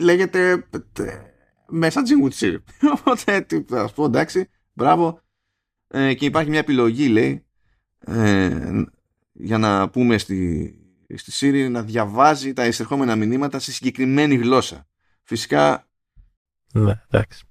λέγεται 0.00 0.50
ε, 0.98 1.08
messaging 1.72 2.22
with 2.24 2.32
Siri. 2.38 2.56
Οπότε, 2.96 3.40
τι, 3.40 3.62
θα 3.62 3.88
σου 3.88 3.94
πω, 3.94 4.04
εντάξει, 4.04 4.48
μπράβο. 4.72 5.20
Ε, 5.88 6.14
και 6.14 6.24
υπάρχει 6.24 6.50
μια 6.50 6.58
επιλογή, 6.58 7.08
λέει, 7.08 7.46
ε, 7.98 8.82
για 9.32 9.58
να 9.58 9.90
πούμε 9.90 10.18
στη, 10.18 10.74
στη 11.14 11.32
Siri 11.34 11.70
να 11.70 11.82
διαβάζει 11.82 12.52
τα 12.52 12.66
εισερχόμενα 12.66 13.16
μηνύματα 13.16 13.58
σε 13.58 13.72
συγκεκριμένη 13.72 14.34
γλώσσα. 14.34 14.86
Φυσικά 15.22 15.88
Ναι, 16.72 17.02
εντάξει. 17.08 17.42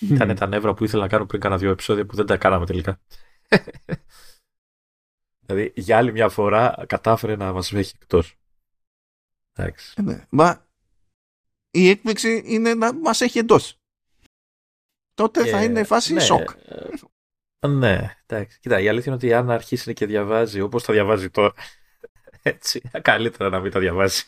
Ήταν 0.00 0.34
τα 0.34 0.46
νεύρα 0.46 0.74
που 0.74 0.84
ήθελα 0.84 1.02
να 1.02 1.08
κάνω 1.08 1.26
πριν 1.26 1.40
κάνα 1.40 1.58
δύο 1.58 1.70
επεισόδια 1.70 2.06
που 2.06 2.16
δεν 2.16 2.26
τα 2.26 2.36
κάναμε 2.36 2.66
τελικά. 2.66 3.00
δηλαδή, 5.46 5.72
για 5.76 5.96
άλλη 5.96 6.12
μια 6.12 6.28
φορά 6.28 6.84
κατάφερε 6.86 7.36
να 7.36 7.52
μας 7.52 7.72
έχει 7.72 7.92
εκτός. 8.00 8.36
Εντάξει. 9.52 9.94
Ε, 9.96 10.02
ναι. 10.02 10.26
Μα 10.30 10.66
η 11.70 11.88
έκπληξη 11.88 12.42
είναι 12.44 12.74
να 12.74 12.92
μας 12.94 13.20
έχει 13.20 13.38
εντός. 13.38 13.80
Τότε 15.14 15.46
θα 15.46 15.58
Και- 15.58 15.64
είναι 15.64 15.84
φάση 15.84 16.12
ναι, 16.12 16.20
σοκ. 16.20 16.50
ε, 17.60 17.68
Ναι, 17.68 18.16
εντάξει. 18.26 18.58
Κοίτα, 18.60 18.80
η 18.80 18.88
αλήθεια 18.88 19.12
είναι 19.12 19.14
ότι 19.14 19.32
αν 19.32 19.50
αρχίσει 19.50 19.92
και 19.92 20.06
διαβάζει 20.06 20.60
όπως 20.60 20.84
τα 20.84 20.92
διαβάζει 20.92 21.30
τώρα. 21.30 21.52
Έτσι, 22.42 22.80
καλύτερα 23.02 23.48
να 23.48 23.60
μην 23.60 23.70
τα 23.72 23.80
διαβάζει. 23.80 24.22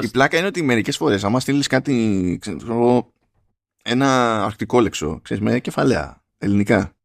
Η 0.00 0.08
πλάκα 0.08 0.38
είναι 0.38 0.46
ότι 0.46 0.62
μερικές 0.62 0.96
φορές 0.96 1.24
άμα 1.24 1.40
στείλεις 1.40 1.66
κάτι, 1.66 2.38
ξέρω, 2.40 3.12
ένα 3.82 4.42
αρκτικόλεξο, 4.44 5.20
ξέρεις, 5.20 5.42
με 5.42 5.60
κεφαλαία, 5.60 6.24
ελληνικά, 6.38 6.96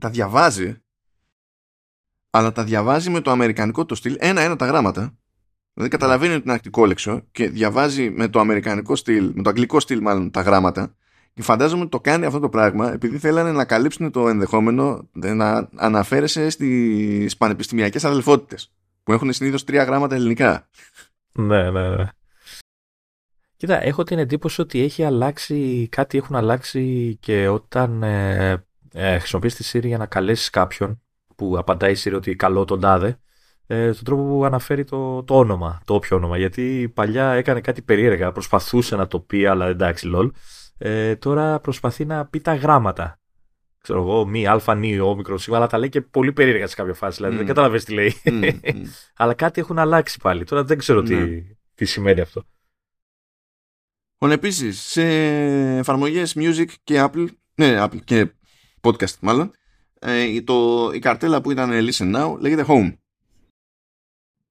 τα 0.00 0.10
διαβάζει, 0.10 0.82
αλλά 2.30 2.52
τα 2.52 2.64
διαβάζει 2.64 3.10
με 3.10 3.20
το 3.20 3.30
αμερικανικό 3.30 3.84
το 3.84 3.94
στυλ, 3.94 4.16
ένα-ένα 4.20 4.56
τα 4.56 4.66
γράμματα. 4.66 5.17
Δηλαδή 5.78 5.96
καταλαβαίνει 5.96 6.32
ότι 6.32 6.42
είναι 6.42 6.52
αρκτικόλεξο 6.52 7.22
και 7.32 7.48
διαβάζει 7.48 8.10
με 8.10 8.28
το 8.28 8.40
αμερικανικό 8.40 8.96
στυλ, 8.96 9.32
με 9.34 9.42
το 9.42 9.48
αγγλικό 9.48 9.80
στυλ 9.80 10.00
μάλλον 10.00 10.30
τα 10.30 10.40
γράμματα 10.40 10.94
και 11.34 11.42
φαντάζομαι 11.42 11.80
ότι 11.80 11.90
το 11.90 12.00
κάνει 12.00 12.24
αυτό 12.24 12.38
το 12.38 12.48
πράγμα 12.48 12.92
επειδή 12.92 13.18
θέλανε 13.18 13.52
να 13.52 13.64
καλύψουν 13.64 14.10
το 14.10 14.28
ενδεχόμενο 14.28 15.08
να 15.12 15.68
αναφέρεσαι 15.76 16.50
στις 16.50 17.36
πανεπιστημιακές 17.36 18.04
αδελφότητες 18.04 18.72
που 19.02 19.12
έχουν 19.12 19.32
συνήθως 19.32 19.64
τρία 19.64 19.84
γράμματα 19.84 20.14
ελληνικά. 20.14 20.68
Ναι, 21.32 21.70
ναι, 21.70 21.88
ναι. 21.88 22.08
Κοίτα, 23.56 23.82
έχω 23.84 24.02
την 24.02 24.18
εντύπωση 24.18 24.60
ότι 24.60 24.80
έχει 24.80 25.04
αλλάξει, 25.04 25.88
κάτι 25.90 26.18
έχουν 26.18 26.36
αλλάξει 26.36 27.16
και 27.20 27.48
όταν 27.48 28.02
ε, 28.02 28.64
ε, 28.92 29.18
χρησιμοποιείς 29.18 29.54
τη 29.54 29.70
Siri 29.72 29.86
για 29.86 29.98
να 29.98 30.06
καλέσεις 30.06 30.50
κάποιον 30.50 31.02
που 31.36 31.58
απαντάει 31.58 31.92
η 31.92 31.96
Siri 32.04 32.14
ότι 32.14 32.36
καλό 32.36 32.64
τον 32.64 32.80
τάδε, 32.80 33.18
ε, 33.70 33.92
στον 33.92 34.04
τρόπο 34.04 34.22
που 34.22 34.44
αναφέρει 34.44 34.84
το, 34.84 35.22
το 35.22 35.38
όνομα, 35.38 35.80
το 35.84 35.94
όποιο 35.94 36.16
όνομα. 36.16 36.36
Γιατί 36.36 36.90
παλιά 36.94 37.32
έκανε 37.32 37.60
κάτι 37.60 37.82
περίεργα, 37.82 38.32
προσπαθούσε 38.32 38.96
να 38.96 39.06
το 39.06 39.20
πει, 39.20 39.46
αλλά 39.46 39.66
εντάξει, 39.66 40.10
λol. 40.14 40.30
Ε, 40.78 41.16
τώρα 41.16 41.60
προσπαθεί 41.60 42.04
να 42.04 42.26
πει 42.26 42.40
τα 42.40 42.54
γράμματα. 42.54 43.20
ξέρω 43.82 44.00
εγώ, 44.00 44.26
μη 44.26 44.46
αλφα, 44.46 44.74
νη, 44.74 44.98
όμικρο, 44.98 45.38
σίγμα, 45.38 45.56
αλλά 45.56 45.66
τα 45.66 45.78
λέει 45.78 45.88
και 45.88 46.00
πολύ 46.00 46.32
περίεργα 46.32 46.66
σε 46.66 46.74
κάποια 46.74 46.94
φάση. 46.94 47.16
Δηλαδή 47.16 47.34
mm. 47.34 47.38
δεν 47.38 47.46
καταλαβαίνει 47.46 47.82
τι 47.82 47.92
λέει. 47.92 48.14
Mm, 48.24 48.52
αλλά 49.20 49.34
κάτι 49.34 49.60
έχουν 49.60 49.78
αλλάξει 49.78 50.18
πάλι. 50.22 50.44
Τώρα 50.44 50.64
δεν 50.64 50.78
ξέρω 50.78 51.02
τι, 51.02 51.14
ναι. 51.14 51.42
τι 51.74 51.84
σημαίνει 51.84 52.20
αυτό. 52.20 52.44
Λοιπόν, 54.12 54.36
επίσης, 54.36 54.80
σε 54.80 55.02
εφαρμογές 55.78 56.34
music 56.36 56.68
και 56.84 57.08
Apple, 57.08 57.26
ναι, 57.54 57.84
Apple 57.84 58.04
και 58.04 58.30
podcast 58.82 59.18
μάλλον, 59.20 59.50
ε, 59.98 60.42
το, 60.42 60.90
η 60.94 60.98
καρτέλα 60.98 61.40
που 61.40 61.50
ήταν 61.50 61.70
Listen 61.72 62.16
Now 62.16 62.38
λέγεται 62.38 62.64
Home. 62.68 62.92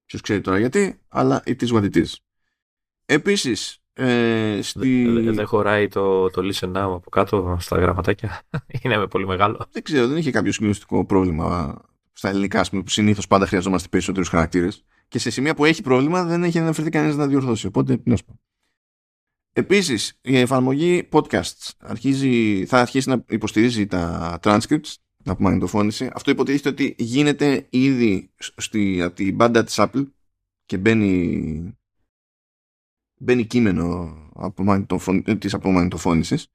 Ποιος 0.08 0.20
ξέρει 0.20 0.40
τώρα 0.40 0.58
γιατί, 0.58 1.00
αλλά 1.08 1.42
it 1.46 1.56
is 1.60 1.68
what 1.68 1.82
it 1.82 1.96
is. 1.96 2.12
Επίσης, 3.04 3.82
ε, 3.92 4.58
στη... 4.62 5.04
Δεν 5.08 5.34
δε 5.34 5.42
χωράει 5.42 5.88
το, 5.88 6.30
το 6.30 6.42
listen 6.52 6.68
now 6.68 6.92
από 6.94 7.10
κάτω 7.10 7.56
στα 7.60 7.78
γραμματάκια. 7.78 8.42
Είναι 8.82 9.06
πολύ 9.06 9.26
μεγάλο. 9.26 9.66
Δεν 9.70 9.82
ξέρω, 9.82 10.06
δεν 10.06 10.16
είχε 10.16 10.30
κάποιο 10.30 10.52
συγκλονιστικό 10.52 11.04
πρόβλημα 11.06 11.80
στα 12.12 12.28
ελληνικά, 12.28 12.64
πούμε, 12.70 12.82
που 12.82 12.90
συνήθως 12.90 13.26
πάντα 13.26 13.46
χρειαζόμαστε 13.46 13.88
περισσότερους 13.88 14.28
χαρακτήρες. 14.28 14.84
Και 15.08 15.18
σε 15.18 15.30
σημεία 15.30 15.54
που 15.54 15.64
έχει 15.64 15.82
πρόβλημα 15.82 16.24
δεν 16.24 16.42
έχει 16.42 16.58
αναφερθεί 16.58 16.90
κανένας 16.90 17.16
να 17.16 17.26
διορθώσει. 17.26 17.66
Οπότε, 17.66 18.00
να 18.04 18.16
σου 18.16 18.24
πω. 18.24 18.40
Επίσης, 19.52 20.18
η 20.22 20.38
εφαρμογή 20.38 21.08
podcasts 21.12 21.70
αρχίζει, 21.78 22.64
θα 22.66 22.80
αρχίσει 22.80 23.08
να 23.08 23.24
υποστηρίζει 23.28 23.86
τα 23.86 24.38
transcripts, 24.42 24.94
την 25.28 25.36
απομαγνητοφώνηση. 25.36 26.10
Αυτό 26.12 26.30
υποτίθεται 26.30 26.68
ότι 26.68 26.94
γίνεται 26.98 27.66
ήδη 27.70 28.30
στη, 28.56 29.02
από 29.02 29.14
την 29.14 29.34
μπάντα 29.34 29.64
της 29.64 29.74
Apple 29.78 30.06
και 30.64 30.78
μπαίνει 30.78 31.78
μπαίνει 33.20 33.44
κείμενο 33.44 34.16
της 35.38 35.54
απομαγνητοφώνησης. 35.54 36.46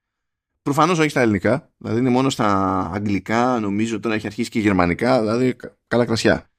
Προφανώς 0.62 1.00
όχι 1.00 1.10
στα 1.10 1.22
ελληνικά, 1.22 1.74
δηλαδή 1.78 2.00
είναι 2.00 2.10
μόνο 2.10 2.30
στα 2.30 2.80
αγγλικά, 2.94 3.60
νομίζω 3.60 4.00
τώρα 4.00 4.16
έχει 4.16 4.26
αρχίσει 4.26 4.50
και 4.50 4.60
γερμανικά, 4.60 5.22
δηλαδή 5.22 5.56
καλά 5.88 6.06
κρασιά. 6.06 6.50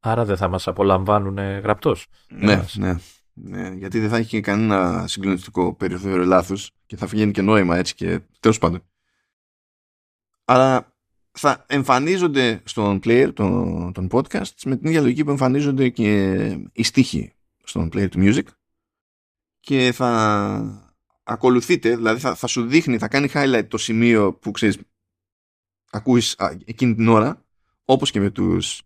Άρα 0.00 0.24
δεν 0.24 0.36
θα 0.36 0.48
μας 0.48 0.68
απολαμβάνουν 0.68 1.38
γραπτός. 1.38 2.06
Ναι, 2.28 2.64
ναι, 2.74 2.96
ναι, 3.32 3.68
γιατί 3.68 3.98
δεν 3.98 4.08
θα 4.08 4.16
έχει 4.16 4.28
και 4.28 4.40
κανένα 4.40 5.06
συγκλονιστικό 5.06 5.74
περιθώριο 5.74 6.24
λάθους 6.24 6.70
και 6.86 6.96
θα 6.96 7.06
βγαίνει 7.06 7.32
και 7.32 7.42
νόημα 7.42 7.76
έτσι 7.76 7.94
και 7.94 8.20
τέλος 8.40 8.58
πάντων. 8.58 8.82
Αλλά 10.44 10.95
θα 11.38 11.64
εμφανίζονται 11.68 12.62
στον 12.64 13.00
player 13.04 13.30
των, 13.34 13.92
των 13.92 14.08
podcasts 14.10 14.62
με 14.64 14.76
την 14.76 14.88
ίδια 14.88 15.00
λογική 15.00 15.24
που 15.24 15.30
εμφανίζονται 15.30 15.88
και 15.88 16.32
οι 16.72 16.82
στίχοι 16.82 17.32
στον 17.64 17.88
player 17.92 18.08
του 18.10 18.18
music 18.20 18.44
και 19.60 19.92
θα 19.94 20.92
ακολουθείτε, 21.22 21.96
δηλαδή 21.96 22.20
θα, 22.20 22.34
θα 22.34 22.46
σου 22.46 22.66
δείχνει, 22.66 22.98
θα 22.98 23.08
κάνει 23.08 23.28
highlight 23.34 23.66
το 23.68 23.78
σημείο 23.78 24.34
που 24.34 24.50
ξέρεις 24.50 24.78
ακούεις 25.90 26.36
εκείνη 26.64 26.94
την 26.94 27.08
ώρα 27.08 27.44
όπως 27.84 28.10
και 28.10 28.20
με 28.20 28.30
τους 28.30 28.82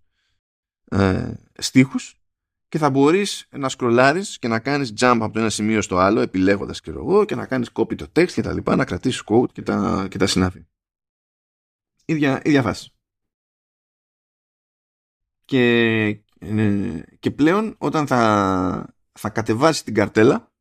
ε, 0.84 1.32
στίχους 1.58 2.20
και 2.68 2.78
θα 2.78 2.90
μπορείς 2.90 3.48
να 3.50 3.68
σκρολάρεις 3.68 4.38
και 4.38 4.48
να 4.48 4.58
κάνεις 4.58 4.92
jump 5.00 5.18
από 5.20 5.32
το 5.32 5.38
ένα 5.38 5.50
σημείο 5.50 5.82
στο 5.82 5.96
άλλο 5.96 6.20
επιλέγοντας 6.20 6.80
και 6.80 6.90
εγώ 6.90 7.24
και 7.24 7.34
να 7.34 7.46
κάνεις 7.46 7.70
copy 7.72 7.96
το 7.96 8.06
text 8.16 8.30
και 8.32 8.42
τα 8.42 8.52
λοιπά, 8.52 8.76
να 8.76 8.84
κρατήσεις 8.84 9.22
quote 9.26 9.52
και 9.52 9.62
τα, 9.62 10.06
και 10.10 10.18
τα 10.18 10.26
συνάφη. 10.26 10.64
Ίδια, 12.10 12.40
ίδια 12.44 12.62
φάση. 12.62 12.92
Και, 15.44 16.04
ε, 16.38 17.02
και 17.18 17.30
πλέον 17.30 17.74
όταν 17.78 18.06
θα, 18.06 18.94
θα 19.12 19.30
κατεβάσει 19.30 19.84
την 19.84 19.94
καρτέλα 19.94 20.52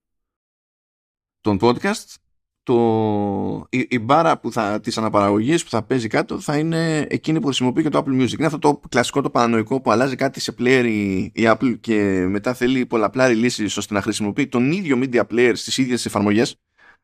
τον 1.41 1.57
podcast 1.61 2.15
το, 2.63 3.67
η, 3.69 3.87
η 3.89 3.99
μπάρα 3.99 4.39
που 4.39 4.51
θα, 4.51 4.79
της 4.79 4.97
αναπαραγωγής 4.97 5.63
που 5.63 5.69
θα 5.69 5.83
παίζει 5.83 6.07
κάτω 6.07 6.39
θα 6.39 6.57
είναι 6.57 6.99
εκείνη 7.09 7.39
που 7.39 7.45
χρησιμοποιεί 7.45 7.81
και 7.81 7.89
το 7.89 8.03
Apple 8.05 8.21
Music. 8.21 8.37
Είναι 8.37 8.45
αυτό 8.45 8.59
το 8.59 8.81
κλασικό 8.89 9.21
το 9.21 9.29
παρανοϊκό 9.29 9.81
που 9.81 9.91
αλλάζει 9.91 10.15
κάτι 10.15 10.39
σε 10.39 10.55
player 10.57 10.85
η, 10.85 11.19
η 11.21 11.33
Apple 11.35 11.79
και 11.79 12.25
μετά 12.27 12.53
θέλει 12.53 12.85
πολλαπλά 12.85 13.27
releases 13.29 13.73
ώστε 13.77 13.93
να 13.93 14.01
χρησιμοποιεί 14.01 14.47
τον 14.47 14.71
ίδιο 14.71 14.99
media 15.01 15.23
player 15.31 15.51
στις 15.55 15.77
ίδιες 15.77 16.05
εφαρμογές. 16.05 16.55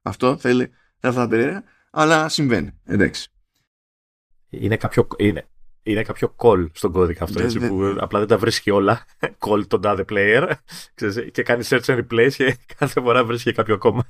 Αυτό 0.02 0.38
θέλει, 0.38 0.72
θα 0.98 1.12
θα 1.12 1.28
περίεργα, 1.28 1.64
αλλά 1.92 2.30
συμβαίνει. 2.30 2.72
Εντάξει. 2.84 3.30
Είναι 4.60 4.78
κάποιο, 4.78 5.08
είναι, 5.18 5.48
είναι 5.84 6.02
κάποιο 6.02 6.36
call 6.38 6.70
στον 6.74 6.92
κώδικα 6.92 7.24
αυτό, 7.24 7.44
έτσι, 7.44 7.60
που 7.60 7.96
απλά 8.00 8.20
δεν 8.20 8.28
τα 8.28 8.38
βρίσκει 8.38 8.72
όλα. 8.72 9.06
call 9.46 9.68
τον 9.68 9.82
τάδε 9.82 10.06
player 10.10 10.52
και 11.32 11.44
κάνει 11.44 11.64
search 11.70 11.84
and 11.86 11.98
replace 11.98 12.34
και 12.34 12.58
κάθε 12.78 13.02
φορά 13.02 13.24
βρίσκει 13.24 13.52
κάποιο 13.52 13.74
ακόμα. 13.74 14.08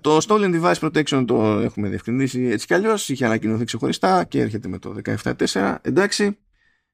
Το 0.00 0.18
Stolen 0.28 0.62
Device 0.62 0.74
Protection 0.74 1.24
το 1.26 1.42
έχουμε 1.42 1.88
διευκρινίσει 1.88 2.42
έτσι 2.42 2.66
κι 2.66 2.74
αλλιώς, 2.74 3.08
είχε 3.08 3.24
ανακοινωθεί 3.24 3.64
ξεχωριστά 3.64 4.24
και 4.24 4.40
έρχεται 4.40 4.68
με 4.68 4.78
το 4.78 4.94
17.4. 5.04 5.76
Εντάξει, 5.82 6.38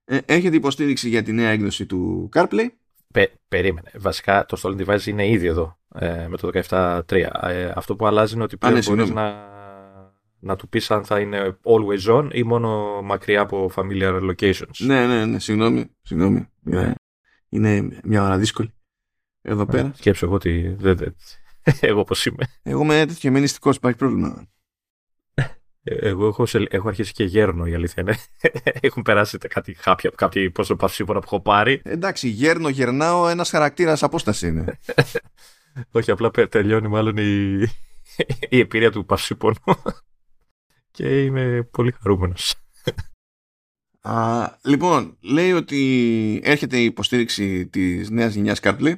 ε, 0.04 0.18
έχετε 0.26 0.56
υποστήριξη 0.56 1.08
για 1.08 1.22
τη 1.22 1.32
νέα 1.32 1.50
έκδοση 1.50 1.86
του 1.86 2.28
CarPlay. 2.34 2.66
Πε, 3.12 3.28
περίμενε. 3.48 3.90
Βασικά 3.98 4.46
το 4.46 4.60
Stolen 4.62 4.86
Device 4.86 5.06
είναι 5.06 5.28
ήδη 5.28 5.46
εδώ 5.46 5.78
ε, 5.94 6.26
με 6.28 6.36
το 6.36 6.50
17.3. 6.68 7.02
Ε, 7.42 7.72
αυτό 7.74 7.96
που 7.96 8.06
αλλάζει 8.06 8.34
είναι 8.34 8.42
ότι 8.42 8.56
πλέον 8.56 8.74
ναι, 8.74 8.80
μπορείς 8.86 9.10
να 9.10 9.48
να 10.40 10.56
του 10.56 10.68
πεις 10.68 10.90
αν 10.90 11.04
θα 11.04 11.20
είναι 11.20 11.58
always 11.62 12.18
on 12.18 12.28
ή 12.32 12.42
μόνο 12.42 13.02
μακριά 13.02 13.40
από 13.40 13.70
familiar 13.74 14.30
locations. 14.30 14.76
Ναι, 14.78 15.06
ναι, 15.06 15.24
ναι, 15.24 15.38
συγγνώμη, 15.38 15.90
συγγνώμη. 16.02 16.48
Ναι. 16.60 16.92
Είναι 17.48 18.00
μια 18.04 18.22
ώρα 18.22 18.38
δύσκολη. 18.38 18.72
Εδώ 19.42 19.64
ναι, 19.64 19.70
πέρα. 19.70 19.92
Σκέψω 19.94 20.26
εγώ 20.26 20.34
ότι 20.34 20.76
δεν, 20.78 21.16
εγώ 21.80 22.04
πώς 22.04 22.26
είμαι. 22.26 22.44
Εγώ 22.62 22.82
είμαι 22.82 23.04
τέτοιο 23.06 23.30
μενιστικός, 23.30 23.76
υπάρχει 23.76 23.98
πρόβλημα. 23.98 24.48
Ε, 25.82 25.94
εγώ 25.94 26.26
έχω, 26.26 26.46
έχω 26.68 26.88
αρχίσει 26.88 27.12
και 27.12 27.24
γέρνω 27.24 27.66
η 27.66 27.74
αλήθεια 27.74 28.02
είναι. 28.02 28.16
Έχουν 28.80 29.02
περάσει 29.02 29.38
κάτι, 29.38 29.72
κάποια, 29.72 30.10
κάποια 30.14 30.50
πόσο 30.50 30.76
παυσίπονα 30.76 31.18
που 31.18 31.24
έχω 31.26 31.40
πάρει. 31.40 31.80
Εντάξει, 31.84 32.28
γέρνω, 32.28 32.68
γερνάω, 32.68 33.28
ένας 33.28 33.50
χαρακτήρας 33.50 34.02
απόσταση 34.02 34.46
είναι. 34.46 34.78
Όχι, 35.92 36.10
απλά 36.10 36.30
τελειώνει 36.30 36.88
μάλλον 36.88 37.16
η, 37.16 37.60
η 38.48 38.58
εμπειρία 38.58 38.90
του 38.90 39.04
παυσίπονου 39.04 39.56
και 40.90 41.24
είμαι 41.24 41.68
πολύ 41.70 41.92
χαρούμενος. 41.92 42.54
Α, 44.00 44.46
λοιπόν, 44.62 45.16
λέει 45.20 45.52
ότι 45.52 46.40
έρχεται 46.44 46.78
η 46.78 46.84
υποστήριξη 46.84 47.66
της 47.66 48.10
νέας 48.10 48.34
γενιάς 48.34 48.58
CarPlay 48.62 48.94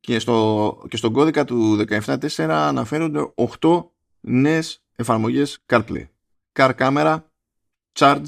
και, 0.00 0.18
στο, 0.18 0.86
και 0.88 0.96
στον 0.96 1.12
κώδικα 1.12 1.44
του 1.44 1.84
17.4 1.88 2.46
αναφέρονται 2.48 3.32
8 3.60 3.84
νέες 4.20 4.82
εφαρμογές 4.96 5.64
CarPlay. 5.66 6.06
Car 6.52 6.74
Camera, 6.78 7.18
Charge, 7.98 8.24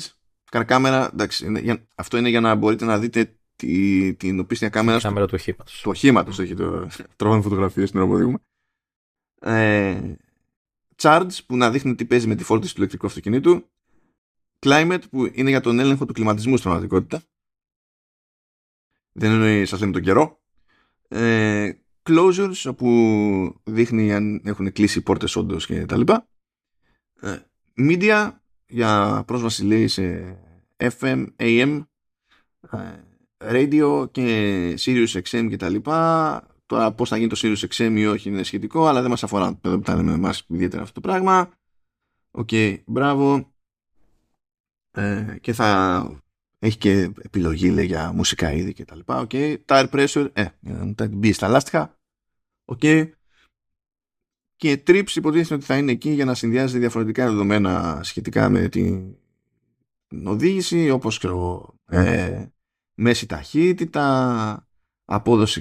Car 0.51 0.66
Camera, 0.66 1.09
εντάξει, 1.12 1.47
αυτό 1.95 2.16
είναι 2.16 2.29
για 2.29 2.41
να 2.41 2.55
μπορείτε 2.55 2.85
να 2.85 2.99
δείτε 2.99 3.35
τη, 3.57 4.14
την 4.14 4.41
οπίστια 4.41 4.68
κάμερα, 4.68 5.01
κάμερα 5.01 5.27
του 5.27 5.35
οχήματος. 5.35 5.81
Του 5.81 5.91
οχήματος, 5.91 6.39
έχει 6.39 6.55
το 6.55 6.89
τρώνε 7.16 7.43
φωτογραφίες 7.43 7.89
στην 7.89 8.01
ώρα 8.01 8.41
Ε, 9.41 10.17
Charge 11.01 11.39
που 11.47 11.57
να 11.57 11.71
δείχνει 11.71 11.95
τι 11.95 12.05
παίζει 12.05 12.27
με 12.27 12.35
τη 12.35 12.45
φόρτιση 12.45 12.72
του 12.72 12.79
ηλεκτρικού 12.79 13.07
αυτοκινήτου. 13.07 13.71
Climate 14.59 15.03
που 15.11 15.31
είναι 15.33 15.51
για 15.51 15.61
τον 15.61 15.79
έλεγχο 15.79 16.07
του 16.07 16.13
κλιματισμού 16.13 16.57
στην 16.57 16.71
πραγματικότητα. 16.71 17.22
Δεν 19.13 19.31
εννοεί 19.31 19.64
σας 19.67 19.81
λέμε 19.81 19.93
τον 19.93 20.03
καιρό. 20.03 20.41
Ε, 21.09 21.72
closures 22.03 22.63
όπου 22.67 23.61
δείχνει 23.64 24.14
αν 24.14 24.41
έχουν 24.45 24.72
κλείσει 24.72 24.99
οι 24.99 25.03
πόρτες 25.03 25.37
όντως 25.37 25.67
και 25.67 25.87
τα 25.87 25.97
λοιπά. 25.97 26.29
Ε, 27.21 27.39
media 27.77 28.31
για 28.67 29.22
πρόσβαση 29.27 29.64
λέει 29.64 29.89
σε 29.89 30.37
FM, 30.77 31.27
AM, 31.37 31.85
ε, 32.71 32.79
radio 33.39 34.09
και 34.11 34.75
Sirius 34.79 35.21
XM 35.22 35.47
και 35.49 35.57
τα 35.57 35.68
λοιπά 35.68 36.50
Τώρα 36.71 36.92
πώς 36.92 37.09
θα 37.09 37.17
γίνει 37.17 37.29
το 37.29 37.41
Sirius 37.42 37.67
XM 37.68 37.95
ή 37.97 38.07
όχι 38.07 38.29
είναι 38.29 38.42
σχετικό, 38.42 38.87
αλλά 38.87 39.01
δεν 39.01 39.11
μας 39.11 39.22
αφορά 39.22 39.59
εδώ 39.63 39.76
που 39.76 39.83
τα 39.83 39.95
λέμε 39.97 40.13
εμάς 40.13 40.45
ιδιαίτερα 40.49 40.83
αυτό 40.83 41.01
το 41.01 41.09
πράγμα. 41.09 41.53
OK, 42.30 42.49
okay, 42.51 42.83
μπράβο. 42.87 43.53
Ε, 44.91 45.37
και 45.41 45.53
θα 45.53 46.21
έχει 46.59 46.79
και 46.79 47.13
επιλογή 47.22 47.71
λέει, 47.71 47.87
για 47.87 48.13
μουσικά 48.13 48.53
είδη 48.53 48.72
και 48.72 48.84
τα 48.84 48.97
λοιπά. 48.97 49.21
OK, 49.21 49.30
okay. 49.33 49.57
tire 49.67 49.88
pressure, 49.91 50.30
ε, 50.33 50.47
να 50.61 50.95
τα 50.95 51.09
μπει 51.09 51.33
στα 51.33 51.49
λάστιχα. 51.49 51.99
OK. 52.64 52.79
Okay. 52.83 53.11
Και 54.57 54.83
trips 54.87 55.14
υποτίθεται 55.14 55.55
ότι 55.55 55.64
θα 55.64 55.76
είναι 55.76 55.92
εκεί 55.92 56.11
για 56.11 56.25
να 56.25 56.34
συνδυάζει 56.34 56.79
διαφορετικά 56.79 57.26
δεδομένα 57.26 58.01
σχετικά 58.03 58.49
με 58.49 58.68
την 58.68 59.17
οδήγηση, 60.25 60.91
όπως 60.91 61.18
ξέρω, 61.18 61.75
ε, 61.84 62.47
μέση 62.95 63.26
ταχύτητα, 63.26 64.68
απόδοση 65.05 65.61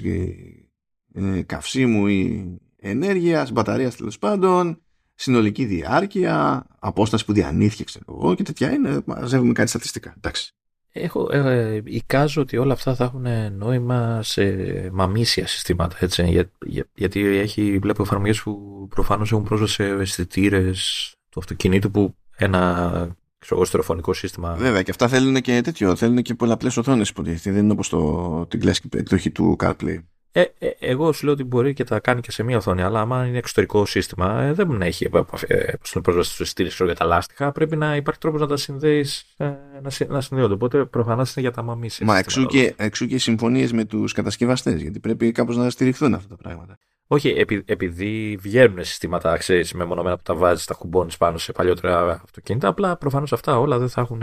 ε, 1.14 1.42
καυσίμου 1.42 2.06
ή 2.06 2.44
ενέργειας, 2.76 3.52
μπαταρίας 3.52 3.96
τέλος 3.96 4.18
πάντων, 4.18 4.80
συνολική 5.14 5.64
διάρκεια, 5.64 6.66
απόσταση 6.78 7.24
που 7.24 7.32
διανύθηκε, 7.32 7.84
ξέρω 7.84 8.04
εγώ 8.08 8.34
και 8.34 8.42
τέτοια 8.42 8.72
είναι. 8.72 9.00
Μαζεύουμε 9.04 9.52
κάτι 9.52 9.68
στατιστικά. 9.68 10.14
Εντάξει. 10.16 10.54
Έχω, 10.92 11.28
ε, 11.32 11.82
εικάζω 11.84 12.40
ότι 12.40 12.56
όλα 12.56 12.72
αυτά 12.72 12.94
θα 12.94 13.04
έχουν 13.04 13.26
νόημα 13.56 14.22
σε 14.22 14.44
μαμίσια 14.92 15.46
συστήματα, 15.46 15.96
έτσι, 16.00 16.24
για, 16.24 16.50
για, 16.66 16.86
γιατί 16.94 17.26
έχει, 17.26 17.78
βλέπω 17.78 18.02
εφαρμογές 18.02 18.42
που 18.42 18.86
προφανώς 18.90 19.32
έχουν 19.32 19.44
πρόσβαση 19.44 19.74
σε 19.74 19.84
αισθητήρες 19.84 21.12
του 21.28 21.40
αυτοκινήτου 21.40 21.90
που 21.90 22.14
ένα 22.36 23.16
ξέρω, 23.38 23.64
στερεοφωνικό 23.64 24.12
σύστημα. 24.12 24.54
Βέβαια, 24.54 24.82
και 24.82 24.90
αυτά 24.90 25.08
θέλουν 25.08 25.34
και 25.34 25.60
τέτοιο. 25.60 25.96
Θέλουν 25.96 26.22
και 26.22 26.34
πολλαπλές 26.34 26.76
οθόνες 26.76 27.08
υποτίθεται. 27.08 27.50
Δεν 27.50 27.64
είναι 27.64 27.72
όπως 27.72 27.88
το, 27.88 28.46
την 28.46 28.60
κλασική 28.60 28.88
εκδοχή 28.96 29.30
του 29.30 29.56
CarPlay. 29.60 29.98
Ε, 30.32 30.44
ε, 30.58 30.70
εγώ 30.78 31.12
σου 31.12 31.24
λέω 31.24 31.34
ότι 31.34 31.44
μπορεί 31.44 31.72
και 31.72 31.84
τα 31.84 32.00
κάνει 32.00 32.20
και 32.20 32.30
σε 32.30 32.42
μία 32.42 32.56
οθόνη, 32.56 32.82
αλλά 32.82 33.00
άμα 33.00 33.26
είναι 33.26 33.38
εξωτερικό 33.38 33.86
σύστημα, 33.86 34.42
ε, 34.42 34.52
δεν 34.52 34.82
έχει 34.82 35.08
ε, 35.46 35.72
πρόσβαση 36.02 36.32
στου 36.32 36.42
εισιτήριου 36.42 36.84
για 36.84 36.94
τα 36.94 37.04
λάστιχα. 37.04 37.52
Πρέπει 37.52 37.76
να 37.76 37.96
υπάρχει 37.96 38.20
τρόπος 38.20 38.40
να 38.40 38.46
τα 38.46 38.56
συνδέεις, 38.56 39.34
ε, 39.36 39.44
να, 39.82 40.06
να 40.08 40.20
συνδέονται. 40.20 40.54
Οπότε 40.54 40.84
προφανώς 40.84 41.34
είναι 41.34 41.46
για 41.46 41.54
τα 41.54 41.62
μαμί. 41.62 41.88
Μα 42.00 42.18
εξού 42.18 42.46
και, 42.46 42.74
εξού 42.76 43.06
και 43.06 43.18
συμφωνίες 43.18 43.72
με 43.72 43.84
τους 43.84 44.12
κατασκευαστές, 44.12 44.80
γιατί 44.82 45.00
πρέπει 45.00 45.32
κάπως 45.32 45.56
να 45.56 45.70
στηριχθούν 45.70 46.14
αυτά 46.14 46.28
τα 46.28 46.36
πράγματα. 46.36 46.78
Όχι, 47.12 47.28
επει, 47.28 47.62
επειδή 47.66 48.38
βγαίνουν 48.40 48.84
συστήματα 48.84 49.36
ξέρεις, 49.36 49.72
μεμονωμένα 49.72 50.16
που 50.16 50.22
τα 50.22 50.34
βάζεις, 50.34 50.64
τα 50.64 50.74
κουμπώνεις 50.74 51.16
πάνω 51.16 51.38
σε 51.38 51.52
παλιότερα 51.52 52.20
αυτοκίνητα, 52.24 52.68
απλά 52.68 52.96
προφανώς 52.96 53.32
αυτά 53.32 53.58
όλα 53.58 53.78
δεν 53.78 53.88
θα 53.88 54.00
έχουν 54.00 54.22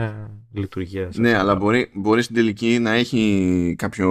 λειτουργία. 0.53 1.09
Ναι, 1.15 1.37
αλλά 1.37 1.55
μπορεί, 1.55 1.91
μπορεί 1.93 2.21
στην 2.21 2.35
τελική 2.35 2.79
να 2.79 2.91
έχει 2.91 3.75
κάποιο 3.77 4.07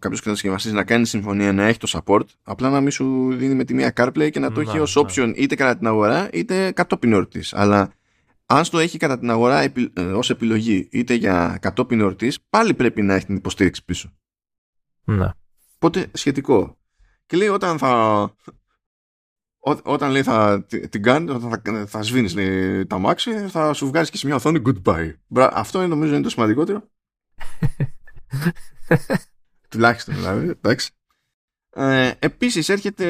κάποιος 0.00 0.20
κατασκευαστής 0.20 0.72
να 0.72 0.84
κάνει 0.84 1.06
συμφωνία, 1.06 1.52
να 1.52 1.66
έχει 1.66 1.78
το 1.78 1.88
support, 1.90 2.24
απλά 2.42 2.70
να 2.70 2.80
μην 2.80 2.90
σου 2.90 3.32
δίνει 3.32 3.54
με 3.54 3.64
τη 3.64 3.74
μία 3.74 3.92
CarPlay 3.96 4.30
και 4.30 4.40
να 4.40 4.52
το 4.52 4.60
έχει 4.60 4.78
ως 4.78 4.98
option 4.98 5.32
είτε 5.36 5.54
κατά 5.54 5.76
την 5.76 5.86
αγορά 5.86 6.28
είτε 6.32 6.72
κατόπιν 6.72 7.12
όρτης. 7.12 7.54
Αλλά 7.54 7.92
αν 8.46 8.64
το 8.70 8.78
έχει 8.78 8.98
κατά 8.98 9.18
την 9.18 9.30
αγορά 9.30 9.60
ε, 9.60 9.72
ως 10.14 10.30
επιλογή 10.30 10.88
είτε 10.92 11.14
για 11.14 11.58
κατόπιν 11.60 12.00
όρτης, 12.00 12.38
πάλι 12.50 12.74
πρέπει 12.74 13.02
να 13.02 13.14
έχει 13.14 13.26
την 13.26 13.36
υποστήριξη 13.36 13.84
πίσω. 13.84 14.12
Ναι. 15.04 15.30
Οπότε 15.74 16.06
σχετικό. 16.12 16.78
Και 17.30 17.36
λέει 17.36 17.48
όταν 17.48 17.78
θα. 17.78 18.22
Ό, 19.58 19.76
όταν 19.82 20.10
λέει 20.10 20.22
θα 20.22 20.66
την 20.90 21.02
κάνεις, 21.02 21.32
θα, 21.32 21.62
θα, 21.64 21.86
θα 21.86 22.02
σβήνεις 22.02 22.34
τα 22.86 22.98
μάξι, 22.98 23.32
θα 23.32 23.72
σου 23.72 23.86
βγάζει 23.86 24.10
και 24.10 24.16
σε 24.16 24.26
μια 24.26 24.34
οθόνη 24.34 24.62
goodbye. 24.64 25.12
Αυτό 25.34 25.78
είναι, 25.78 25.86
νομίζω 25.88 26.14
είναι 26.14 26.22
το 26.22 26.28
σημαντικότερο. 26.28 26.90
Τουλάχιστον 29.70 30.14
δηλαδή. 30.14 30.48
Εντάξει. 30.48 30.90
Ε, 31.70 32.10
επίσης 32.18 32.68
έρχεται 32.68 33.06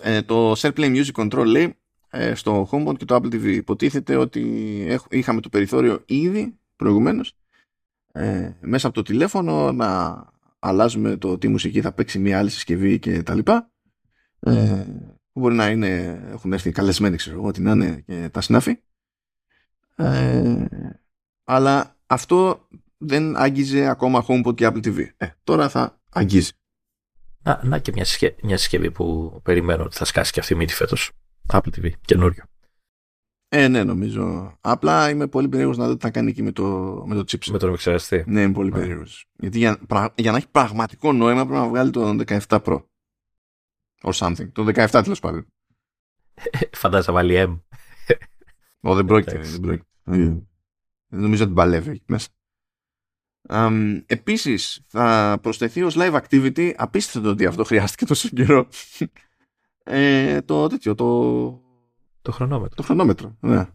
ε, 0.00 0.22
το 0.22 0.52
SharePlay 0.52 1.04
Music 1.04 1.12
Control 1.12 1.44
λέει 1.46 1.78
ε, 2.10 2.34
στο 2.34 2.68
HomePod 2.70 2.96
και 2.96 3.04
το 3.04 3.14
Apple 3.14 3.34
TV. 3.34 3.44
Υποτίθεται 3.44 4.16
ότι 4.16 4.40
είχαμε 5.10 5.40
το 5.40 5.48
περιθώριο 5.48 6.02
ήδη 6.06 6.58
προηγουμένως 6.76 7.36
ε, 8.12 8.52
μέσα 8.60 8.86
από 8.86 8.96
το 8.96 9.02
τηλέφωνο 9.02 9.72
να 9.72 10.31
αλλάζουμε 10.62 11.16
το 11.16 11.38
τι 11.38 11.48
μουσική 11.48 11.80
θα 11.80 11.92
παίξει 11.92 12.18
μια 12.18 12.38
άλλη 12.38 12.50
συσκευή 12.50 12.98
και 12.98 13.22
τα 13.22 13.34
λοιπά. 13.34 13.70
Ε, 14.40 14.84
μπορεί 15.32 15.54
να 15.54 15.70
είναι, 15.70 16.22
έχουν 16.30 16.52
έρθει 16.52 16.72
καλεσμένοι, 16.72 17.16
ξέρω 17.16 17.36
εγώ, 17.36 17.46
ότι 17.46 17.60
να 17.60 17.70
είναι 17.70 18.02
και 18.06 18.28
τα 18.32 18.40
συνάφη. 18.40 18.78
Ε, 19.96 20.64
αλλά 21.44 21.96
αυτό 22.06 22.68
δεν 22.98 23.36
άγγιζε 23.36 23.86
ακόμα 23.86 24.24
HomePod 24.28 24.54
και 24.54 24.66
Apple 24.66 24.86
TV. 24.86 25.06
Ε, 25.16 25.26
τώρα 25.44 25.68
θα 25.68 26.00
αγγίζει. 26.10 26.52
Να, 27.42 27.60
να 27.64 27.78
και 27.78 27.92
μια, 27.94 28.06
μια 28.42 28.56
συσκευή 28.56 28.90
που 28.90 29.40
περιμένω 29.42 29.84
ότι 29.84 29.96
θα 29.96 30.04
σκάσει 30.04 30.32
και 30.32 30.40
αυτή 30.40 30.52
η 30.52 30.56
μύτη 30.56 30.74
φέτος. 30.74 31.10
Apple 31.52 31.80
TV, 31.80 31.90
καινούριο. 32.00 32.44
Ε, 33.54 33.68
ναι, 33.68 33.84
νομίζω. 33.84 34.54
Απλά 34.60 35.10
είμαι 35.10 35.26
πολύ 35.26 35.48
περίεργος 35.48 35.76
να 35.76 35.86
δω 35.86 35.96
τι 35.96 36.00
θα 36.00 36.10
κάνει 36.10 36.30
εκεί 36.30 36.42
με 36.42 36.52
το, 36.52 36.64
με 37.06 37.14
το 37.14 37.20
chipset. 37.20 37.50
Με 37.50 37.58
τον 37.58 37.68
επεξεργαστή. 37.68 38.24
Ναι, 38.26 38.42
είμαι 38.42 38.52
πολύ 38.52 38.68
yeah. 38.68 38.72
Ναι. 38.72 38.78
περίεργος. 38.78 39.26
Γιατί 39.38 39.58
για, 39.58 39.78
για 40.14 40.30
να 40.30 40.36
έχει 40.36 40.48
πραγματικό 40.50 41.12
νόημα 41.12 41.46
πρέπει 41.46 41.60
να 41.60 41.68
βγάλει 41.68 41.90
το 41.90 42.16
17 42.26 42.38
Pro. 42.62 42.82
Or 44.02 44.12
something. 44.12 44.52
Το 44.52 44.64
17 44.66 44.88
τέλος 44.90 45.20
πάντων. 45.20 45.46
Φαντάζεσαι 46.72 47.10
να 47.10 47.16
βάλει 47.16 47.34
M. 47.48 47.60
Ω, 48.80 48.94
δεν 48.94 49.04
πρόκειται. 49.04 49.38
δεν 49.38 49.60
πρόκειται. 49.60 49.86
Δεν 50.04 50.46
νομίζω 51.08 51.44
ότι 51.44 51.52
μπαλεύει 51.52 51.90
εκεί 51.90 52.04
μέσα. 52.06 52.28
Um, 53.48 54.02
Επίσης, 54.06 54.84
θα 54.86 55.38
προσθεθεί 55.42 55.82
ως 55.82 55.94
live 55.98 56.20
activity. 56.22 56.72
Απίστευτο 56.76 57.28
ότι 57.28 57.46
αυτό 57.46 57.64
χρειάστηκε 57.64 58.04
τόσο 58.04 58.28
καιρό. 58.28 58.68
ε, 59.84 60.42
το 60.42 60.66
τέτοιο, 60.66 60.94
το 60.94 61.61
το 62.22 62.32
χρονόμετρο. 62.32 62.74
Το 62.76 62.82
χρονόμετρο, 62.82 63.36
ναι. 63.40 63.66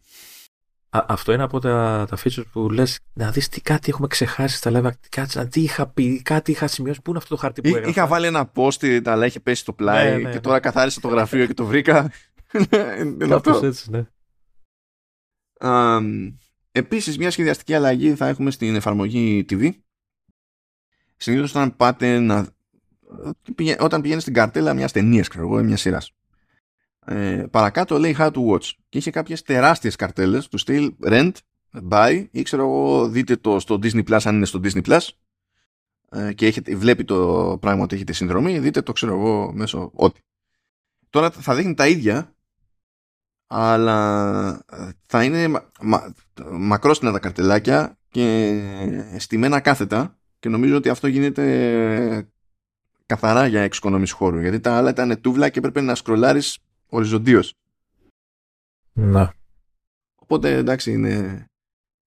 Α, 0.90 1.06
αυτό 1.07 1.34
είναι 1.34 1.44
από 1.44 1.60
τα, 1.60 2.06
τα 2.10 2.18
features 2.18 2.44
που 2.52 2.69
λες 2.69 2.99
να 3.14 3.32
δεις 3.32 3.49
τι 3.49 3.61
κάτι 3.61 3.90
έχουμε 3.90 4.07
ξεχάσει 4.07 4.57
στα 4.57 4.72
live. 4.74 4.91
Κάτσε 5.10 5.45
τι 5.45 5.61
είχα 5.61 5.88
πει, 5.88 6.22
κάτι 6.22 6.52
είχα 6.52 6.68
σημειώσει. 6.68 7.02
Πού 7.02 7.10
είναι 7.10 7.19
αυτό 7.19 7.36
το 7.36 7.41
χαρτί 7.41 7.61
που 7.61 7.68
έγραφα. 7.68 7.90
Είχα 7.90 8.07
βάλει 8.07 8.26
ένα 8.26 8.52
post, 8.56 9.02
αλλά 9.06 9.26
είχε 9.26 9.40
πέσει 9.40 9.61
στο 9.61 9.74
πλάι 9.74 10.11
ναι, 10.11 10.18
ναι, 10.18 10.32
και 10.32 10.40
τώρα 10.40 10.56
ναι. 10.56 10.61
καθάρισα 10.61 10.99
το 10.99 11.07
γραφείο 11.07 11.45
και 11.45 11.53
το 11.53 11.65
βρήκα. 11.65 12.11
είναι 13.22 13.34
αυτό. 13.36 13.60
έτσι, 13.64 13.91
ναι. 13.91 14.07
Um, 15.60 16.34
επίσης, 16.72 17.18
μια 17.18 17.32
σχεδιαστική 17.32 17.74
αλλαγή 17.74 18.15
θα 18.15 18.28
έχουμε 18.28 18.52
στην 18.52 18.76
εφαρμογή 18.76 19.45
TV. 19.49 19.72
Συνήθως 21.18 21.49
όταν 21.49 21.76
πάτε 21.76 22.19
να. 22.19 22.48
Όταν 23.80 24.02
πηγαίνει 24.02 24.22
στην 24.22 24.34
καρτέλα 24.34 24.74
μιας 24.74 24.91
ταινίας, 24.91 25.28
ξέρω 25.28 25.45
εγώ, 25.45 25.64
μιας 25.64 25.82
σειράς 25.82 26.11
ε, 27.10 27.46
παρακάτω 27.52 28.00
λέει 28.00 28.16
how 28.20 28.32
to 28.32 28.46
watch. 28.50 28.72
Και 28.90 28.98
είχε 28.98 29.12
κάποιες 29.12 29.42
τεράστιες 29.42 29.96
καρτέλες 29.96 30.48
του 30.48 30.58
στυλ 30.58 30.94
rent, 31.04 31.32
buy 31.90 32.26
ή 32.32 32.42
ξέρω 32.42 32.64
εγώ 32.64 33.08
δείτε 33.10 33.36
το 33.36 33.60
στο 33.60 33.80
Disney 33.84 34.04
Plus 34.04 34.20
αν 34.24 34.36
είναι 34.36 34.46
στο 34.46 34.60
Disney 34.64 34.86
Plus. 34.86 35.08
Ε, 36.10 36.34
και 36.34 36.46
έχετε, 36.46 36.76
βλέπει 36.76 37.04
το 37.04 37.58
πράγμα 37.62 37.84
ότι 37.84 37.96
έχετε 37.96 38.14
συνδρομή 38.14 38.60
δείτε 38.60 38.82
το 38.82 38.92
ξέρω 38.92 39.14
εγώ 39.14 39.52
μέσω 39.54 39.92
ό,τι. 39.94 40.20
Τώρα 41.10 41.32
θα 41.32 41.56
δείχνει 41.56 41.74
τα 41.74 41.88
ίδια 41.88 42.36
αλλά 43.48 44.50
ε, 44.72 44.90
θα 45.06 45.24
είναι 45.24 45.48
μα, 45.48 45.72
μα, 45.82 46.14
μακρόστινα 46.52 47.12
τα 47.12 47.20
καρτελάκια 47.20 47.98
και 48.10 48.62
στημένα 49.18 49.60
κάθετα. 49.60 50.18
Και 50.40 50.50
νομίζω 50.50 50.76
ότι 50.76 50.90
αυτό 50.90 51.08
γίνεται 51.08 52.30
καθαρά 53.06 53.48
για 53.48 53.62
εξοικονόμηση 53.62 54.14
χώρου 54.14 54.40
γιατί 54.40 54.60
τα 54.60 54.78
άλλα 54.78 54.90
ήταν 54.90 55.22
τούβλα 55.22 55.50
και 55.50 55.60
έπρεπε 55.60 55.82
να 55.82 55.96
σκρολάρεις 55.96 56.58
οριζοντίως. 56.89 57.53
Να. 58.93 59.34
Οπότε 60.15 60.55
εντάξει 60.55 60.91
είναι 60.91 61.45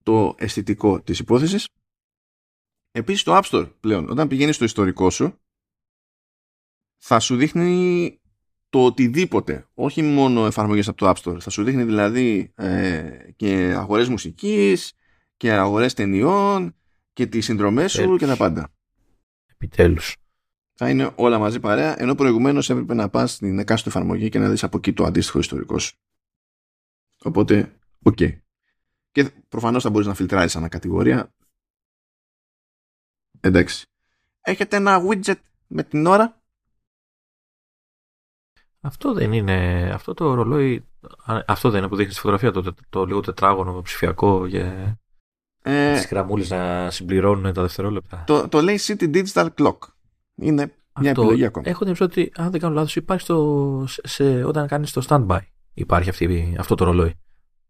το 0.03 0.35
αισθητικό 0.37 1.01
της 1.01 1.19
υπόθεσης. 1.19 1.67
Επίσης 2.91 3.23
το 3.23 3.37
App 3.37 3.43
Store 3.43 3.71
πλέον, 3.79 4.09
όταν 4.09 4.27
πηγαίνεις 4.27 4.55
στο 4.55 4.65
ιστορικό 4.65 5.09
σου, 5.09 5.39
θα 6.97 7.19
σου 7.19 7.35
δείχνει 7.35 8.19
το 8.69 8.85
οτιδήποτε, 8.85 9.67
όχι 9.73 10.01
μόνο 10.01 10.45
εφαρμογές 10.45 10.87
από 10.87 10.97
το 10.97 11.09
App 11.09 11.15
Store. 11.15 11.39
Θα 11.39 11.49
σου 11.49 11.63
δείχνει 11.63 11.83
δηλαδή 11.83 12.51
ε, 12.55 13.31
και 13.35 13.73
αγορές 13.77 14.09
μουσικής 14.09 14.93
και 15.37 15.51
αγορές 15.51 15.93
ταινιών 15.93 16.75
και 17.13 17.25
τις 17.27 17.45
συνδρομές 17.45 17.91
σου 17.91 18.17
και 18.17 18.25
τα 18.25 18.37
πάντα. 18.37 18.73
Επιτέλους 19.45 20.15
θα 20.83 20.89
είναι 20.89 21.13
όλα 21.15 21.39
μαζί 21.39 21.59
παρέα, 21.59 22.01
ενώ 22.01 22.15
προηγουμένως 22.15 22.69
έπρεπε 22.69 22.93
να 22.93 23.09
πας 23.09 23.31
στην 23.31 23.59
εκάστοτε 23.59 23.97
εφαρμογή 23.97 24.29
και 24.29 24.39
να 24.39 24.49
δεις 24.49 24.63
από 24.63 24.77
εκεί 24.77 24.93
το 24.93 25.03
αντίστοιχο 25.03 25.39
ιστορικό 25.39 25.79
σου. 25.79 25.95
Οπότε, 27.23 27.79
OK. 28.03 28.17
Okay. 28.19 28.39
Και 29.11 29.31
προφανώς 29.49 29.83
θα 29.83 29.89
μπορείς 29.89 30.07
να 30.07 30.13
φιλτράρεις 30.13 30.55
ανά 30.55 30.67
κατηγορία. 30.67 31.33
Εντάξει. 33.39 33.85
Έχετε 34.41 34.75
ένα 34.75 35.01
widget 35.07 35.39
με 35.67 35.83
την 35.83 36.05
ώρα; 36.05 36.41
Αυτό 38.79 39.13
δεν 39.13 39.33
είναι. 39.33 39.89
Αυτό 39.93 40.13
το 40.13 40.33
ρολόι. 40.33 40.85
Αυτό 41.45 41.69
δεν 41.69 41.79
είναι 41.79 41.89
που 41.89 41.95
δείχνεις 41.95 42.15
στη 42.17 42.27
φωτογραφία 42.27 42.61
το, 42.61 42.75
το, 42.89 43.05
λίγο 43.05 43.19
τετράγωνο 43.19 43.81
ψηφιακό 43.81 44.45
για. 44.45 44.99
Ε, 45.63 45.93
τις 45.93 46.07
γραμμούλες 46.07 46.49
να 46.49 46.91
συμπληρώνουν 46.91 47.53
τα 47.53 47.61
δευτερόλεπτα. 47.61 48.23
Το, 48.27 48.47
το 48.47 48.61
λέει 48.61 48.79
City 48.81 49.15
Digital 49.15 49.49
Clock. 49.57 49.77
Είναι 50.41 50.73
μια 50.99 51.09
Αυτό, 51.11 51.21
επιλογή 51.21 51.45
ακόμα. 51.45 51.69
Έχω 51.69 51.85
την 51.85 51.95
ότι, 51.99 52.31
αν 52.35 52.51
δεν 52.51 52.59
κάνω 52.59 52.73
λάθος, 52.73 52.95
υπάρχει 52.95 53.23
στο, 53.23 53.85
σε, 53.87 54.43
όταν 54.43 54.67
κάνεις 54.67 54.91
το 54.91 55.05
standby. 55.07 55.39
Υπάρχει 55.73 56.09
αυτή, 56.09 56.55
αυτό 56.59 56.75
το 56.75 56.83
ρολόι. 56.83 57.13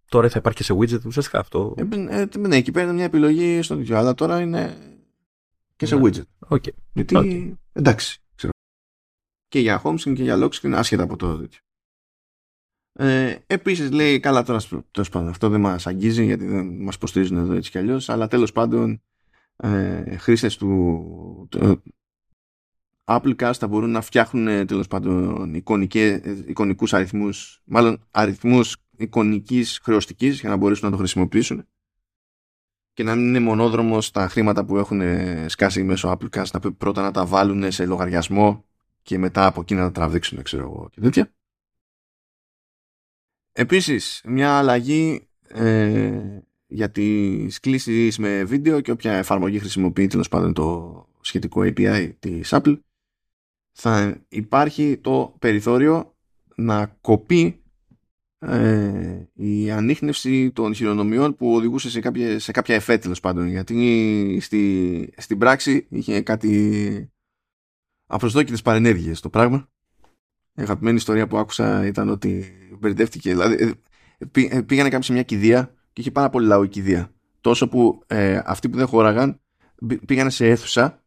Τώρα 0.10 0.30
θα 0.30 0.40
υπάρχει 0.40 0.58
και 0.58 0.64
σε 0.64 0.74
widget 0.74 1.06
ουσιαστικά 1.06 1.40
αυτό. 1.40 1.76
Ε, 1.78 1.82
ε, 2.22 2.28
ναι, 2.38 2.56
εκεί 2.56 2.72
πέρα 2.72 2.86
είναι 2.86 2.94
μια 2.94 3.04
επιλογή 3.04 3.62
στο 3.62 3.76
τέτοιο, 3.76 3.98
αλλά 3.98 4.14
τώρα 4.14 4.42
είναι 4.42 4.78
και 5.76 5.86
σε 5.86 5.96
ναι. 5.96 6.02
widget. 6.04 6.50
Okay. 6.50 6.74
Γιατί 6.94 7.16
okay. 7.18 7.58
εντάξει. 7.74 8.20
Ξέρω. 8.36 8.54
Και 9.48 9.60
για 9.60 9.82
home 9.84 9.98
screen 9.98 10.14
και 10.16 10.24
για 10.24 10.38
lock 10.38 10.50
screen, 10.50 10.72
άσχετα 10.72 11.04
από 11.04 11.16
το 11.16 11.38
τέτοιο. 11.38 11.60
Ε, 12.94 13.36
Επίσης 13.48 13.92
λέει, 13.92 14.20
καλά 14.20 14.44
τώρα 14.44 14.60
τέλος 14.92 15.10
πάντων, 15.10 15.28
αυτό 15.28 15.50
δεν 15.50 15.60
μας 15.60 15.88
αγγίζει 15.88 16.26
γιατί 16.26 16.46
δεν 16.46 16.66
μας 16.66 16.96
υποστηρίζουν 16.96 17.38
εδώ 17.38 17.54
έτσι 17.54 17.72
κι 17.72 17.78
αλλιώς, 17.78 18.10
αλλά 18.10 18.28
τέλος 18.28 18.52
πάντων 18.52 19.02
ε, 19.56 20.18
χρήστες 20.18 20.58
του, 20.58 21.48
Applecast 23.20 23.54
θα 23.54 23.68
μπορούν 23.68 23.92
να 23.92 24.02
φτιάχνουν 24.02 24.48
ε, 24.48 24.66
τέλος 24.66 24.88
πάντων 24.88 25.54
εικονικές, 25.54 26.20
ε, 26.24 26.44
εικονικούς 26.48 26.94
αριθμούς, 26.94 27.62
μάλλον 27.66 28.08
αριθμούς 28.12 28.76
εικονικής 28.98 29.80
χρεωστικής 29.84 30.40
για 30.40 30.50
να 30.50 30.56
μπορέσουν 30.56 30.86
να 30.86 30.92
το 30.92 30.98
χρησιμοποιήσουν 30.98 31.66
και 32.94 33.04
να 33.04 33.16
μην 33.16 33.28
είναι 33.28 33.40
μονόδρομος 33.40 34.12
τα 34.12 34.28
χρήματα 34.28 34.66
που 34.66 34.78
έχουν 34.78 35.02
ε, 35.02 35.46
σκάσει 35.48 35.84
μέσω 35.84 36.18
Applecast 36.18 36.52
να 36.52 36.72
πρώτα 36.72 37.02
να 37.02 37.12
τα 37.12 37.26
βάλουν 37.26 37.72
σε 37.72 37.86
λογαριασμό 37.86 38.66
και 39.02 39.18
μετά 39.18 39.46
από 39.46 39.62
εκεί 39.62 39.74
να 39.74 39.82
τα 39.82 39.92
τραβήξουν 39.92 40.44
ξέρω 40.44 40.64
εγώ 40.64 40.90
και 40.92 41.02
τέτοια. 41.02 41.34
Επίσης, 43.52 44.22
μια 44.26 44.58
αλλαγή 44.58 45.28
ε, 45.48 46.40
για 46.68 46.92
τις 46.92 47.60
κλήσεις 47.60 48.18
με 48.18 48.44
βίντεο 48.44 48.82
και 48.82 48.92
όποια 48.92 49.14
εφαρμογή 49.14 49.60
χρησιμοποιεί 49.60 50.08
τέλος 50.08 50.28
πάντων 50.28 50.54
το 50.54 51.06
σχετικό 51.22 51.62
API 51.62 52.12
της 52.20 52.50
Apple 52.52 52.80
θα 53.84 54.22
υπάρχει 54.28 54.98
το 54.98 55.36
περιθώριο 55.40 56.16
να 56.56 56.86
κοπεί 56.86 57.64
ε, 58.40 59.24
η 59.34 59.72
ανείχνευση 59.72 60.52
των 60.52 60.74
χειρονομιών 60.74 61.36
που 61.36 61.54
οδηγούσε 61.54 61.90
σε 61.90 62.00
κάποια, 62.00 62.40
σε 62.40 62.52
κάποια 62.52 62.76
εφέ 62.76 62.98
τέλος 62.98 63.20
πάντων. 63.20 63.48
Γιατί 63.48 64.38
στη, 64.42 65.14
στην 65.18 65.38
πράξη 65.38 65.88
είχε 65.90 66.22
κάτι 66.22 67.12
απροσδόκητες 68.06 68.62
παρενέργειες 68.62 69.20
το 69.20 69.30
πράγμα. 69.30 69.70
Η 70.56 70.62
αγαπημένη 70.62 70.96
ιστορία 70.96 71.28
που 71.28 71.38
άκουσα 71.38 71.86
ήταν 71.86 72.10
ότι 72.10 72.54
μπερδεύτηκε 72.80 73.30
δηλαδή 73.30 73.76
ε, 74.18 74.58
ε, 74.58 74.62
πήγανε 74.62 74.90
κάποιος 74.90 75.06
σε 75.06 75.14
μια 75.14 75.24
κηδεία 75.24 75.74
και 75.94 76.02
είχε 76.02 76.12
πάρα 76.12 76.30
πολύ 76.30 76.48
λαό 76.48 76.64
η 76.64 76.68
κηδεία. 76.68 77.12
Τόσο 77.42 77.68
που 77.68 78.04
ε, 78.08 78.42
αυτοί 78.46 78.70
που 78.70 78.78
δεν 78.78 78.88
χώραγαν 78.88 79.42
πήγανε 80.06 80.30
σε 80.30 80.48
αίθουσα 80.48 81.01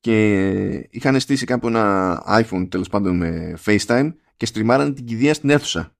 και 0.00 0.88
είχαν 0.90 1.20
στήσει 1.20 1.44
κάπου 1.44 1.66
ένα 1.66 2.22
iPhone 2.28 2.66
τέλος 2.70 2.88
πάντων 2.88 3.16
με 3.16 3.58
FaceTime 3.64 4.12
και 4.36 4.46
στριμάραν 4.46 4.94
την 4.94 5.04
κηδεία 5.04 5.34
στην 5.34 5.50
αίθουσα. 5.50 5.96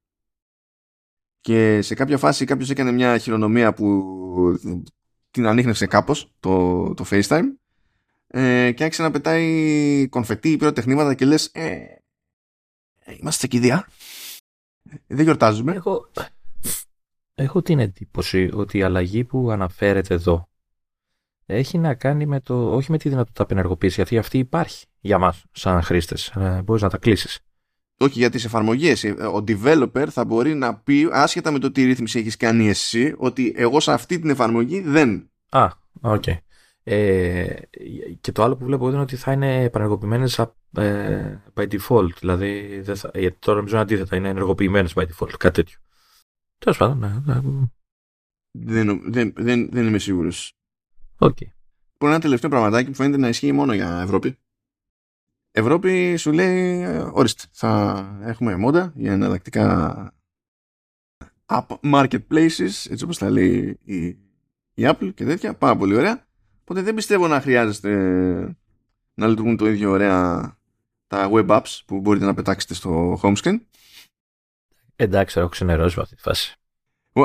Και 1.40 1.82
σε 1.82 1.94
κάποια 1.94 2.18
φάση 2.18 2.44
κάποιος 2.44 2.70
έκανε 2.70 2.92
μια 2.92 3.18
χειρονομία 3.18 3.72
που 3.72 4.04
την 5.30 5.46
ανείχνευσε 5.46 5.86
κάπως 5.86 6.32
το, 6.40 6.94
το 6.94 7.04
FaceTime 7.10 7.44
ε, 8.26 8.72
και 8.72 8.84
άρχισε 8.84 9.02
να 9.02 9.10
πετάει 9.10 10.08
κονφετή, 10.08 10.56
πυροτεχνήματα 10.56 11.14
και 11.14 11.24
λες 11.24 11.46
ε, 11.46 11.84
είμαστε 13.20 13.40
σε 13.40 13.46
κηδεία. 13.46 13.88
Δεν 15.06 15.24
γιορτάζουμε 15.24 15.72
έχω, 15.72 16.10
έχω 17.34 17.62
την 17.62 17.78
εντύπωση 17.78 18.50
ότι 18.52 18.78
η 18.78 18.82
αλλαγή 18.82 19.24
που 19.24 19.50
αναφέρεται 19.50 20.14
εδώ 20.14 20.48
έχει 21.50 21.78
να 21.78 21.94
κάνει 21.94 22.26
με 22.26 22.40
το, 22.40 22.74
όχι 22.74 22.90
με 22.90 22.98
τη 22.98 23.08
δυνατότητα 23.08 23.42
απενεργοποίησης, 23.42 23.96
γιατί 23.96 24.18
αυτή 24.18 24.38
υπάρχει 24.38 24.86
για 25.00 25.18
μας 25.18 25.44
σαν 25.52 25.82
χρήστες. 25.82 26.28
Ε, 26.28 26.62
μπορείς 26.64 26.82
να 26.82 26.88
τα 26.88 26.98
κλείσεις. 26.98 27.38
Όχι 27.98 28.18
για 28.18 28.30
τις 28.30 28.44
εφαρμογές. 28.44 29.04
Ε, 29.04 29.10
ο 29.10 29.44
developer 29.48 30.06
θα 30.10 30.24
μπορεί 30.24 30.54
να 30.54 30.76
πει, 30.76 31.08
άσχετα 31.12 31.50
με 31.50 31.58
το 31.58 31.70
τι 31.70 31.84
ρύθμιση 31.84 32.18
έχεις 32.18 32.36
κάνει 32.36 32.68
εσύ, 32.68 33.14
ότι 33.16 33.52
εγώ 33.56 33.80
σε 33.80 33.92
αυτή 33.92 34.18
την 34.18 34.30
εφαρμογή 34.30 34.80
δεν. 34.80 35.30
Α, 35.48 35.68
OK. 36.00 36.22
Okay. 36.26 36.36
Ε, 36.82 37.54
και 38.20 38.32
το 38.32 38.42
άλλο 38.42 38.56
που 38.56 38.64
βλέπω 38.64 38.88
είναι 38.88 39.00
ότι 39.00 39.16
θα 39.16 39.32
είναι 39.32 39.62
απενεργοποιημένες 39.62 40.38
ε, 40.76 41.42
by 41.54 41.68
default. 41.68 42.12
Δηλαδή, 42.18 42.80
δεν 42.80 42.96
θα, 42.96 43.10
γιατί 43.14 43.36
τώρα 43.38 43.56
νομίζω 43.56 43.78
αντίθετα, 43.78 44.16
είναι 44.16 44.28
ενεργοποιημένες 44.28 44.92
by 44.96 45.02
default, 45.02 45.32
κάτι 45.38 45.54
τέτοιο. 45.54 45.78
Τέλος 46.58 46.78
πάντων, 46.78 46.98
ναι, 46.98 47.34
ναι. 47.34 47.40
Δεν, 48.50 49.12
δεν, 49.12 49.32
δεν, 49.36 49.68
δεν 49.72 49.86
είμαι 49.86 49.98
σίγουρος. 49.98 50.57
Okay. 51.18 51.46
Που 51.98 52.06
ένα 52.06 52.20
τελευταίο 52.20 52.50
πραγματάκι 52.50 52.90
που 52.90 52.96
φαίνεται 52.96 53.16
να 53.16 53.28
ισχύει 53.28 53.52
μόνο 53.52 53.72
για 53.72 54.00
Ευρώπη. 54.00 54.38
Ευρώπη 55.50 56.16
σου 56.16 56.32
λέει, 56.32 56.84
ορίστε, 57.12 57.44
θα 57.50 58.04
έχουμε 58.22 58.56
μόντα 58.56 58.92
για 58.94 59.12
εναλλακτικά 59.12 60.12
app 61.46 61.66
marketplaces, 61.80 62.86
έτσι 62.90 63.04
όπως 63.04 63.18
τα 63.18 63.30
λέει 63.30 63.78
η, 63.82 64.06
η 64.74 64.82
Apple 64.82 65.10
και 65.14 65.24
τέτοια, 65.24 65.54
πάρα 65.54 65.76
πολύ 65.76 65.94
ωραία. 65.94 66.26
Οπότε 66.60 66.82
δεν 66.82 66.94
πιστεύω 66.94 67.26
να 67.26 67.40
χρειάζεστε 67.40 67.90
να 69.14 69.26
λειτουργούν 69.26 69.56
το 69.56 69.66
ίδιο 69.68 69.90
ωραία 69.90 70.56
τα 71.06 71.30
web 71.32 71.46
apps 71.46 71.80
που 71.86 72.00
μπορείτε 72.00 72.24
να 72.24 72.34
πετάξετε 72.34 72.74
στο 72.74 73.20
home 73.22 73.36
screen. 73.36 73.60
Εντάξει, 74.96 75.38
έχω 75.38 75.48
ξενερώσει 75.48 76.00
αυτή 76.00 76.14
τη 76.14 76.22
φάση. 76.22 76.57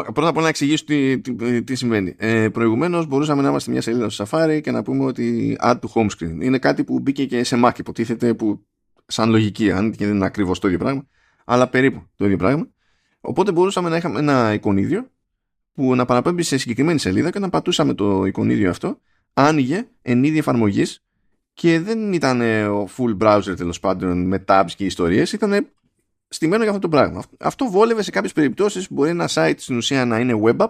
Πρώτα 0.02 0.28
απ' 0.28 0.36
όλα 0.36 0.42
να 0.42 0.48
εξηγήσω 0.48 0.86
τι, 0.86 1.20
τι, 1.20 1.64
τι 1.64 1.76
συμβαίνει. 1.76 2.16
Ε, 2.18 2.50
Προηγουμένως 2.50 3.06
μπορούσαμε 3.06 3.42
να 3.42 3.50
είμαστε 3.50 3.72
μια 3.72 3.82
σελίδα 3.82 4.10
στο 4.10 4.26
Safari 4.30 4.60
και 4.64 4.72
να 4.72 4.84
πούμε 4.84 5.06
ότι 5.06 5.58
add 5.62 5.76
to 5.80 5.88
home 5.94 6.08
screen. 6.10 6.42
Είναι 6.42 6.58
κάτι 6.58 6.84
που 6.84 7.00
μπήκε 7.00 7.26
και 7.26 7.44
σε 7.44 7.62
Mac, 7.64 7.80
υποτίθεται 7.80 8.34
που 8.34 8.66
σαν 9.06 9.30
λογική, 9.30 9.72
αν 9.72 9.92
και 9.92 10.06
δεν 10.06 10.16
είναι 10.16 10.26
ακριβώς 10.26 10.60
το 10.60 10.68
ίδιο 10.68 10.80
πράγμα, 10.80 11.08
αλλά 11.46 11.68
περίπου 11.68 12.04
το 12.16 12.26
ίδιο 12.26 12.38
πράγμα. 12.38 12.68
Οπότε 13.22 13.52
μπορούσαμε 13.52 13.90
να 13.90 13.98
είχαμε 13.98 14.20
ένα 14.20 14.54
εικονίδιο 14.54 15.08
που 15.74 15.96
να 15.96 16.06
παραπέμπει 16.06 16.44
σε 16.44 16.58
συγκεκριμένη 16.58 17.00
σελίδα 17.00 17.30
και 17.30 17.40
να 17.40 17.50
πατούσαμε 17.50 17.94
το 17.94 18.26
εικονίδιο 18.26 18.70
αυτό, 18.70 19.00
άνοιγε 19.34 19.88
εν 20.02 20.24
είδη 20.24 20.38
εφαρμογής 20.38 21.04
και 21.54 21.80
δεν 21.80 22.14
ήταν 22.14 22.42
ο 22.68 22.90
full 22.98 23.18
browser 23.18 23.54
τέλος 23.58 23.80
πάντων 23.80 24.28
με 24.28 24.44
tabs 24.48 24.72
και 24.76 24.86
ιστορίες, 24.86 25.34
ήταν 25.34 25.68
στημένο 26.34 26.62
για 26.64 26.72
αυτό 26.72 26.82
το 26.82 26.90
πράγμα. 26.90 27.24
Αυτό 27.40 27.70
βόλευε 27.70 28.02
σε 28.02 28.12
κάποιες 28.12 28.34
περιπτώσεις 28.34 28.88
που 28.88 28.94
μπορεί 28.94 29.10
ένα 29.10 29.30
site 29.34 29.54
στην 29.58 29.78
ουσία 29.78 30.06
να 30.06 30.20
είναι 30.20 30.42
web 30.44 30.58
app 30.58 30.70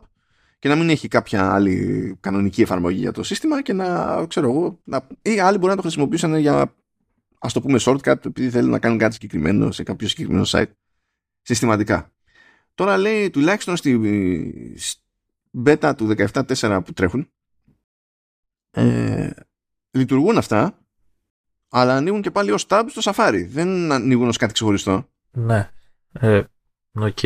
και 0.59 0.69
να 0.69 0.75
μην 0.75 0.89
έχει 0.89 1.07
κάποια 1.07 1.53
άλλη 1.53 2.17
κανονική 2.19 2.61
εφαρμογή 2.61 2.99
για 2.99 3.11
το 3.11 3.23
σύστημα 3.23 3.61
και 3.61 3.73
να 3.73 4.25
ξέρω 4.25 4.49
εγώ, 4.49 4.79
να, 4.83 5.07
ή 5.21 5.39
άλλοι 5.39 5.57
μπορεί 5.57 5.69
να 5.69 5.75
το 5.75 5.81
χρησιμοποιήσουν 5.81 6.37
για 6.37 6.75
ας 7.39 7.53
το 7.53 7.61
πούμε 7.61 7.79
shortcut 7.81 8.25
επειδή 8.25 8.49
θέλουν 8.49 8.69
να 8.69 8.79
κάνουν 8.79 8.97
κάτι 8.97 9.13
συγκεκριμένο 9.13 9.71
σε 9.71 9.83
κάποιο 9.83 10.07
συγκεκριμένο 10.07 10.45
site 10.47 10.71
συστηματικά. 11.41 12.11
Τώρα 12.73 12.97
λέει 12.97 13.29
τουλάχιστον 13.29 13.75
στη 13.75 13.99
beta 15.65 15.93
του 15.97 16.15
17.4 16.17 16.81
που 16.85 16.93
τρέχουν 16.93 17.31
ε, 18.71 19.29
λειτουργούν 19.91 20.37
αυτά 20.37 20.77
αλλά 21.75 21.95
ανοίγουν 21.95 22.21
και 22.21 22.31
πάλι 22.31 22.51
ως 22.51 22.65
tab 22.69 22.85
στο 22.89 23.11
Safari. 23.11 23.45
Δεν 23.47 23.91
ανοίγουν 23.91 24.27
ως 24.27 24.37
κάτι 24.37 24.53
ξεχωριστό. 24.53 25.09
Ναι. 25.33 25.69
Ε, 26.11 26.43
οκ. 26.91 27.17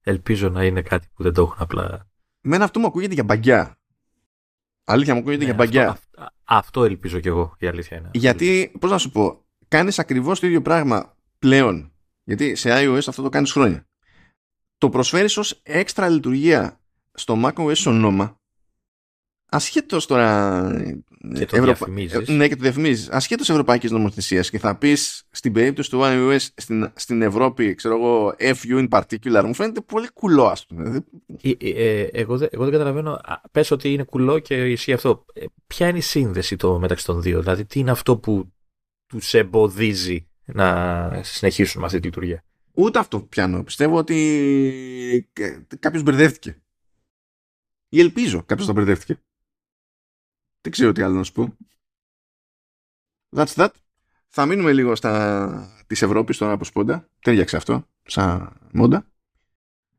Ελπίζω 0.00 0.48
να 0.48 0.64
είναι 0.64 0.82
κάτι 0.82 1.08
που 1.14 1.22
δεν 1.22 1.32
το 1.32 1.42
έχουν 1.42 1.56
απλά. 1.58 2.10
Μένα 2.40 2.64
αυτό 2.64 2.80
μου 2.80 2.86
ακούγεται 2.86 3.14
για 3.14 3.24
μπαγκιά. 3.24 3.78
Αλήθεια 4.84 5.14
μου 5.14 5.20
ακούγεται 5.20 5.44
για 5.44 5.54
μπαγκιά. 5.54 5.88
Αυτό, 5.88 6.26
αυτό, 6.44 6.84
ελπίζω 6.84 7.20
κι 7.20 7.28
εγώ, 7.28 7.56
η 7.58 7.66
αλήθεια 7.66 7.96
είναι. 7.96 8.10
Γιατί, 8.12 8.72
πώς 8.80 8.90
να 8.90 8.98
σου 8.98 9.10
πω, 9.10 9.44
κάνεις 9.68 9.98
ακριβώς 9.98 10.40
το 10.40 10.46
ίδιο 10.46 10.62
πράγμα 10.62 11.16
πλέον. 11.38 11.92
Γιατί 12.24 12.54
σε 12.54 12.70
iOS 12.72 13.00
αυτό 13.06 13.22
το 13.22 13.28
κάνεις 13.28 13.52
χρόνια. 13.52 13.86
Το 14.78 14.88
προσφέρεις 14.88 15.36
ως 15.36 15.60
έξτρα 15.62 16.08
λειτουργία 16.08 16.80
στο 17.12 17.40
macOS 17.44 17.86
ονόμα 17.86 18.40
ασχέτως 19.46 20.06
τώρα. 20.06 20.62
Και 21.34 21.46
το 21.46 21.56
Ευρωπα... 21.56 21.88
Ναι, 22.26 22.48
και 22.48 22.56
το 22.56 22.62
διαφημίζεις. 22.62 23.10
Ασχέτως 23.10 23.50
ευρωπαϊκής 23.50 23.90
νομοθεσίας 23.90 24.50
και 24.50 24.58
θα 24.58 24.76
πεις 24.76 25.22
στην 25.30 25.52
περίπτωση 25.52 25.90
του 25.90 26.00
iOS 26.02 26.46
στην, 26.56 26.92
στην 26.94 27.22
Ευρώπη, 27.22 27.74
ξέρω 27.74 27.94
εγώ, 27.94 28.34
FU 28.38 28.88
in 28.88 28.88
particular, 28.88 29.42
μου 29.44 29.54
φαίνεται 29.54 29.80
πολύ 29.80 30.12
κουλό, 30.12 30.46
ας 30.46 30.66
πούμε. 30.66 31.04
Ε, 31.42 31.50
ε, 31.58 31.70
ε, 31.70 32.08
εγώ, 32.12 32.36
δεν, 32.36 32.48
εγώ 32.52 32.62
δεν 32.62 32.72
καταλαβαίνω. 32.72 33.20
Πες 33.52 33.70
ότι 33.70 33.92
είναι 33.92 34.02
κουλό 34.02 34.38
και 34.38 34.70
ισχύει 34.70 34.92
αυτό. 34.92 35.24
Ε, 35.32 35.44
ποια 35.66 35.88
είναι 35.88 35.98
η 35.98 36.00
σύνδεση 36.00 36.56
το 36.56 36.78
μεταξύ 36.78 37.06
των 37.06 37.22
δύο, 37.22 37.40
Δηλαδή, 37.40 37.64
τι 37.64 37.80
είναι 37.80 37.90
αυτό 37.90 38.16
που 38.16 38.52
τους 39.06 39.34
εμποδίζει 39.34 40.28
να 40.44 41.20
συνεχίσουν 41.22 41.80
με 41.80 41.86
αυτή 41.86 42.00
τη 42.00 42.06
λειτουργία; 42.06 42.44
Ούτε 42.72 42.98
αυτό 42.98 43.20
πιάνω. 43.20 43.62
Πιστεύω 43.62 43.96
ότι 43.96 45.30
κάποιος 45.78 46.02
μπερδεύτηκε. 46.02 46.62
Ή 47.88 48.00
ελπίζω 48.00 48.42
κάποιος 48.46 48.66
να 48.66 48.72
μπερδεύτηκε. 48.72 49.20
Δεν 50.62 50.72
ξέρω 50.72 50.92
τι 50.92 51.02
άλλο 51.02 51.14
να 51.14 51.22
σου 51.22 51.32
πω. 51.32 51.56
That's 53.36 53.54
that. 53.54 53.70
Θα 54.28 54.46
μείνουμε 54.46 54.72
λίγο 54.72 54.94
στα 54.94 55.84
της 55.86 56.02
Ευρώπης 56.02 56.38
τώρα 56.38 56.52
από 56.52 56.64
σπόντα. 56.64 57.08
Τέριαξε 57.20 57.56
αυτό, 57.56 57.88
σαν 58.02 58.56
μόντα. 58.72 59.06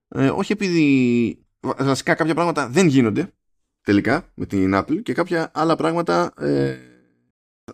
Ε, 0.08 0.30
όχι 0.30 0.52
επειδή 0.52 1.46
βασικά 1.62 2.16
κάποια 2.16 2.34
πράγματα 2.34 2.70
δεν 2.70 2.88
γίνονται 2.88 3.34
τελικά 3.82 4.32
με 4.34 4.46
την 4.46 4.72
Apple 4.76 5.04
και 5.04 5.14
κάποια 5.14 5.52
άλλα 5.54 5.76
πράγματα 5.76 6.34
ε, 6.38 6.80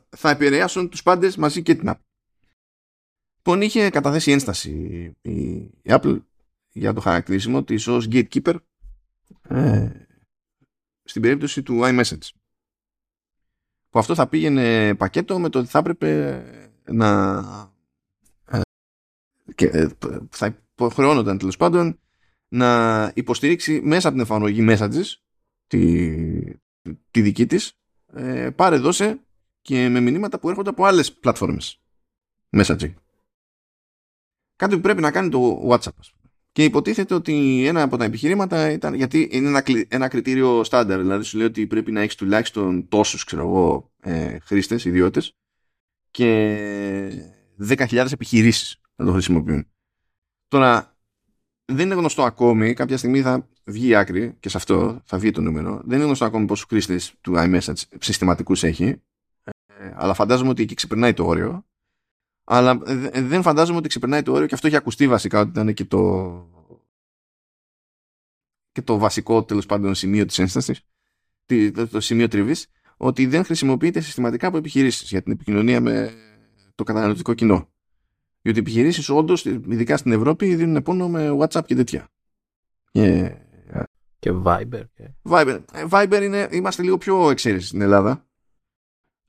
θα 0.09 0.29
επηρεάσουν 0.29 0.89
τους 0.89 1.03
πάντες 1.03 1.35
μαζί 1.35 1.61
και 1.61 1.75
την 1.75 1.89
Apple. 1.89 2.03
Λοιπόν, 3.35 3.61
είχε 3.61 3.89
καταθέσει 3.89 4.31
ένσταση 4.31 4.71
η, 5.21 5.71
Apple 5.83 6.21
για 6.71 6.93
το 6.93 7.01
χαρακτηρίσιμο 7.01 7.63
της 7.63 7.87
ως 7.87 8.07
gatekeeper 8.11 8.55
ε, 9.47 9.89
στην 11.03 11.21
περίπτωση 11.21 11.63
του 11.63 11.79
iMessage 11.83 12.29
που 13.89 13.99
αυτό 13.99 14.15
θα 14.15 14.27
πήγαινε 14.27 14.95
πακέτο 14.95 15.39
με 15.39 15.49
το 15.49 15.59
ότι 15.59 15.67
θα 15.67 15.79
έπρεπε 15.79 16.43
να 16.91 17.37
ε, 18.45 18.61
και 19.55 19.65
ε, 19.65 19.87
θα 20.29 20.57
υποχρεώνονταν 20.73 21.37
τέλος 21.37 21.57
πάντων 21.57 21.99
να 22.47 23.11
υποστηρίξει 23.15 23.81
μέσα 23.83 24.07
από 24.07 24.17
την 24.17 24.25
εφαρμογή 24.25 24.65
Messages 24.69 25.03
της, 25.67 26.57
τη 27.11 27.21
δική 27.21 27.45
της 27.45 27.73
ε, 28.13 28.49
πάρε 28.49 28.77
δώσε 28.77 29.19
και 29.61 29.89
με 29.89 29.99
μηνύματα 29.99 30.39
που 30.39 30.49
έρχονται 30.49 30.69
από 30.69 30.85
άλλες 30.85 31.13
πλατφόρμες 31.13 31.81
messaging. 32.51 32.93
Κάτι 34.55 34.75
που 34.75 34.81
πρέπει 34.81 35.01
να 35.01 35.11
κάνει 35.11 35.29
το 35.29 35.67
WhatsApp. 35.69 36.18
Και 36.51 36.63
υποτίθεται 36.63 37.13
ότι 37.13 37.65
ένα 37.67 37.81
από 37.81 37.97
τα 37.97 38.03
επιχειρήματα 38.03 38.71
ήταν. 38.71 38.93
Γιατί 38.93 39.29
είναι 39.31 39.47
ένα, 39.47 39.63
ένα 39.87 40.07
κριτήριο 40.07 40.63
στάνταρ. 40.63 40.99
Δηλαδή 40.99 41.23
σου 41.23 41.37
λέει 41.37 41.47
ότι 41.47 41.67
πρέπει 41.67 41.91
να 41.91 42.01
έχεις 42.01 42.15
τουλάχιστον 42.15 42.87
τόσους 42.87 43.25
ε, 43.99 44.37
χρήστες, 44.39 44.85
ιδιώτες 44.85 45.33
και 46.11 47.37
10.000 47.67 48.11
επιχειρήσεις 48.11 48.81
να 48.95 49.05
το 49.05 49.11
χρησιμοποιούν. 49.11 49.67
Τώρα, 50.47 50.97
δεν 51.65 51.85
είναι 51.85 51.95
γνωστό 51.95 52.23
ακόμη, 52.23 52.73
κάποια 52.73 52.97
στιγμή 52.97 53.21
θα 53.21 53.47
βγει 53.65 53.87
η 53.87 53.95
άκρη 53.95 54.35
και 54.39 54.49
σε 54.49 54.57
αυτό 54.57 55.01
θα 55.05 55.17
βγει 55.17 55.31
το 55.31 55.41
νούμερο. 55.41 55.81
Δεν 55.85 55.97
είναι 55.97 56.05
γνωστό 56.05 56.25
ακόμη 56.25 56.45
πόσους 56.45 56.65
χρήστες 56.69 57.13
του 57.21 57.33
iMessage 57.37 57.81
συστηματικούς 57.99 58.63
έχει. 58.63 59.01
Ε, 59.43 59.91
αλλά 59.93 60.13
φαντάζομαι 60.13 60.49
ότι 60.49 60.61
εκεί 60.61 60.73
ξεπερνάει 60.73 61.13
το 61.13 61.25
όριο. 61.25 61.65
Αλλά 62.51 62.81
δεν 63.13 63.41
φαντάζομαι 63.41 63.77
ότι 63.77 63.87
ξεπερνάει 63.87 64.21
το 64.21 64.31
όριο 64.31 64.47
και 64.47 64.53
αυτό 64.53 64.67
έχει 64.67 64.75
ακουστεί 64.75 65.07
βασικά 65.07 65.39
ότι 65.39 65.49
ήταν 65.49 65.73
και 65.73 65.85
το, 65.85 66.47
και 68.71 68.81
το 68.81 68.97
βασικό 68.97 69.43
τέλος 69.43 69.65
πάντων 69.65 69.95
σημείο 69.95 70.25
της 70.25 70.39
ένστασης, 70.39 70.81
το 71.91 71.99
σημείο 71.99 72.27
τριβής, 72.27 72.67
ότι 72.97 73.25
δεν 73.25 73.43
χρησιμοποιείται 73.43 73.99
συστηματικά 73.99 74.47
από 74.47 74.57
επιχειρήσεις 74.57 75.09
για 75.09 75.21
την 75.21 75.31
επικοινωνία 75.31 75.81
με 75.81 76.13
το 76.75 76.83
καταναλωτικό 76.83 77.33
κοινό. 77.33 77.69
Διότι 78.41 78.59
οι 78.59 78.61
επιχειρήσεις 78.61 79.09
όντως, 79.09 79.45
ειδικά 79.45 79.97
στην 79.97 80.11
Ευρώπη, 80.11 80.55
δίνουν 80.55 80.83
πόνο 80.83 81.09
με 81.09 81.37
WhatsApp 81.39 81.65
και 81.65 81.75
τέτοια. 81.75 82.07
Και, 82.91 83.35
και 84.19 84.31
Viber. 84.43 84.83
Viber. 85.23 85.63
Ε, 85.73 85.85
Viber 85.89 86.19
είναι, 86.23 86.47
είμαστε 86.51 86.83
λίγο 86.83 86.97
πιο 86.97 87.29
εξαίρεση 87.29 87.67
στην 87.67 87.81
Ελλάδα. 87.81 88.28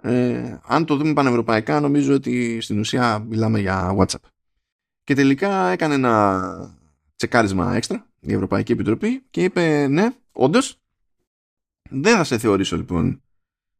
Ε, 0.02 0.58
αν 0.62 0.84
το 0.84 0.96
δούμε 0.96 1.12
πανευρωπαϊκά, 1.12 1.80
νομίζω 1.80 2.14
ότι 2.14 2.60
στην 2.60 2.78
ουσία 2.78 3.18
μιλάμε 3.18 3.60
για 3.60 3.96
WhatsApp. 3.98 4.28
Και 5.04 5.14
τελικά 5.14 5.68
έκανε 5.68 5.94
ένα 5.94 6.78
τσεκάρισμα 7.16 7.74
έξτρα 7.74 8.06
η 8.20 8.32
Ευρωπαϊκή 8.32 8.72
Επιτροπή 8.72 9.20
και 9.30 9.42
είπε 9.42 9.86
ναι, 9.86 10.08
όντως, 10.32 10.80
δεν 11.90 12.16
θα 12.16 12.24
σε 12.24 12.38
θεωρήσω 12.38 12.76
λοιπόν 12.76 13.22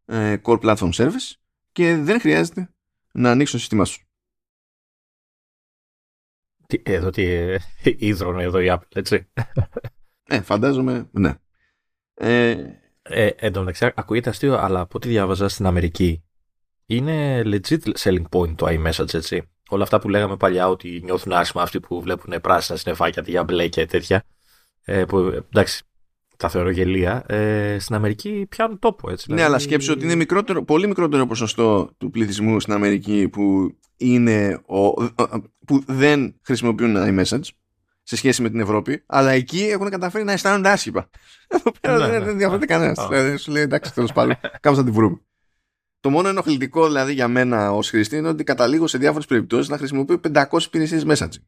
ε, 0.05 0.37
Core 0.43 0.61
Platform 0.61 0.93
Service 0.93 1.33
και 1.73 1.97
δεν 1.97 2.21
χρειάζεται 2.21 2.71
να 3.13 3.31
ανοίξω 3.31 3.53
το 3.53 3.59
σύστημά 3.59 3.85
σου. 3.85 4.05
Τι, 6.67 6.83
εδώ 6.83 7.11
τι 7.11 7.57
ίδρωνε 8.09 8.43
εδώ 8.43 8.61
η 8.61 8.67
Apple, 8.71 8.95
έτσι. 8.95 9.31
Ε, 10.23 10.41
φαντάζομαι, 10.41 11.09
ναι. 11.13 11.35
Ε, 12.15 12.80
ε, 13.11 13.27
εν 13.37 13.53
τω 13.53 13.59
μεταξύ, 13.59 13.93
ακούγεται 13.95 14.31
αστείο, 14.31 14.57
αλλά 14.59 14.81
από 14.81 14.93
ό,τι 14.95 15.09
διάβαζα 15.09 15.49
στην 15.49 15.67
Αμερική, 15.67 16.23
είναι 16.87 17.43
legit 17.45 17.93
selling 17.99 18.29
point 18.31 18.55
το 18.55 18.67
iMessage, 18.67 19.15
έτσι. 19.15 19.43
Όλα 19.69 19.83
αυτά 19.83 20.01
που 20.01 20.09
λέγαμε 20.09 20.37
παλιά 20.37 20.69
ότι 20.69 21.01
νιώθουν 21.05 21.33
άσχημα 21.33 21.63
αυτοί 21.63 21.81
που 21.81 22.01
βλέπουν 22.01 22.41
πράσινα 22.41 22.79
συννεφάκια 22.79 23.23
για 23.27 23.45
μπλε 23.45 23.69
και 23.69 23.87
τέτοια. 23.87 24.25
Ε, 24.85 25.05
που, 25.05 25.19
εντάξει, 25.19 25.83
τα 26.37 26.49
θεωρώ 26.49 26.71
γελία. 26.71 27.25
Ε, 27.27 27.79
στην 27.79 27.95
Αμερική 27.95 28.47
πιάνουν 28.49 28.79
τόπο, 28.79 29.11
έτσι. 29.11 29.25
Ναι, 29.29 29.35
δηλαδή... 29.35 29.55
αλλά 29.55 29.63
σκέψου 29.63 29.93
ότι 29.93 30.05
είναι 30.05 30.15
μικρότερο, 30.15 30.65
πολύ 30.65 30.87
μικρότερο 30.87 31.27
ποσοστό 31.27 31.91
του 31.99 32.11
πληθυσμού 32.11 32.61
στην 32.61 32.73
Αμερική 32.73 33.29
που, 33.29 33.75
είναι 33.97 34.61
ο, 34.67 34.93
που 35.67 35.85
δεν 35.87 36.35
χρησιμοποιούν 36.43 36.97
iMessage 36.97 37.49
σε 38.11 38.17
σχέση 38.17 38.43
με 38.43 38.51
την 38.51 38.61
Ευρώπη, 38.61 39.03
αλλά 39.07 39.31
εκεί 39.31 39.63
έχουν 39.63 39.91
καταφέρει 39.91 40.25
να 40.25 40.33
αισθάνονται 40.33 40.69
άσχημα. 40.69 41.11
Εδώ 41.49 41.73
πέρα 41.81 41.99
ναι, 41.99 42.09
δεν 42.09 42.23
ναι. 42.23 42.31
ενδιαφέρεται 42.31 42.67
κανένας. 42.67 43.07
Δηλαδή 43.09 43.37
σου 43.37 43.51
λέει 43.51 43.63
εντάξει, 43.63 43.95
τέλος 43.95 44.13
πάντων, 44.13 44.37
κάπως 44.61 44.79
θα 44.79 44.85
την 44.85 44.93
βρούμε. 44.93 45.21
Το 46.01 46.11
μόνο 46.11 46.29
ενοχλητικό 46.29 46.87
δηλαδή 46.87 47.13
για 47.13 47.29
μένα 47.29 47.73
ως 47.73 47.89
χρήστη 47.89 48.17
είναι 48.17 48.29
ότι 48.29 48.45
καταλήγω 48.45 48.87
σε 48.87 48.99
διάφορες 48.99 49.27
περιπτώσεις 49.27 49.69
να 49.69 49.77
χρησιμοποιώ 49.77 50.21
500 50.33 50.63
υπηρεσίες 50.63 51.05
messaging. 51.07 51.43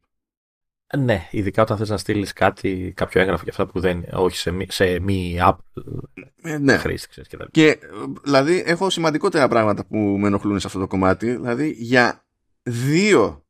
Ναι, 0.99 1.29
ειδικά 1.31 1.63
όταν 1.63 1.77
θες 1.77 1.89
να 1.89 1.97
στείλεις 1.97 2.33
κάτι, 2.33 2.93
κάποιο 2.97 3.21
έγγραφο 3.21 3.45
και 3.45 3.51
αυτά 3.51 3.67
που 3.67 3.81
δεν 3.81 4.05
όχι 4.13 4.37
σε 4.37 4.51
μη, 4.51 4.67
σε 4.71 5.01
μη 5.01 5.39
app 5.41 5.57
ε, 6.43 6.59
ναι. 6.59 6.77
χρήστη. 6.77 7.09
Ξέρεις, 7.09 7.29
και, 7.29 7.37
και 7.51 7.79
δηλαδή 8.23 8.63
έχω 8.67 8.91
σημαντικότερα 8.91 9.49
πράγματα 9.49 9.85
που 9.87 9.97
με 9.99 10.27
ενοχλούν 10.27 10.61
σε 10.61 10.67
αυτό 10.67 10.79
το 10.79 10.87
κομμάτι. 10.87 11.31
Δηλαδή 11.31 11.71
για 11.71 12.25
δύο 12.63 13.47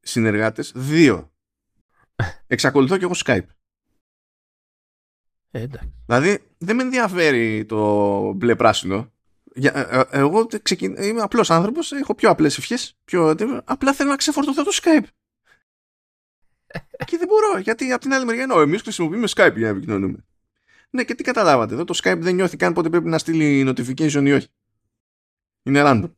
συνεργάτες, 0.00 0.72
δύο 0.74 1.31
Εξακολουθώ 2.46 2.96
και 2.96 3.04
εγώ 3.04 3.14
Skype. 3.24 3.46
Ε, 5.50 5.60
εντάξει. 5.60 5.92
Δηλαδή 6.06 6.38
δεν 6.58 6.76
με 6.76 6.82
ενδιαφέρει 6.82 7.64
το 7.64 8.32
μπλε 8.32 8.56
πράσινο. 8.56 9.12
Για, 9.54 9.72
ε, 9.74 9.98
ε, 9.98 10.18
εγώ 10.18 10.46
ξεκιν... 10.62 10.96
είμαι 10.96 11.20
απλός 11.20 11.50
άνθρωπος, 11.50 11.92
έχω 11.92 12.14
πιο 12.14 12.30
απλές 12.30 12.58
ευχές, 12.58 12.96
πιο... 13.04 13.34
απλά 13.64 13.92
θέλω 13.92 14.10
να 14.10 14.16
ξεφορτωθώ 14.16 14.62
το 14.64 14.70
Skype. 14.82 15.06
και 17.06 17.16
δεν 17.18 17.26
μπορώ, 17.28 17.58
γιατί 17.58 17.92
από 17.92 18.00
την 18.00 18.12
άλλη 18.12 18.24
μεριά 18.24 18.42
εννοώ, 18.42 18.60
εμείς 18.60 18.82
χρησιμοποιούμε 18.82 19.26
Skype 19.28 19.52
για 19.56 19.66
να 19.66 19.68
επικοινωνούμε. 19.68 20.24
Ναι, 20.90 21.04
και 21.04 21.14
τι 21.14 21.22
καταλάβατε, 21.22 21.74
εδώ 21.74 21.84
το 21.84 22.00
Skype 22.02 22.18
δεν 22.18 22.34
νιώθει 22.34 22.56
καν 22.56 22.72
πότε 22.72 22.88
πρέπει 22.88 23.08
να 23.08 23.18
στείλει 23.18 23.64
notification 23.68 24.24
ή 24.26 24.32
όχι. 24.32 24.48
Είναι 25.62 25.82
random. 25.84 26.12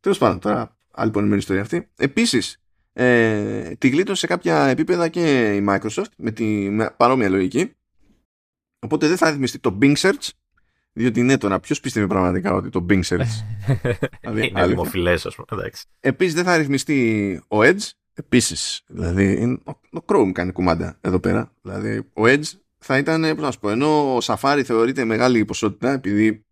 Τέλος 0.00 0.18
πάντων, 0.18 0.38
τώρα 0.40 0.76
άλλη 0.90 1.10
πονημένη 1.10 1.38
ιστορία 1.38 1.62
αυτή. 1.62 1.90
Επίσης, 1.96 2.59
ε, 2.92 3.74
τη 3.78 3.88
γλίτωσε 3.88 4.20
σε 4.20 4.26
κάποια 4.26 4.66
επίπεδα 4.66 5.08
και 5.08 5.54
η 5.54 5.64
Microsoft 5.68 6.10
με 6.16 6.30
τη 6.30 6.44
με 6.44 6.94
παρόμοια 6.96 7.28
λογική. 7.28 7.72
Οπότε 8.78 9.08
δεν 9.08 9.16
θα 9.16 9.30
ρυθμιστεί 9.30 9.58
το 9.58 9.78
Bing 9.80 9.96
Search, 9.96 10.28
διότι 10.92 11.22
ναι 11.22 11.38
τώρα, 11.38 11.60
ποιος 11.60 11.80
πίστευε 11.80 12.06
πραγματικά 12.06 12.54
ότι 12.54 12.68
το 12.68 12.86
Bing 12.88 13.02
Search. 13.02 13.18
δηλαδή, 14.20 14.48
είναι 14.48 14.66
δημοφιλέ, 14.66 15.12
ας 15.12 15.34
πούμε. 15.34 15.70
Επίσης 16.00 16.34
δεν 16.34 16.44
θα 16.44 16.56
ρυθμιστεί 16.56 17.40
ο 17.48 17.58
Edge. 17.58 17.88
Επίσης, 18.14 18.82
δηλαδή, 18.86 19.58
ο 19.92 20.04
Chrome 20.06 20.30
κάνει 20.32 20.52
κουμάντα 20.52 20.98
εδώ 21.00 21.20
πέρα. 21.20 21.52
Δηλαδή, 21.62 21.98
ο 21.98 22.22
Edge 22.22 22.44
θα 22.78 22.98
ήταν, 22.98 23.20
πώς 23.20 23.44
να 23.44 23.50
σου 23.50 23.58
πω, 23.58 23.70
ενώ 23.70 24.14
ο 24.14 24.18
Safari 24.22 24.62
θεωρείται 24.64 25.04
μεγάλη 25.04 25.44
ποσότητα 25.44 25.92
επειδή 25.92 26.44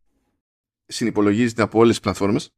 συνυπολογίζεται 0.86 1.62
από 1.62 1.78
όλες 1.78 1.90
τις 1.90 2.01
πλατφόρμες 2.01 2.55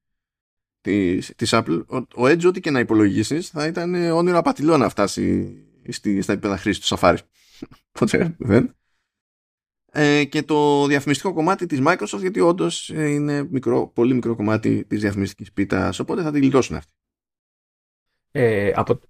της, 0.80 1.32
της 1.36 1.50
Apple, 1.52 1.84
ο, 1.86 1.96
ο 1.96 2.24
Edge 2.24 2.44
ό,τι 2.46 2.60
και 2.60 2.70
να 2.70 2.78
υπολογίσεις 2.78 3.48
θα 3.48 3.66
ήταν 3.66 3.94
όνειρο 3.94 4.38
απατηλό 4.38 4.76
να 4.76 4.88
φτάσει 4.88 5.54
στη, 5.88 6.22
στα 6.22 6.32
επίπεδα 6.32 6.56
χρήσης 6.56 6.86
του 6.86 6.96
Safari. 6.98 7.16
Ποτέ 7.98 8.34
δεν. 8.38 8.74
Ε, 9.92 10.24
και 10.24 10.42
το 10.42 10.86
διαφημιστικό 10.86 11.32
κομμάτι 11.32 11.66
της 11.66 11.80
Microsoft 11.82 12.20
γιατί 12.20 12.40
όντως 12.40 12.88
είναι 12.88 13.42
μικρό, 13.50 13.88
πολύ 13.88 14.14
μικρό 14.14 14.36
κομμάτι 14.36 14.84
της 14.84 15.00
διαφημιστικής 15.00 15.52
πίτας 15.52 15.98
οπότε 15.98 16.22
θα 16.22 16.32
τη 16.32 16.38
γλιτώσουν 16.38 16.76
αυτή. 16.76 16.92
Ε, 18.30 18.72
από, 18.74 19.00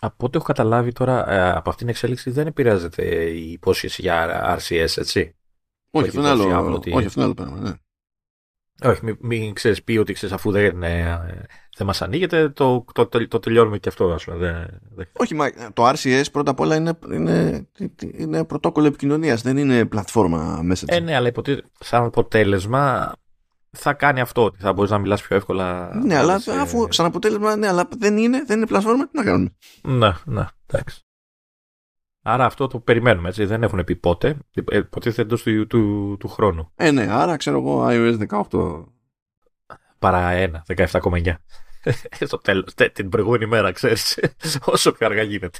από 0.00 0.26
ό,τι 0.26 0.36
έχω 0.36 0.46
καταλάβει 0.46 0.92
τώρα 0.92 1.30
ε, 1.30 1.50
από 1.50 1.70
αυτήν 1.70 1.76
την 1.76 1.88
εξέλιξη 1.88 2.30
δεν 2.30 2.46
επηρεάζεται 2.46 3.30
η 3.30 3.52
υπόσχεση 3.52 4.02
για 4.02 4.58
RCS 4.58 4.96
έτσι. 4.96 5.36
Όχι, 5.90 6.08
αυτό 6.08 6.20
είναι 6.20 6.28
άλλο, 6.28 6.82
όχι, 6.92 7.06
αυτό 7.06 7.20
είναι 7.20 7.24
άλλο 7.24 7.34
πράγμα. 7.34 7.58
Ναι. 7.58 7.72
Όχι, 8.82 9.04
μην, 9.04 9.16
μην 9.20 9.54
ξέρεις 9.54 9.82
πει 9.82 9.96
ότι 9.96 10.12
ξέρεις, 10.12 10.34
αφού 10.34 10.50
δεν, 10.50 10.82
ε, 10.82 11.20
δεν 11.76 11.86
μας 11.86 12.02
ανοίγεται, 12.02 12.48
το, 12.48 12.84
το, 12.92 13.06
το, 13.06 13.28
το, 13.28 13.38
τελειώνουμε 13.38 13.78
και 13.78 13.88
αυτό. 13.88 14.12
Ας 14.12 14.24
πούμε. 14.24 14.36
Δεν, 14.36 14.80
δεν... 14.94 15.08
Όχι, 15.12 15.34
μα, 15.34 15.50
το 15.72 15.88
RCS 15.88 16.24
πρώτα 16.32 16.50
απ' 16.50 16.60
όλα 16.60 16.76
είναι, 16.76 16.98
είναι, 17.12 17.66
είναι 17.98 18.44
πρωτόκολλο 18.44 18.86
επικοινωνίας, 18.86 19.42
δεν 19.42 19.56
είναι 19.56 19.84
πλατφόρμα 19.84 20.60
μέσα. 20.62 20.86
Ε, 20.88 21.00
ναι, 21.00 21.14
αλλά 21.14 21.28
υποτι... 21.28 21.62
σαν 21.80 22.04
αποτέλεσμα 22.04 23.12
θα 23.70 23.92
κάνει 23.92 24.20
αυτό, 24.20 24.44
ότι 24.44 24.58
θα 24.60 24.72
μπορείς 24.72 24.90
να 24.90 24.98
μιλάς 24.98 25.22
πιο 25.22 25.36
εύκολα. 25.36 25.94
Ναι, 26.04 26.16
αλλά 26.16 26.38
σε... 26.38 26.52
αφού 26.52 26.86
σαν 26.90 27.06
αποτέλεσμα, 27.06 27.56
ναι, 27.56 27.68
αλλά 27.68 27.88
δεν 27.98 28.16
είναι, 28.16 28.44
δεν 28.46 28.56
είναι 28.56 28.66
πλατφόρμα, 28.66 29.04
τι 29.04 29.16
να 29.16 29.24
κάνουμε. 29.24 29.54
Ναι, 29.82 30.12
ναι, 30.24 30.44
εντάξει. 30.66 31.03
Άρα 32.26 32.44
αυτό 32.44 32.66
το 32.66 32.78
περιμένουμε, 32.78 33.28
έτσι. 33.28 33.44
Δεν 33.44 33.62
έχουν 33.62 33.84
πει 33.84 33.96
πότε. 33.96 34.36
Υποτίθεται 34.70 35.22
εντός 35.22 35.42
του, 35.42 35.66
του, 35.66 36.16
του, 36.20 36.28
χρόνου. 36.28 36.70
Ε, 36.74 36.90
ναι, 36.90 37.06
άρα 37.10 37.36
ξέρω 37.36 37.58
εγώ 37.58 37.86
iOS 37.88 38.46
18. 38.50 38.84
Παρά 39.98 40.30
ένα, 40.30 40.64
17,9. 40.76 41.34
Στο 42.26 42.38
τέλος, 42.38 42.74
την 42.92 43.08
προηγούμενη 43.08 43.46
μέρα, 43.46 43.72
ξέρεις, 43.72 44.18
όσο 44.64 44.92
πιο 44.92 45.06
αργά 45.06 45.22
γίνεται. 45.22 45.58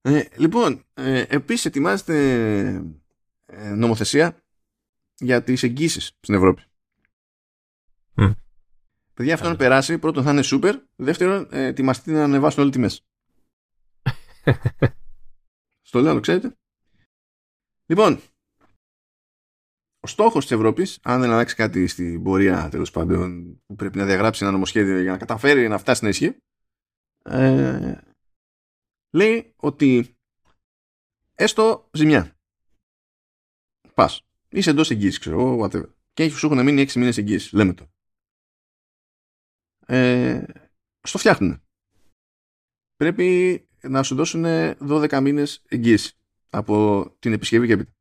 Ε, 0.00 0.22
λοιπόν, 0.36 0.84
ε, 0.94 1.24
επίσης 1.28 1.64
ετοιμάζεται 1.64 2.14
ε, 3.46 3.68
νομοθεσία 3.68 4.42
για 5.18 5.42
τις 5.42 5.62
εγγύσεις 5.62 6.16
στην 6.20 6.34
Ευρώπη. 6.34 6.62
Mm. 8.16 8.34
Παιδιά, 9.14 9.34
αυτό 9.34 9.48
να 9.48 9.56
περάσει, 9.56 9.98
πρώτον 9.98 10.22
θα 10.22 10.30
είναι 10.30 10.42
super, 10.44 10.74
δεύτερον, 10.96 11.48
ε, 11.50 11.64
ετοιμαστείτε 11.64 12.16
να 12.16 12.24
ανεβάσουν 12.24 12.62
όλοι 12.62 12.72
τιμές. 12.72 13.06
Στο 15.86 16.00
λέω, 16.00 16.14
το 16.14 16.20
ξέρετε. 16.20 16.56
Λοιπόν, 17.86 18.20
ο 20.00 20.06
στόχος 20.06 20.42
της 20.42 20.56
Ευρώπης, 20.56 20.98
αν 21.02 21.20
δεν 21.20 21.30
αλλάξει 21.30 21.54
κάτι 21.54 21.86
στην 21.86 22.22
πορεία 22.22 22.68
τέλος 22.68 22.90
πάντων 22.90 23.56
που 23.66 23.74
πρέπει 23.74 23.98
να 23.98 24.04
διαγράψει 24.04 24.42
ένα 24.44 24.52
νομοσχέδιο 24.52 25.00
για 25.00 25.10
να 25.10 25.18
καταφέρει 25.18 25.68
να 25.68 25.78
φτάσει 25.78 26.02
να 26.02 26.08
ισχύει, 26.08 26.36
ε, 27.24 28.00
λέει 29.10 29.52
ότι 29.56 30.16
έστω 31.34 31.90
ζημιά. 31.92 32.36
Πας. 33.94 34.22
Είσαι 34.48 34.70
εντός 34.70 34.90
εγγύησης, 34.90 35.18
ξέρω 35.18 35.40
εγώ, 35.40 35.64
whatever. 35.64 35.92
Και 36.12 36.22
έχει 36.22 36.36
σου 36.36 36.46
έχουν 36.46 36.64
μείνει 36.64 36.80
6 36.80 36.98
μήνες 36.98 37.18
εγγύησης. 37.18 37.52
Λέμε 37.52 37.74
το. 37.74 37.90
Ε, 39.86 40.44
στο 41.00 41.18
φτιάχνουν. 41.18 41.62
Πρέπει 42.96 43.68
να 43.88 44.02
σου 44.02 44.14
δώσουν 44.14 44.44
12 44.88 45.20
μήνες 45.22 45.62
εγγύηση 45.68 46.12
από 46.50 47.06
την 47.18 47.32
επισκευή 47.32 47.66
και 47.66 47.72
έπειτα. 47.72 47.92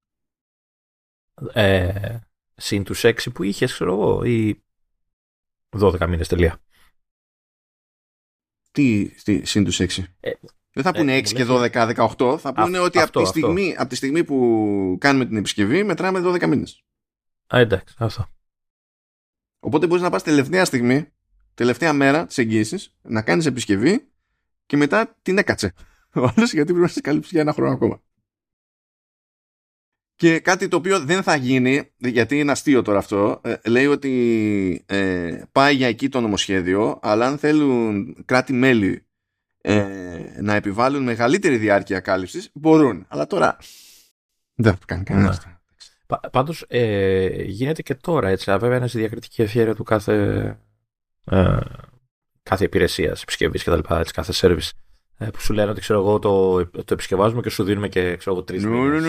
Ε, 1.53 2.19
συν 2.55 2.83
τους 2.83 3.03
6 3.03 3.13
που 3.33 3.43
είχες, 3.43 3.73
ξέρω 3.73 3.93
εγώ, 3.93 4.23
ή 4.23 4.63
12 5.69 6.07
μήνες 6.07 6.27
τελεία. 6.27 6.61
Τι, 8.71 9.09
τι 9.23 9.45
συν 9.45 9.63
τους 9.63 9.79
6. 9.79 10.03
Ε, 10.19 10.31
Δεν 10.73 10.83
θα 10.83 10.91
πούνε 10.91 11.17
6 11.17 11.23
και 11.33 11.45
12, 11.47 11.71
18. 12.17 12.37
Θα 12.39 12.53
πούνε 12.53 12.79
ότι 12.79 12.99
από, 12.99 13.19
τη 13.19 13.25
στιγμή, 13.25 13.75
από 13.77 13.89
τη 13.89 13.95
στιγμή 13.95 14.23
που 14.23 14.97
κάνουμε 14.99 15.25
την 15.25 15.37
επισκευή 15.37 15.83
μετράμε 15.83 16.21
12 16.23 16.47
μήνες. 16.47 16.83
Α, 17.55 17.59
εντάξει, 17.59 17.95
αυτό. 17.97 18.29
Οπότε 19.59 19.87
μπορείς 19.87 20.03
να 20.03 20.09
πας 20.09 20.23
τελευταία 20.23 20.65
στιγμή, 20.65 21.07
τελευταία 21.53 21.93
μέρα 21.93 22.25
της 22.25 22.37
εγγύησης, 22.37 22.95
να 23.01 23.21
κάνεις 23.21 23.45
επισκευή 23.45 24.10
και 24.71 24.77
μετά 24.77 25.17
την 25.21 25.37
έκατσε. 25.37 25.73
Ο 26.13 26.31
άλλος 26.35 26.53
γιατί 26.53 26.65
πρέπει 26.65 26.79
να 26.79 26.87
σε 26.87 27.01
καλύψει 27.01 27.29
για 27.31 27.41
ένα 27.41 27.53
χρόνο 27.53 27.73
ακόμα. 27.73 28.01
Και 30.15 30.39
κάτι 30.39 30.67
το 30.67 30.75
οποίο 30.75 30.99
δεν 30.99 31.23
θα 31.23 31.35
γίνει, 31.35 31.91
γιατί 31.97 32.39
είναι 32.39 32.51
αστείο 32.51 32.81
τώρα 32.81 32.97
αυτό, 32.97 33.41
ε, 33.43 33.55
λέει 33.65 33.85
ότι 33.85 34.83
ε, 34.85 35.41
πάει 35.51 35.75
για 35.75 35.87
εκεί 35.87 36.09
το 36.09 36.21
νομοσχέδιο, 36.21 36.99
αλλά 37.01 37.27
αν 37.27 37.37
θέλουν 37.37 38.15
κράτη-μέλη 38.25 39.05
ε, 39.61 40.39
να 40.41 40.53
επιβάλλουν 40.55 41.03
μεγαλύτερη 41.03 41.57
διάρκεια 41.57 41.99
κάλυψης, 41.99 42.49
μπορούν. 42.53 43.05
Αλλά 43.07 43.27
τώρα 43.27 43.57
δεν 44.53 44.73
θα 44.73 44.79
κάνει 44.85 45.03
κανένας. 45.03 45.45
Ναι. 45.45 45.55
Πάντως 46.31 46.65
ε, 46.67 47.43
γίνεται 47.43 47.81
και 47.81 47.95
τώρα 47.95 48.29
έτσι, 48.29 48.51
βέβαια 48.57 48.77
είναι 48.77 48.87
στη 48.87 48.97
διακριτική 48.97 49.41
ευχαίρεια 49.41 49.75
του 49.75 49.83
κάθε, 49.83 50.43
ε, 51.25 51.59
κάθε 52.43 52.63
υπηρεσίας, 52.63 53.21
επισκευής 53.21 53.63
κτλ. 53.63 53.79
Κάθε 54.13 54.33
service 54.35 54.69
ε, 55.17 55.25
που 55.25 55.41
σου 55.41 55.53
λένε 55.53 55.71
ότι 55.71 55.79
ξέρω 55.79 55.99
εγώ 55.99 56.19
το, 56.19 56.65
το 56.65 56.93
επισκευάζουμε 56.93 57.41
και 57.41 57.49
σου 57.49 57.63
δίνουμε 57.63 57.87
και 57.87 58.15
ξέρω 58.15 58.35
εγώ 58.35 58.43
τρεις 58.43 58.65
μήνες 58.65 59.05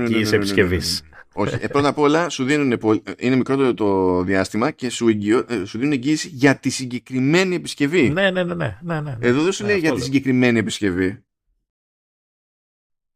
εγγύης 0.00 0.32
επισκευής. 0.32 1.02
Όχι, 1.34 1.54
ε, 1.60 1.68
πρώτα 1.68 1.88
απ' 1.88 1.98
όλα 1.98 2.28
σου 2.28 2.44
δίνουν, 2.44 2.80
είναι 3.18 3.36
μικρότερο 3.36 3.74
το 3.74 4.22
διάστημα 4.22 4.70
και 4.70 4.90
σου, 4.90 5.08
εγγυο, 5.08 5.44
ε, 5.48 5.64
σου 5.64 5.78
δίνουν 5.78 5.92
εγγύηση 5.92 6.28
για 6.28 6.58
τη 6.58 6.70
συγκεκριμένη 6.70 7.54
επισκευή. 7.54 8.10
Ναι, 8.10 8.30
ναι, 8.30 8.44
ναι. 8.44 8.54
ναι, 8.54 8.78
ναι, 8.82 9.00
ναι. 9.00 9.16
Εδώ 9.20 9.42
δεν 9.42 9.52
σου 9.52 9.64
λέει 9.64 9.78
για 9.78 9.92
τη 9.92 10.00
συγκεκριμένη 10.00 10.58
επισκευή. 10.58 11.24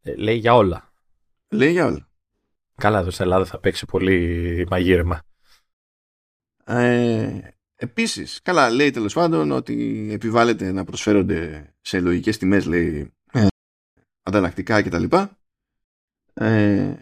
Ε, 0.02 0.14
λέει 0.14 0.36
για 0.36 0.54
όλα. 0.54 0.92
Λέει 1.48 1.70
για 1.70 1.86
όλα. 1.86 2.08
Καλά, 2.74 2.98
εδώ 2.98 3.10
στην 3.10 3.24
Ελλάδα 3.24 3.44
θα 3.44 3.58
παίξει 3.58 3.86
πολύ 3.86 4.66
μαγείρεμα. 4.70 5.22
Ε, 6.64 7.38
Επίσης, 7.76 8.42
καλά, 8.42 8.70
λέει 8.70 8.90
τέλος 8.90 9.14
πάντων 9.14 9.50
ότι 9.50 10.08
επιβάλλεται 10.12 10.72
να 10.72 10.84
προσφέρονται 10.84 11.70
σε 11.80 12.00
λογικές 12.00 12.38
τιμές, 12.38 12.66
λέει, 12.66 13.14
ε, 13.32 13.46
ανταλλακτικά 14.22 14.82
κτλ. 14.82 15.04
Ε, 16.34 16.94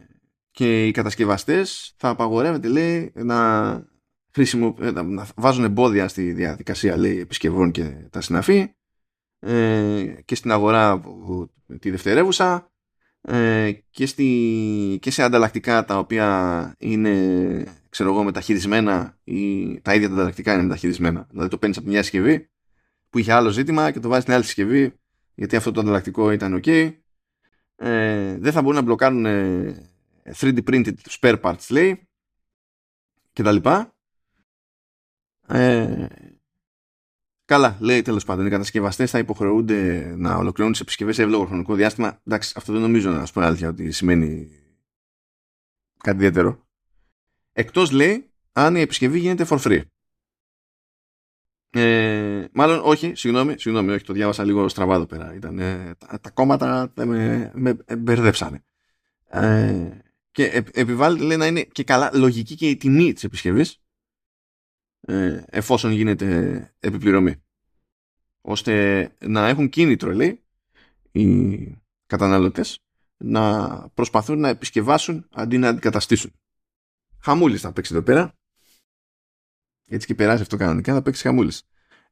και 0.51 0.87
οι 0.87 0.91
κατασκευαστές 0.91 1.95
θα 1.97 2.09
απαγορεύεται, 2.09 2.69
λέει, 2.69 3.13
να, 3.15 3.83
χρήσιμο, 4.33 4.77
ε, 4.81 4.91
να 4.91 5.27
βάζουν 5.37 5.65
εμπόδια 5.65 6.09
στη 6.09 6.33
διαδικασία, 6.33 6.97
λέει, 6.97 7.19
επισκευών 7.19 7.71
και 7.71 8.09
τα 8.11 8.21
συναφή 8.21 8.75
ε, 9.39 10.15
και 10.25 10.35
στην 10.35 10.51
αγορά 10.51 11.01
τη 11.81 11.91
δευτερεύουσα 11.91 12.73
ε, 13.21 13.73
και, 13.91 14.07
στη, 14.07 14.99
και 15.01 15.11
σε 15.11 15.23
ανταλλακτικά 15.23 15.85
τα 15.85 15.99
οποία 15.99 16.75
είναι 16.79 17.65
ξέρω 17.95 18.11
εγώ, 18.11 18.23
μεταχειρισμένα 18.23 19.19
ή 19.25 19.81
τα 19.81 19.95
ίδια 19.95 20.09
τα 20.09 20.15
ανταλλακτικά 20.15 20.53
είναι 20.53 20.62
μεταχειρισμένα. 20.62 21.27
Δηλαδή 21.31 21.49
το 21.51 21.59
παίρνεις 21.59 21.79
από 21.79 21.89
μια 21.89 22.03
συσκευή 22.03 22.51
που 23.11 23.19
είχε 23.19 23.33
άλλο 23.33 23.51
ζήτημα 23.51 23.91
και 23.91 24.01
το 24.01 24.09
βάζεις 24.09 24.23
στην 24.23 24.35
άλλη 24.35 24.45
συσκευή 24.45 25.01
γιατί 25.35 25.57
αυτό 25.57 25.71
το 25.71 25.81
ανταλλακτικό 25.81 26.31
ήταν 26.31 26.61
ok. 26.65 26.93
Ε, 27.77 28.39
δεν 28.39 28.53
θα 28.53 28.62
μπορούν 28.62 28.77
να 28.77 28.83
μπλοκάρουν 28.83 29.25
3D 30.37 30.59
printed 30.71 30.95
spare 31.21 31.41
parts 31.41 31.66
λέει 31.71 32.09
και 33.33 33.43
τα 33.43 33.53
λοιπά. 33.53 33.95
Ε, 35.47 36.07
καλά, 37.45 37.77
λέει 37.81 38.03
τέλος 38.03 38.25
πάντων. 38.25 38.47
Οι 38.47 38.51
κατασκευαστές 38.51 39.11
θα 39.11 39.19
υποχρεούνται 39.19 40.12
να 40.16 40.37
ολοκληρώνουν 40.37 40.73
τις 40.73 40.81
επισκευές 40.81 41.15
σε 41.15 41.23
εύλογο 41.23 41.45
χρονικό 41.45 41.75
διάστημα. 41.75 42.21
Εντάξει, 42.27 42.55
αυτό 42.57 42.73
δεν 42.73 42.81
νομίζω 42.81 43.11
να 43.11 43.27
σου 43.27 43.33
πω 43.33 43.41
αλήθεια 43.41 43.69
ότι 43.69 43.91
σημαίνει 43.91 44.49
κάτι 45.99 46.16
ιδιαίτερο. 46.16 46.64
Εκτός 47.57 47.91
λέει 47.91 48.31
αν 48.53 48.77
η 48.77 48.81
επισκευή 48.81 49.19
γίνεται 49.19 49.47
for 49.49 49.59
free. 49.59 49.83
Ε, 51.71 52.47
μάλλον 52.53 52.81
όχι, 52.85 53.15
συγγνώμη, 53.15 53.55
συγγνώμη, 53.59 53.91
όχι, 53.93 54.05
το 54.05 54.13
διάβασα 54.13 54.45
λίγο 54.45 54.69
στραβά 54.69 54.95
εδώ 54.95 55.07
πέρα. 55.07 55.35
Ήταν, 55.35 55.59
ε, 55.59 55.95
τα, 55.99 56.21
τα, 56.21 56.31
κόμματα 56.31 56.93
με, 56.97 57.51
με 57.55 57.77
μπερδέψανε. 57.99 58.65
Ε, 59.29 59.99
και 60.31 60.45
ε, 60.45 60.63
επιβάλλεται 60.73 61.25
λέει 61.25 61.37
να 61.37 61.47
είναι 61.47 61.63
και 61.63 61.85
καλά 61.85 62.11
λογική 62.15 62.55
και 62.55 62.69
η 62.69 62.77
τιμή 62.77 63.13
της 63.13 63.25
επισκευής 63.25 63.83
ε, 65.01 65.43
εφόσον 65.47 65.91
γίνεται 65.91 66.75
επιπληρωμή. 66.79 67.43
Ώστε 68.41 69.15
να 69.19 69.49
έχουν 69.49 69.69
κίνητρο 69.69 70.13
λέει 70.13 70.45
οι 71.13 71.59
καταναλωτές 72.07 72.79
να 73.17 73.69
προσπαθούν 73.89 74.41
να 74.41 74.49
επισκευάσουν 74.49 75.29
αντί 75.31 75.59
να 75.59 75.69
αντικαταστήσουν. 75.69 76.33
Χαμούλης 77.25 77.61
θα 77.61 77.73
παίξει 77.73 77.95
εδώ 77.95 78.03
πέρα. 78.03 78.35
Έτσι 79.87 80.07
και 80.07 80.15
περάσει 80.15 80.43
αυτό 80.43 80.57
κανονικά, 80.57 80.95
θα 80.95 81.03
παίξει 81.03 81.23
χαμούλης. 81.23 81.63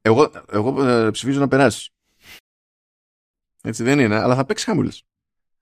Εγώ, 0.01 0.31
εγώ 0.51 0.85
ε, 0.89 1.11
ψηφίζω 1.11 1.41
να 1.41 1.49
περάσει. 1.49 1.91
Έτσι 3.63 3.83
δεν 3.83 3.99
είναι, 3.99 4.17
αλλά 4.17 4.35
θα 4.35 4.45
παίξει 4.45 4.65
χαμούλης. 4.65 5.03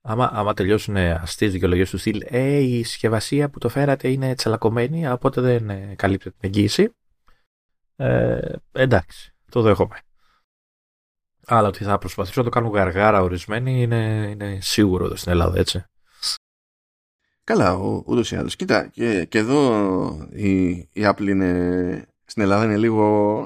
Άμα, 0.00 0.30
άμα 0.32 0.54
τελειώσουν 0.54 0.96
αστείες 0.96 1.52
δικαιολογίες 1.52 1.90
του 1.90 1.98
στυλ, 1.98 2.22
ε, 2.24 2.58
η 2.58 2.82
συσκευασία 2.82 3.50
που 3.50 3.58
το 3.58 3.68
φέρατε 3.68 4.10
είναι 4.10 4.34
τσαλακωμένη, 4.34 5.08
οπότε 5.08 5.40
δεν 5.40 5.70
ε, 5.70 5.94
καλύπτει 5.96 6.30
την 6.30 6.38
εγγύηση. 6.40 6.94
Ε, 7.96 8.52
εντάξει, 8.72 9.34
το 9.50 9.62
δέχομαι. 9.62 9.98
Αλλά 11.46 11.68
ότι 11.68 11.84
θα 11.84 11.98
προσπαθήσω 11.98 12.40
να 12.40 12.50
το 12.50 12.50
κάνω 12.50 12.68
γαργάρα 12.68 13.22
ορισμένοι 13.22 13.82
είναι, 13.82 14.28
είναι 14.30 14.58
σίγουρο 14.60 15.04
εδώ 15.04 15.16
στην 15.16 15.32
Ελλάδα, 15.32 15.58
έτσι. 15.58 15.84
Καλά, 17.50 17.74
ούτως 18.04 18.30
ή 18.32 18.36
άλλως. 18.36 18.56
Κοίτα, 18.56 18.86
και, 18.86 19.24
και 19.24 19.38
εδώ 19.38 20.28
η, 20.32 20.68
η 20.70 20.88
Apple 20.94 21.26
είναι. 21.26 22.08
Στην 22.24 22.42
Ελλάδα 22.42 22.64
είναι 22.64 22.76
λίγο. 22.76 23.36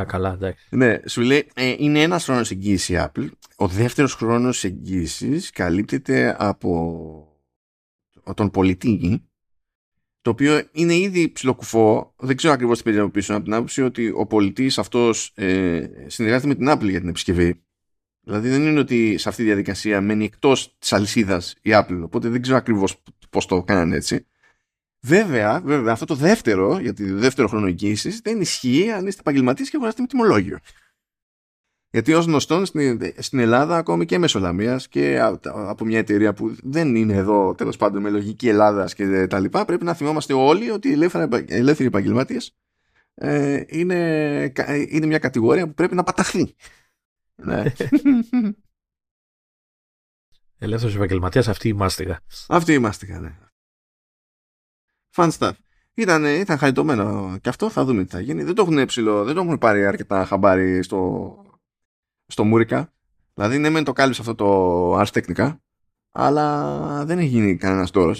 Α, 0.00 0.04
καλά, 0.04 0.32
εντάξει. 0.32 0.66
Ναι, 0.70 1.00
σου 1.06 1.20
λέει, 1.20 1.50
ε, 1.54 1.74
είναι 1.78 2.02
ένας 2.02 2.24
χρόνος 2.24 2.50
εγγύησης 2.50 2.88
η 2.88 2.94
Apple. 2.96 3.28
Ο 3.56 3.68
δεύτερος 3.68 4.14
χρόνος 4.14 4.64
εγγύησης 4.64 5.50
καλύπτεται 5.50 6.36
από 6.38 7.36
τον 8.34 8.50
πολιτή, 8.50 9.24
το 10.20 10.30
οποίο 10.30 10.62
είναι 10.72 10.94
ήδη 10.94 11.32
ψιλοκουφό. 11.32 12.14
Δεν 12.16 12.36
ξέρω 12.36 12.52
ακριβώς 12.52 12.78
τι 12.78 12.84
παίζει 12.84 13.08
πίσω 13.08 13.34
από 13.34 13.44
την 13.44 13.54
άποψη 13.54 13.82
ότι 13.82 14.12
ο 14.14 14.26
πολιτής 14.26 14.78
αυτός 14.78 15.32
ε, 15.34 15.86
συνεργάζεται 16.06 16.48
με 16.48 16.54
την 16.54 16.70
Apple 16.70 16.90
για 16.90 17.00
την 17.00 17.08
επισκευή. 17.08 17.64
Δηλαδή 18.24 18.48
δεν 18.48 18.62
είναι 18.62 18.78
ότι 18.78 19.18
σε 19.18 19.28
αυτή 19.28 19.42
τη 19.42 19.48
διαδικασία 19.48 20.00
μένει 20.00 20.24
εκτός 20.24 20.76
της 20.78 20.92
αλυσίδας 20.92 21.54
η 21.62 21.70
Apple. 21.72 22.00
Οπότε 22.02 22.28
δεν 22.28 22.42
ξέρω 22.42 22.56
ακριβώς 22.56 23.02
πώς 23.30 23.46
το 23.46 23.62
κάνανε 23.62 23.96
έτσι. 23.96 24.26
Βέβαια, 25.00 25.60
βέβαια, 25.64 25.92
αυτό 25.92 26.04
το 26.04 26.14
δεύτερο, 26.14 26.78
για 26.78 26.94
το 26.94 27.04
δεύτερο 27.06 27.48
χρόνο 27.48 27.66
εγγύησης, 27.66 28.20
δεν 28.20 28.40
ισχύει 28.40 28.90
αν 28.90 29.06
είστε 29.06 29.20
επαγγελματίες 29.20 29.70
και 29.70 29.76
αγοράσετε 29.76 30.02
με 30.02 30.08
τιμολόγιο. 30.08 30.58
Γιατί 31.90 32.12
ως 32.14 32.26
γνωστόν 32.26 32.66
στην, 32.66 33.38
Ελλάδα, 33.38 33.76
ακόμη 33.76 34.04
και 34.04 34.18
μέσω 34.18 34.38
Λαμίας 34.38 34.88
και 34.88 35.20
από 35.42 35.84
μια 35.84 35.98
εταιρεία 35.98 36.32
που 36.34 36.56
δεν 36.62 36.94
είναι 36.94 37.14
εδώ 37.14 37.54
τέλος 37.54 37.76
πάντων 37.76 38.02
με 38.02 38.10
λογική 38.10 38.48
Ελλάδας 38.48 38.94
και 38.94 39.26
τα 39.26 39.38
λοιπά, 39.38 39.64
πρέπει 39.64 39.84
να 39.84 39.94
θυμόμαστε 39.94 40.32
όλοι 40.32 40.70
ότι 40.70 40.88
οι 40.88 40.92
ελεύθεροι 41.48 41.86
επαγγελματίες 41.86 42.56
ε, 43.14 43.62
είναι, 43.66 44.52
είναι 44.88 45.06
μια 45.06 45.18
κατηγορία 45.18 45.66
που 45.66 45.74
πρέπει 45.74 45.94
να 45.94 46.02
παταχθεί. 46.02 46.54
Ναι. 47.34 47.62
Ελεύθερος 50.58 50.94
επαγγελματίας, 50.94 51.48
αυτή 51.48 51.68
η 51.68 51.72
μάστιγα. 51.72 52.20
Αυτή 52.48 52.72
η 52.72 52.78
μάστιγα, 52.78 53.20
ναι. 53.20 53.38
Fun 55.16 55.30
stuff. 55.38 55.52
Ήταν, 55.94 56.24
ήταν 56.24 56.58
χαριτωμένο 56.58 57.38
και 57.40 57.48
αυτό, 57.48 57.70
θα 57.70 57.84
δούμε 57.84 58.04
τι 58.04 58.10
θα 58.10 58.20
γίνει. 58.20 58.42
Δεν 58.42 58.54
το 58.54 58.62
έχουν 58.62 58.86
ψηλό, 58.86 59.24
δεν 59.24 59.34
το 59.34 59.40
έχουν 59.40 59.58
πάρει 59.58 59.86
αρκετά 59.86 60.24
χαμπάρι 60.24 60.82
στο, 60.82 61.36
στο 62.26 62.44
Μούρικα. 62.44 62.92
Δηλαδή, 63.34 63.58
ναι, 63.58 63.70
μεν 63.70 63.84
το 63.84 63.92
κάλυψε 63.92 64.20
αυτό 64.20 64.34
το 64.34 65.00
Ars 65.00 65.06
Technica, 65.06 65.56
αλλά 66.10 67.04
δεν 67.04 67.18
έχει 67.18 67.28
γίνει 67.28 67.56
κανένας 67.56 67.90
τόρο. 67.90 68.14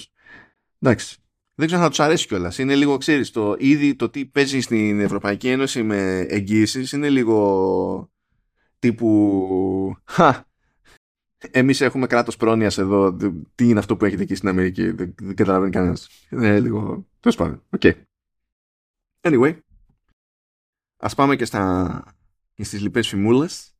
Εντάξει. 0.78 1.18
Δεν 1.54 1.66
ξέρω 1.66 1.80
αν 1.80 1.86
θα 1.86 1.94
τους 1.94 2.04
αρέσει 2.04 2.26
κιόλας. 2.26 2.58
Είναι 2.58 2.74
λίγο, 2.74 2.96
ξέρεις, 2.96 3.30
το 3.30 3.56
ήδη 3.58 3.94
το 3.94 4.08
τι 4.08 4.26
παίζει 4.26 4.60
στην 4.60 5.00
Ευρωπαϊκή 5.00 5.48
Ένωση 5.48 5.82
με 5.82 6.18
εγγύησεις 6.18 6.92
είναι 6.92 7.10
λίγο 7.10 8.12
τύπου 8.84 9.96
Χα, 10.04 10.44
εμείς 11.50 11.80
έχουμε 11.80 12.06
κράτος 12.06 12.36
πρόνοιας 12.36 12.78
εδώ 12.78 13.16
τι 13.54 13.68
είναι 13.68 13.78
αυτό 13.78 13.96
που 13.96 14.04
έχετε 14.04 14.22
εκεί 14.22 14.34
στην 14.34 14.48
Αμερική 14.48 14.90
δεν, 14.90 15.14
δεν 15.20 15.34
καταλαβαίνει 15.34 15.72
κανένας 15.72 16.08
είναι 16.30 16.60
λίγο 16.60 17.06
τέλος 17.20 17.36
πάντων 17.36 17.62
okay. 17.78 17.92
anyway 19.20 19.58
ας 20.96 21.14
πάμε 21.14 21.36
και, 21.36 21.44
στα, 21.44 22.16
και 22.54 22.64
στις 22.64 22.80
λοιπές 22.80 23.08
φημούλες. 23.08 23.76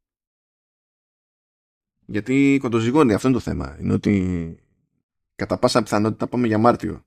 Γιατί 2.07 2.59
κοντοζυγώνει 2.61 3.13
αυτό 3.13 3.29
είναι 3.29 3.37
το 3.37 3.43
θέμα 3.43 3.77
είναι 3.81 3.93
ότι 3.93 4.57
κατά 5.35 5.59
πάσα 5.59 5.83
πιθανότητα 5.83 6.27
πάμε 6.27 6.47
για 6.47 6.59
Μάρτιο. 6.59 7.05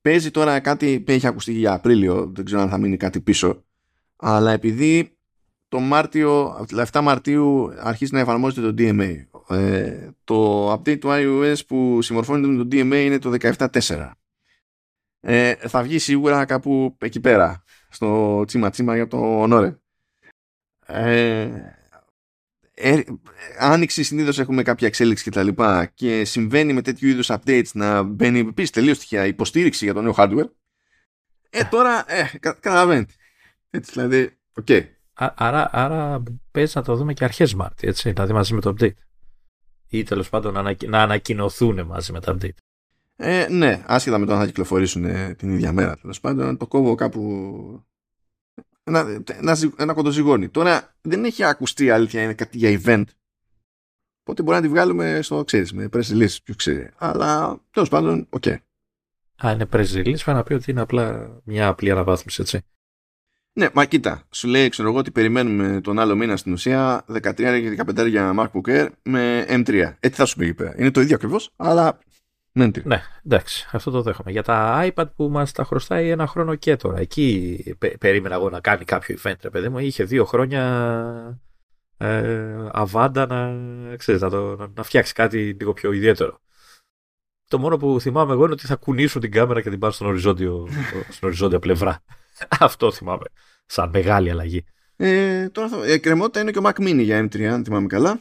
Παίζει 0.00 0.30
τώρα 0.30 0.60
κάτι 0.60 1.00
που 1.00 1.10
έχει 1.10 1.26
ακουστεί 1.26 1.52
για 1.52 1.72
Απρίλιο 1.72 2.32
δεν 2.34 2.44
ξέρω 2.44 2.60
αν 2.60 2.68
θα 2.68 2.78
μείνει 2.78 2.96
κάτι 2.96 3.20
πίσω 3.20 3.64
αλλά 4.16 4.52
επειδή 4.52 5.19
το 5.70 5.80
Μάρτιο, 5.80 6.64
7 6.92 7.00
Μαρτίου 7.02 7.72
αρχίζει 7.78 8.14
να 8.14 8.20
εφαρμόζεται 8.20 8.72
το 8.72 8.74
DMA. 8.78 9.16
Ε, 9.56 10.08
το 10.24 10.72
update 10.72 10.98
του 10.98 11.08
iOS 11.10 11.66
που 11.66 12.02
συμμορφώνεται 12.02 12.46
με 12.46 12.64
το 12.64 12.68
DMA 12.72 13.04
είναι 13.04 13.18
το 13.18 13.34
17.4. 13.40 14.10
Ε, 15.20 15.54
θα 15.54 15.82
βγει 15.82 15.98
σίγουρα 15.98 16.44
κάπου 16.44 16.96
εκεί 16.98 17.20
πέρα, 17.20 17.62
στο 17.88 18.42
τσίμα 18.46 18.70
τσίμα 18.70 18.94
για 18.94 19.06
το 19.06 19.44
Honore. 19.44 19.74
Ε, 20.86 21.48
ε, 22.74 23.02
άνοιξη 23.58 24.02
συνήθως 24.02 24.38
έχουμε 24.38 24.62
κάποια 24.62 24.86
εξέλιξη 24.86 25.24
και 25.24 25.30
τα 25.30 25.42
λοιπά 25.42 25.86
και 25.86 26.24
συμβαίνει 26.24 26.72
με 26.72 26.82
τέτοιου 26.82 27.08
είδους 27.08 27.30
updates 27.30 27.70
να 27.72 28.02
μπαίνει 28.02 28.38
επίσης 28.38 28.70
τελείως 28.70 28.96
στοιχεία 28.96 29.26
υποστήριξη 29.26 29.84
για 29.84 29.94
το 29.94 30.02
νέο 30.02 30.14
hardware 30.16 30.48
ε 31.50 31.64
τώρα 31.64 32.04
ε, 32.06 32.38
κα, 32.38 32.52
καταλαβαίνετε 32.52 33.12
έτσι 33.70 33.90
δηλαδή 33.92 34.38
OK 34.54 34.66
okay. 34.68 34.84
Άρα, 35.36 35.68
άρα 35.72 36.22
παίζει 36.50 36.72
να 36.74 36.82
το 36.82 36.96
δούμε 36.96 37.12
και 37.12 37.24
αρχές 37.24 37.54
Μάρτη 37.54 37.86
έτσι 37.86 38.10
δηλαδή 38.10 38.32
μαζί 38.32 38.54
με 38.54 38.60
το 38.60 38.74
update 38.78 38.94
ή 39.88 40.02
τέλος 40.02 40.28
πάντων 40.28 40.52
να, 40.52 40.76
να 40.86 41.02
ανακοινωθούν 41.02 41.86
μαζί 41.86 42.12
με 42.12 42.20
το 42.20 42.38
update 42.40 42.56
ε, 43.16 43.46
ναι, 43.50 43.82
άσχετα 43.86 44.18
με 44.18 44.26
το 44.26 44.32
αν 44.32 44.38
θα 44.38 44.46
κυκλοφορήσουν 44.46 45.04
ε, 45.04 45.34
την 45.34 45.50
ίδια 45.50 45.72
μέρα 45.72 45.96
τέλος 45.96 46.20
πάντων 46.20 46.56
το 46.56 46.66
κόβω 46.66 46.94
κάπου 46.94 47.20
ένα, 48.90 49.22
ένα, 49.26 49.56
ένα 49.76 49.94
κοντοζυγόνι. 49.94 50.48
Τώρα 50.48 50.94
δεν 51.00 51.24
έχει 51.24 51.44
ακουστεί 51.44 51.90
αλήθεια 51.90 52.22
είναι 52.22 52.34
κάτι 52.34 52.58
για 52.58 52.80
event. 52.84 53.04
Οπότε 54.20 54.42
μπορεί 54.42 54.56
να 54.56 54.62
τη 54.62 54.68
βγάλουμε 54.68 55.22
στο 55.22 55.44
ξέρεις, 55.44 55.72
με 55.72 55.88
press 55.92 56.02
release, 56.02 56.36
ποιος 56.44 56.56
ξέρει. 56.56 56.90
Αλλά 56.96 57.60
τέλος 57.70 57.88
πάντων, 57.88 58.26
OK. 58.30 58.42
Okay. 58.46 58.56
Α, 59.46 59.52
είναι 59.52 59.66
press 59.72 59.86
release, 59.92 60.16
θα 60.16 60.32
να 60.32 60.42
πει 60.42 60.52
ότι 60.52 60.70
είναι 60.70 60.80
απλά 60.80 61.38
μια 61.44 61.68
απλή 61.68 61.90
αναβάθμιση, 61.90 62.40
έτσι. 62.40 62.60
Ναι, 63.52 63.68
μα 63.74 63.84
κοίτα, 63.84 64.22
σου 64.30 64.48
λέει, 64.48 64.68
ξέρω 64.68 64.88
εγώ, 64.88 64.98
ότι 64.98 65.10
περιμένουμε 65.10 65.80
τον 65.80 65.98
άλλο 65.98 66.16
μήνα 66.16 66.36
στην 66.36 66.52
ουσία 66.52 67.04
13 67.12 67.34
και 67.34 67.82
15 68.02 68.08
για 68.08 68.34
MacBook 68.38 68.68
Air 68.68 68.88
με 69.02 69.46
M3. 69.48 69.92
Έτσι 70.00 70.20
θα 70.20 70.24
σου 70.24 70.36
πει 70.36 70.44
εκεί 70.44 70.54
πέρα. 70.54 70.74
Είναι 70.76 70.90
το 70.90 71.00
ίδιο 71.00 71.14
ακριβώς, 71.14 71.50
αλλά 71.56 71.98
ναι, 72.52 72.70
ναι, 72.84 73.02
εντάξει, 73.24 73.68
αυτό 73.72 73.90
το 73.90 74.02
δέχομαι. 74.02 74.30
Για 74.30 74.42
τα 74.42 74.90
iPad 74.94 75.14
που 75.16 75.28
μας 75.28 75.52
τα 75.52 75.64
χρωστάει 75.64 76.08
ένα 76.08 76.26
χρόνο 76.26 76.54
και 76.54 76.76
τώρα. 76.76 76.98
Εκεί 76.98 77.64
περίμενα 77.98 78.34
εγώ 78.34 78.50
να 78.50 78.60
κάνει 78.60 78.84
κάποιο 78.84 79.16
event, 79.22 79.34
ρε 79.42 79.50
παιδί 79.50 79.68
μου. 79.68 79.78
Είχε 79.78 80.04
δύο 80.04 80.24
χρόνια 80.24 81.40
ε, 81.96 82.68
αβάντα 82.72 83.26
να, 83.26 83.96
ξέρεις, 83.96 84.20
να, 84.20 84.30
το, 84.30 84.56
να, 84.56 84.70
να, 84.74 84.82
φτιάξει 84.82 85.12
κάτι 85.12 85.56
λίγο 85.58 85.72
πιο 85.72 85.92
ιδιαίτερο. 85.92 86.40
Το 87.48 87.58
μόνο 87.58 87.76
που 87.76 88.00
θυμάμαι 88.00 88.32
εγώ 88.32 88.44
είναι 88.44 88.52
ότι 88.52 88.66
θα 88.66 88.76
κουνήσω 88.76 89.18
την 89.18 89.30
κάμερα 89.30 89.60
και 89.60 89.70
την 89.70 89.78
πάρω 89.78 89.92
στον 89.92 90.06
οριζόντιο, 90.06 90.68
στην 91.08 91.28
οριζόντια 91.28 91.58
πλευρά. 91.58 92.02
Αυτό 92.60 92.92
θυμάμαι. 92.92 93.24
Σαν 93.66 93.90
μεγάλη 93.92 94.30
αλλαγή. 94.30 94.64
Ε, 94.96 95.48
τώρα 95.48 95.68
θα, 95.68 95.86
η 95.86 95.92
εκκρεμότητα 95.92 96.40
είναι 96.40 96.50
και 96.50 96.58
ο 96.58 96.62
Mac 96.64 96.80
Mini 96.80 97.02
για 97.02 97.24
M3, 97.24 97.42
αν 97.42 97.64
θυμάμαι 97.64 97.86
καλά. 97.86 98.20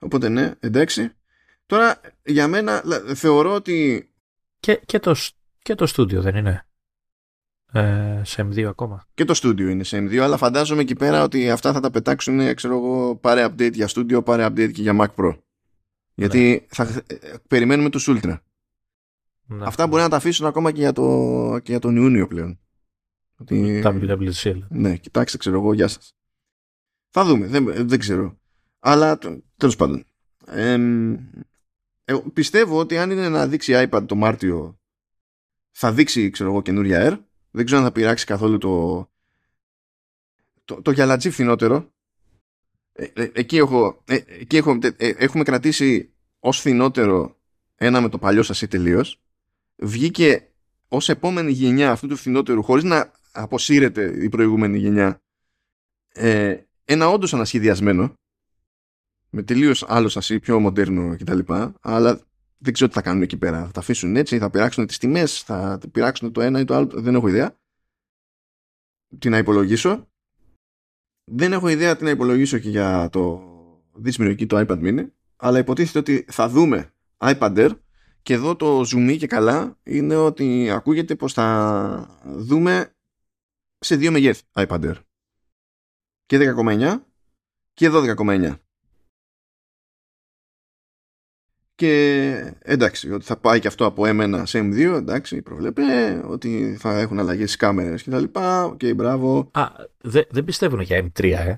Οπότε 0.00 0.28
ναι, 0.28 0.54
εντάξει. 0.60 1.12
Τώρα 1.66 2.00
για 2.24 2.48
μένα 2.48 2.82
θεωρώ 3.14 3.54
ότι... 3.54 4.08
Και, 4.60 4.80
και, 4.86 4.98
το, 4.98 5.16
και 5.58 5.74
το 5.74 5.86
στούντιο 5.86 6.22
δεν 6.22 6.36
είναι 6.36 6.66
ε, 7.72 8.20
σε 8.24 8.48
M2 8.48 8.62
ακόμα. 8.62 9.06
Και 9.14 9.24
το 9.24 9.34
στούντιο 9.34 9.68
είναι 9.68 9.84
σε 9.84 9.98
M2, 9.98 10.16
αλλά 10.16 10.36
φαντάζομαι 10.36 10.80
εκεί 10.80 10.94
πέρα 10.94 11.22
ότι 11.22 11.50
αυτά 11.50 11.72
θα 11.72 11.80
τα 11.80 11.90
πετάξουν, 11.90 12.54
ξέρω 12.54 12.76
εγώ, 12.76 13.16
πάρε 13.16 13.44
update 13.44 13.72
για 13.72 13.88
στούντιο, 13.88 14.22
πάρε 14.22 14.46
update 14.46 14.72
και 14.72 14.82
για 14.82 14.96
Mac 15.00 15.22
Pro. 15.22 15.36
Γιατί 16.14 16.50
ναι. 16.50 16.66
θα 16.68 17.02
ε, 17.06 17.16
περιμένουμε 17.48 17.90
τους 17.90 18.08
Ultra. 18.10 18.38
Ναι. 19.46 19.66
Αυτά 19.66 19.86
μπορεί 19.86 20.02
να 20.02 20.08
τα 20.08 20.16
αφήσουν 20.16 20.46
ακόμα 20.46 20.72
και 20.72 20.80
για, 20.80 20.92
το, 20.92 21.02
και 21.62 21.70
για 21.70 21.80
τον 21.80 21.96
Ιούνιο 21.96 22.26
πλέον. 22.26 22.58
Ότι... 23.42 23.82
WWDC. 23.84 24.58
Ναι, 24.68 24.96
κοιτάξτε, 24.96 25.38
ξέρω 25.38 25.56
εγώ, 25.56 25.72
γεια 25.72 25.88
σας. 25.88 26.14
Θα 27.10 27.24
δούμε, 27.24 27.46
δεν, 27.46 27.88
δεν 27.88 27.98
ξέρω. 27.98 28.38
Αλλά 28.78 29.18
τέλος 29.56 29.76
πάντων. 29.76 30.04
Ε, 30.46 30.78
ε, 32.04 32.14
πιστεύω 32.32 32.78
ότι 32.78 32.98
αν 32.98 33.10
είναι 33.10 33.28
να 33.28 33.46
δείξει 33.46 33.88
iPad 33.90 34.04
το 34.06 34.14
Μάρτιο 34.14 34.80
θα 35.70 35.92
δείξει 35.92 36.30
ξέρω 36.30 36.50
εγώ 36.50 36.62
καινούρια 36.62 37.08
Air 37.08 37.18
δεν 37.50 37.64
ξέρω 37.64 37.80
αν 37.80 37.86
θα 37.86 37.92
πειράξει 37.92 38.26
καθόλου 38.26 38.58
το 38.58 39.06
το, 40.64 40.82
το 40.82 40.90
γυαλατζί 40.90 41.30
φθηνότερο 41.30 41.92
ε, 42.92 43.04
ε, 43.14 43.30
εκεί, 43.34 43.56
έχω, 43.56 44.02
ε, 44.06 44.14
εκεί 44.26 44.56
έχω, 44.56 44.78
έχουμε 44.96 45.44
κρατήσει 45.44 46.14
ως 46.38 46.58
φθηνότερο 46.58 47.40
ένα 47.74 48.00
με 48.00 48.08
το 48.08 48.18
παλιό 48.18 48.42
σας 48.42 48.62
ή 48.62 48.68
τελείως 48.68 49.20
βγήκε 49.76 50.52
ως 50.88 51.08
επόμενη 51.08 51.50
γενιά 51.50 51.90
αυτού 51.90 52.06
του 52.06 52.16
φθηνότερου 52.16 52.62
χωρίς 52.62 52.84
να 52.84 53.12
αποσύρεται 53.32 54.24
η 54.24 54.28
προηγούμενη 54.28 54.78
γενιά 54.78 55.22
ένα 56.84 57.08
όντως 57.08 57.34
ανασχεδιασμένο 57.34 58.14
με 59.30 59.42
τελείως 59.42 59.84
άλλο 59.88 60.08
σασί, 60.08 60.40
πιο 60.40 60.60
μοντέρνο 60.60 61.16
κτλ. 61.16 61.38
Αλλά 61.80 62.20
δεν 62.58 62.72
ξέρω 62.72 62.88
τι 62.88 62.94
θα 62.94 63.02
κάνουν 63.02 63.22
εκεί 63.22 63.36
πέρα. 63.36 63.64
Θα 63.64 63.70
τα 63.70 63.80
αφήσουν 63.80 64.16
έτσι, 64.16 64.38
θα 64.38 64.50
πειράξουν 64.50 64.86
τις 64.86 64.98
τιμές, 64.98 65.40
θα 65.40 65.78
πειράξουν 65.92 66.32
το 66.32 66.40
ένα 66.40 66.60
ή 66.60 66.64
το 66.64 66.74
άλλο. 66.74 66.88
Δεν 66.92 67.14
έχω 67.14 67.28
ιδέα. 67.28 67.56
Τι 69.18 69.28
να 69.28 69.38
υπολογίσω. 69.38 70.08
Δεν 71.24 71.52
έχω 71.52 71.68
ιδέα 71.68 71.96
τι 71.96 72.04
να 72.04 72.10
υπολογίσω 72.10 72.58
και 72.58 72.68
για 72.68 73.08
το 73.12 73.42
δύσμηρο 73.94 74.30
εκεί 74.30 74.46
το 74.46 74.64
iPad 74.68 74.82
mini. 74.82 75.06
Αλλά 75.36 75.58
υποτίθεται 75.58 75.98
ότι 75.98 76.24
θα 76.28 76.48
δούμε 76.48 76.94
iPad 77.16 77.56
Air 77.56 77.70
και 78.22 78.34
εδώ 78.34 78.56
το 78.56 78.80
zoom 78.80 79.16
και 79.18 79.26
καλά 79.26 79.78
είναι 79.82 80.16
ότι 80.16 80.70
ακούγεται 80.70 81.14
πως 81.14 81.32
θα 81.32 82.18
δούμε 82.24 82.94
σε 83.82 83.96
δύο 83.96 84.10
μεγέθη 84.10 84.42
iPad 84.52 84.84
Air. 84.84 84.96
Και 86.26 86.54
10,9 86.56 86.96
και 87.72 87.90
12,9. 87.92 88.54
Και 91.74 92.54
εντάξει, 92.58 93.12
ότι 93.12 93.24
θα 93.24 93.36
πάει 93.36 93.60
και 93.60 93.66
αυτό 93.66 93.86
από 93.86 94.02
M1 94.06 94.42
σε 94.44 94.58
M2, 94.58 94.78
εντάξει, 94.78 95.42
προβλέπε, 95.42 95.82
ότι 96.26 96.76
θα 96.78 96.98
έχουν 96.98 97.18
αλλαγές 97.18 97.44
στις 97.44 97.56
κάμερες 97.56 98.02
και 98.02 98.10
τα 98.10 98.20
λοιπά. 98.20 98.64
OK, 98.64 98.78
okay, 98.82 98.94
μπράβο. 98.96 99.50
Α, 99.52 99.66
δε, 100.00 100.22
δεν 100.30 100.44
πιστεύουν 100.44 100.80
για 100.80 101.04
M3, 101.04 101.24
ε. 101.24 101.56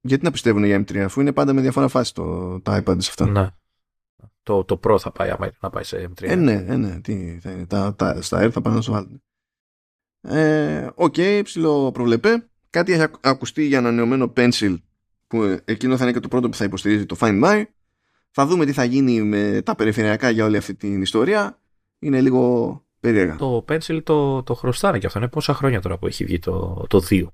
Γιατί 0.00 0.24
να 0.24 0.30
πιστεύουν 0.30 0.64
για 0.64 0.78
M3, 0.78 0.96
αφού 0.96 1.20
είναι 1.20 1.32
πάντα 1.32 1.52
με 1.52 1.60
διαφορά 1.60 1.88
φάση 1.88 2.14
το, 2.14 2.60
τα 2.60 2.82
iPad 2.82 2.96
σε 2.98 3.10
αυτά. 3.10 3.26
Ναι. 3.26 3.48
Το, 4.42 4.64
το 4.64 4.80
Pro 4.82 4.98
θα 4.98 5.12
πάει, 5.12 5.30
άμα 5.30 5.50
να 5.60 5.70
πάει 5.70 5.84
σε 5.84 6.10
M3. 6.10 6.22
Ε, 6.22 6.34
ναι, 6.34 6.64
ε, 6.68 6.76
ναι, 6.76 7.00
τι 7.00 7.38
θα 7.40 7.50
είναι. 7.50 7.66
Τα, 7.66 7.94
τα, 7.94 8.22
στα 8.22 8.46
Air 8.46 8.50
θα 8.50 8.60
πάνε 8.60 8.76
να 8.76 8.82
σου 8.82 8.92
βάλουν. 8.92 9.22
Ε, 10.20 10.86
OK, 10.94 11.14
okay, 11.16 11.40
ψιλοπροβλεπέ. 11.44 12.48
Κάτι 12.70 12.92
έχει 12.92 13.06
ακουστεί 13.20 13.64
για 13.64 13.78
ανανεωμένο 13.78 14.32
Pencil, 14.36 14.76
που 15.26 15.60
εκείνο 15.64 15.96
θα 15.96 16.04
είναι 16.04 16.12
και 16.12 16.20
το 16.20 16.28
πρώτο 16.28 16.48
που 16.48 16.56
θα 16.56 16.64
υποστηρίζει 16.64 17.06
το 17.06 17.16
Find 17.20 17.44
My 17.44 17.64
θα 18.30 18.46
δούμε 18.46 18.64
τι 18.64 18.72
θα 18.72 18.84
γίνει 18.84 19.22
με 19.22 19.62
τα 19.64 19.74
περιφερειακά 19.74 20.30
για 20.30 20.44
όλη 20.44 20.56
αυτή 20.56 20.74
την 20.74 21.02
ιστορία. 21.02 21.58
Είναι 21.98 22.20
λίγο 22.20 22.82
περίεργα. 23.00 23.36
Το 23.36 23.64
Pencil 23.68 24.02
το, 24.02 24.42
το 24.42 24.54
χρωστάνε 24.54 24.98
και 24.98 25.06
αυτό. 25.06 25.18
Είναι 25.18 25.28
πόσα 25.28 25.54
χρόνια 25.54 25.80
τώρα 25.80 25.98
που 25.98 26.06
έχει 26.06 26.24
βγει 26.24 26.38
το, 26.38 26.84
το 26.88 27.02
2. 27.10 27.26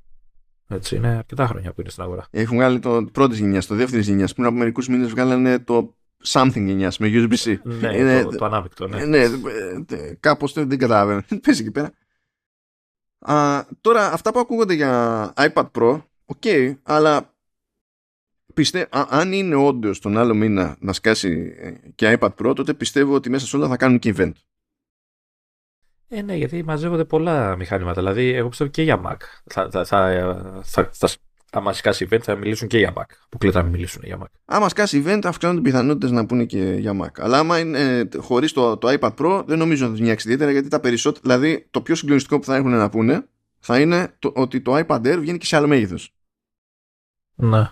Έτσι, 0.68 0.96
είναι 0.96 1.08
αρκετά 1.08 1.46
χρόνια 1.46 1.72
που 1.72 1.80
είναι 1.80 1.90
στην 1.90 2.02
αγορά. 2.02 2.26
Έχουν 2.30 2.56
βγάλει 2.56 2.78
το 2.78 3.06
πρώτης 3.12 3.38
γενιάς, 3.38 3.66
το 3.66 3.74
δεύτερης 3.74 4.06
γενιάς. 4.06 4.32
Πριν 4.32 4.46
από 4.46 4.56
μερικούς 4.56 4.88
μήνες 4.88 5.10
βγάλανε 5.10 5.58
το 5.58 5.94
something 6.24 6.64
γενιάς 6.64 6.98
με 6.98 7.08
USB-C. 7.12 7.56
Ναι, 7.62 7.96
είναι, 7.96 8.22
το, 8.22 8.36
το 8.36 8.44
ανάμεικτο. 8.44 8.88
Ναι, 8.88 9.04
ναι 9.04 9.28
κάπως 10.20 10.52
δεν 10.52 10.78
καταλαβαίνω. 10.78 11.22
Πέσει 11.42 11.62
εκεί 11.62 11.70
πέρα. 11.70 11.92
Α, 13.26 13.64
τώρα, 13.80 14.12
αυτά 14.12 14.32
που 14.32 14.38
ακούγονται 14.38 14.74
για 14.74 15.32
iPad 15.36 15.70
Pro, 15.78 16.02
OK, 16.24 16.42
okay, 16.42 16.74
αλλά 16.82 17.34
πιστε... 18.54 18.88
αν 18.90 19.32
είναι 19.32 19.54
όντως 19.54 20.00
τον 20.00 20.18
άλλο 20.18 20.34
μήνα 20.34 20.76
να 20.80 20.92
σκάσει 20.92 21.54
ε, 21.58 21.70
και 21.94 22.18
iPad 22.20 22.34
Pro, 22.34 22.52
τότε 22.54 22.74
πιστεύω 22.74 23.14
ότι 23.14 23.30
μέσα 23.30 23.46
σε 23.46 23.56
όλα 23.56 23.68
θα 23.68 23.76
κάνουν 23.76 23.98
και 23.98 24.14
event. 24.16 24.32
Ε, 26.08 26.22
ναι, 26.22 26.36
γιατί 26.36 26.62
μαζεύονται 26.62 27.04
πολλά 27.04 27.56
μηχανήματα. 27.56 28.00
Δηλαδή, 28.00 28.32
εγώ 28.32 28.48
πιστεύω 28.48 28.70
και 28.70 28.82
για 28.82 29.02
Mac. 29.06 29.16
Θα, 29.44 29.70
θα, 29.70 29.84
θα, 29.84 30.62
θα, 30.64 30.90
θα, 30.92 31.08
άμα 31.54 31.72
σκάσει 31.72 32.06
event, 32.10 32.20
θα 32.22 32.36
μιλήσουν 32.36 32.68
και 32.68 32.78
για 32.78 32.92
Mac. 32.96 33.04
Που 33.28 33.38
κλείνει 33.38 33.54
να 33.54 33.62
μιλήσουν 33.62 34.02
για 34.04 34.18
Mac. 34.22 34.26
Άμα 34.44 34.68
σκάσει 34.68 35.02
event, 35.06 35.20
αυξάνονται 35.24 35.60
οι 35.60 35.62
πιθανότητες 35.62 36.10
να 36.10 36.26
πούνε 36.26 36.44
και 36.44 36.76
για 36.78 36.92
Mac. 37.02 37.20
Αλλά 37.20 37.38
άμα 37.38 37.58
είναι 37.58 37.78
ε, 37.78 38.08
χωρίς 38.16 38.52
το, 38.52 38.76
το 38.76 38.96
iPad 39.00 39.14
Pro, 39.14 39.44
δεν 39.46 39.58
νομίζω 39.58 39.86
ότι 39.86 39.96
θα 39.96 40.02
νοιάξει 40.02 40.26
ιδιαίτερα 40.26 40.50
γιατί 40.50 40.68
τα 40.68 40.80
περισσότερα. 40.80 41.22
Δηλαδή, 41.22 41.66
το 41.70 41.80
πιο 41.80 41.94
συγκλονιστικό 41.94 42.38
που 42.38 42.44
θα 42.44 42.56
έχουν 42.56 42.70
να 42.70 42.88
πούνε 42.88 43.26
θα 43.58 43.80
είναι 43.80 44.14
το, 44.18 44.32
ότι 44.34 44.60
το 44.60 44.76
iPad 44.76 45.00
Air 45.00 45.16
βγαίνει 45.20 45.38
και 45.38 45.46
σε 45.46 45.56
άλλο 45.56 45.66
μέγεθος. 45.66 46.14
Ναι. 47.34 47.68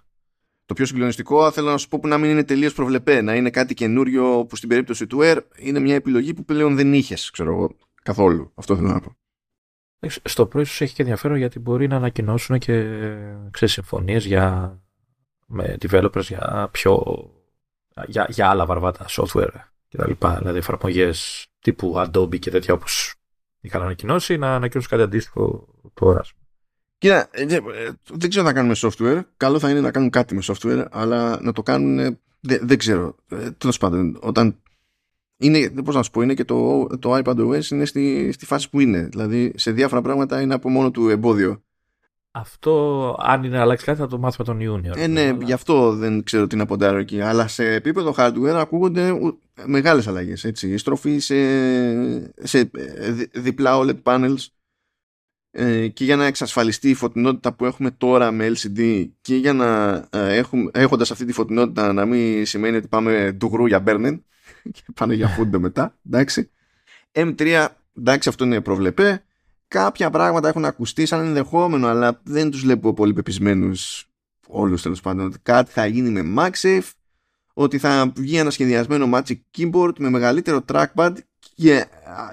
Το 0.67 0.75
πιο 0.75 0.87
συγκλονιστικό 0.87 1.51
θέλω 1.51 1.71
να 1.71 1.77
σου 1.77 1.89
πω 1.89 1.99
που 1.99 2.09
να 2.09 2.19
μην 2.19 2.31
είναι 2.31 2.45
τελείως 2.45 2.75
προβλεπέ, 2.75 3.21
να 3.21 3.35
είναι 3.35 3.51
κάτι 3.51 3.75
καινούριο 3.75 4.47
που 4.49 4.57
στην 4.57 4.69
περίπτωση 4.69 5.07
του 5.07 5.19
Air 5.21 5.39
είναι 5.59 5.79
μια 5.79 5.95
επιλογή 5.95 6.35
που 6.35 6.45
πλέον 6.45 6.77
δεν 6.77 6.93
είχες, 6.93 7.31
ξέρω 7.31 7.53
εγώ, 7.53 7.77
καθόλου. 8.03 8.53
Αυτό 8.55 8.77
θέλω 8.77 8.89
να 8.89 9.01
πω. 9.01 9.17
Στο 10.09 10.47
πρώτο 10.47 10.61
ίσω 10.61 10.85
έχει 10.85 10.95
και 10.95 11.03
ενδιαφέρον 11.03 11.37
γιατί 11.37 11.59
μπορεί 11.59 11.87
να 11.87 11.97
ανακοινώσουν 11.97 12.59
και 12.59 12.87
συμφωνίες 13.53 14.25
για 14.25 14.77
με 15.47 15.77
developers 15.81 16.23
για 16.23 16.69
πιο 16.71 17.05
για, 18.07 18.27
για 18.31 18.49
άλλα 18.49 18.67
βαρβάτα 18.67 19.07
software 19.09 19.53
κτλ. 19.89 20.13
Δηλαδή 20.39 20.59
εφαρμογές 20.59 21.47
τύπου 21.61 21.95
Adobe 21.97 22.39
και 22.39 22.51
τέτοια 22.51 22.75
όπως 22.75 23.15
είχαν 23.61 23.83
ανακοινώσει 23.83 24.37
να 24.37 24.55
ανακοινώσουν 24.55 24.91
κάτι 24.91 25.03
αντίστοιχο 25.03 25.69
τώρα. 25.95 26.25
Κοίτα, 26.99 27.29
ε, 27.31 27.47
δεν 28.13 28.29
ξέρω 28.29 28.45
να 28.45 28.53
κάνουμε 28.53 28.75
software. 28.77 29.21
Καλό 29.37 29.59
θα 29.59 29.71
είναι 29.71 29.81
να 29.81 29.91
κάνουν 29.91 30.11
κάτι 30.11 30.35
με 30.35 30.43
software, 30.45 30.87
αλλά 30.91 31.41
να 31.41 31.53
το 31.53 31.63
κάνουν. 31.63 32.19
Δεν, 32.41 32.61
δεν 32.63 32.79
ξέρω. 32.79 33.17
Τέλος 33.59 33.79
πάντων, 33.79 34.19
όταν 34.23 34.62
είναι, 35.43 35.83
πώς 35.85 35.95
να 35.95 36.03
σου 36.03 36.11
πω, 36.11 36.23
είναι 36.23 36.35
και 36.35 36.45
το, 36.45 36.87
το 36.99 37.17
iPadOS 37.17 37.71
είναι 37.71 37.85
στη, 37.85 38.33
στη 38.33 38.47
φάση 38.47 38.71
που 38.71 38.81
είναι. 38.81 39.09
Δηλαδή 39.11 39.53
σε 39.55 39.71
διάφορα 39.71 40.03
πράγματα 40.03 40.41
είναι 40.41 40.55
από 40.55 40.69
μόνο 40.69 40.91
του 40.91 41.09
εμπόδιο. 41.09 41.63
Αυτό, 42.35 43.17
αν 43.21 43.45
είναι 43.45 43.57
να 43.57 43.63
αλλάξει 43.63 43.85
κάτι, 43.85 43.99
θα 43.99 44.07
το 44.07 44.19
μάθουμε 44.19 44.47
τον 44.47 44.61
Ιούνιο. 44.61 44.93
Ε, 44.97 45.07
ναι, 45.07 45.21
αλλά... 45.21 45.45
γι' 45.45 45.53
αυτό 45.53 45.93
δεν 45.93 46.23
ξέρω 46.23 46.47
τι 46.47 46.57
να 46.57 46.67
ποντάρω 46.67 46.99
εκεί. 46.99 47.21
Αλλά 47.21 47.49
σε 47.49 47.73
επίπεδο 47.73 48.15
hardware 48.17 48.57
ακούγονται 48.57 49.19
μεγάλες 49.65 50.07
αλλαγές. 50.07 50.45
Έτσι. 50.45 50.69
Η 50.69 50.77
στροφή 50.77 51.19
σε, 51.19 51.35
σε 52.47 52.59
ε, 52.59 53.13
διπλά 53.33 53.79
OLED 53.79 54.03
panels 54.03 54.47
ε, 55.51 55.89
και 55.89 56.05
για 56.05 56.17
να 56.17 56.25
εξασφαλιστεί 56.25 56.91
η 56.91 56.95
φωτεινότητα 56.95 57.53
που 57.53 57.65
έχουμε 57.65 57.91
τώρα 57.91 58.31
με 58.31 58.53
LCD 58.57 59.09
και 59.21 59.37
για 59.37 59.53
να 59.53 59.95
ε, 60.11 60.37
έχουμε, 60.37 60.71
έχοντας 60.75 61.11
αυτή 61.11 61.25
τη 61.25 61.33
φωτεινότητα 61.33 61.93
να 61.93 62.05
μην 62.05 62.47
σημαίνει 62.47 62.77
ότι 62.77 62.89
πάμε 62.89 63.33
ντουγρού 63.37 63.67
για 63.67 63.85
burning 63.87 64.21
και 64.73 64.83
πάνε 64.95 65.15
για 65.15 65.29
φούντο 65.29 65.61
μετά, 65.61 65.97
εντάξει. 66.07 66.51
M3, 67.13 67.67
εντάξει 67.99 68.29
αυτό 68.29 68.45
είναι 68.45 68.61
προβλεπέ. 68.61 69.23
Κάποια 69.69 70.11
πράγματα 70.11 70.49
έχουν 70.49 70.65
ακουστεί 70.65 71.07
σαν 71.07 71.25
ενδεχόμενο, 71.27 71.87
αλλά 71.87 72.21
δεν 72.25 72.51
τους 72.51 72.61
βλέπω 72.61 72.95
πολύ 72.95 73.13
πεπισμένους 73.13 74.09
όλους 74.49 74.83
τέλος 74.83 75.01
πάντων. 75.01 75.27
Ότι 75.27 75.39
κάτι 75.43 75.71
θα 75.71 75.87
γίνει 75.87 76.23
με 76.23 76.43
MagSafe, 76.43 76.91
ότι 77.55 77.79
θα 77.79 78.13
βγει 78.17 78.37
ένα 78.37 78.51
σχεδιασμένο 78.51 79.11
Magic 79.13 79.41
Keyboard 79.59 79.99
με 79.99 80.11
μεγαλύτερο 80.11 80.65
trackpad 80.73 81.13
και, 81.55 81.87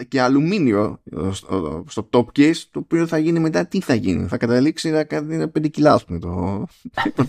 και 0.07 0.21
αλουμίνιο 0.21 1.01
στο, 1.31 1.83
στο 1.87 2.09
top 2.11 2.25
case, 2.35 2.57
το 2.71 2.79
οποίο 2.79 3.07
θα 3.07 3.17
γίνει 3.17 3.39
μετά 3.39 3.65
τι 3.65 3.81
θα 3.81 3.93
γίνει. 3.93 4.27
Θα 4.27 4.37
καταλήξει 4.37 4.89
να 4.89 5.03
κάνει 5.03 5.51
5 5.57 5.69
κιλά, 5.71 5.93
ας 5.93 6.05
πούμε. 6.05 6.19
Το, 6.19 6.65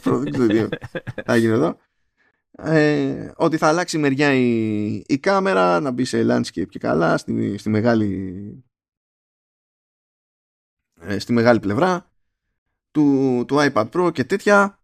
θα 1.24 1.36
γίνει 1.36 1.52
εδώ 1.52 1.76
ε, 2.64 3.32
ότι 3.36 3.56
θα 3.56 3.68
αλλάξει 3.68 3.98
μεριά 3.98 4.34
η, 4.34 4.94
η 5.06 5.18
κάμερα, 5.18 5.80
να 5.80 5.90
μπει 5.90 6.04
σε 6.04 6.26
landscape 6.28 6.68
και 6.68 6.78
καλά, 6.78 7.16
στη, 7.16 7.58
στη 7.58 7.68
μεγάλη 7.68 8.64
ε, 11.00 11.18
στη 11.18 11.32
μεγάλη 11.32 11.60
πλευρά 11.60 12.10
του, 12.90 13.44
του 13.46 13.56
iPad 13.58 13.90
Pro 13.90 14.10
και 14.12 14.24
τέτοια. 14.24 14.78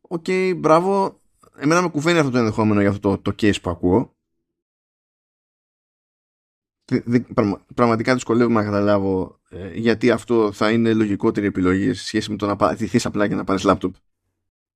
OK, 0.00 0.24
okay, 0.26 0.54
μπράβο. 0.56 1.20
Εμένα 1.56 1.82
με 1.82 1.88
κουφαίνει 1.88 2.18
αυτό 2.18 2.30
το 2.30 2.38
ενδεχόμενο 2.38 2.80
για 2.80 2.90
αυτό 2.90 3.16
το, 3.16 3.18
το 3.18 3.34
case 3.40 3.60
που 3.62 3.70
ακούω. 3.70 4.14
πραγματικά 7.74 8.14
δυσκολεύομαι 8.14 8.60
να 8.60 8.64
καταλάβω 8.64 9.40
ε, 9.48 9.72
γιατί 9.74 10.10
αυτό 10.10 10.52
θα 10.52 10.70
είναι 10.70 10.94
λογικότερη 10.94 11.46
επιλογή 11.46 11.94
σε 11.94 12.04
σχέση 12.04 12.30
με 12.30 12.36
το 12.36 12.46
να 12.46 12.56
πατηθείς 12.56 13.06
απλά 13.06 13.28
και 13.28 13.34
να 13.34 13.44
πάρεις 13.44 13.62
λάπτοπ 13.62 13.94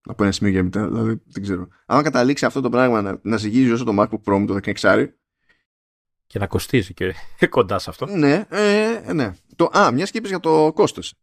από 0.03 0.23
ένα 0.23 0.33
σημείο 0.33 0.53
και 0.53 0.63
μετά. 0.63 0.89
Δηλαδή 0.89 1.23
δεν 1.27 1.43
ξέρω. 1.43 1.69
Αν 1.87 2.03
καταλήξει 2.03 2.45
αυτό 2.45 2.61
το 2.61 2.69
πράγμα 2.69 3.03
να, 3.03 3.19
να 3.23 3.37
ζυγίζει 3.37 3.71
όσο 3.71 3.85
το 3.85 3.93
MacBook 3.99 4.33
Pro 4.33 4.39
με 4.39 4.47
το 4.47 4.59
16 4.81 5.07
και 6.27 6.39
να 6.39 6.47
κοστίζει 6.47 6.95
και 6.95 7.15
κοντά 7.49 7.79
σε 7.79 7.91
αυτό. 7.91 8.07
Ναι, 8.07 8.45
ε, 8.49 9.13
ναι. 9.13 9.33
Το, 9.57 9.71
α, 9.73 9.93
μιας 9.93 10.11
και 10.11 10.21
για 10.25 10.41
το 10.41 10.73
κόστος. 10.75 11.15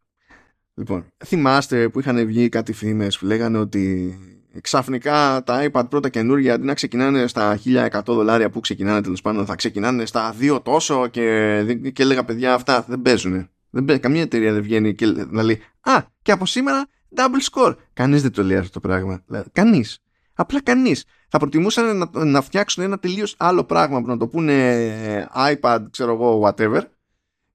Λοιπόν, 0.74 1.06
θυμάστε 1.24 1.88
που 1.88 2.00
είχαν 2.00 2.26
βγει 2.26 2.48
κάτι 2.48 2.72
φήμες 2.72 3.18
που 3.18 3.26
λέγανε 3.26 3.58
ότι 3.58 4.14
ξαφνικά 4.60 5.42
τα 5.46 5.70
iPad 5.70 5.84
πρώτα 5.90 6.08
καινούργια 6.08 6.54
αντί 6.54 6.66
να 6.66 6.74
ξεκινάνε 6.74 7.26
στα 7.26 7.60
1100 7.64 8.00
δολάρια 8.06 8.50
που 8.50 8.60
ξεκινάνε 8.60 9.00
τέλος 9.00 9.20
πάντων 9.20 9.46
θα 9.46 9.54
ξεκινάνε 9.54 10.06
στα 10.06 10.34
2 10.40 10.60
τόσο 10.62 11.06
και, 11.06 11.62
και 11.92 12.02
έλεγα 12.02 12.24
παιδιά 12.24 12.54
αυτά 12.54 12.84
δεν 12.88 13.02
παίζουν. 13.02 13.50
Δεν 13.70 13.84
παίζουν. 13.84 14.02
Καμία 14.02 14.22
εταιρεία 14.22 14.52
δεν 14.52 14.62
βγαίνει 14.62 14.94
και 14.94 15.06
να 15.06 15.42
λέει 15.42 15.60
Α, 15.80 16.02
και 16.22 16.32
από 16.32 16.46
σήμερα 16.46 16.88
double 17.16 17.52
score. 17.52 17.74
Κανείς 17.92 18.22
δεν 18.22 18.32
το 18.32 18.42
λέει 18.42 18.56
αυτό 18.56 18.80
το 18.80 18.88
πράγμα. 18.88 19.24
Κανείς. 19.52 20.02
Απλά 20.34 20.62
κανείς. 20.62 21.04
Θα 21.28 21.38
προτιμούσαν 21.38 21.96
να, 21.96 22.24
να 22.24 22.42
φτιάξουν 22.42 22.84
ένα 22.84 22.98
τελείως 22.98 23.34
άλλο 23.38 23.64
πράγμα 23.64 24.00
που 24.00 24.06
να 24.06 24.16
το 24.16 24.26
πούνε 24.26 25.28
iPad, 25.34 25.78
ξέρω 25.90 26.12
εγώ, 26.12 26.42
whatever, 26.44 26.80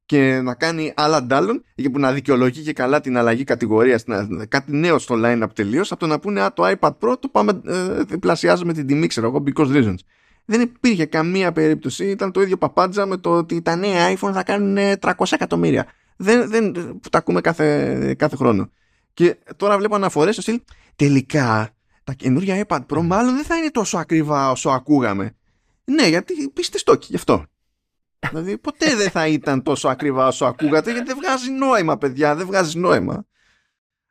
και 0.06 0.42
να 0.44 0.54
κάνει 0.54 0.94
άλλα 0.96 1.24
ντάλλον 1.24 1.64
και 1.76 1.90
που 1.90 2.00
να 2.00 2.12
δικαιολογεί 2.12 2.62
και 2.62 2.74
καλά 2.74 3.02
την 3.02 3.18
αλλαγή 3.18 3.44
κατηγορίας, 3.44 4.04
κάτι 4.48 4.76
νέο 4.76 5.00
στο 5.00 5.16
line-up 5.18 5.48
τελείως, 5.54 5.92
από 5.92 6.00
το 6.00 6.08
να 6.08 6.20
πούνε 6.20 6.42
Α, 6.42 6.54
το 6.54 6.64
iPad 6.68 6.92
Pro 7.00 7.16
το 7.20 7.28
πάμε, 7.32 7.62
ε, 7.66 8.04
διπλασιάζουμε 8.04 8.74
την 8.74 8.88
τιμή, 8.88 9.08
ξέρω 9.08 9.28
εγώ, 9.28 9.44
because 9.46 9.68
reasons. 9.68 9.98
Δεν 10.46 10.62
υπήρχε 10.62 11.06
καμία 11.06 11.52
περίπτωση, 11.52 12.06
ήταν 12.06 12.32
το 12.32 12.42
ίδιο 12.42 12.58
παπάντζα 12.58 13.06
με 13.06 13.18
το 13.18 13.30
ότι 13.38 13.62
τα 13.62 13.76
νέα 13.76 14.14
iPhone 14.14 14.32
θα 14.34 14.44
κάνουν 14.44 14.78
300 15.00 15.12
εκατομμύρια. 15.30 15.86
Δεν, 16.18 16.50
δεν, 16.50 16.72
που 16.72 17.10
τα 17.10 17.18
ακούμε 17.18 17.42
κάθε, 17.42 18.16
κάθε 18.18 18.36
χρόνο. 18.36 18.70
Και 19.14 19.38
τώρα 19.58 19.78
βλέπω 19.78 19.96
αναφορές 19.96 20.34
στο 20.34 20.42
στυλ. 20.42 20.62
Τελικά 20.96 21.76
τα 22.04 22.14
καινούργια 22.14 22.66
iPad 22.68 22.86
Pro 22.86 23.02
μάλλον 23.02 23.36
δεν 23.36 23.44
θα 23.44 23.58
είναι 23.58 23.72
τόσο 23.72 23.98
ακριβά 23.98 24.52
όσο 24.52 24.70
ακούγαμε. 24.70 25.36
Ναι, 25.84 26.08
γιατί 26.08 26.50
πείστε 26.50 26.78
στόκι, 26.78 27.08
γι' 27.10 27.16
αυτό. 27.16 27.46
δηλαδή 28.30 28.58
ποτέ 28.58 28.96
δεν 28.96 29.10
θα 29.10 29.28
ήταν 29.28 29.64
τόσο 29.64 29.88
ακριβά 29.88 30.28
όσο 30.28 30.46
ακούγατε, 30.46 30.92
γιατί 30.92 31.08
δεν 31.08 31.18
βγάζει 31.18 31.52
νόημα, 31.52 31.98
παιδιά, 31.98 32.36
δεν 32.36 32.46
βγάζει 32.46 32.80
νόημα. 32.80 33.26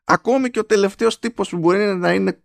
Ακόμη 0.05 0.51
και 0.51 0.59
ο 0.59 0.65
τελευταίος 0.65 1.19
τύπος 1.19 1.49
που 1.49 1.59
μπορεί 1.59 1.97
να 1.97 2.13
είναι 2.13 2.41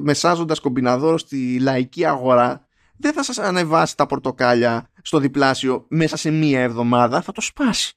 μεσάζοντας 0.00 0.60
κομπιναδόρο 0.60 1.18
στη 1.18 1.58
λαϊκή 1.60 2.04
αγορά, 2.04 2.68
δεν 2.96 3.12
θα 3.12 3.22
σας 3.22 3.38
ανεβάσει 3.38 3.96
τα 3.96 4.06
πορτοκάλια 4.06 4.90
στο 5.02 5.18
διπλάσιο 5.18 5.84
μέσα 5.88 6.16
σε 6.16 6.30
μία 6.30 6.60
εβδομάδα, 6.60 7.22
θα 7.22 7.32
το 7.32 7.40
σπάσει. 7.40 7.96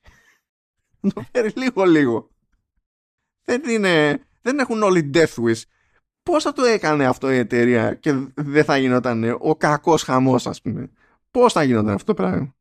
το 1.14 1.26
φέρει 1.32 1.52
λίγο 1.56 1.84
λίγο 1.84 2.33
δεν, 3.44 3.62
είναι, 3.70 4.24
δεν 4.42 4.60
έχουν 4.60 4.84
όλοι 4.84 5.10
death 5.14 5.34
wish. 5.46 5.62
Πώς 6.24 6.44
θα 6.44 6.54
το 6.54 6.64
έκανε 6.64 7.06
αυτό 7.06 7.32
η 7.32 7.38
εταιρεία 7.38 7.94
και 7.94 8.14
δεν 8.36 8.64
θα 8.64 8.78
γινόταν 8.78 9.38
ο 9.40 9.56
κακός 9.56 10.04
χαμός 10.04 10.48
ας 10.48 10.62
πούμε; 10.62 10.90
Πώς 11.32 11.54
θα 11.54 11.64
γινόταν 11.64 11.94
αυτό 11.94 12.14
το 12.14 12.24
πράγμα; 12.24 12.56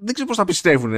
Δεν 0.00 0.14
ξέρω 0.14 0.26
πώς 0.26 0.36
θα 0.36 0.44
πιστεύουν. 0.44 0.92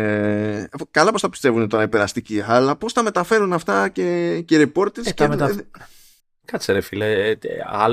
Καλά 0.90 1.10
πώς 1.10 1.20
θα 1.20 1.28
πιστεύουν 1.28 1.68
τώρα 1.68 1.82
οι 1.82 1.89
περαστικοί, 1.89 2.43
αλλά 2.47 2.77
πώς 2.77 2.93
θα 2.93 3.02
μεταφέρουν 3.02 3.52
αυτά 3.52 3.89
και, 3.89 4.40
και 4.40 4.60
οι 4.60 4.72
reporters. 4.74 5.06
Ε, 5.06 5.12
και... 5.12 5.28
Μετα... 5.28 5.55
Κάτσε 6.44 6.72
ρε 6.72 6.81
φίλε, 6.81 7.31
ε, 7.31 7.39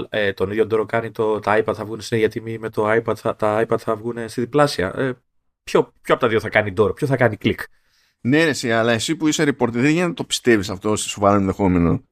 ε, 0.09 0.33
τον 0.33 0.51
ίδιο 0.51 0.67
τώρα 0.67 0.85
κάνει 0.85 1.11
το, 1.11 1.39
τα 1.39 1.63
iPad 1.63 1.73
θα 1.75 1.85
βγουν 1.85 2.01
στην 2.01 2.17
ίδια 2.17 2.29
τιμή 2.29 2.57
με 2.57 2.69
το 2.69 2.91
iPad, 2.91 3.15
θα, 3.15 3.35
τα 3.35 3.65
iPad 3.67 3.77
θα 3.77 3.95
βγουν 3.95 4.29
στη 4.29 4.41
διπλάσια. 4.41 4.93
Ε, 4.95 5.13
ποιο, 5.63 5.93
ποιο 6.01 6.13
από 6.13 6.23
τα 6.23 6.27
δύο 6.27 6.39
θα 6.39 6.49
κάνει 6.49 6.73
τώρα, 6.73 6.93
ποιο 6.93 7.07
θα 7.07 7.15
κάνει 7.15 7.37
κλικ; 7.37 7.61
Ναι, 8.21 8.43
ρε, 8.43 8.49
εσύ, 8.49 8.71
αλλά 8.71 8.91
εσύ 8.91 9.15
που 9.15 9.27
είσαι 9.27 9.43
reporter 9.43 9.71
δεν 9.71 9.85
γίνεται 9.85 10.07
να 10.07 10.13
το 10.13 10.23
πιστεύεις 10.23 10.69
αυτό 10.69 10.95
σε 10.95 11.09
σοβαρό 11.09 11.37
ενδεχόμενο. 11.37 12.03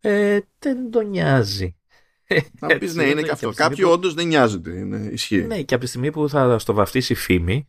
Ε, 0.00 0.40
δεν 0.58 0.90
το 0.90 1.00
νοιάζει. 1.00 1.76
Θα 2.58 2.78
πεις 2.78 2.94
ναι, 2.94 3.04
είναι 3.04 3.22
και 3.22 3.30
αυτό. 3.30 3.52
Κάποιοι 3.52 3.84
που... 3.84 3.90
όντως 3.90 4.14
δεν 4.14 4.26
νοιάζονται. 4.26 4.70
Είναι, 4.70 4.96
ισχύει. 4.96 5.42
Ναι, 5.42 5.62
και 5.62 5.74
από 5.74 5.82
τη 5.84 5.88
στιγμή 5.88 6.10
που 6.10 6.28
θα 6.28 6.58
στο 6.58 6.72
βαφτίσει 6.72 7.14
φήμη, 7.14 7.68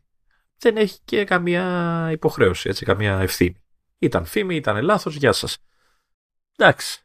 δεν 0.57 0.77
έχει 0.77 0.99
και 1.05 1.23
καμία 1.23 2.09
υποχρέωση, 2.11 2.69
έτσι, 2.69 2.85
καμία 2.85 3.19
ευθύνη. 3.19 3.63
Ήταν 3.99 4.25
φήμη, 4.25 4.55
ήταν 4.55 4.83
λάθος, 4.83 5.15
γεια 5.15 5.31
σας. 5.31 5.57
Εντάξει. 6.55 6.99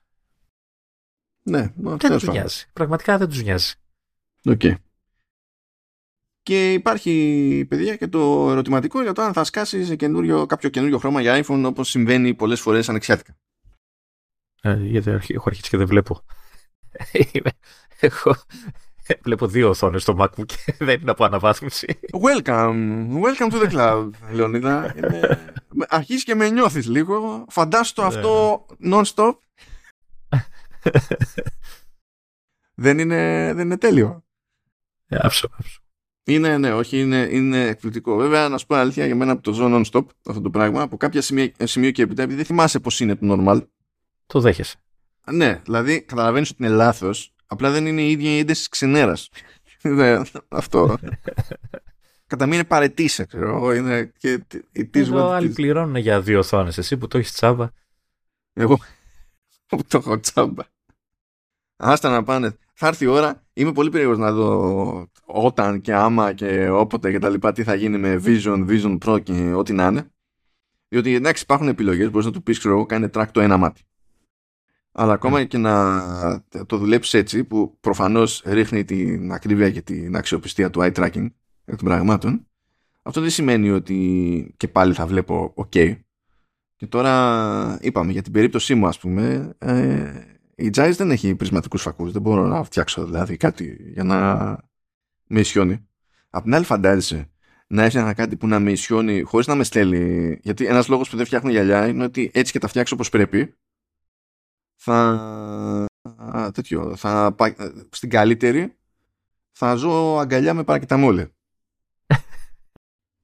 Ναι, 1.42 1.72
δεν 1.76 2.10
τους 2.10 2.22
νοιάζει. 2.22 2.64
Πραγματικά 2.72 3.18
δεν 3.18 3.28
τους 3.28 3.42
νοιάζει. 3.42 3.74
OK. 4.44 4.60
Okay. 4.62 4.74
Και 6.50 6.72
υπάρχει, 6.72 7.66
παιδιά, 7.68 7.96
και 7.96 8.08
το 8.08 8.50
ερωτηματικό 8.50 9.02
για 9.02 9.12
το 9.12 9.22
αν 9.22 9.32
θα 9.32 9.44
σκάσει 9.44 9.84
σε 9.84 9.96
καινούριο, 9.96 10.46
κάποιο 10.46 10.68
καινούριο 10.68 10.98
χρώμα 10.98 11.20
για 11.20 11.44
iPhone 11.44 11.62
όπως 11.66 11.88
συμβαίνει 11.88 12.34
πολλές 12.34 12.60
φορές 12.60 12.88
ανεξιάτικα. 12.88 13.36
Ε, 14.62 14.74
γιατί 14.74 15.10
έχω 15.10 15.44
αρχίσει 15.46 15.70
και 15.70 15.76
δεν 15.76 15.86
βλέπω. 15.86 16.24
έχω, 18.00 18.36
βλέπω 19.22 19.46
δύο 19.46 19.68
οθόνες 19.68 20.02
στο 20.02 20.16
MacBook 20.18 20.46
και 20.46 20.74
δεν 20.84 21.00
είναι 21.00 21.10
από 21.10 21.24
αναβάθμιση. 21.24 22.00
Welcome, 22.22 23.06
welcome 23.22 23.50
to 23.50 23.62
the 23.62 23.70
cloud, 23.70 24.10
Λεωνίδα. 24.32 24.94
Αρχίζεις 25.88 26.24
και 26.24 26.34
με 26.34 26.50
νιώθεις 26.50 26.86
λίγο. 26.86 27.44
Φαντάσου 27.48 27.94
το 27.94 28.02
ναι, 28.02 28.08
αυτό 28.08 28.66
ναι. 28.78 29.00
non-stop. 29.00 29.32
δεν, 32.74 32.98
είναι, 32.98 33.52
δεν 33.54 33.64
είναι 33.64 33.78
τέλειο. 33.78 34.24
Ε, 35.06 35.16
άψο, 35.20 35.48
άψο. 35.58 35.80
Είναι, 36.24 36.58
ναι, 36.58 36.72
όχι, 36.72 37.00
είναι, 37.00 37.28
είναι 37.30 37.66
εκπληκτικό. 37.66 38.16
Βέβαια, 38.16 38.48
να 38.48 38.58
σου 38.58 38.66
πω 38.66 38.74
αλήθεια, 38.74 39.06
για 39.06 39.16
μένα 39.16 39.34
που 39.34 39.40
το 39.40 39.52
ζω 39.52 39.66
non-stop 39.66 40.04
αυτό 40.26 40.40
το 40.40 40.50
πράγμα, 40.50 40.82
από 40.82 40.96
κάποια 40.96 41.22
σημείο, 41.22 41.50
σημείο 41.58 41.90
και 41.90 42.02
έπειτα, 42.02 42.22
επειδή 42.22 42.36
δεν 42.36 42.46
θυμάσαι 42.46 42.80
πώς 42.80 43.00
είναι 43.00 43.16
το 43.16 43.36
normal. 43.38 43.66
Το 44.26 44.40
δέχεσαι. 44.40 44.76
Ναι, 45.32 45.60
δηλαδή 45.64 46.02
καταλαβαίνεις 46.02 46.50
ότι 46.50 46.64
είναι 46.64 46.74
λάθος, 46.74 47.34
απλά 47.46 47.70
δεν 47.70 47.86
είναι 47.86 48.02
η 48.02 48.10
ίδια 48.10 48.30
η 48.30 48.38
ένταση 48.38 48.68
ξενέρας. 48.68 49.28
αυτό. 50.48 50.98
Κατά 52.26 52.46
μία 52.46 52.54
είναι 52.54 52.64
παρετήσε, 52.64 53.24
ξέρω 53.24 53.74
είναι 53.74 54.12
και 54.18 54.44
Εδώ 54.92 55.30
άλλοι 55.30 55.48
πληρώνουν 55.48 55.96
για 55.96 56.20
δύο 56.20 56.38
οθόνες. 56.38 56.78
Εσύ 56.78 56.96
που 56.96 57.06
το 57.06 57.18
έχεις 57.18 57.32
τσάμπα. 57.32 57.68
Εγώ 58.52 58.78
που 59.66 59.80
το 59.88 59.98
έχω 59.98 60.20
τσάμπα. 60.20 60.62
Άστα 61.80 62.10
να 62.10 62.22
πάνε. 62.22 62.56
Θα 62.74 62.86
έρθει 62.86 63.04
η 63.04 63.08
ώρα. 63.08 63.42
Είμαι 63.52 63.72
πολύ 63.72 63.90
περίεργος 63.90 64.18
να 64.18 64.32
δω 64.32 65.10
όταν 65.24 65.80
και 65.80 65.94
άμα 65.94 66.32
και 66.32 66.68
όποτε 66.68 67.10
και 67.10 67.18
τα 67.18 67.28
λοιπά 67.28 67.52
τι 67.52 67.62
θα 67.62 67.74
γίνει 67.74 67.98
με 67.98 68.22
Vision, 68.24 68.66
Vision 68.68 68.98
Pro 68.98 69.22
και 69.22 69.52
ό,τι 69.52 69.72
να 69.72 69.86
είναι. 69.86 70.10
Διότι 70.88 71.14
εντάξει, 71.14 71.42
υπάρχουν 71.42 71.68
επιλογές, 71.68 72.10
μπορείς 72.10 72.26
να 72.26 72.32
του 72.32 72.42
πεις, 72.42 72.58
ξέρω 72.58 72.74
εγώ, 72.74 72.86
κάνε 72.86 73.10
track 73.14 73.26
το 73.32 73.40
ένα 73.40 73.56
μάτι. 73.56 73.82
Αλλά 74.92 75.12
ακόμα 75.12 75.38
ναι. 75.38 75.44
και 75.44 75.58
να 75.58 76.02
το 76.66 76.76
δουλέψεις 76.76 77.14
έτσι, 77.14 77.44
που 77.44 77.76
προφανώς 77.80 78.42
ρίχνει 78.44 78.84
την 78.84 79.32
ακρίβεια 79.32 79.70
και 79.70 79.82
την 79.82 80.16
αξιοπιστία 80.16 80.70
του 80.70 80.80
eye 80.82 80.92
tracking 80.92 81.26
των 81.64 81.76
πραγμάτων, 81.84 82.46
αυτό 83.02 83.20
δεν 83.20 83.30
σημαίνει 83.30 83.70
ότι 83.70 84.54
και 84.56 84.68
πάλι 84.68 84.94
θα 84.94 85.06
βλέπω 85.06 85.54
OK. 85.56 85.96
Και 86.76 86.86
τώρα 86.86 87.78
είπαμε 87.80 88.12
για 88.12 88.22
την 88.22 88.32
περίπτωσή 88.32 88.74
μου, 88.74 88.86
ας 88.86 88.98
πούμε, 88.98 89.54
ε, 89.58 90.12
η 90.60 90.70
Jais 90.74 90.92
δεν 90.96 91.10
έχει 91.10 91.34
πρισματικούς 91.34 91.82
φακούς. 91.82 92.12
Δεν 92.12 92.22
μπορώ 92.22 92.46
να 92.46 92.62
φτιάξω 92.62 93.04
δηλαδή 93.04 93.36
κάτι 93.36 93.76
για 93.92 94.04
να 94.04 94.58
με 95.26 95.40
ισιώνει. 95.40 95.88
Απ' 96.30 96.42
την 96.42 96.54
άλλη 96.54 96.64
φαντάζεσαι 96.64 97.30
να 97.66 97.82
έφτιαχνα 97.84 98.14
κάτι 98.14 98.36
που 98.36 98.46
να 98.46 98.58
με 98.58 98.70
ισιώνει 98.70 99.22
χωρίς 99.22 99.46
να 99.46 99.54
με 99.54 99.64
στέλνει. 99.64 100.38
Γιατί 100.42 100.66
ένας 100.66 100.88
λόγος 100.88 101.10
που 101.10 101.16
δεν 101.16 101.26
φτιάχνω 101.26 101.50
γυαλιά 101.50 101.86
είναι 101.86 102.04
ότι 102.04 102.30
έτσι 102.34 102.52
και 102.52 102.58
τα 102.58 102.68
φτιάξω 102.68 102.94
όπως 102.94 103.08
πρέπει 103.08 103.54
θα... 104.76 105.86
τέτοιο, 106.52 106.96
θα 106.96 107.34
στην 107.90 108.10
καλύτερη 108.10 108.76
θα 109.52 109.74
ζω 109.74 110.18
αγκαλιά 110.18 110.54
με 110.54 110.64
παρακεταμόλε. 110.64 111.28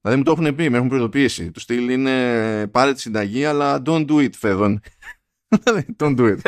δηλαδή 0.00 0.18
μου 0.18 0.22
το 0.22 0.30
έχουν 0.30 0.54
πει, 0.54 0.70
με 0.70 0.76
έχουν 0.76 0.88
προειδοποιήσει. 0.88 1.50
Του 1.50 1.60
στυλ 1.60 1.88
είναι 1.88 2.66
πάρε 2.66 2.92
τη 2.92 3.00
συνταγή 3.00 3.44
αλλά 3.44 3.82
don't 3.84 4.06
do 4.06 4.14
it 4.14 4.32
φέδων. 4.34 4.80
don't 5.98 6.16
do 6.16 6.36
it. 6.36 6.40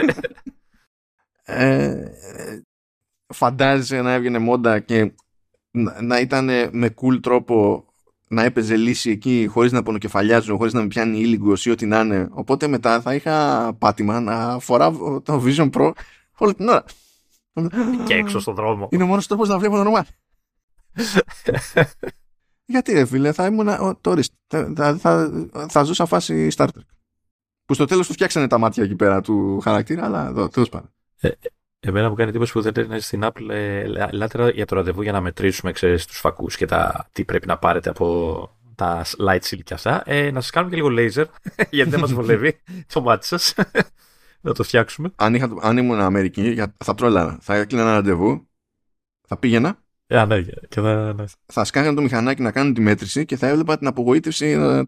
Ε, 1.48 2.12
φαντάζεσαι 3.34 4.02
να 4.02 4.12
έβγαινε 4.12 4.38
μόντα 4.38 4.80
και 4.80 5.12
να, 6.00 6.20
ήταν 6.20 6.44
με 6.72 6.94
cool 7.00 7.20
τρόπο 7.22 7.84
να 8.28 8.42
έπαιζε 8.42 8.76
λύση 8.76 9.10
εκεί 9.10 9.46
χωρίς 9.50 9.72
να 9.72 9.82
πονοκεφαλιάζω, 9.82 10.56
χωρίς 10.56 10.72
να 10.72 10.80
με 10.80 10.86
πιάνει 10.86 11.18
ήλιγκος 11.18 11.66
ή 11.66 11.70
ό,τι 11.70 11.86
να 11.86 12.00
είναι. 12.00 12.28
Οπότε 12.30 12.66
μετά 12.66 13.00
θα 13.00 13.14
είχα 13.14 13.72
πάτημα 13.78 14.20
να 14.20 14.58
φοράω 14.58 15.20
το 15.20 15.42
Vision 15.44 15.70
Pro 15.70 15.92
όλη 16.36 16.54
την 16.54 16.68
ώρα. 16.68 16.84
Και 18.06 18.14
έξω 18.14 18.40
στον 18.40 18.54
δρόμο. 18.54 18.88
Είναι 18.90 19.02
ο 19.02 19.06
μόνος 19.06 19.26
τρόπος 19.26 19.48
να 19.48 19.58
βλέπω 19.58 19.84
normal. 19.86 20.02
Γιατί 22.64 22.92
ρε 22.92 23.04
φίλε, 23.04 23.32
θα 23.32 23.46
ήμουν 23.46 23.68
tourist. 24.02 24.32
Θα, 24.46 24.72
θα, 24.76 24.96
θα, 24.96 25.30
θα 25.68 25.82
ζούσα 25.82 26.06
φάση 26.06 26.48
Star 26.56 26.64
Trek. 26.64 26.84
Που 27.64 27.74
στο 27.74 27.84
τέλος 27.84 28.06
του 28.06 28.12
φτιάξανε 28.12 28.46
τα 28.46 28.58
μάτια 28.58 28.84
εκεί 28.84 28.94
πέρα 28.94 29.20
του 29.20 29.60
χαρακτήρα, 29.60 30.04
αλλά 30.04 30.26
εδώ, 30.26 30.48
τέλος 30.48 30.68
πάντων. 30.68 30.92
Ε, 31.20 31.30
Εμένα 31.80 32.08
μου 32.08 32.14
κάνει 32.14 32.28
εντύπωση 32.30 32.52
που 32.52 32.60
δεν 32.60 32.84
είναι 32.84 33.00
στην 33.00 33.22
Apple 33.24 33.48
ε, 33.50 33.84
για 34.54 34.66
το 34.66 34.74
ραντεβού 34.74 35.02
για 35.02 35.12
να 35.12 35.20
μετρήσουμε 35.20 35.72
ξέρεις, 35.72 36.06
τους 36.06 36.18
φακούς 36.18 36.56
και 36.56 36.66
τα, 36.66 37.08
τι 37.12 37.24
πρέπει 37.24 37.46
να 37.46 37.58
πάρετε 37.58 37.90
από 37.90 38.58
τα 38.74 39.04
light 39.18 39.40
shield 39.40 39.62
και 39.64 39.74
αυτά. 39.74 40.02
Ε, 40.06 40.30
να 40.30 40.40
σας 40.40 40.50
κάνουμε 40.50 40.74
και 40.74 40.82
λίγο 40.82 40.94
laser, 40.98 41.26
γιατί 41.70 41.90
δεν 41.90 42.00
μας 42.00 42.12
βολεύει 42.12 42.60
το 42.92 43.00
μάτι 43.00 43.26
σας. 43.26 43.54
να 44.40 44.52
το 44.52 44.62
φτιάξουμε. 44.62 45.12
Αν, 45.16 45.34
είχα, 45.34 45.50
αν 45.60 45.76
ήμουν 45.76 46.00
Αμερική, 46.00 46.64
θα 46.84 46.94
τρόλαρα. 46.94 47.38
Θα 47.40 47.54
έκλεινα 47.54 47.82
ένα 47.82 47.92
ραντεβού, 47.92 48.48
θα 49.26 49.36
πήγαινα. 49.36 49.78
Yeah, 50.06 50.24
ναι, 50.28 50.42
και 50.42 50.80
θα, 50.80 51.12
ναι. 51.14 51.24
θα 51.46 51.64
σκάγανε 51.64 51.94
το 51.94 52.02
μηχανάκι 52.02 52.42
να 52.42 52.52
κάνουν 52.52 52.74
τη 52.74 52.80
μέτρηση 52.80 53.24
και 53.24 53.36
θα 53.36 53.46
έβλεπα 53.46 53.78
την 53.78 53.86
απογοήτευση 53.86 54.56
να... 54.56 54.84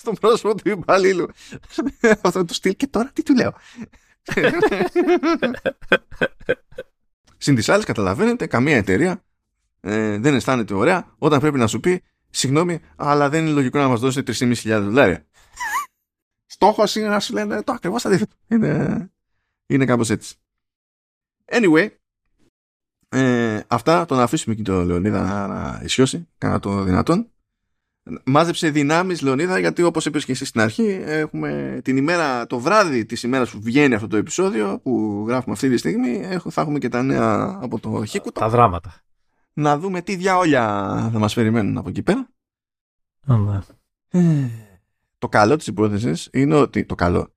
στο 0.00 0.12
πρόσωπο 0.12 0.54
του 0.54 0.68
υπαλλήλου. 0.68 1.28
Αυτό 2.22 2.44
το 2.44 2.54
στυλ 2.54 2.76
και 2.76 2.86
τώρα 2.86 3.10
τι 3.12 3.22
του 3.22 3.34
λέω. 3.34 3.54
Συν 7.36 7.54
της 7.54 7.68
άλλης, 7.68 7.84
καταλαβαίνετε, 7.84 8.46
καμία 8.46 8.76
εταιρεία 8.76 9.24
ε, 9.80 10.18
δεν 10.18 10.34
αισθάνεται 10.34 10.74
ωραία 10.74 11.14
όταν 11.18 11.40
πρέπει 11.40 11.58
να 11.58 11.66
σου 11.66 11.80
πει 11.80 12.02
συγγνώμη, 12.30 12.80
αλλά 12.96 13.28
δεν 13.28 13.42
είναι 13.42 13.50
λογικό 13.50 13.78
να 13.78 13.88
μας 13.88 14.00
δώσει 14.00 14.22
3.500 14.26 14.54
δολάρια. 14.64 15.26
Στόχος 16.46 16.96
είναι 16.96 17.08
να 17.08 17.20
σου 17.20 17.32
λένε 17.32 17.62
το 17.62 17.72
ακριβώς 17.72 18.04
αντίθετο. 18.04 18.34
Είναι, 18.48 19.10
είναι 19.66 19.84
κάπως 19.84 20.10
έτσι. 20.10 20.34
Anyway, 21.44 21.88
ε, 23.08 23.60
αυτά 23.66 24.04
το 24.04 24.14
να 24.14 24.22
αφήσουμε 24.22 24.54
και 24.54 24.62
το 24.62 24.84
Λεωνίδα 24.84 25.22
να, 25.22 25.46
να 25.46 25.80
ισιώσει, 25.84 26.28
κάνα 26.38 26.58
το 26.58 26.82
δυνατόν. 26.82 27.29
Μάζεψε 28.24 28.70
δυνάμεις, 28.70 29.22
Λεωνίδα, 29.22 29.58
γιατί 29.58 29.82
όπως 29.82 30.06
είπες 30.06 30.24
και 30.24 30.32
εσύ 30.32 30.44
στην 30.44 30.60
αρχή, 30.60 31.00
έχουμε 31.04 31.80
την 31.84 31.96
ημέρα, 31.96 32.46
το 32.46 32.58
βράδυ 32.58 33.04
της 33.04 33.22
ημέρας 33.22 33.50
που 33.50 33.60
βγαίνει 33.60 33.94
αυτό 33.94 34.06
το 34.06 34.16
επεισόδιο 34.16 34.80
που 34.82 35.24
γράφουμε 35.28 35.54
αυτή 35.54 35.68
τη 35.68 35.76
στιγμή, 35.76 36.22
θα 36.50 36.60
έχουμε 36.60 36.78
και 36.78 36.88
τα 36.88 37.02
νέα 37.02 37.58
από 37.60 37.80
το 37.80 38.04
Χίκουτο. 38.04 38.40
Τα 38.40 38.48
δράματα. 38.48 38.94
Να 39.52 39.78
δούμε 39.78 40.02
τι 40.02 40.16
διαόλια 40.16 40.64
θα 41.12 41.18
μας 41.18 41.34
περιμένουν 41.34 41.78
από 41.78 41.88
εκεί 41.88 42.02
πέρα. 42.02 42.28
Ε, 44.08 44.46
το 45.18 45.28
καλό 45.28 45.56
της 45.56 45.66
υπόθεσης 45.66 46.28
είναι 46.32 46.54
ότι. 46.54 46.84
Το 46.84 46.94
καλό. 46.94 47.34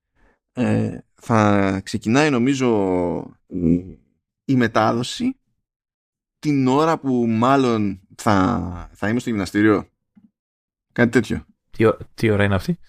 Ε, 0.53 0.97
θα 1.13 1.79
ξεκινάει 1.83 2.29
νομίζω 2.29 2.69
η, 3.47 3.99
η 4.45 4.55
μετάδοση 4.55 5.37
την 6.39 6.67
ώρα 6.67 6.99
που 6.99 7.25
μάλλον 7.27 8.01
θα, 8.15 8.89
θα 8.93 9.09
είμαι 9.09 9.19
στο 9.19 9.29
γυμναστήριο 9.29 9.87
Κάτι 10.93 11.09
τέτοιο. 11.09 11.45
Τι, 11.71 11.85
τι 12.13 12.29
ώρα 12.29 12.43
είναι 12.43 12.55
αυτή; 12.55 12.79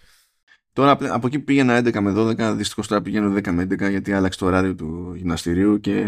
Τώρα 0.73 0.99
από 1.01 1.27
εκεί 1.27 1.39
πήγαινα 1.39 1.79
11 1.79 2.01
με 2.01 2.13
12, 2.17 2.55
δυστυχώς 2.57 2.87
τώρα 2.87 3.03
πηγαίνω 3.03 3.35
10 3.37 3.51
με 3.51 3.63
11 3.63 3.91
γιατί 3.91 4.13
άλλαξε 4.13 4.39
το 4.39 4.47
ωράριο 4.47 4.75
του 4.75 5.15
γυμναστηρίου 5.15 5.81
και 5.81 6.05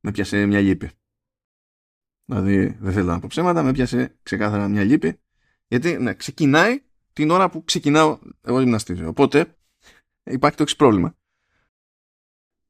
με 0.00 0.10
πιάσε 0.12 0.46
μια 0.46 0.60
λύπη. 0.60 0.90
Δηλαδή 2.24 2.76
δεν 2.80 2.92
θέλω 2.92 3.12
να 3.12 3.18
πω 3.18 3.26
ψέματα, 3.28 3.62
με 3.62 3.72
πιάσε 3.72 4.16
ξεκάθαρα 4.22 4.68
μια 4.68 4.84
λύπη 4.84 5.20
γιατί 5.68 5.98
ναι, 5.98 6.14
ξεκινάει 6.14 6.82
την 7.12 7.30
ώρα 7.30 7.50
που 7.50 7.64
ξεκινάω 7.64 8.18
εγώ 8.42 8.60
γυμναστήριο. 8.60 9.08
Οπότε 9.08 9.56
υπάρχει 10.22 10.56
το 10.56 10.62
εξής 10.62 10.76
πρόβλημα. 10.76 11.16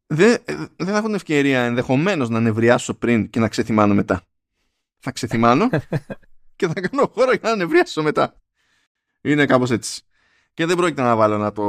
Δεν, 0.06 0.42
δεν 0.76 0.86
θα 0.86 0.96
έχω 0.96 1.06
την 1.06 1.14
ευκαιρία 1.14 1.64
ενδεχομένως 1.64 2.28
να 2.28 2.40
νευριάσω 2.40 2.94
πριν 2.94 3.30
και 3.30 3.40
να 3.40 3.48
ξεθυμάνω 3.48 3.94
μετά. 3.94 4.22
Θα 4.98 5.12
ξεθυμάνω 5.12 5.68
και 6.58 6.66
θα 6.66 6.80
κάνω 6.80 7.10
χώρο 7.14 7.30
για 7.30 7.40
να 7.42 7.56
νευρίασω 7.56 8.02
μετά. 8.02 8.34
Είναι 9.20 9.46
κάπως 9.46 9.70
έτσι. 9.70 10.02
Και 10.54 10.66
δεν 10.66 10.76
πρόκειται 10.76 11.02
να 11.02 11.16
βάλω 11.16 11.38
να, 11.38 11.52
το, 11.52 11.64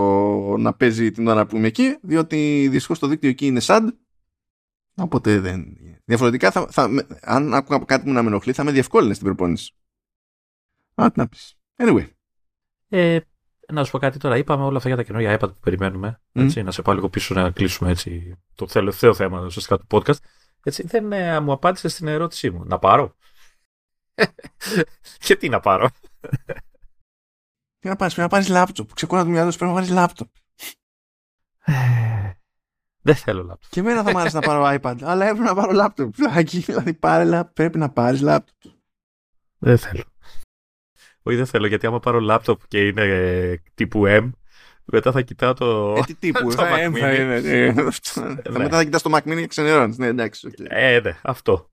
να 0.58 0.74
παίζει 0.74 1.12
την 1.12 1.28
ώρα 1.28 1.46
που 1.46 1.56
είμαι 1.56 1.68
εκεί, 1.68 1.98
διότι 2.02 2.68
δυστυχώς 2.72 3.00
το 3.00 3.08
δίκτυο 3.08 3.30
εκεί 3.30 3.46
είναι 3.46 3.62
sad. 3.64 3.88
Οπότε 4.96 5.40
δεν. 5.40 5.66
Διαφορετικά, 6.06 6.52
θα, 6.52 6.68
θα, 6.72 6.90
αν 7.22 7.54
άκουγα 7.54 7.80
κάτι 7.86 8.04
που 8.04 8.12
να 8.12 8.22
με 8.22 8.28
ενοχλεί, 8.28 8.54
θα 8.54 8.64
με 8.64 8.72
διευκόλυνε 8.72 9.14
στην 9.14 9.26
προπόνηση. 9.26 9.74
Α, 10.96 11.12
τι 11.12 11.20
να 11.20 11.28
πεις. 11.28 11.58
Anyway. 11.76 12.08
Ε, 12.90 13.20
να 13.72 13.84
σου 13.84 13.92
πω 13.92 13.98
κάτι 13.98 14.18
τώρα. 14.18 14.38
Είπαμε 14.38 14.64
όλα 14.64 14.78
αυτά 14.78 14.88
για 14.88 14.98
τα 14.98 15.04
καινούργια 15.04 15.36
iPad 15.40 15.50
που 15.50 15.60
περιμένουμε. 15.60 16.22
Έτσι, 16.32 16.64
Να 16.64 16.72
σε 16.72 16.82
πάω 16.82 16.96
λίγο 16.96 17.10
πίσω 17.10 17.34
να 17.34 17.52
κλείσουμε 17.52 17.90
έτσι, 17.90 18.38
το 18.56 18.66
τελευταίο 18.66 19.14
θέμα 19.14 19.42
ουσιαστικά 19.42 19.78
του 19.78 19.86
podcast. 19.90 20.18
Έτσι, 20.64 20.88
δεν 20.88 21.12
ε, 21.12 21.40
μου 21.40 21.52
απάντησες 21.52 21.92
στην 21.92 22.08
ερώτησή 22.08 22.50
μου. 22.50 22.64
Να 22.66 22.80
πάρω; 22.80 23.16
Και 25.18 25.36
τι 25.36 25.50
να 25.50 25.60
πάρω. 25.60 25.90
Τι 27.80 27.88
να 27.88 27.96
πάρεις, 27.96 28.14
πρέπει 28.14 28.30
να 28.32 28.38
πάρεις 28.38 28.48
λάπτοπ. 28.48 28.94
Ξεκούνα 28.94 29.24
το 29.24 29.30
μυαλό 29.30 29.52
σου, 29.52 29.58
πρέπει 29.58 29.72
να 29.72 29.78
πάρεις 29.80 29.94
λάπτοπ. 29.94 30.30
Δεν 33.02 33.16
θέλω 33.16 33.44
λάπτοπ. 33.44 33.72
Και 33.72 33.80
εμένα 33.80 34.04
θα 34.04 34.12
μου 34.12 34.20
άρεσε 34.20 34.36
να 34.36 34.42
πάρω 34.42 34.78
iPad, 34.82 34.98
αλλά 35.02 35.26
έπρεπε 35.26 35.48
να 35.48 35.56
πάρω 35.56 35.72
λάπτοπ. 35.72 36.16
Δηλαδή 36.66 36.94
πάρε, 36.94 37.44
πρέπει 37.44 37.78
να 37.78 37.90
πάρεις 37.90 38.22
λάπτοπ. 38.22 38.74
Δεν 39.58 39.78
θέλω. 39.78 40.04
Όχι, 41.22 41.38
δεν 41.38 41.46
θέλω, 41.46 41.68
γιατί 41.68 41.88
άμα 41.88 42.00
πάρω 42.00 42.20
λάπτοπ 42.20 42.62
και 42.68 42.88
είναι 42.88 43.02
ε, 43.02 43.62
τύπου 43.74 44.04
M, 44.06 44.30
μετά 44.92 45.12
θα 45.12 45.22
κοιτάω 45.22 45.54
το. 45.54 45.94
Ε, 45.98 46.02
τι 46.02 46.16
τύπου, 46.16 46.52
θα, 46.54 46.90
M 46.90 46.98
θα 47.00 47.14
είναι. 47.14 47.40
Ναι. 47.40 47.72
Μετά 48.52 48.78
θα 48.78 48.84
κοιτάς 48.84 49.02
το 49.02 49.10
Mac 49.14 49.32
Mini 49.32 49.38
και 49.38 49.48
ξενερώνεις. 49.48 49.98
Ναι, 49.98 50.08
εντάξει. 50.08 50.54
Ε, 50.58 51.00
ναι, 51.00 51.20
αυτό. 51.22 51.70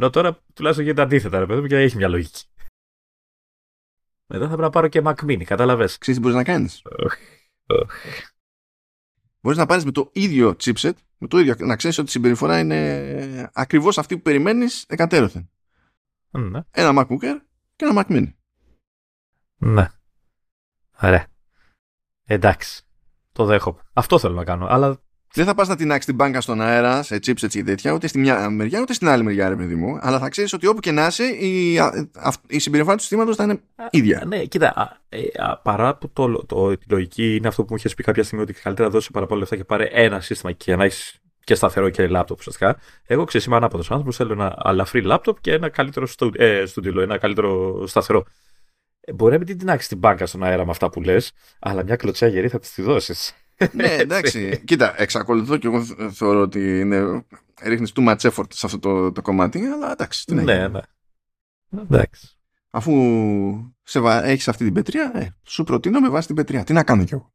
Ενώ 0.00 0.10
τώρα 0.10 0.38
τουλάχιστον 0.54 0.86
γίνεται 0.86 1.02
αντίθετα, 1.02 1.38
ρε 1.38 1.46
παιδί 1.46 1.68
και 1.68 1.76
έχει 1.76 1.96
μια 1.96 2.08
λογική. 2.08 2.46
Μετά 4.26 4.42
θα 4.42 4.46
πρέπει 4.46 4.62
να 4.62 4.70
πάρω 4.70 4.88
και 4.88 5.02
Mac 5.04 5.14
Mini, 5.14 5.44
κατάλαβε. 5.44 5.84
Ξέρεις 5.84 6.14
τι 6.14 6.20
μπορείς 6.20 6.36
να 6.36 6.44
κάνεις; 6.44 6.82
Μπορείς 9.40 9.58
να 9.58 9.66
πάρεις 9.66 9.84
με 9.84 9.90
το 9.90 10.10
ίδιο 10.12 10.56
chipset, 10.60 10.92
με 11.18 11.28
το 11.28 11.38
ίδιο, 11.38 11.54
να 11.58 11.76
ξέρεις 11.76 11.98
ότι 11.98 12.08
η 12.08 12.10
συμπεριφορά 12.10 12.58
είναι 12.58 13.50
ακριβώς 13.52 13.98
αυτή 13.98 14.16
που 14.16 14.22
περιμένεις 14.22 14.84
εκατέρωθεν. 14.88 15.50
Ναι. 16.30 16.60
Ένα 16.70 16.90
MacBook 17.02 17.40
και 17.76 17.84
ένα 17.84 18.04
Mac 18.04 18.10
Mini. 18.10 18.32
Ναι. 19.56 19.88
Ωραία. 21.02 21.26
Εντάξει. 22.24 22.82
Το 23.32 23.44
δέχομαι. 23.44 23.82
Αυτό 23.92 24.18
θέλω 24.18 24.34
να 24.34 24.44
κάνω. 24.44 24.66
Αλλά 24.66 25.02
δεν 25.32 25.44
θα 25.44 25.54
πας 25.54 25.68
να 25.68 25.76
τεινάξεις 25.76 26.04
την 26.04 26.14
μπάνκα 26.14 26.40
στον 26.40 26.60
αέρα 26.60 27.02
σε 27.02 27.14
chips 27.16 27.46
και 27.48 27.62
τέτοια, 27.64 27.92
ούτε 27.92 28.06
στη 28.06 28.18
μια 28.18 28.50
μεριά 28.50 28.80
ούτε 28.80 28.92
στην 28.92 29.08
άλλη 29.08 29.22
μεριά, 29.22 29.48
ρε 29.48 29.56
παιδί 29.56 29.74
μου. 29.74 29.98
Αλλά 30.00 30.18
θα 30.18 30.28
ξέρεις 30.28 30.52
ότι 30.52 30.66
όπου 30.66 30.80
και 30.80 30.90
να 30.90 31.06
είσαι, 31.06 31.24
η, 31.24 31.78
η 32.46 32.58
συμπεριφορά 32.58 32.94
του 32.94 33.00
συστήματος 33.00 33.36
θα 33.36 33.44
είναι 33.44 33.60
ίδια. 33.90 34.24
ναι, 34.26 34.44
κοίτα. 34.44 35.00
Ε, 35.08 35.18
παρά 35.62 35.96
που 35.96 36.10
το, 36.12 36.46
το, 36.46 36.70
η 36.70 36.78
λογική 36.88 37.36
είναι 37.36 37.48
αυτό 37.48 37.62
που 37.62 37.68
μου 37.70 37.76
είχες 37.76 37.94
πει 37.94 38.02
κάποια 38.02 38.22
στιγμή 38.22 38.42
ότι 38.44 38.52
καλύτερα 38.52 38.90
δώσεις 38.90 39.10
παραπάνω 39.10 39.40
λεφτά 39.40 39.56
και 39.56 39.64
πάρε 39.64 39.84
ένα 39.84 40.20
σύστημα 40.20 40.52
και 40.52 40.76
να 40.76 40.84
έχεις 40.84 41.20
και 41.44 41.54
σταθερό 41.54 41.90
και 41.90 42.06
λάπτοπ 42.06 42.38
ουσιαστικά. 42.38 42.76
Εγώ 43.06 43.24
ξέρω 43.24 43.44
είμαι 43.46 43.56
ανάποδος 43.56 43.90
άνθρωπος. 43.90 44.16
Θέλω 44.16 44.32
ένα 44.32 44.54
αλαφρύ 44.58 45.02
λάπτοπ 45.02 45.40
και 45.40 45.52
ένα 45.52 45.68
καλύτερο 45.68 46.06
στο, 46.06 46.30
ε, 46.34 46.64
ένα 47.00 47.18
καλύτερο 47.18 47.82
σταθερό. 47.86 48.24
Ε, 49.00 49.12
μπορεί 49.12 49.32
να 49.32 49.38
μην 49.38 49.46
την 49.46 49.58
τεινάξεις 49.58 49.88
την 49.88 49.98
μπάνκα 49.98 50.26
στον 50.26 50.42
αέρα 50.42 50.64
με 50.64 50.70
αυτά 50.70 50.90
που 50.90 51.00
λες, 51.00 51.32
αλλά 51.58 51.84
μια 51.84 51.96
κλωτσιά 51.96 52.28
γερή 52.28 52.48
θα 52.48 52.58
της 52.58 52.72
τη 52.72 52.82
δώσεις. 52.82 53.34
Ναι, 53.72 53.94
εντάξει. 53.94 54.62
Κοίτα, 54.64 55.00
εξακολουθώ 55.00 55.56
και 55.56 55.66
εγώ 55.66 55.84
θεωρώ 56.12 56.40
ότι 56.40 56.80
είναι, 56.80 57.24
ρίχνεις 57.62 57.92
too 57.94 58.08
much 58.08 58.30
effort 58.30 58.52
σε 58.52 58.66
αυτό 58.66 58.78
το, 58.78 59.12
το 59.12 59.22
κομμάτι, 59.22 59.64
αλλά 59.64 59.92
εντάξει. 59.92 60.24
Τι 60.24 60.34
ναι, 60.34 60.68
ναι. 60.68 60.80
Εντάξει. 61.82 62.38
Αφού 62.70 62.92
σε, 63.82 63.98
έχεις 64.22 64.48
αυτή 64.48 64.64
την 64.64 64.74
πετρία, 64.74 65.12
ε, 65.14 65.28
σου 65.42 65.64
προτείνω 65.64 66.00
με 66.00 66.08
βάση 66.08 66.26
την 66.26 66.36
πετρία. 66.36 66.64
Τι 66.64 66.72
να 66.72 66.84
κάνω 66.84 67.04
κι 67.04 67.14
εγώ; 67.14 67.34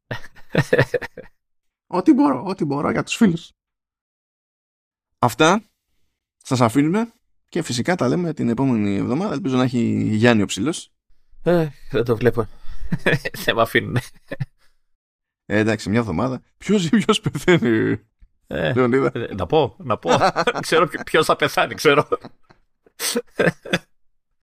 ό,τι 1.98 2.12
μπορώ, 2.12 2.44
ό,τι 2.44 2.64
μπορώ 2.64 2.90
για 2.90 3.02
τους 3.02 3.16
φίλους. 3.16 3.52
Αυτά 5.18 5.62
σας 6.36 6.60
αφήνουμε 6.60 7.12
και 7.48 7.62
φυσικά 7.62 7.94
τα 7.94 8.08
λέμε 8.08 8.32
την 8.34 8.48
επόμενη 8.48 8.96
εβδομάδα. 8.96 9.34
Ελπίζω 9.34 9.56
να 9.56 9.62
έχει 9.62 10.08
Γιάννη 10.10 10.42
ο 10.42 10.46
ψηλός. 10.46 10.92
Ε, 11.42 11.68
δεν 11.90 12.04
το 12.04 12.16
βλέπω. 12.16 12.48
δεν 13.44 13.54
με 13.54 13.62
αφήνουν. 13.62 13.98
Ε, 15.46 15.58
εντάξει, 15.58 15.90
μια 15.90 15.98
εβδομάδα. 15.98 16.42
Ποιος 16.58 16.80
ζει, 16.80 16.88
ποιος 17.04 17.20
πεθαίνει. 17.20 18.00
Ε, 18.46 18.68
ε, 18.68 19.34
να 19.36 19.46
πω, 19.46 19.76
να 19.78 19.96
πω. 19.98 20.10
ξέρω 20.60 20.88
ποιος 21.04 21.26
θα 21.26 21.36
πεθάνει, 21.36 21.74
ξέρω. 21.74 22.08